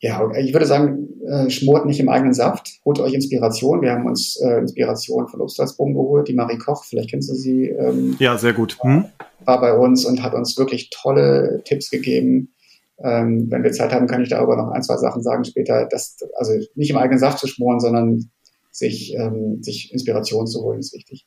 ja, 0.00 0.28
ich 0.36 0.52
würde 0.52 0.66
sagen, 0.66 1.08
äh, 1.28 1.48
schmort 1.48 1.86
nicht 1.86 2.00
im 2.00 2.08
eigenen 2.08 2.34
Saft, 2.34 2.80
holt 2.84 2.98
euch 2.98 3.14
Inspiration. 3.14 3.82
Wir 3.82 3.92
haben 3.92 4.06
uns 4.06 4.36
äh, 4.40 4.58
Inspiration 4.58 5.28
von 5.28 5.40
Obstalsboom 5.40 5.94
geholt, 5.94 6.26
die 6.26 6.34
Marie 6.34 6.58
Koch, 6.58 6.84
vielleicht 6.84 7.10
kennst 7.10 7.30
du 7.30 7.34
sie. 7.34 7.68
Ähm, 7.68 8.16
ja, 8.18 8.36
sehr 8.36 8.52
gut. 8.52 8.78
Hm? 8.80 9.04
War 9.44 9.60
bei 9.60 9.76
uns 9.76 10.04
und 10.04 10.22
hat 10.22 10.34
uns 10.34 10.58
wirklich 10.58 10.90
tolle 10.90 11.62
Tipps 11.64 11.90
gegeben. 11.90 12.52
Ähm, 12.98 13.50
wenn 13.50 13.62
wir 13.62 13.72
Zeit 13.72 13.92
haben, 13.92 14.06
kann 14.06 14.22
ich 14.22 14.28
darüber 14.28 14.56
noch 14.56 14.70
ein, 14.70 14.82
zwei 14.82 14.96
Sachen 14.96 15.22
sagen 15.22 15.44
später. 15.44 15.86
Das, 15.90 16.16
also 16.36 16.52
nicht 16.74 16.90
im 16.90 16.96
eigenen 16.96 17.18
Saft 17.18 17.38
zu 17.38 17.46
schmoren, 17.46 17.80
sondern 17.80 18.30
sich, 18.70 19.14
ähm, 19.14 19.62
sich 19.62 19.92
Inspiration 19.92 20.46
zu 20.46 20.62
holen, 20.62 20.80
ist 20.80 20.94
wichtig. 20.94 21.26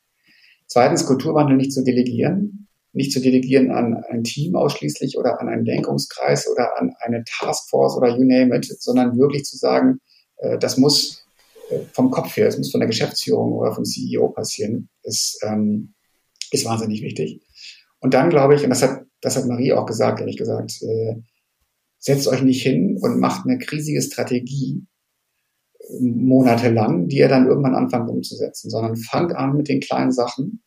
Zweitens, 0.66 1.06
Kulturwandel 1.06 1.56
nicht 1.56 1.72
zu 1.72 1.84
delegieren 1.84 2.66
nicht 2.96 3.12
zu 3.12 3.20
delegieren 3.20 3.70
an 3.70 4.02
ein 4.08 4.24
Team 4.24 4.56
ausschließlich 4.56 5.18
oder 5.18 5.38
an 5.38 5.48
einen 5.48 5.66
Lenkungskreis 5.66 6.48
oder 6.50 6.78
an 6.78 6.94
eine 6.98 7.24
Taskforce 7.24 7.94
oder 7.94 8.08
you 8.16 8.24
name 8.24 8.56
it, 8.56 8.64
sondern 8.80 9.18
wirklich 9.18 9.44
zu 9.44 9.58
sagen, 9.58 10.00
äh, 10.38 10.58
das 10.58 10.78
muss 10.78 11.26
äh, 11.70 11.80
vom 11.92 12.10
Kopf 12.10 12.34
her, 12.38 12.46
das 12.46 12.56
muss 12.56 12.70
von 12.70 12.80
der 12.80 12.88
Geschäftsführung 12.88 13.52
oder 13.52 13.74
vom 13.74 13.84
CEO 13.84 14.30
passieren, 14.30 14.88
ist, 15.02 15.38
ähm, 15.42 15.92
ist 16.50 16.64
wahnsinnig 16.64 17.02
wichtig. 17.02 17.42
Und 18.00 18.14
dann 18.14 18.30
glaube 18.30 18.54
ich, 18.54 18.64
und 18.64 18.70
das 18.70 18.82
hat, 18.82 19.02
das 19.20 19.36
hat 19.36 19.44
Marie 19.44 19.74
auch 19.74 19.84
gesagt, 19.84 20.20
ehrlich 20.20 20.38
gesagt, 20.38 20.80
äh, 20.82 21.16
setzt 22.06 22.28
euch 22.28 22.42
nicht 22.42 22.62
hin 22.62 22.98
und 23.02 23.18
macht 23.18 23.46
eine 23.46 23.58
riesige 23.58 24.00
Strategie 24.00 24.86
äh, 25.80 26.00
monatelang, 26.00 27.08
die 27.08 27.18
ihr 27.18 27.28
dann 27.28 27.48
irgendwann 27.48 27.74
anfangt 27.74 28.08
umzusetzen, 28.08 28.70
sondern 28.70 28.96
fangt 28.96 29.34
an 29.34 29.56
mit 29.56 29.68
den 29.68 29.80
kleinen 29.80 30.12
Sachen, 30.12 30.62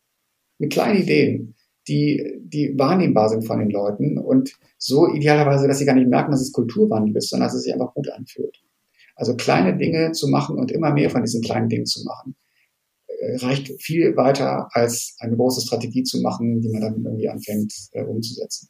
mit 0.58 0.70
kleinen 0.70 1.02
Ideen 1.02 1.56
die, 1.88 2.38
die 2.44 2.78
wahrnehmbar 2.78 3.30
sind 3.30 3.46
von 3.46 3.58
den 3.58 3.70
Leuten 3.70 4.18
und 4.18 4.52
so 4.76 5.08
idealerweise, 5.08 5.66
dass 5.66 5.78
sie 5.78 5.86
gar 5.86 5.94
nicht 5.94 6.08
merken, 6.08 6.30
dass 6.30 6.42
es 6.42 6.52
Kulturwandel 6.52 7.16
ist, 7.16 7.30
sondern 7.30 7.48
dass 7.48 7.56
es 7.56 7.62
sich 7.62 7.72
einfach 7.72 7.94
gut 7.94 8.10
anfühlt. 8.10 8.62
Also 9.16 9.34
kleine 9.34 9.76
Dinge 9.76 10.12
zu 10.12 10.28
machen 10.28 10.58
und 10.58 10.70
immer 10.70 10.92
mehr 10.92 11.10
von 11.10 11.22
diesen 11.22 11.42
kleinen 11.42 11.70
Dingen 11.70 11.86
zu 11.86 12.04
machen, 12.04 12.36
äh, 13.06 13.36
reicht 13.36 13.82
viel 13.82 14.14
weiter 14.16 14.68
als 14.72 15.16
eine 15.20 15.36
große 15.36 15.62
Strategie 15.62 16.02
zu 16.02 16.20
machen, 16.20 16.60
die 16.60 16.68
man 16.68 16.82
dann 16.82 17.02
irgendwie 17.02 17.28
anfängt 17.30 17.72
äh, 17.92 18.04
umzusetzen. 18.04 18.68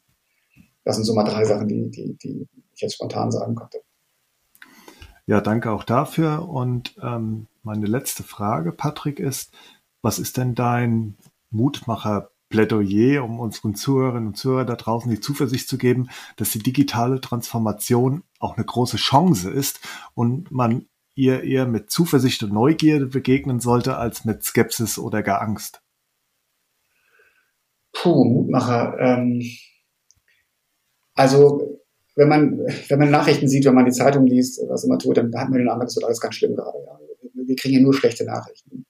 Das 0.83 0.95
sind 0.95 1.05
so 1.05 1.13
mal 1.13 1.23
drei 1.23 1.45
Sachen, 1.45 1.67
die, 1.67 1.89
die, 1.89 2.17
die 2.17 2.47
ich 2.73 2.81
jetzt 2.81 2.95
spontan 2.95 3.31
sagen 3.31 3.55
konnte. 3.55 3.81
Ja, 5.27 5.41
danke 5.41 5.71
auch 5.71 5.83
dafür. 5.83 6.47
Und 6.49 6.95
ähm, 7.01 7.47
meine 7.63 7.85
letzte 7.85 8.23
Frage, 8.23 8.71
Patrick, 8.71 9.19
ist, 9.19 9.53
was 10.01 10.19
ist 10.19 10.37
denn 10.37 10.55
dein 10.55 11.17
Mutmacher 11.51 12.31
Plädoyer, 12.49 13.23
um 13.23 13.39
unseren 13.39 13.75
Zuhörerinnen 13.75 14.27
und 14.27 14.37
Zuhörern 14.37 14.67
da 14.67 14.75
draußen 14.75 15.09
die 15.09 15.19
Zuversicht 15.19 15.67
zu 15.67 15.77
geben, 15.77 16.09
dass 16.35 16.51
die 16.51 16.59
digitale 16.59 17.21
Transformation 17.21 18.23
auch 18.39 18.57
eine 18.57 18.65
große 18.65 18.97
Chance 18.97 19.49
ist 19.49 19.79
und 20.13 20.51
man 20.51 20.85
ihr 21.15 21.43
eher 21.43 21.65
mit 21.65 21.89
Zuversicht 21.89 22.43
und 22.43 22.53
Neugierde 22.53 23.07
begegnen 23.07 23.59
sollte, 23.59 23.97
als 23.97 24.25
mit 24.25 24.43
Skepsis 24.43 24.97
oder 24.97 25.23
gar 25.23 25.41
Angst? 25.41 25.81
Puh, 27.93 28.25
Mutmacher. 28.25 28.97
Ähm, 28.99 29.41
also, 31.13 31.81
wenn 32.15 32.27
man, 32.27 32.59
wenn 32.87 32.99
man 32.99 33.11
Nachrichten 33.11 33.47
sieht, 33.47 33.65
wenn 33.65 33.75
man 33.75 33.85
die 33.85 33.91
Zeitung 33.91 34.25
liest, 34.25 34.61
was 34.67 34.83
immer 34.83 34.97
tut, 34.97 35.17
dann 35.17 35.33
hat 35.35 35.49
man 35.49 35.59
den 35.59 35.69
Eindruck, 35.69 35.87
es 35.87 35.95
wird 35.95 36.05
alles 36.05 36.19
ganz 36.19 36.35
schlimm 36.35 36.55
gerade. 36.55 36.77
Ja. 36.85 36.99
Wir 37.33 37.55
kriegen 37.55 37.75
ja 37.75 37.81
nur 37.81 37.93
schlechte 37.93 38.25
Nachrichten. 38.25 38.85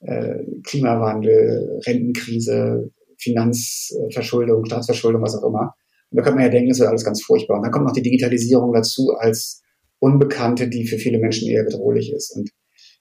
Äh, 0.00 0.44
Klimawandel, 0.64 1.80
Rentenkrise, 1.86 2.90
Finanzverschuldung, 3.18 4.64
Staatsverschuldung, 4.66 5.22
was 5.22 5.36
auch 5.36 5.48
immer. 5.48 5.74
Und 6.10 6.18
da 6.18 6.22
könnte 6.22 6.36
man 6.36 6.44
ja 6.44 6.50
denken, 6.50 6.68
das 6.68 6.78
wird 6.78 6.88
alles 6.88 7.04
ganz 7.04 7.22
furchtbar. 7.22 7.56
Und 7.56 7.62
dann 7.64 7.72
kommt 7.72 7.86
noch 7.86 7.92
die 7.92 8.02
Digitalisierung 8.02 8.72
dazu 8.72 9.14
als 9.18 9.62
Unbekannte, 9.98 10.68
die 10.68 10.86
für 10.86 10.98
viele 10.98 11.18
Menschen 11.18 11.48
eher 11.48 11.64
bedrohlich 11.64 12.12
ist. 12.12 12.36
Und 12.36 12.50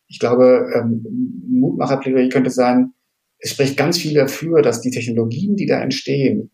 ich 0.08 0.20
glaube, 0.20 0.70
ähm, 0.74 1.06
Mutmacherplädoyer 1.50 2.30
könnte 2.30 2.50
sein, 2.50 2.94
es 3.40 3.52
spricht 3.52 3.78
ganz 3.78 3.98
viel 3.98 4.14
dafür, 4.14 4.62
dass 4.62 4.82
die 4.82 4.92
Technologien, 4.92 5.56
die 5.56 5.66
da 5.66 5.82
entstehen, 5.82 6.52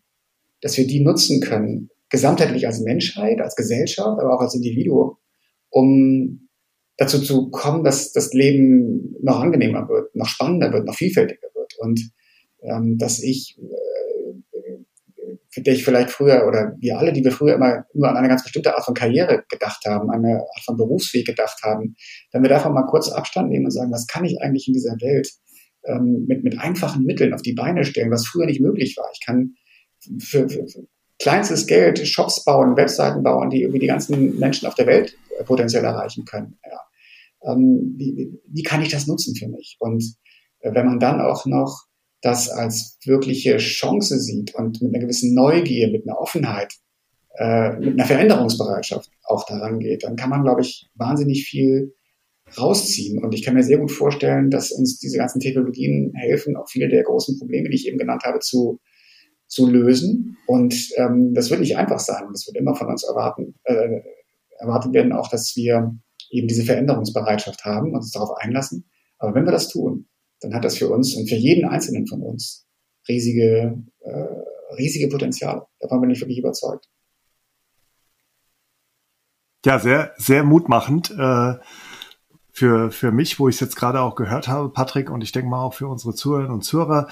dass 0.60 0.76
wir 0.76 0.86
die 0.86 1.00
nutzen 1.00 1.40
können, 1.40 1.90
gesamtheitlich 2.12 2.66
als 2.66 2.80
Menschheit, 2.80 3.40
als 3.40 3.56
Gesellschaft, 3.56 4.20
aber 4.20 4.34
auch 4.34 4.40
als 4.40 4.54
Individuum, 4.54 5.16
um 5.70 6.48
dazu 6.98 7.20
zu 7.20 7.50
kommen, 7.50 7.84
dass 7.84 8.12
das 8.12 8.34
Leben 8.34 9.16
noch 9.22 9.40
angenehmer 9.40 9.88
wird, 9.88 10.14
noch 10.14 10.28
spannender 10.28 10.72
wird, 10.72 10.84
noch 10.84 10.94
vielfältiger 10.94 11.48
wird. 11.54 11.72
Und 11.78 12.12
ähm, 12.60 12.98
dass 12.98 13.22
ich, 13.22 13.58
äh, 13.58 14.82
für 15.48 15.62
dich 15.62 15.84
vielleicht 15.84 16.10
früher 16.10 16.46
oder 16.46 16.76
wir 16.80 16.98
alle, 16.98 17.14
die 17.14 17.24
wir 17.24 17.32
früher 17.32 17.54
immer 17.54 17.84
nur 17.94 18.08
an 18.08 18.16
eine 18.16 18.28
ganz 18.28 18.42
bestimmte 18.42 18.74
Art 18.74 18.84
von 18.84 18.94
Karriere 18.94 19.44
gedacht 19.48 19.84
haben, 19.86 20.10
eine 20.10 20.40
Art 20.40 20.64
von 20.64 20.76
Berufsweg 20.76 21.26
gedacht 21.26 21.62
haben, 21.62 21.96
wenn 22.32 22.42
wir 22.42 22.50
davon 22.50 22.74
mal 22.74 22.86
kurz 22.86 23.10
Abstand 23.10 23.48
nehmen 23.48 23.64
und 23.64 23.70
sagen, 23.70 23.90
was 23.90 24.06
kann 24.06 24.24
ich 24.24 24.40
eigentlich 24.42 24.68
in 24.68 24.74
dieser 24.74 24.96
Welt 25.00 25.30
ähm, 25.84 26.26
mit, 26.28 26.44
mit 26.44 26.58
einfachen 26.58 27.04
Mitteln 27.04 27.32
auf 27.32 27.42
die 27.42 27.54
Beine 27.54 27.84
stellen, 27.84 28.10
was 28.10 28.26
früher 28.26 28.46
nicht 28.46 28.60
möglich 28.60 28.96
war. 28.98 29.08
Ich 29.14 29.24
kann 29.24 29.54
für, 30.20 30.48
für 30.48 30.66
kleinstes 31.22 31.66
Geld 31.66 32.06
Shops 32.06 32.44
bauen, 32.44 32.76
Webseiten 32.76 33.22
bauen, 33.22 33.48
die 33.48 33.62
irgendwie 33.62 33.78
die 33.78 33.86
ganzen 33.86 34.38
Menschen 34.38 34.66
auf 34.66 34.74
der 34.74 34.86
Welt 34.86 35.16
äh, 35.38 35.44
potenziell 35.44 35.84
erreichen 35.84 36.24
können. 36.24 36.58
Ja. 36.64 37.52
Ähm, 37.52 37.94
wie, 37.96 38.40
wie 38.46 38.62
kann 38.62 38.82
ich 38.82 38.88
das 38.88 39.06
nutzen 39.06 39.34
für 39.36 39.48
mich? 39.48 39.76
Und 39.78 40.02
äh, 40.60 40.74
wenn 40.74 40.86
man 40.86 40.98
dann 40.98 41.20
auch 41.20 41.46
noch 41.46 41.86
das 42.22 42.48
als 42.48 42.98
wirkliche 43.04 43.56
Chance 43.58 44.18
sieht 44.18 44.54
und 44.54 44.82
mit 44.82 44.94
einer 44.94 45.02
gewissen 45.02 45.34
Neugier, 45.34 45.90
mit 45.90 46.08
einer 46.08 46.20
Offenheit, 46.20 46.74
äh, 47.36 47.72
mit 47.78 47.94
einer 47.94 48.06
Veränderungsbereitschaft 48.06 49.10
auch 49.24 49.46
daran 49.46 49.78
geht, 49.78 50.04
dann 50.04 50.16
kann 50.16 50.30
man, 50.30 50.42
glaube 50.42 50.60
ich, 50.60 50.90
wahnsinnig 50.94 51.44
viel 51.44 51.94
rausziehen. 52.58 53.22
Und 53.22 53.32
ich 53.34 53.44
kann 53.44 53.54
mir 53.54 53.62
sehr 53.62 53.78
gut 53.78 53.92
vorstellen, 53.92 54.50
dass 54.50 54.72
uns 54.72 54.98
diese 54.98 55.18
ganzen 55.18 55.40
Technologien 55.40 56.12
helfen, 56.14 56.56
auch 56.56 56.68
viele 56.68 56.88
der 56.88 57.04
großen 57.04 57.38
Probleme, 57.38 57.68
die 57.70 57.76
ich 57.76 57.86
eben 57.86 57.98
genannt 57.98 58.22
habe, 58.24 58.40
zu, 58.40 58.80
zu 59.52 59.66
lösen. 59.66 60.38
Und 60.46 60.74
ähm, 60.96 61.34
das 61.34 61.50
wird 61.50 61.60
nicht 61.60 61.76
einfach 61.76 61.98
sein. 61.98 62.24
Das 62.32 62.46
wird 62.46 62.56
immer 62.56 62.74
von 62.74 62.88
uns 62.88 63.04
erwarten, 63.04 63.54
äh, 63.64 64.00
erwartet 64.58 64.94
werden, 64.94 65.12
auch 65.12 65.28
dass 65.28 65.54
wir 65.56 65.94
eben 66.30 66.48
diese 66.48 66.64
Veränderungsbereitschaft 66.64 67.62
haben 67.66 67.88
und 67.88 67.96
uns 67.96 68.12
darauf 68.12 68.30
einlassen. 68.38 68.88
Aber 69.18 69.34
wenn 69.34 69.44
wir 69.44 69.52
das 69.52 69.68
tun, 69.68 70.08
dann 70.40 70.54
hat 70.54 70.64
das 70.64 70.78
für 70.78 70.88
uns 70.88 71.14
und 71.14 71.28
für 71.28 71.36
jeden 71.36 71.68
Einzelnen 71.68 72.06
von 72.06 72.22
uns 72.22 72.66
riesige, 73.06 73.78
äh, 74.00 74.74
riesige 74.78 75.08
Potenziale. 75.08 75.66
Davon 75.80 76.00
bin 76.00 76.10
ich 76.10 76.20
wirklich 76.20 76.38
überzeugt. 76.38 76.88
Ja, 79.66 79.78
sehr, 79.78 80.14
sehr 80.16 80.44
mutmachend. 80.44 81.10
Äh, 81.10 81.56
für, 82.54 82.90
für 82.90 83.12
mich, 83.12 83.38
wo 83.38 83.48
ich 83.48 83.56
es 83.56 83.60
jetzt 83.60 83.76
gerade 83.76 84.00
auch 84.00 84.14
gehört 84.14 84.48
habe, 84.48 84.70
Patrick, 84.70 85.10
und 85.10 85.22
ich 85.22 85.32
denke 85.32 85.50
mal 85.50 85.62
auch 85.62 85.74
für 85.74 85.88
unsere 85.88 86.14
Zuhörerinnen 86.14 86.54
und 86.54 86.64
Zuhörer, 86.64 87.08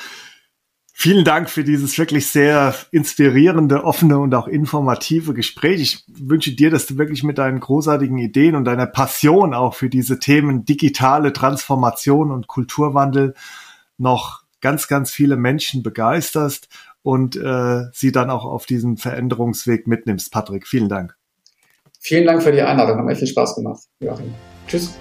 Vielen 0.92 1.24
Dank 1.24 1.48
für 1.48 1.64
dieses 1.64 1.96
wirklich 1.96 2.26
sehr 2.26 2.74
inspirierende, 2.90 3.84
offene 3.84 4.18
und 4.18 4.34
auch 4.34 4.46
informative 4.46 5.32
Gespräch. 5.32 5.80
Ich 5.80 6.04
wünsche 6.06 6.52
dir, 6.52 6.70
dass 6.70 6.86
du 6.86 6.98
wirklich 6.98 7.22
mit 7.22 7.38
deinen 7.38 7.60
großartigen 7.60 8.18
Ideen 8.18 8.54
und 8.54 8.66
deiner 8.66 8.86
Passion 8.86 9.54
auch 9.54 9.74
für 9.74 9.88
diese 9.88 10.18
Themen 10.18 10.66
digitale 10.66 11.32
Transformation 11.32 12.30
und 12.30 12.48
Kulturwandel 12.48 13.34
noch 13.96 14.42
ganz, 14.60 14.88
ganz 14.88 15.10
viele 15.10 15.36
Menschen 15.36 15.82
begeisterst 15.82 16.68
und 17.02 17.36
äh, 17.36 17.84
sie 17.92 18.12
dann 18.12 18.28
auch 18.28 18.44
auf 18.44 18.66
diesen 18.66 18.98
Veränderungsweg 18.98 19.86
mitnimmst. 19.86 20.30
Patrick, 20.30 20.66
vielen 20.66 20.88
Dank. 20.88 21.16
Vielen 21.98 22.26
Dank 22.26 22.42
für 22.42 22.52
die 22.52 22.62
Einladung. 22.62 22.98
Hat 22.98 23.04
mir 23.04 23.16
viel 23.16 23.28
Spaß 23.28 23.54
gemacht. 23.54 23.82
Joachim. 24.00 24.34
Tschüss. 24.66 24.94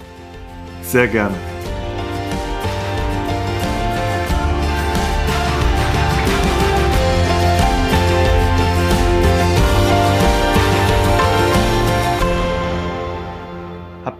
Sehr 0.82 1.08
gerne. 1.08 1.59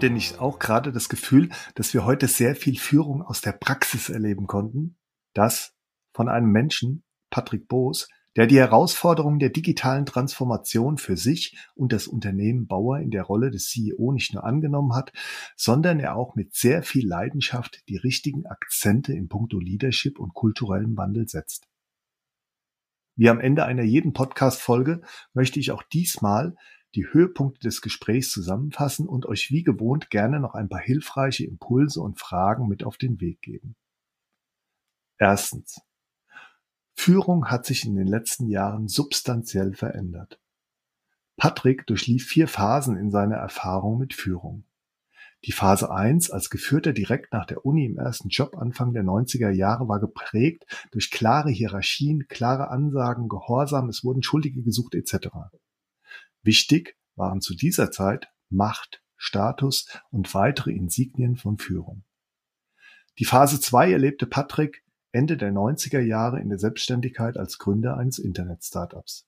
Habt 0.01 0.09
ihr 0.09 0.14
nicht 0.14 0.39
auch 0.39 0.59
gerade 0.59 0.93
das 0.93 1.10
Gefühl, 1.10 1.51
dass 1.74 1.93
wir 1.93 2.06
heute 2.06 2.27
sehr 2.27 2.56
viel 2.56 2.78
Führung 2.78 3.20
aus 3.20 3.43
der 3.43 3.52
Praxis 3.52 4.09
erleben 4.09 4.47
konnten? 4.47 4.97
Das 5.35 5.74
von 6.14 6.31
einem 6.31 6.51
Menschen, 6.51 7.05
Patrick 7.28 7.68
Boos, 7.68 8.09
der 8.35 8.47
die 8.47 8.56
Herausforderungen 8.56 9.39
der 9.40 9.51
digitalen 9.51 10.06
Transformation 10.06 10.97
für 10.97 11.18
sich 11.18 11.59
und 11.74 11.93
das 11.93 12.06
Unternehmen 12.06 12.66
Bauer 12.66 13.01
in 13.01 13.10
der 13.10 13.24
Rolle 13.24 13.51
des 13.51 13.68
CEO 13.68 14.12
nicht 14.12 14.32
nur 14.32 14.44
angenommen 14.44 14.94
hat, 14.94 15.12
sondern 15.55 16.01
er 16.01 16.16
auch 16.16 16.35
mit 16.35 16.55
sehr 16.55 16.82
viel 16.82 17.06
Leidenschaft 17.06 17.86
die 17.90 17.98
richtigen 17.98 18.47
Akzente 18.47 19.12
in 19.12 19.28
puncto 19.28 19.59
Leadership 19.59 20.18
und 20.18 20.32
kulturellem 20.32 20.97
Wandel 20.97 21.28
setzt. 21.28 21.68
Wie 23.16 23.28
am 23.28 23.39
Ende 23.39 23.66
einer 23.66 23.82
jeden 23.82 24.14
Podcast-Folge 24.14 25.02
möchte 25.35 25.60
ich 25.60 25.72
auch 25.72 25.82
diesmal 25.82 26.55
die 26.94 27.06
Höhepunkte 27.06 27.60
des 27.60 27.82
Gesprächs 27.82 28.30
zusammenfassen 28.30 29.08
und 29.08 29.26
euch 29.26 29.50
wie 29.50 29.62
gewohnt 29.62 30.10
gerne 30.10 30.40
noch 30.40 30.54
ein 30.54 30.68
paar 30.68 30.80
hilfreiche 30.80 31.44
Impulse 31.44 32.00
und 32.00 32.18
Fragen 32.18 32.68
mit 32.68 32.84
auf 32.84 32.96
den 32.96 33.20
Weg 33.20 33.40
geben. 33.42 33.76
Erstens. 35.18 35.80
Führung 36.94 37.46
hat 37.46 37.64
sich 37.64 37.84
in 37.84 37.94
den 37.94 38.06
letzten 38.06 38.48
Jahren 38.48 38.88
substanziell 38.88 39.74
verändert. 39.74 40.40
Patrick 41.36 41.86
durchlief 41.86 42.26
vier 42.26 42.48
Phasen 42.48 42.96
in 42.96 43.10
seiner 43.10 43.36
Erfahrung 43.36 43.98
mit 43.98 44.12
Führung. 44.12 44.64
Die 45.46 45.52
Phase 45.52 45.90
1 45.90 46.30
als 46.30 46.50
Geführter 46.50 46.92
direkt 46.92 47.32
nach 47.32 47.46
der 47.46 47.64
Uni 47.64 47.86
im 47.86 47.96
ersten 47.96 48.28
Job 48.28 48.58
Anfang 48.58 48.92
der 48.92 49.04
90er 49.04 49.48
Jahre 49.48 49.88
war 49.88 49.98
geprägt 49.98 50.66
durch 50.90 51.10
klare 51.10 51.50
Hierarchien, 51.50 52.28
klare 52.28 52.68
Ansagen, 52.68 53.28
Gehorsam, 53.28 53.88
es 53.88 54.04
wurden 54.04 54.22
Schuldige 54.22 54.62
gesucht 54.62 54.94
etc. 54.94 55.28
Wichtig 56.42 56.96
waren 57.16 57.40
zu 57.40 57.54
dieser 57.54 57.90
Zeit 57.90 58.28
Macht, 58.48 59.02
Status 59.16 59.86
und 60.10 60.32
weitere 60.34 60.72
Insignien 60.72 61.36
von 61.36 61.58
Führung. 61.58 62.04
Die 63.18 63.24
Phase 63.24 63.60
2 63.60 63.92
erlebte 63.92 64.26
Patrick 64.26 64.82
Ende 65.12 65.36
der 65.36 65.52
90er 65.52 66.00
Jahre 66.00 66.40
in 66.40 66.48
der 66.48 66.58
Selbstständigkeit 66.58 67.36
als 67.36 67.58
Gründer 67.58 67.96
eines 67.96 68.18
Internet-Startups. 68.18 69.26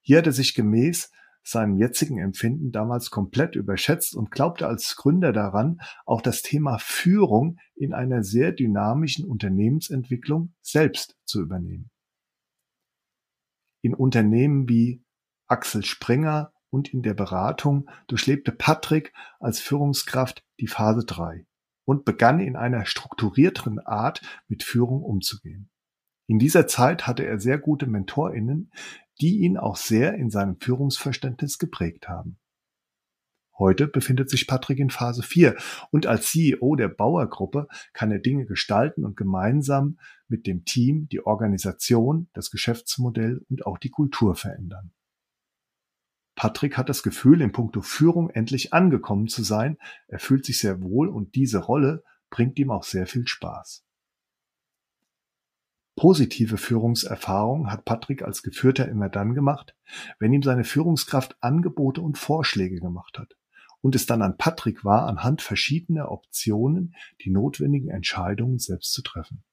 Hier 0.00 0.18
hat 0.18 0.26
er 0.26 0.32
sich 0.32 0.54
gemäß 0.54 1.10
seinem 1.42 1.76
jetzigen 1.76 2.18
Empfinden 2.18 2.70
damals 2.70 3.10
komplett 3.10 3.56
überschätzt 3.56 4.14
und 4.14 4.30
glaubte 4.30 4.66
als 4.66 4.94
Gründer 4.96 5.32
daran, 5.32 5.80
auch 6.04 6.22
das 6.22 6.42
Thema 6.42 6.78
Führung 6.78 7.58
in 7.74 7.92
einer 7.92 8.22
sehr 8.22 8.52
dynamischen 8.52 9.26
Unternehmensentwicklung 9.26 10.54
selbst 10.60 11.16
zu 11.24 11.40
übernehmen. 11.40 11.90
In 13.82 13.94
Unternehmen 13.94 14.68
wie 14.68 15.02
Axel 15.50 15.84
Springer 15.84 16.52
und 16.70 16.94
in 16.94 17.02
der 17.02 17.14
Beratung 17.14 17.90
durchlebte 18.06 18.52
Patrick 18.52 19.12
als 19.40 19.58
Führungskraft 19.58 20.44
die 20.60 20.68
Phase 20.68 21.04
3 21.04 21.44
und 21.84 22.04
begann 22.04 22.38
in 22.38 22.54
einer 22.54 22.86
strukturierteren 22.86 23.80
Art 23.80 24.22
mit 24.46 24.62
Führung 24.62 25.02
umzugehen. 25.02 25.68
In 26.28 26.38
dieser 26.38 26.68
Zeit 26.68 27.08
hatte 27.08 27.26
er 27.26 27.40
sehr 27.40 27.58
gute 27.58 27.86
MentorInnen, 27.86 28.70
die 29.20 29.40
ihn 29.40 29.56
auch 29.56 29.76
sehr 29.76 30.14
in 30.14 30.30
seinem 30.30 30.60
Führungsverständnis 30.60 31.58
geprägt 31.58 32.08
haben. 32.08 32.38
Heute 33.58 33.88
befindet 33.88 34.30
sich 34.30 34.46
Patrick 34.46 34.78
in 34.78 34.90
Phase 34.90 35.22
4 35.22 35.56
und 35.90 36.06
als 36.06 36.28
CEO 36.30 36.76
der 36.76 36.88
Bauergruppe 36.88 37.66
kann 37.92 38.12
er 38.12 38.20
Dinge 38.20 38.46
gestalten 38.46 39.04
und 39.04 39.16
gemeinsam 39.16 39.98
mit 40.28 40.46
dem 40.46 40.64
Team 40.64 41.08
die 41.08 41.26
Organisation, 41.26 42.28
das 42.32 42.50
Geschäftsmodell 42.50 43.44
und 43.50 43.66
auch 43.66 43.78
die 43.78 43.90
Kultur 43.90 44.36
verändern. 44.36 44.92
Patrick 46.40 46.78
hat 46.78 46.88
das 46.88 47.02
Gefühl, 47.02 47.42
in 47.42 47.52
puncto 47.52 47.82
Führung 47.82 48.30
endlich 48.30 48.72
angekommen 48.72 49.28
zu 49.28 49.42
sein. 49.42 49.76
Er 50.08 50.18
fühlt 50.18 50.46
sich 50.46 50.58
sehr 50.58 50.80
wohl 50.80 51.10
und 51.10 51.34
diese 51.34 51.58
Rolle 51.58 52.02
bringt 52.30 52.58
ihm 52.58 52.70
auch 52.70 52.84
sehr 52.84 53.06
viel 53.06 53.28
Spaß. 53.28 53.84
Positive 55.96 56.56
Führungserfahrung 56.56 57.70
hat 57.70 57.84
Patrick 57.84 58.22
als 58.22 58.42
Geführter 58.42 58.88
immer 58.88 59.10
dann 59.10 59.34
gemacht, 59.34 59.76
wenn 60.18 60.32
ihm 60.32 60.42
seine 60.42 60.64
Führungskraft 60.64 61.36
Angebote 61.42 62.00
und 62.00 62.16
Vorschläge 62.16 62.80
gemacht 62.80 63.18
hat 63.18 63.36
und 63.82 63.94
es 63.94 64.06
dann 64.06 64.22
an 64.22 64.38
Patrick 64.38 64.82
war, 64.82 65.08
anhand 65.08 65.42
verschiedener 65.42 66.10
Optionen 66.10 66.94
die 67.22 67.28
notwendigen 67.28 67.90
Entscheidungen 67.90 68.58
selbst 68.58 68.94
zu 68.94 69.02
treffen. 69.02 69.44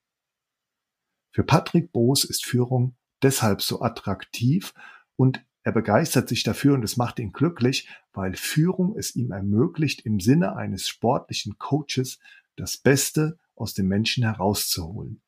Für 1.32 1.44
Patrick 1.44 1.92
Boos 1.92 2.24
ist 2.24 2.46
Führung 2.46 2.96
deshalb 3.22 3.62
so 3.62 3.82
attraktiv 3.82 4.74
und 5.18 5.44
er 5.68 5.74
begeistert 5.74 6.30
sich 6.30 6.44
dafür 6.44 6.76
und 6.76 6.84
es 6.84 6.96
macht 6.96 7.20
ihn 7.20 7.34
glücklich, 7.34 7.90
weil 8.14 8.38
Führung 8.38 8.98
es 8.98 9.18
ihm 9.18 9.34
ermöglicht, 9.34 10.06
im 10.06 10.22
Sinne 10.22 10.56
eines 10.56 10.88
sportlichen 10.88 11.58
Coaches 11.58 12.20
das 12.56 12.78
Beste 12.78 13.38
aus 13.54 13.74
dem 13.74 13.90
Menschen 13.90 14.24
herauszuholen 14.24 15.22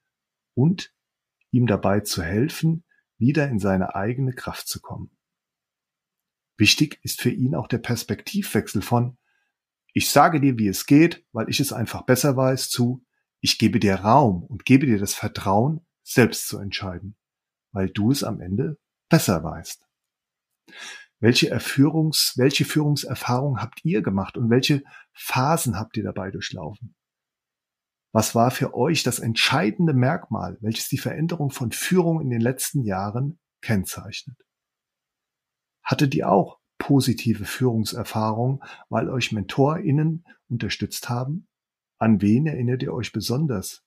und 0.53 0.95
ihm 1.51 1.67
dabei 1.67 1.99
zu 1.99 2.23
helfen, 2.23 2.85
wieder 3.17 3.49
in 3.49 3.59
seine 3.59 3.95
eigene 3.95 4.31
Kraft 4.31 4.69
zu 4.69 4.79
kommen. 4.79 5.11
Wichtig 6.55 7.01
ist 7.03 7.19
für 7.19 7.31
ihn 7.31 7.53
auch 7.53 7.67
der 7.67 7.79
Perspektivwechsel 7.79 8.81
von 8.81 9.17
ich 9.91 10.09
sage 10.09 10.39
dir, 10.39 10.57
wie 10.57 10.69
es 10.69 10.85
geht, 10.85 11.25
weil 11.33 11.49
ich 11.49 11.59
es 11.59 11.73
einfach 11.73 12.03
besser 12.03 12.37
weiß, 12.37 12.69
zu 12.69 13.05
ich 13.41 13.59
gebe 13.59 13.81
dir 13.81 13.95
Raum 13.95 14.43
und 14.43 14.63
gebe 14.63 14.85
dir 14.85 14.99
das 14.99 15.15
Vertrauen, 15.15 15.85
selbst 16.01 16.47
zu 16.47 16.59
entscheiden, 16.59 17.17
weil 17.73 17.89
du 17.89 18.09
es 18.09 18.23
am 18.23 18.39
Ende 18.39 18.77
besser 19.09 19.43
weißt. 19.43 19.88
Welche 21.19 21.49
Erführungs, 21.49 22.33
welche 22.37 22.63
Führungserfahrung 22.63 23.61
habt 23.61 23.83
ihr 23.83 24.01
gemacht 24.01 24.37
und 24.37 24.49
welche 24.49 24.83
Phasen 25.13 25.77
habt 25.77 25.97
ihr 25.97 26.03
dabei 26.03 26.31
durchlaufen? 26.31 26.95
Was 28.11 28.33
war 28.35 28.51
für 28.51 28.73
euch 28.73 29.03
das 29.03 29.19
entscheidende 29.19 29.93
Merkmal, 29.93 30.57
welches 30.61 30.87
die 30.87 30.97
Veränderung 30.97 31.51
von 31.51 31.71
Führung 31.71 32.21
in 32.21 32.29
den 32.29 32.41
letzten 32.41 32.83
Jahren 32.83 33.39
kennzeichnet? 33.61 34.37
Hattet 35.83 36.15
ihr 36.15 36.29
auch 36.29 36.59
positive 36.77 37.45
Führungserfahrungen, 37.45 38.61
weil 38.89 39.09
euch 39.09 39.31
MentorInnen 39.31 40.23
unterstützt 40.47 41.09
haben? 41.09 41.47
An 41.99 42.21
wen 42.21 42.47
erinnert 42.47 42.81
ihr 42.81 42.93
euch 42.93 43.11
besonders? 43.11 43.83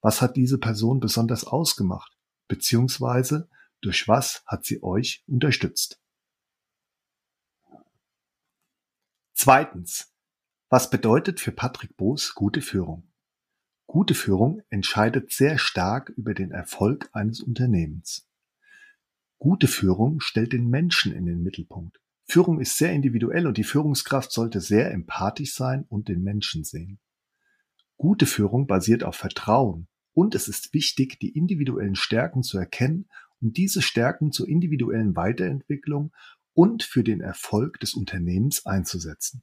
Was 0.00 0.20
hat 0.20 0.36
diese 0.36 0.58
Person 0.58 1.00
besonders 1.00 1.44
ausgemacht? 1.44 2.16
Beziehungsweise 2.46 3.48
durch 3.84 4.08
was 4.08 4.42
hat 4.46 4.64
sie 4.64 4.82
euch 4.82 5.22
unterstützt? 5.26 6.00
Zweitens. 9.34 10.10
Was 10.70 10.90
bedeutet 10.90 11.38
für 11.38 11.52
Patrick 11.52 11.96
Boos 11.96 12.34
gute 12.34 12.60
Führung? 12.60 13.12
Gute 13.86 14.14
Führung 14.14 14.62
entscheidet 14.70 15.30
sehr 15.30 15.58
stark 15.58 16.08
über 16.16 16.34
den 16.34 16.50
Erfolg 16.50 17.10
eines 17.12 17.40
Unternehmens. 17.40 18.28
Gute 19.38 19.68
Führung 19.68 20.20
stellt 20.20 20.52
den 20.52 20.68
Menschen 20.68 21.12
in 21.12 21.26
den 21.26 21.42
Mittelpunkt. 21.42 22.00
Führung 22.24 22.60
ist 22.60 22.78
sehr 22.78 22.92
individuell 22.92 23.46
und 23.46 23.58
die 23.58 23.64
Führungskraft 23.64 24.32
sollte 24.32 24.60
sehr 24.60 24.90
empathisch 24.90 25.54
sein 25.54 25.84
und 25.88 26.08
den 26.08 26.22
Menschen 26.22 26.64
sehen. 26.64 26.98
Gute 27.96 28.26
Führung 28.26 28.66
basiert 28.66 29.04
auf 29.04 29.16
Vertrauen 29.16 29.86
und 30.14 30.34
es 30.34 30.48
ist 30.48 30.72
wichtig, 30.72 31.20
die 31.20 31.36
individuellen 31.36 31.96
Stärken 31.96 32.42
zu 32.42 32.56
erkennen 32.56 33.08
und 33.40 33.56
diese 33.56 33.82
Stärken 33.82 34.32
zur 34.32 34.48
individuellen 34.48 35.16
Weiterentwicklung 35.16 36.12
und 36.54 36.82
für 36.82 37.02
den 37.02 37.20
Erfolg 37.20 37.80
des 37.80 37.94
Unternehmens 37.94 38.64
einzusetzen. 38.64 39.42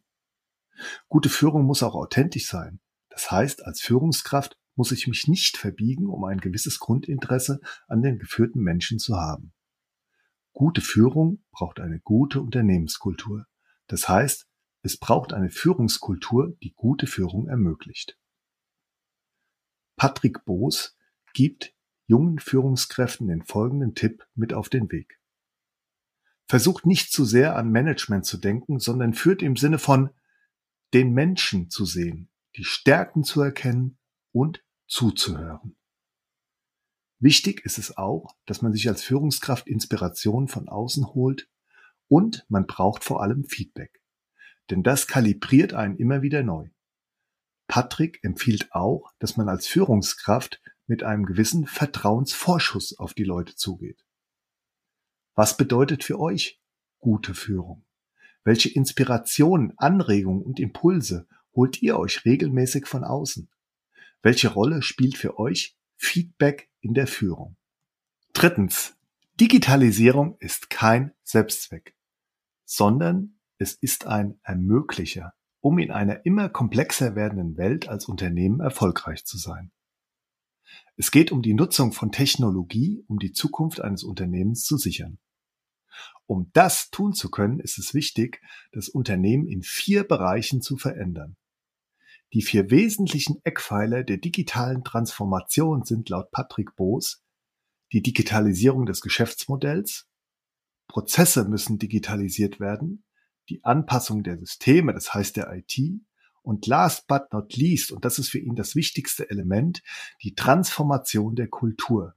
Gute 1.09 1.29
Führung 1.29 1.65
muss 1.65 1.83
auch 1.83 1.95
authentisch 1.95 2.47
sein. 2.47 2.79
Das 3.09 3.29
heißt, 3.29 3.65
als 3.65 3.81
Führungskraft 3.81 4.57
muss 4.75 4.91
ich 4.91 5.07
mich 5.07 5.27
nicht 5.27 5.57
verbiegen, 5.57 6.07
um 6.07 6.23
ein 6.23 6.39
gewisses 6.39 6.79
Grundinteresse 6.79 7.59
an 7.87 8.01
den 8.01 8.17
geführten 8.17 8.61
Menschen 8.61 8.99
zu 8.99 9.17
haben. 9.17 9.53
Gute 10.53 10.81
Führung 10.81 11.43
braucht 11.51 11.79
eine 11.79 11.99
gute 11.99 12.41
Unternehmenskultur. 12.41 13.45
Das 13.87 14.07
heißt, 14.07 14.47
es 14.83 14.97
braucht 14.97 15.33
eine 15.33 15.49
Führungskultur, 15.49 16.57
die 16.63 16.73
gute 16.73 17.07
Führung 17.07 17.47
ermöglicht. 17.47 18.17
Patrick 19.95 20.43
Boos 20.45 20.97
gibt 21.33 21.75
jungen 22.11 22.39
Führungskräften 22.39 23.29
den 23.29 23.41
folgenden 23.41 23.95
Tipp 23.95 24.27
mit 24.35 24.53
auf 24.53 24.67
den 24.67 24.91
Weg. 24.91 25.21
Versucht 26.45 26.85
nicht 26.85 27.13
zu 27.13 27.23
sehr 27.23 27.55
an 27.55 27.71
Management 27.71 28.25
zu 28.25 28.37
denken, 28.37 28.79
sondern 28.79 29.13
führt 29.13 29.41
im 29.41 29.55
Sinne 29.55 29.79
von 29.79 30.09
den 30.93 31.13
Menschen 31.13 31.69
zu 31.69 31.85
sehen, 31.85 32.29
die 32.57 32.65
Stärken 32.65 33.23
zu 33.23 33.41
erkennen 33.41 33.97
und 34.33 34.61
zuzuhören. 34.87 35.77
Wichtig 37.19 37.63
ist 37.63 37.77
es 37.77 37.95
auch, 37.95 38.35
dass 38.45 38.61
man 38.61 38.73
sich 38.73 38.89
als 38.89 39.03
Führungskraft 39.03 39.67
Inspiration 39.67 40.49
von 40.49 40.67
außen 40.67 41.13
holt 41.13 41.49
und 42.09 42.45
man 42.49 42.67
braucht 42.67 43.05
vor 43.05 43.23
allem 43.23 43.45
Feedback. 43.45 44.01
Denn 44.69 44.83
das 44.83 45.07
kalibriert 45.07 45.73
einen 45.73 45.95
immer 45.95 46.21
wieder 46.21 46.43
neu. 46.43 46.67
Patrick 47.67 48.21
empfiehlt 48.21 48.73
auch, 48.73 49.13
dass 49.19 49.37
man 49.37 49.47
als 49.47 49.65
Führungskraft 49.65 50.61
mit 50.87 51.03
einem 51.03 51.25
gewissen 51.25 51.65
Vertrauensvorschuss 51.65 52.97
auf 52.97 53.13
die 53.13 53.23
Leute 53.23 53.55
zugeht. 53.55 54.05
Was 55.35 55.57
bedeutet 55.57 56.03
für 56.03 56.19
euch 56.19 56.61
gute 56.99 57.33
Führung? 57.33 57.85
Welche 58.43 58.69
Inspirationen, 58.69 59.73
Anregungen 59.77 60.41
und 60.41 60.59
Impulse 60.59 61.27
holt 61.53 61.81
ihr 61.81 61.97
euch 61.97 62.25
regelmäßig 62.25 62.87
von 62.87 63.03
außen? 63.03 63.49
Welche 64.21 64.49
Rolle 64.49 64.81
spielt 64.81 65.17
für 65.17 65.39
euch 65.39 65.77
Feedback 65.95 66.69
in 66.79 66.93
der 66.93 67.07
Führung? 67.07 67.57
Drittens. 68.33 68.95
Digitalisierung 69.39 70.37
ist 70.39 70.69
kein 70.69 71.13
Selbstzweck, 71.23 71.95
sondern 72.65 73.39
es 73.57 73.73
ist 73.73 74.05
ein 74.05 74.39
Ermöglicher, 74.43 75.33
um 75.61 75.79
in 75.79 75.91
einer 75.91 76.25
immer 76.25 76.49
komplexer 76.49 77.15
werdenden 77.15 77.57
Welt 77.57 77.87
als 77.87 78.05
Unternehmen 78.05 78.59
erfolgreich 78.59 79.25
zu 79.25 79.37
sein. 79.37 79.71
Es 81.01 81.09
geht 81.09 81.31
um 81.31 81.41
die 81.41 81.55
Nutzung 81.55 81.93
von 81.93 82.11
Technologie, 82.11 83.03
um 83.07 83.17
die 83.17 83.31
Zukunft 83.31 83.81
eines 83.81 84.03
Unternehmens 84.03 84.65
zu 84.65 84.77
sichern. 84.77 85.17
Um 86.27 86.51
das 86.53 86.91
tun 86.91 87.13
zu 87.13 87.31
können, 87.31 87.59
ist 87.59 87.79
es 87.79 87.95
wichtig, 87.95 88.39
das 88.71 88.87
Unternehmen 88.87 89.47
in 89.47 89.63
vier 89.63 90.03
Bereichen 90.03 90.61
zu 90.61 90.77
verändern. 90.77 91.37
Die 92.33 92.43
vier 92.43 92.69
wesentlichen 92.69 93.41
Eckpfeiler 93.43 94.03
der 94.03 94.17
digitalen 94.17 94.83
Transformation 94.83 95.85
sind 95.85 96.07
laut 96.09 96.29
Patrick 96.29 96.75
Boos 96.75 97.23
die 97.93 98.03
Digitalisierung 98.03 98.85
des 98.85 99.01
Geschäftsmodells, 99.01 100.07
Prozesse 100.87 101.45
müssen 101.45 101.79
digitalisiert 101.79 102.59
werden, 102.59 103.05
die 103.49 103.63
Anpassung 103.63 104.21
der 104.21 104.37
Systeme, 104.37 104.93
das 104.93 105.15
heißt 105.15 105.35
der 105.35 105.51
IT, 105.51 105.81
und 106.43 106.67
last 106.67 107.07
but 107.07 107.31
not 107.31 107.55
least, 107.55 107.91
und 107.91 108.05
das 108.05 108.19
ist 108.19 108.29
für 108.29 108.39
ihn 108.39 108.55
das 108.55 108.75
wichtigste 108.75 109.29
Element, 109.29 109.81
die 110.23 110.33
Transformation 110.33 111.35
der 111.35 111.47
Kultur. 111.47 112.15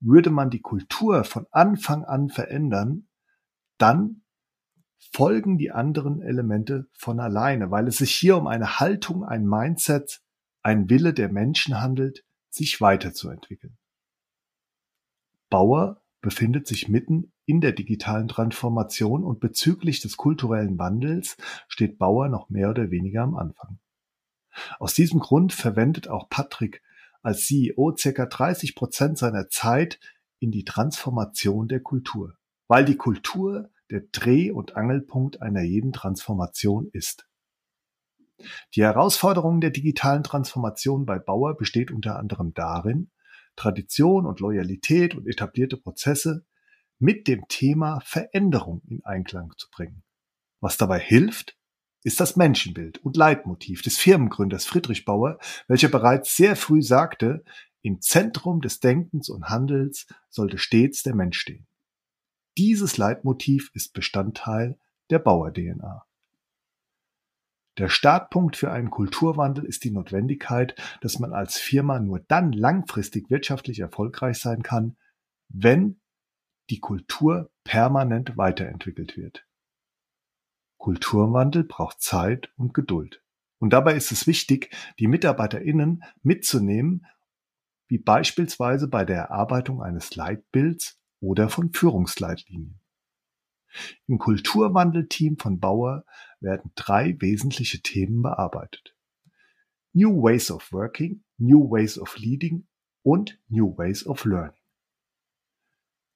Würde 0.00 0.30
man 0.30 0.50
die 0.50 0.60
Kultur 0.60 1.24
von 1.24 1.46
Anfang 1.50 2.04
an 2.04 2.28
verändern, 2.28 3.08
dann 3.78 4.22
folgen 5.12 5.58
die 5.58 5.70
anderen 5.70 6.20
Elemente 6.20 6.88
von 6.92 7.20
alleine, 7.20 7.70
weil 7.70 7.88
es 7.88 7.98
sich 7.98 8.14
hier 8.14 8.36
um 8.36 8.46
eine 8.46 8.80
Haltung, 8.80 9.24
ein 9.24 9.46
Mindset, 9.46 10.20
ein 10.62 10.90
Wille 10.90 11.14
der 11.14 11.30
Menschen 11.30 11.80
handelt, 11.80 12.24
sich 12.50 12.80
weiterzuentwickeln. 12.80 13.78
Bauer 15.50 16.02
befindet 16.20 16.66
sich 16.66 16.88
mitten 16.88 17.32
in 17.46 17.60
der 17.60 17.72
digitalen 17.72 18.28
Transformation 18.28 19.24
und 19.24 19.40
bezüglich 19.40 20.00
des 20.00 20.16
kulturellen 20.16 20.78
Wandels 20.78 21.36
steht 21.68 21.98
Bauer 21.98 22.28
noch 22.28 22.50
mehr 22.50 22.70
oder 22.70 22.90
weniger 22.90 23.22
am 23.22 23.36
Anfang. 23.36 23.78
Aus 24.78 24.94
diesem 24.94 25.20
Grund 25.20 25.52
verwendet 25.52 26.08
auch 26.08 26.28
Patrick 26.28 26.82
als 27.22 27.46
CEO 27.46 27.94
circa 27.96 28.26
30 28.26 28.74
Prozent 28.74 29.18
seiner 29.18 29.48
Zeit 29.48 30.00
in 30.40 30.50
die 30.50 30.64
Transformation 30.64 31.68
der 31.68 31.80
Kultur, 31.80 32.34
weil 32.66 32.84
die 32.84 32.96
Kultur 32.96 33.70
der 33.90 34.02
Dreh- 34.12 34.50
und 34.50 34.76
Angelpunkt 34.76 35.42
einer 35.42 35.62
jeden 35.62 35.92
Transformation 35.92 36.88
ist. 36.92 37.28
Die 38.74 38.82
Herausforderung 38.82 39.60
der 39.60 39.70
digitalen 39.70 40.22
Transformation 40.22 41.06
bei 41.06 41.18
Bauer 41.18 41.56
besteht 41.56 41.90
unter 41.90 42.18
anderem 42.18 42.54
darin, 42.54 43.10
Tradition 43.58 44.24
und 44.24 44.38
Loyalität 44.38 45.16
und 45.16 45.26
etablierte 45.26 45.76
Prozesse 45.76 46.46
mit 47.00 47.26
dem 47.26 47.48
Thema 47.48 48.00
Veränderung 48.04 48.82
in 48.86 49.04
Einklang 49.04 49.52
zu 49.56 49.68
bringen. 49.70 50.04
Was 50.60 50.76
dabei 50.76 51.00
hilft, 51.00 51.58
ist 52.04 52.20
das 52.20 52.36
Menschenbild 52.36 52.98
und 52.98 53.16
Leitmotiv 53.16 53.82
des 53.82 53.98
Firmengründers 53.98 54.64
Friedrich 54.64 55.04
Bauer, 55.04 55.38
welcher 55.66 55.88
bereits 55.88 56.36
sehr 56.36 56.54
früh 56.54 56.82
sagte, 56.82 57.44
im 57.82 58.00
Zentrum 58.00 58.60
des 58.60 58.78
Denkens 58.78 59.28
und 59.28 59.48
Handels 59.48 60.06
sollte 60.30 60.58
stets 60.58 61.02
der 61.02 61.16
Mensch 61.16 61.38
stehen. 61.38 61.66
Dieses 62.56 62.96
Leitmotiv 62.96 63.70
ist 63.74 63.92
Bestandteil 63.92 64.78
der 65.10 65.18
Bauer-DNA. 65.18 66.07
Der 67.78 67.88
Startpunkt 67.88 68.56
für 68.56 68.72
einen 68.72 68.90
Kulturwandel 68.90 69.64
ist 69.64 69.84
die 69.84 69.92
Notwendigkeit, 69.92 70.74
dass 71.00 71.20
man 71.20 71.32
als 71.32 71.58
Firma 71.58 72.00
nur 72.00 72.18
dann 72.18 72.50
langfristig 72.52 73.30
wirtschaftlich 73.30 73.78
erfolgreich 73.78 74.38
sein 74.38 74.64
kann, 74.64 74.96
wenn 75.48 76.00
die 76.70 76.80
Kultur 76.80 77.50
permanent 77.62 78.36
weiterentwickelt 78.36 79.16
wird. 79.16 79.46
Kulturwandel 80.76 81.64
braucht 81.64 82.00
Zeit 82.00 82.50
und 82.56 82.74
Geduld. 82.74 83.22
Und 83.60 83.72
dabei 83.72 83.94
ist 83.94 84.10
es 84.10 84.26
wichtig, 84.26 84.74
die 84.98 85.06
MitarbeiterInnen 85.06 86.02
mitzunehmen, 86.22 87.06
wie 87.86 87.98
beispielsweise 87.98 88.88
bei 88.88 89.04
der 89.04 89.18
Erarbeitung 89.22 89.82
eines 89.82 90.14
Leitbilds 90.14 91.00
oder 91.20 91.48
von 91.48 91.72
Führungsleitlinien. 91.72 92.80
Im 94.06 94.18
Kulturwandelteam 94.18 95.38
von 95.38 95.60
Bauer 95.60 96.04
werden 96.40 96.72
drei 96.74 97.16
wesentliche 97.20 97.80
Themen 97.80 98.22
bearbeitet. 98.22 98.96
New 99.92 100.22
Ways 100.22 100.50
of 100.50 100.72
Working, 100.72 101.24
New 101.38 101.70
Ways 101.70 101.98
of 101.98 102.16
Leading 102.18 102.66
und 103.02 103.40
New 103.48 103.76
Ways 103.76 104.06
of 104.06 104.24
Learning. 104.24 104.60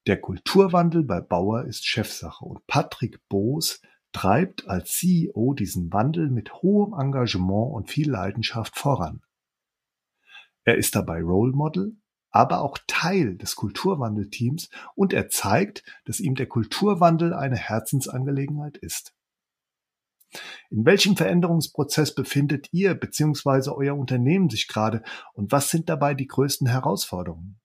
Der 0.07 0.21
Kulturwandel 0.21 1.05
bei 1.05 1.21
Bauer 1.21 1.65
ist 1.65 1.87
Chefsache 1.87 2.45
und 2.45 2.67
Patrick 2.67 3.21
Boos 3.29 3.81
treibt 4.13 4.69
als 4.69 4.93
CEO 4.93 5.55
diesen 5.55 5.93
Wandel 5.93 6.29
mit 6.29 6.53
hohem 6.55 6.93
Engagement 6.93 7.73
und 7.73 7.91
viel 7.91 8.11
Leidenschaft 8.11 8.77
voran. 8.77 9.23
Er 10.65 10.77
ist 10.77 10.95
dabei 10.95 11.23
Role 11.23 11.53
Model, 11.53 11.97
aber 12.33 12.63
auch 12.63 12.79
Teil 12.87 13.37
des 13.37 13.55
Kulturwandelteams 13.55 14.71
und 14.95 15.13
er 15.13 15.29
zeigt, 15.29 15.85
dass 16.05 16.19
ihm 16.19 16.35
der 16.35 16.47
Kulturwandel 16.47 17.35
eine 17.35 17.57
Herzensangelegenheit 17.57 18.79
ist. 18.79 19.15
In 20.71 20.87
welchem 20.87 21.15
Veränderungsprozess 21.15 22.15
befindet 22.15 22.69
ihr 22.73 22.95
bzw. 22.95 23.71
euer 23.71 23.97
Unternehmen 23.97 24.49
sich 24.49 24.67
gerade 24.67 25.03
und 25.35 25.53
was 25.53 25.69
sind 25.69 25.91
dabei 25.91 26.15
die 26.15 26.27
größten 26.27 26.67
Herausforderungen? 26.67 27.61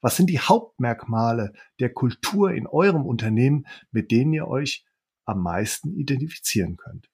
Was 0.00 0.16
sind 0.16 0.30
die 0.30 0.38
Hauptmerkmale 0.38 1.52
der 1.80 1.92
Kultur 1.92 2.52
in 2.52 2.68
eurem 2.68 3.04
Unternehmen, 3.04 3.66
mit 3.90 4.12
denen 4.12 4.32
ihr 4.32 4.46
euch 4.46 4.86
am 5.24 5.42
meisten 5.42 5.96
identifizieren 5.96 6.76
könnt? 6.76 7.10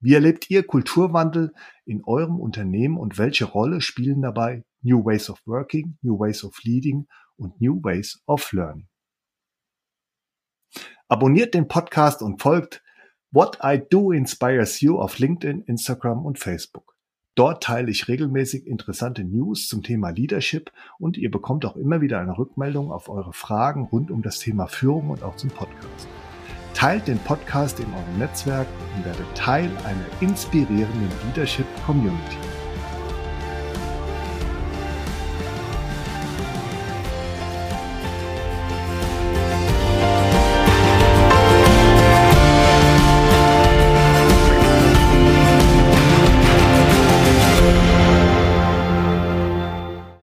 Wie 0.00 0.14
erlebt 0.14 0.50
ihr 0.50 0.66
Kulturwandel 0.66 1.54
in 1.84 2.02
eurem 2.02 2.40
Unternehmen 2.40 2.96
und 2.96 3.18
welche 3.18 3.44
Rolle 3.44 3.80
spielen 3.80 4.22
dabei 4.22 4.64
New 4.82 5.04
Ways 5.04 5.30
of 5.30 5.40
Working, 5.46 5.96
New 6.02 6.18
Ways 6.18 6.44
of 6.44 6.62
Leading 6.64 7.06
und 7.36 7.60
New 7.60 7.82
Ways 7.82 8.22
of 8.26 8.52
Learning. 8.52 8.88
Abonniert 11.08 11.54
den 11.54 11.68
Podcast 11.68 12.22
und 12.22 12.40
folgt 12.40 12.82
What 13.30 13.58
I 13.62 13.80
Do 13.90 14.12
Inspires 14.12 14.80
You 14.80 14.98
auf 14.98 15.18
LinkedIn, 15.18 15.62
Instagram 15.62 16.24
und 16.24 16.38
Facebook. 16.38 16.96
Dort 17.34 17.62
teile 17.62 17.90
ich 17.90 18.08
regelmäßig 18.08 18.66
interessante 18.66 19.24
News 19.24 19.66
zum 19.66 19.82
Thema 19.82 20.10
Leadership 20.10 20.70
und 20.98 21.16
ihr 21.16 21.30
bekommt 21.30 21.64
auch 21.64 21.76
immer 21.76 22.02
wieder 22.02 22.20
eine 22.20 22.36
Rückmeldung 22.36 22.92
auf 22.92 23.08
eure 23.08 23.32
Fragen 23.32 23.84
rund 23.84 24.10
um 24.10 24.20
das 24.20 24.38
Thema 24.38 24.66
Führung 24.66 25.08
und 25.08 25.22
auch 25.22 25.36
zum 25.36 25.48
Podcast. 25.48 26.08
Teilt 26.74 27.08
den 27.08 27.18
Podcast 27.18 27.80
in 27.80 27.86
eurem 27.86 28.18
Netzwerk 28.18 28.66
und 28.96 29.06
werdet 29.06 29.34
Teil 29.34 29.70
einer 29.84 30.06
inspirierenden 30.20 31.10
Leadership 31.26 31.66
Community. 31.86 32.51